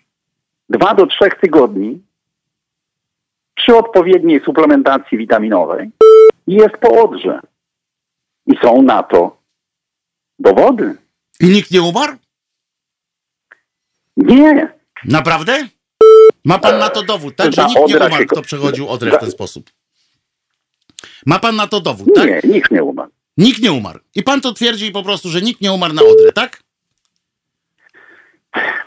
dwa 0.69 0.95
do 0.95 1.07
trzech 1.07 1.35
tygodni 1.41 2.03
przy 3.55 3.77
odpowiedniej 3.77 4.41
suplementacji 4.45 5.19
witaminowej 5.19 5.91
i 6.47 6.55
jest 6.55 6.77
po 6.77 7.03
odrze. 7.03 7.41
I 8.47 8.59
są 8.63 8.83
na 8.83 9.03
to 9.03 9.37
dowody. 10.39 10.97
I 11.41 11.47
nikt 11.47 11.71
nie 11.71 11.83
umarł? 11.83 12.17
Nie. 14.17 14.73
Naprawdę? 15.05 15.69
Ma 16.45 16.59
pan 16.59 16.79
na 16.79 16.89
to 16.89 17.03
dowód, 17.03 17.37
tak? 17.37 17.53
Że 17.53 17.67
nikt 17.67 17.89
nie 17.89 17.97
umarł, 17.97 18.27
kto 18.27 18.43
przechodził 18.43 18.89
odrę 18.89 19.11
w 19.11 19.21
ten 19.21 19.31
sposób. 19.31 19.71
Ma 21.27 21.39
pan 21.39 21.57
na 21.57 21.67
to 21.67 21.81
dowód, 21.81 22.09
tak? 22.15 22.27
Nie, 22.27 22.41
nikt 22.53 22.71
nie 22.71 22.85
umarł. 22.85 23.11
Nikt 23.39 23.63
nie 23.63 23.73
umarł. 23.73 24.01
I 24.15 24.23
pan 24.23 24.41
to 24.41 24.53
twierdzi 24.53 24.93
po 24.93 25.03
prostu, 25.03 25.29
że 25.29 25.43
nikt 25.43 25.61
nie 25.61 25.73
umarł 25.73 25.95
na 25.95 26.03
odrę, 26.03 26.33
tak? 26.33 26.63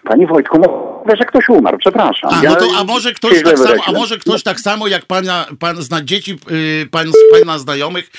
Panie 0.04 0.28
Wojtku, 0.28 0.58
mówię, 0.58 0.91
że 1.18 1.26
ktoś 1.26 1.50
umarł, 1.50 1.78
przepraszam. 1.78 2.30
A, 2.34 2.42
no 2.42 2.56
to, 2.56 2.68
a 2.78 2.84
może 2.84 3.10
się 3.10 3.16
ktoś 3.16 3.44
tak 3.44 3.58
samo, 3.58 3.64
a 3.64 3.68
wyraziłem. 3.68 4.02
może 4.02 4.18
ktoś 4.18 4.44
tak 4.44 4.60
samo 4.60 4.88
jak 4.88 5.06
pana, 5.06 5.46
pan 5.60 5.84
zna 5.84 6.02
dzieci, 6.02 6.38
y, 6.52 6.88
pan, 6.92 7.12
pana 7.40 7.60
znajomych 7.60 8.12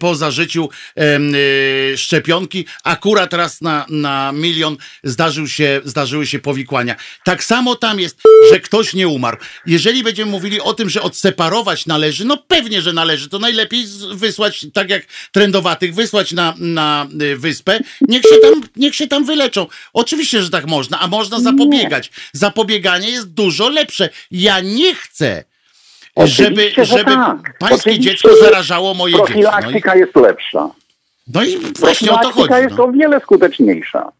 po 0.00 0.14
zażyciu 0.14 0.68
y, 0.98 1.98
szczepionki, 1.98 2.66
akurat 2.84 3.32
raz 3.32 3.60
na, 3.60 3.86
na 3.88 4.32
milion 4.32 4.76
zdarzył 5.04 5.48
się, 5.48 5.80
zdarzyły 5.84 6.26
się 6.26 6.38
powikłania. 6.38 6.96
Tak 7.24 7.44
samo 7.44 7.76
tam 7.76 8.00
jest, 8.00 8.22
że 8.52 8.60
ktoś 8.60 8.94
nie 8.94 9.08
umarł. 9.08 9.36
Jeżeli 9.66 10.02
będziemy 10.02 10.30
mówili 10.30 10.60
o 10.60 10.74
tym, 10.74 10.90
że 10.90 11.02
odseparować 11.02 11.86
należy, 11.86 12.24
no 12.24 12.36
pewnie, 12.36 12.82
że 12.82 12.92
należy, 12.92 13.28
to 13.28 13.38
najlepiej 13.38 13.84
wysłać, 14.12 14.66
tak 14.72 14.90
jak 14.90 15.02
trendowatych, 15.32 15.94
wysłać 15.94 16.32
na, 16.32 16.54
na 16.58 17.06
y, 17.22 17.36
wyspę, 17.36 17.80
niech 18.00 18.22
się, 18.22 18.38
tam, 18.42 18.62
niech 18.76 18.94
się 18.94 19.06
tam 19.06 19.24
wyleczą. 19.24 19.66
Oczywiście, 19.92 20.42
że 20.42 20.50
tak 20.50 20.66
można, 20.66 21.00
a 21.00 21.06
można 21.06 21.40
zapobiegać. 21.40 22.01
Zapobieganie 22.32 23.10
jest 23.10 23.32
dużo 23.34 23.68
lepsze. 23.68 24.08
Ja 24.30 24.60
nie 24.60 24.94
chcę, 24.94 25.44
żeby, 26.24 26.50
Oczywiście, 26.50 26.84
że 26.84 26.98
żeby 26.98 27.10
tak. 27.10 27.58
pańskie 27.58 27.76
Oczywiście, 27.90 28.02
dziecko 28.10 28.36
zarażało 28.44 28.94
moje 28.94 29.12
dzieci. 29.14 29.32
No 29.34 29.38
i, 29.40 29.42
Profilaktyka 29.42 29.96
jest 29.96 30.16
lepsza. 30.16 30.70
no 31.34 31.44
i 31.44 31.58
właśnie 31.80 32.10
o 32.12 32.14
to 32.18 32.30
chodzi. 32.30 32.32
Profilaktyka 32.34 32.58
jest 32.60 32.76
No, 32.76 32.84
o 32.84 32.92
wiele 32.92 33.20
skuteczniejsza. 33.20 34.12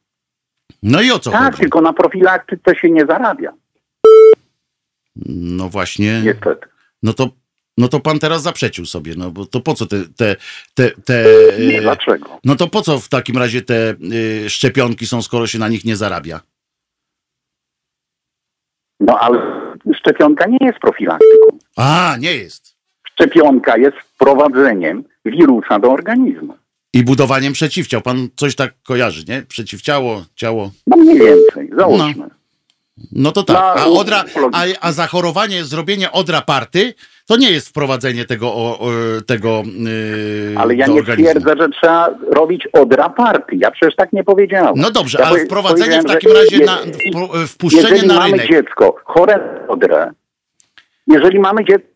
no 0.82 1.02
i 1.02 1.10
o 1.10 1.18
co 1.18 1.30
Tak, 1.30 1.44
chodzi? 1.44 1.60
tylko 1.62 1.80
na 1.80 1.92
profilaktyce 1.92 2.76
się 2.76 2.90
nie 2.90 3.06
zarabia, 3.06 3.52
No 5.26 5.68
właśnie. 5.68 6.22
niestety. 6.24 6.66
No 7.02 7.12
to, 7.12 7.30
no 7.78 7.88
to 7.88 8.00
pan 8.00 8.18
teraz 8.18 8.42
zaprzeczył 8.42 8.86
sobie, 8.86 9.14
no 9.16 9.30
bo 9.30 9.46
to 9.46 9.60
po 9.60 9.74
co 9.74 9.86
te, 9.86 9.96
te, 10.16 10.36
te, 10.74 10.90
te 10.90 11.24
Nie, 11.58 11.78
e, 11.78 11.82
dlaczego? 11.82 12.40
no 12.44 12.56
to 12.56 12.68
po 12.68 12.82
co 12.82 12.98
w 12.98 13.08
takim 13.08 13.38
razie 13.38 13.62
te 13.62 13.90
e, 14.46 14.50
szczepionki 14.50 15.06
są, 15.06 15.22
skoro 15.22 15.46
się 15.46 15.58
na 15.58 15.68
nich 15.68 15.84
nie 15.84 15.96
zarabia? 15.96 16.40
No 19.06 19.18
ale 19.18 19.38
szczepionka 19.98 20.46
nie 20.46 20.58
jest 20.60 20.78
profilaktyką. 20.78 21.58
A, 21.76 22.16
nie 22.20 22.36
jest. 22.36 22.76
Szczepionka 23.12 23.76
jest 23.76 23.96
wprowadzeniem 23.96 25.04
wirusa 25.24 25.78
do 25.78 25.92
organizmu. 25.92 26.54
I 26.94 27.04
budowaniem 27.04 27.52
przeciwciał. 27.52 28.00
Pan 28.00 28.28
coś 28.36 28.54
tak 28.54 28.74
kojarzy, 28.82 29.24
nie? 29.28 29.42
Przeciwciało, 29.42 30.24
ciało. 30.34 30.70
No 30.86 30.96
mniej 30.96 31.18
więcej, 31.18 31.70
załóżmy. 31.78 32.28
No 33.12 33.32
to 33.32 33.42
tak. 33.42 33.78
A 33.78 33.86
odra, 33.86 34.24
a, 34.52 34.64
a 34.80 34.92
zachorowanie, 34.92 35.64
zrobienie 35.64 36.12
odra 36.12 36.40
party, 36.40 36.94
to 37.26 37.36
nie 37.36 37.50
jest 37.50 37.68
wprowadzenie 37.68 38.24
tego, 38.24 38.46
o, 38.54 38.78
o, 38.78 38.90
tego 39.26 39.62
yy, 39.66 40.54
Ale 40.58 40.74
ja 40.74 40.86
nie 40.86 41.02
twierdzę, 41.02 41.54
że 41.60 41.68
trzeba 41.68 42.08
robić 42.30 42.68
odra 42.72 43.08
partii. 43.08 43.58
Ja 43.58 43.70
przecież 43.70 43.96
tak 43.96 44.12
nie 44.12 44.24
powiedziałem. 44.24 44.72
No 44.76 44.90
dobrze, 44.90 45.18
ja 45.18 45.24
ale 45.26 45.34
powie- 45.36 45.46
wprowadzenie 45.46 46.00
w 46.02 46.04
takim 46.04 46.32
razie 46.32 46.56
je- 46.58 46.66
na 46.66 46.78
wpro- 47.14 47.46
wpuszczenie 47.46 47.88
Jeżeli 47.88 48.08
na 48.08 48.14
mamy 48.14 48.32
rynek. 48.32 48.48
dziecko 48.50 48.96
chore 49.04 49.64
odrę, 49.68 50.10
jeżeli 51.06 51.38
mamy 51.40 51.64
dziecko 51.64 51.88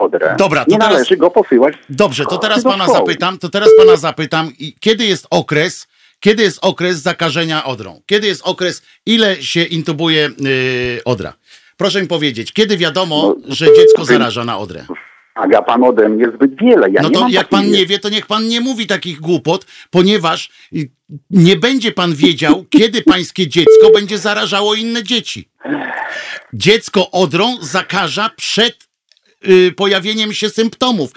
odrę, 0.00 0.34
Dobra, 0.38 0.64
to 0.64 0.70
nie 0.70 0.78
teraz- 0.78 0.92
należy 0.92 1.16
go 1.16 1.30
posyłać 1.30 1.74
Dobrze, 1.90 2.24
to 2.24 2.38
teraz 2.38 2.62
pana 2.64 2.84
szkoły. 2.84 2.98
zapytam, 2.98 3.38
to 3.38 3.48
teraz 3.48 3.68
pana 3.78 3.96
zapytam, 3.96 4.50
kiedy 4.80 5.04
jest 5.04 5.26
okres, 5.30 5.86
kiedy 6.20 6.42
jest 6.42 6.58
okres 6.62 6.96
zakażenia 6.96 7.64
odrą? 7.64 8.00
Kiedy 8.06 8.26
jest 8.26 8.42
okres, 8.44 8.82
ile 9.06 9.36
się 9.36 9.62
intubuje 9.62 10.30
yy, 10.38 11.00
odra? 11.04 11.32
Proszę 11.78 12.02
mi 12.02 12.08
powiedzieć, 12.08 12.52
kiedy 12.52 12.76
wiadomo, 12.76 13.34
No, 13.46 13.54
że 13.54 13.66
dziecko 13.76 14.04
zaraża 14.04 14.44
na 14.44 14.58
odrę? 14.58 14.86
Aga 15.34 15.62
pan 15.62 15.84
ode 15.84 16.08
mnie 16.08 16.24
zbyt 16.34 16.50
wiele. 16.60 16.90
Ja 16.90 17.02
No 17.02 17.10
to 17.10 17.28
jak 17.28 17.48
pan 17.48 17.70
nie 17.70 17.86
wie, 17.86 17.98
to 17.98 18.08
niech 18.08 18.26
pan 18.26 18.48
nie 18.48 18.60
mówi 18.60 18.86
takich 18.86 19.20
głupot, 19.20 19.66
ponieważ 19.90 20.50
nie 21.30 21.56
będzie 21.56 21.92
pan 21.92 22.14
wiedział, 22.14 22.64
kiedy 22.78 23.02
pańskie 23.02 23.48
dziecko 23.48 23.90
będzie 23.94 24.18
zarażało 24.18 24.74
inne 24.74 25.02
dzieci. 25.02 25.48
Dziecko 26.52 27.10
odrą 27.10 27.56
zakaża 27.60 28.30
przed 28.36 28.88
y, 29.48 29.72
pojawieniem 29.76 30.32
się 30.32 30.48
symptomów. 30.50 31.10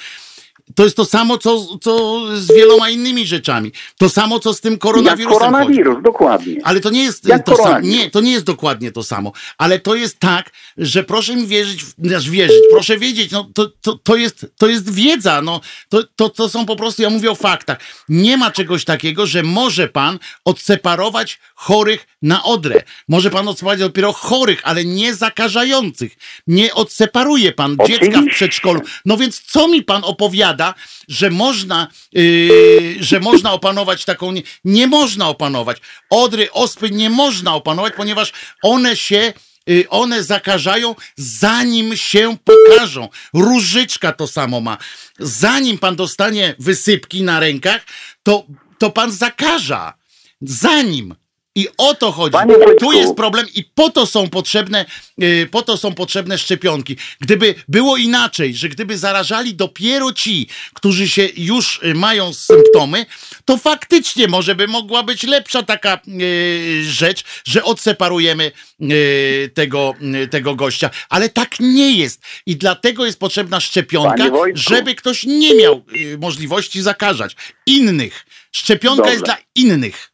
To 0.76 0.84
jest 0.84 0.96
to 0.96 1.06
samo, 1.06 1.38
co, 1.38 1.78
co 1.82 2.22
z 2.36 2.48
wieloma 2.56 2.90
innymi 2.90 3.28
rzeczami. 3.28 3.72
To 3.98 4.10
samo, 4.10 4.40
co 4.40 4.54
z 4.54 4.62
tym 4.62 4.74
Jak 4.74 4.82
koronawirusem 4.82 5.40
chodzi. 5.40 5.52
koronawirus, 5.52 6.04
dokładnie. 6.04 6.56
Ale 6.64 6.80
to 6.80 6.90
nie 6.90 7.04
jest 7.04 7.28
Jak 7.28 7.46
to 7.46 7.56
samo. 7.56 7.80
Nie, 7.80 8.10
to 8.12 8.22
nie 8.22 8.32
jest 8.32 8.46
dokładnie 8.46 8.92
to 8.92 9.04
samo. 9.04 9.32
Ale 9.58 9.80
to 9.80 9.96
jest 9.96 10.20
tak, 10.20 10.52
że 10.78 11.04
proszę 11.04 11.36
mi 11.36 11.48
wierzyć, 11.48 11.86
znaczy 12.00 12.32
wierzyć, 12.32 12.58
proszę 12.72 12.98
wiedzieć, 12.98 13.32
no 13.32 13.50
to, 13.54 13.72
to, 13.82 13.96
to, 14.04 14.16
jest, 14.16 14.46
to 14.58 14.68
jest 14.68 14.94
wiedza, 14.94 15.42
no 15.42 15.62
to, 15.90 16.04
to, 16.16 16.30
to 16.30 16.50
są 16.50 16.66
po 16.66 16.76
prostu, 16.76 17.02
ja 17.02 17.10
mówię 17.10 17.32
o 17.32 17.36
faktach. 17.36 17.78
Nie 18.10 18.38
ma 18.38 18.52
czegoś 18.52 18.86
takiego, 18.86 19.26
że 19.26 19.44
może 19.44 19.88
pan 19.88 20.20
odseparować 20.46 21.40
chorych 21.56 22.08
na 22.22 22.44
odrę. 22.44 22.84
Może 23.08 23.30
pan 23.30 23.48
odseparować 23.48 23.80
dopiero 23.80 24.14
chorych, 24.14 24.62
ale 24.64 24.86
nie 24.86 25.14
zakażających. 25.16 26.16
Nie 26.48 26.74
odseparuje 26.74 27.52
pan 27.52 27.78
dziecka 27.88 28.22
w 28.22 28.28
przedszkolu. 28.32 28.82
No 29.06 29.18
więc 29.18 29.42
co 29.42 29.68
mi 29.68 29.84
pan 29.84 30.02
opowiada, 30.04 30.61
że 31.08 31.30
można, 31.30 31.88
yy, 32.12 32.96
że 33.00 33.20
można 33.20 33.54
opanować 33.54 34.06
taką. 34.06 34.32
Nie, 34.32 34.42
nie 34.64 34.88
można 34.88 35.30
opanować. 35.30 35.78
Odry, 36.10 36.52
ospy 36.52 36.90
nie 36.92 37.10
można 37.10 37.56
opanować, 37.56 37.94
ponieważ 37.98 38.32
one 38.64 38.96
się. 38.96 39.34
yy, 39.68 39.90
One 39.90 40.24
zakażają, 40.24 40.96
zanim 41.18 41.98
się 41.98 42.38
pokażą. 42.50 43.10
Różyczka 43.34 44.12
to 44.12 44.28
samo 44.28 44.62
ma. 44.62 44.78
Zanim 45.20 45.78
pan 45.78 45.96
dostanie 45.96 46.56
wysypki 46.60 47.24
na 47.24 47.40
rękach, 47.40 47.82
to, 48.24 48.46
to 48.78 48.90
pan 48.92 49.12
zakaża. 49.12 49.94
Zanim. 50.42 51.16
I 51.56 51.68
o 51.78 51.96
to 51.96 52.12
chodzi. 52.12 52.38
Wojtku. 52.48 52.86
Tu 52.86 52.92
jest 52.92 53.16
problem 53.16 53.46
i 53.56 53.64
po 53.64 53.90
to 53.90 54.06
są 54.06 54.30
potrzebne, 54.30 54.86
yy, 55.18 55.48
po 55.52 55.62
to 55.62 55.78
są 55.78 55.94
potrzebne 55.94 56.38
szczepionki. 56.38 56.98
Gdyby 57.20 57.56
było 57.68 57.98
inaczej, 57.98 58.56
że 58.56 58.70
gdyby 58.70 58.98
zarażali 58.98 59.56
dopiero 59.56 60.14
ci, 60.14 60.48
którzy 60.74 61.10
się 61.10 61.30
już 61.38 61.80
y, 61.84 61.94
mają 61.94 62.34
symptomy, 62.34 63.06
to 63.46 63.58
faktycznie 63.58 64.28
może 64.28 64.56
by 64.56 64.68
mogła 64.68 65.04
być 65.04 65.24
lepsza 65.24 65.64
taka 65.64 66.00
yy, 66.08 66.84
rzecz, 66.84 67.24
że 67.46 67.64
odseparujemy 67.64 68.52
yy, 68.80 69.50
tego, 69.54 69.94
yy, 70.02 70.28
tego 70.28 70.56
gościa. 70.56 70.90
Ale 71.10 71.30
tak 71.30 71.60
nie 71.60 71.92
jest. 71.92 72.22
I 72.46 72.56
dlatego 72.56 73.06
jest 73.06 73.20
potrzebna 73.20 73.60
szczepionka, 73.60 74.26
żeby 74.54 74.96
ktoś 74.96 75.24
nie 75.24 75.56
miał 75.56 75.86
yy, 75.92 76.18
możliwości 76.18 76.82
zakażać 76.82 77.36
innych. 77.66 78.26
Szczepionka 78.52 79.12
jest 79.12 79.24
dla 79.24 79.38
innych. 79.56 80.11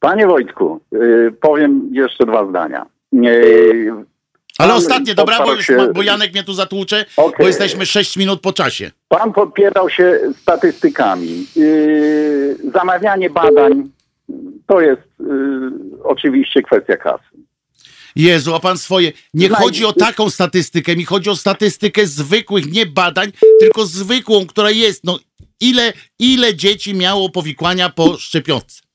Panie 0.00 0.26
Wojtku, 0.26 0.80
y, 0.94 1.32
powiem 1.40 1.90
jeszcze 1.92 2.26
dwa 2.26 2.46
zdania. 2.46 2.86
Y, 3.14 3.92
Ale 4.58 4.74
ostatnie, 4.74 5.14
dobra, 5.14 5.38
bo, 5.44 5.54
już, 5.54 5.66
się... 5.66 5.92
bo 5.94 6.02
Janek 6.02 6.32
mnie 6.32 6.44
tu 6.44 6.52
zatłucze, 6.52 7.04
okay. 7.16 7.38
bo 7.38 7.46
jesteśmy 7.46 7.86
6 7.86 8.16
minut 8.16 8.40
po 8.40 8.52
czasie. 8.52 8.90
Pan 9.08 9.32
podpierał 9.32 9.90
się 9.90 10.20
statystykami. 10.42 11.46
Yy, 11.56 12.56
zamawianie 12.74 13.30
badań 13.30 13.90
to 14.66 14.80
jest 14.80 15.02
yy, 15.20 15.70
oczywiście 16.04 16.62
kwestia 16.62 16.96
kasy. 16.96 17.24
Jezu, 18.16 18.54
a 18.54 18.60
pan 18.60 18.78
swoje. 18.78 19.12
Nie 19.34 19.48
chodzi 19.48 19.84
o 19.84 19.92
taką 19.92 20.30
statystykę, 20.30 20.96
mi 20.96 21.04
chodzi 21.04 21.30
o 21.30 21.36
statystykę 21.36 22.06
zwykłych, 22.06 22.72
nie 22.72 22.86
badań, 22.86 23.32
tylko 23.60 23.86
zwykłą, 23.86 24.46
która 24.46 24.70
jest. 24.70 25.04
No, 25.04 25.18
ile, 25.60 25.92
ile 26.18 26.54
dzieci 26.54 26.94
miało 26.94 27.30
powikłania 27.30 27.88
po 27.88 28.16
szczepionce? 28.18 28.89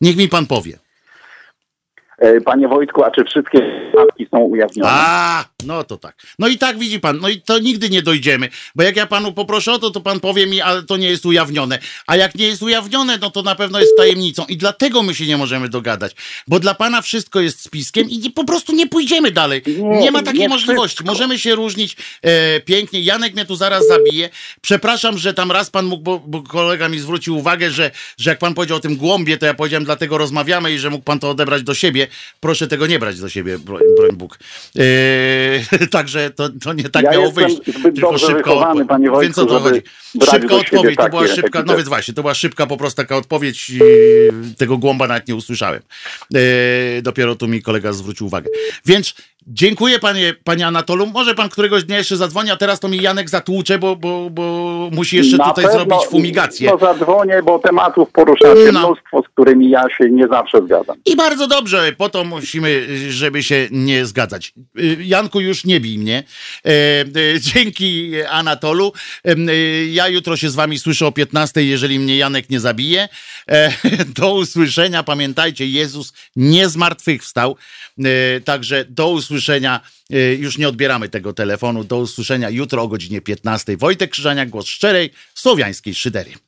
Niech 0.00 0.16
mi 0.16 0.28
pan 0.28 0.46
powie. 0.46 0.78
E, 2.18 2.40
panie 2.40 2.68
Wojtku, 2.68 3.04
a 3.04 3.10
czy 3.10 3.24
wszystkie 3.24 3.58
przypadki 3.88 4.26
są 4.30 4.38
ujawnione? 4.38 4.90
A, 4.92 5.44
no 5.64 5.84
to 5.84 5.96
tak. 5.96 6.16
No 6.38 6.48
i 6.48 6.58
tak 6.58 6.78
widzi 6.78 7.00
pan, 7.00 7.18
no 7.20 7.28
i 7.28 7.40
to 7.40 7.58
nigdy 7.58 7.90
nie 7.90 8.02
dojdziemy, 8.02 8.48
bo 8.74 8.82
jak 8.82 8.96
ja 8.96 9.06
panu 9.06 9.32
poproszę 9.32 9.72
o 9.72 9.78
to, 9.78 9.90
to 9.90 10.00
pan 10.00 10.20
powie 10.20 10.46
mi, 10.46 10.60
ale 10.60 10.82
to 10.82 10.96
nie 10.96 11.08
jest 11.08 11.26
ujawnione. 11.26 11.78
A 12.06 12.16
jak 12.16 12.34
nie 12.34 12.46
jest 12.46 12.62
ujawnione, 12.62 13.18
no 13.18 13.30
to 13.30 13.42
na 13.42 13.54
pewno 13.54 13.80
jest 13.80 13.96
tajemnicą 13.96 14.44
i 14.48 14.56
dlatego 14.56 15.02
my 15.02 15.14
się 15.14 15.26
nie 15.26 15.36
możemy 15.36 15.68
dogadać, 15.68 16.16
bo 16.46 16.60
dla 16.60 16.74
pana 16.74 17.02
wszystko 17.02 17.40
jest 17.40 17.60
spiskiem 17.60 18.10
i 18.10 18.30
po 18.30 18.44
prostu 18.44 18.72
nie 18.72 18.86
pójdziemy 18.86 19.30
dalej. 19.30 19.62
Nie, 19.66 20.00
nie 20.00 20.10
ma 20.10 20.22
takiej 20.22 20.40
nie 20.40 20.48
możliwości. 20.48 20.96
Wszystko. 20.96 21.12
Możemy 21.12 21.38
się 21.38 21.54
różnić 21.54 21.96
e, 22.22 22.60
pięknie. 22.60 23.00
Janek 23.00 23.34
mnie 23.34 23.44
tu 23.44 23.56
zaraz 23.56 23.88
zabije. 23.88 24.30
Przepraszam, 24.60 25.18
że 25.18 25.34
tam 25.34 25.52
raz 25.52 25.70
pan 25.70 25.86
mógł, 25.86 26.02
bo, 26.02 26.18
bo 26.26 26.42
kolega 26.42 26.88
mi 26.88 26.98
zwrócił 26.98 27.36
uwagę, 27.36 27.70
że, 27.70 27.90
że 28.18 28.30
jak 28.30 28.38
pan 28.38 28.54
powiedział 28.54 28.76
o 28.76 28.80
tym 28.80 28.96
głąbie, 28.96 29.38
to 29.38 29.46
ja 29.46 29.54
powiedziałem, 29.54 29.84
dlatego 29.84 30.18
rozmawiamy 30.18 30.72
i 30.72 30.78
że 30.78 30.90
mógł 30.90 31.04
pan 31.04 31.18
to 31.18 31.30
odebrać 31.30 31.62
do 31.62 31.74
siebie. 31.74 32.06
Proszę 32.40 32.66
tego 32.66 32.86
nie 32.86 32.98
brać 32.98 33.20
do 33.20 33.28
siebie, 33.28 33.58
broń, 33.58 33.82
broń 33.96 34.10
Bóg. 34.12 34.38
Yy, 34.74 34.84
także 35.90 36.30
to, 36.30 36.48
to 36.48 36.72
nie 36.72 36.88
tak 36.88 37.04
ja 37.04 37.10
miało 37.10 37.32
wyjść. 37.32 37.56
Tylko 37.82 38.18
szybko. 38.18 38.74
Panie 38.88 39.10
Wojtku, 39.10 39.20
Więc 39.20 39.38
o 39.38 39.46
to 39.46 39.60
chodzi. 39.60 39.82
Szybka 40.30 40.54
odpowiedź, 40.54 40.96
to 40.96 41.08
była 41.08 41.26
szybka, 41.26 41.62
no 41.66 41.76
więc 41.76 41.88
właśnie, 41.88 42.14
to 42.14 42.22
była 42.22 42.34
szybka 42.34 42.66
po 42.66 42.76
prostu 42.76 42.96
taka 42.96 43.16
odpowiedź. 43.16 43.72
Tego 44.58 44.78
głąba 44.78 45.06
nawet 45.06 45.28
nie 45.28 45.34
usłyszałem. 45.34 45.82
Yy, 46.30 46.40
dopiero 47.02 47.34
tu 47.36 47.48
mi 47.48 47.62
kolega 47.62 47.92
zwrócił 47.92 48.26
uwagę. 48.26 48.50
Więc 48.86 49.14
Dziękuję 49.50 49.98
panie, 49.98 50.34
panie 50.44 50.66
Anatolu. 50.66 51.06
Może 51.06 51.34
pan 51.34 51.48
któregoś 51.48 51.84
dnia 51.84 51.98
jeszcze 51.98 52.16
zadzwoni, 52.16 52.50
a 52.50 52.56
teraz 52.56 52.80
to 52.80 52.88
mi 52.88 53.02
Janek 53.02 53.30
zatłucze, 53.30 53.78
bo, 53.78 53.96
bo, 53.96 54.30
bo 54.30 54.42
musi 54.92 55.16
jeszcze 55.16 55.36
Na 55.36 55.48
tutaj 55.48 55.64
pewno, 55.64 55.78
zrobić 55.78 56.06
fumigację. 56.06 56.70
No 56.70 56.78
zadzwonię, 56.78 57.42
bo 57.42 57.58
tematów 57.58 58.12
poruszacie 58.12 58.72
no. 58.72 58.80
mnóstwo, 58.80 59.22
z 59.22 59.28
którymi 59.28 59.70
ja 59.70 59.82
się 59.98 60.10
nie 60.10 60.28
zawsze 60.28 60.62
zgadzam. 60.62 60.96
I 61.06 61.16
bardzo 61.16 61.46
dobrze, 61.46 61.92
po 61.98 62.08
to 62.08 62.24
musimy, 62.24 62.86
żeby 63.10 63.42
się 63.42 63.68
nie 63.70 64.06
zgadzać. 64.06 64.52
Y, 64.78 64.96
Janku, 65.00 65.40
już 65.40 65.64
nie 65.64 65.80
bij 65.80 65.98
mnie. 65.98 66.22
E, 66.64 66.70
e, 66.70 67.40
dzięki 67.40 68.12
Anatolu. 68.30 68.92
E, 69.24 69.34
ja 69.86 70.08
jutro 70.08 70.36
się 70.36 70.50
z 70.50 70.54
wami 70.54 70.78
słyszę 70.78 71.06
o 71.06 71.12
15, 71.12 71.62
jeżeli 71.62 71.98
mnie 71.98 72.16
Janek 72.16 72.50
nie 72.50 72.60
zabije. 72.60 73.08
E, 73.50 73.72
do 74.20 74.34
usłyszenia. 74.34 75.02
Pamiętajcie, 75.02 75.66
Jezus 75.66 76.12
nie 76.36 76.68
zmartwychwstał. 76.68 77.56
E, 78.04 78.40
także 78.40 78.84
do 78.88 79.10
usłyszenia. 79.10 79.80
E, 80.10 80.34
już 80.34 80.58
nie 80.58 80.68
odbieramy 80.68 81.08
tego 81.08 81.32
telefonu. 81.32 81.84
Do 81.84 81.98
usłyszenia 81.98 82.50
jutro 82.50 82.82
o 82.82 82.88
godzinie 82.88 83.20
15. 83.20 83.76
Wojtek 83.76 84.10
Krzyżania, 84.10 84.46
głos 84.46 84.66
szczerej, 84.66 85.10
słowiańskiej 85.34 85.94
szydery. 85.94 86.47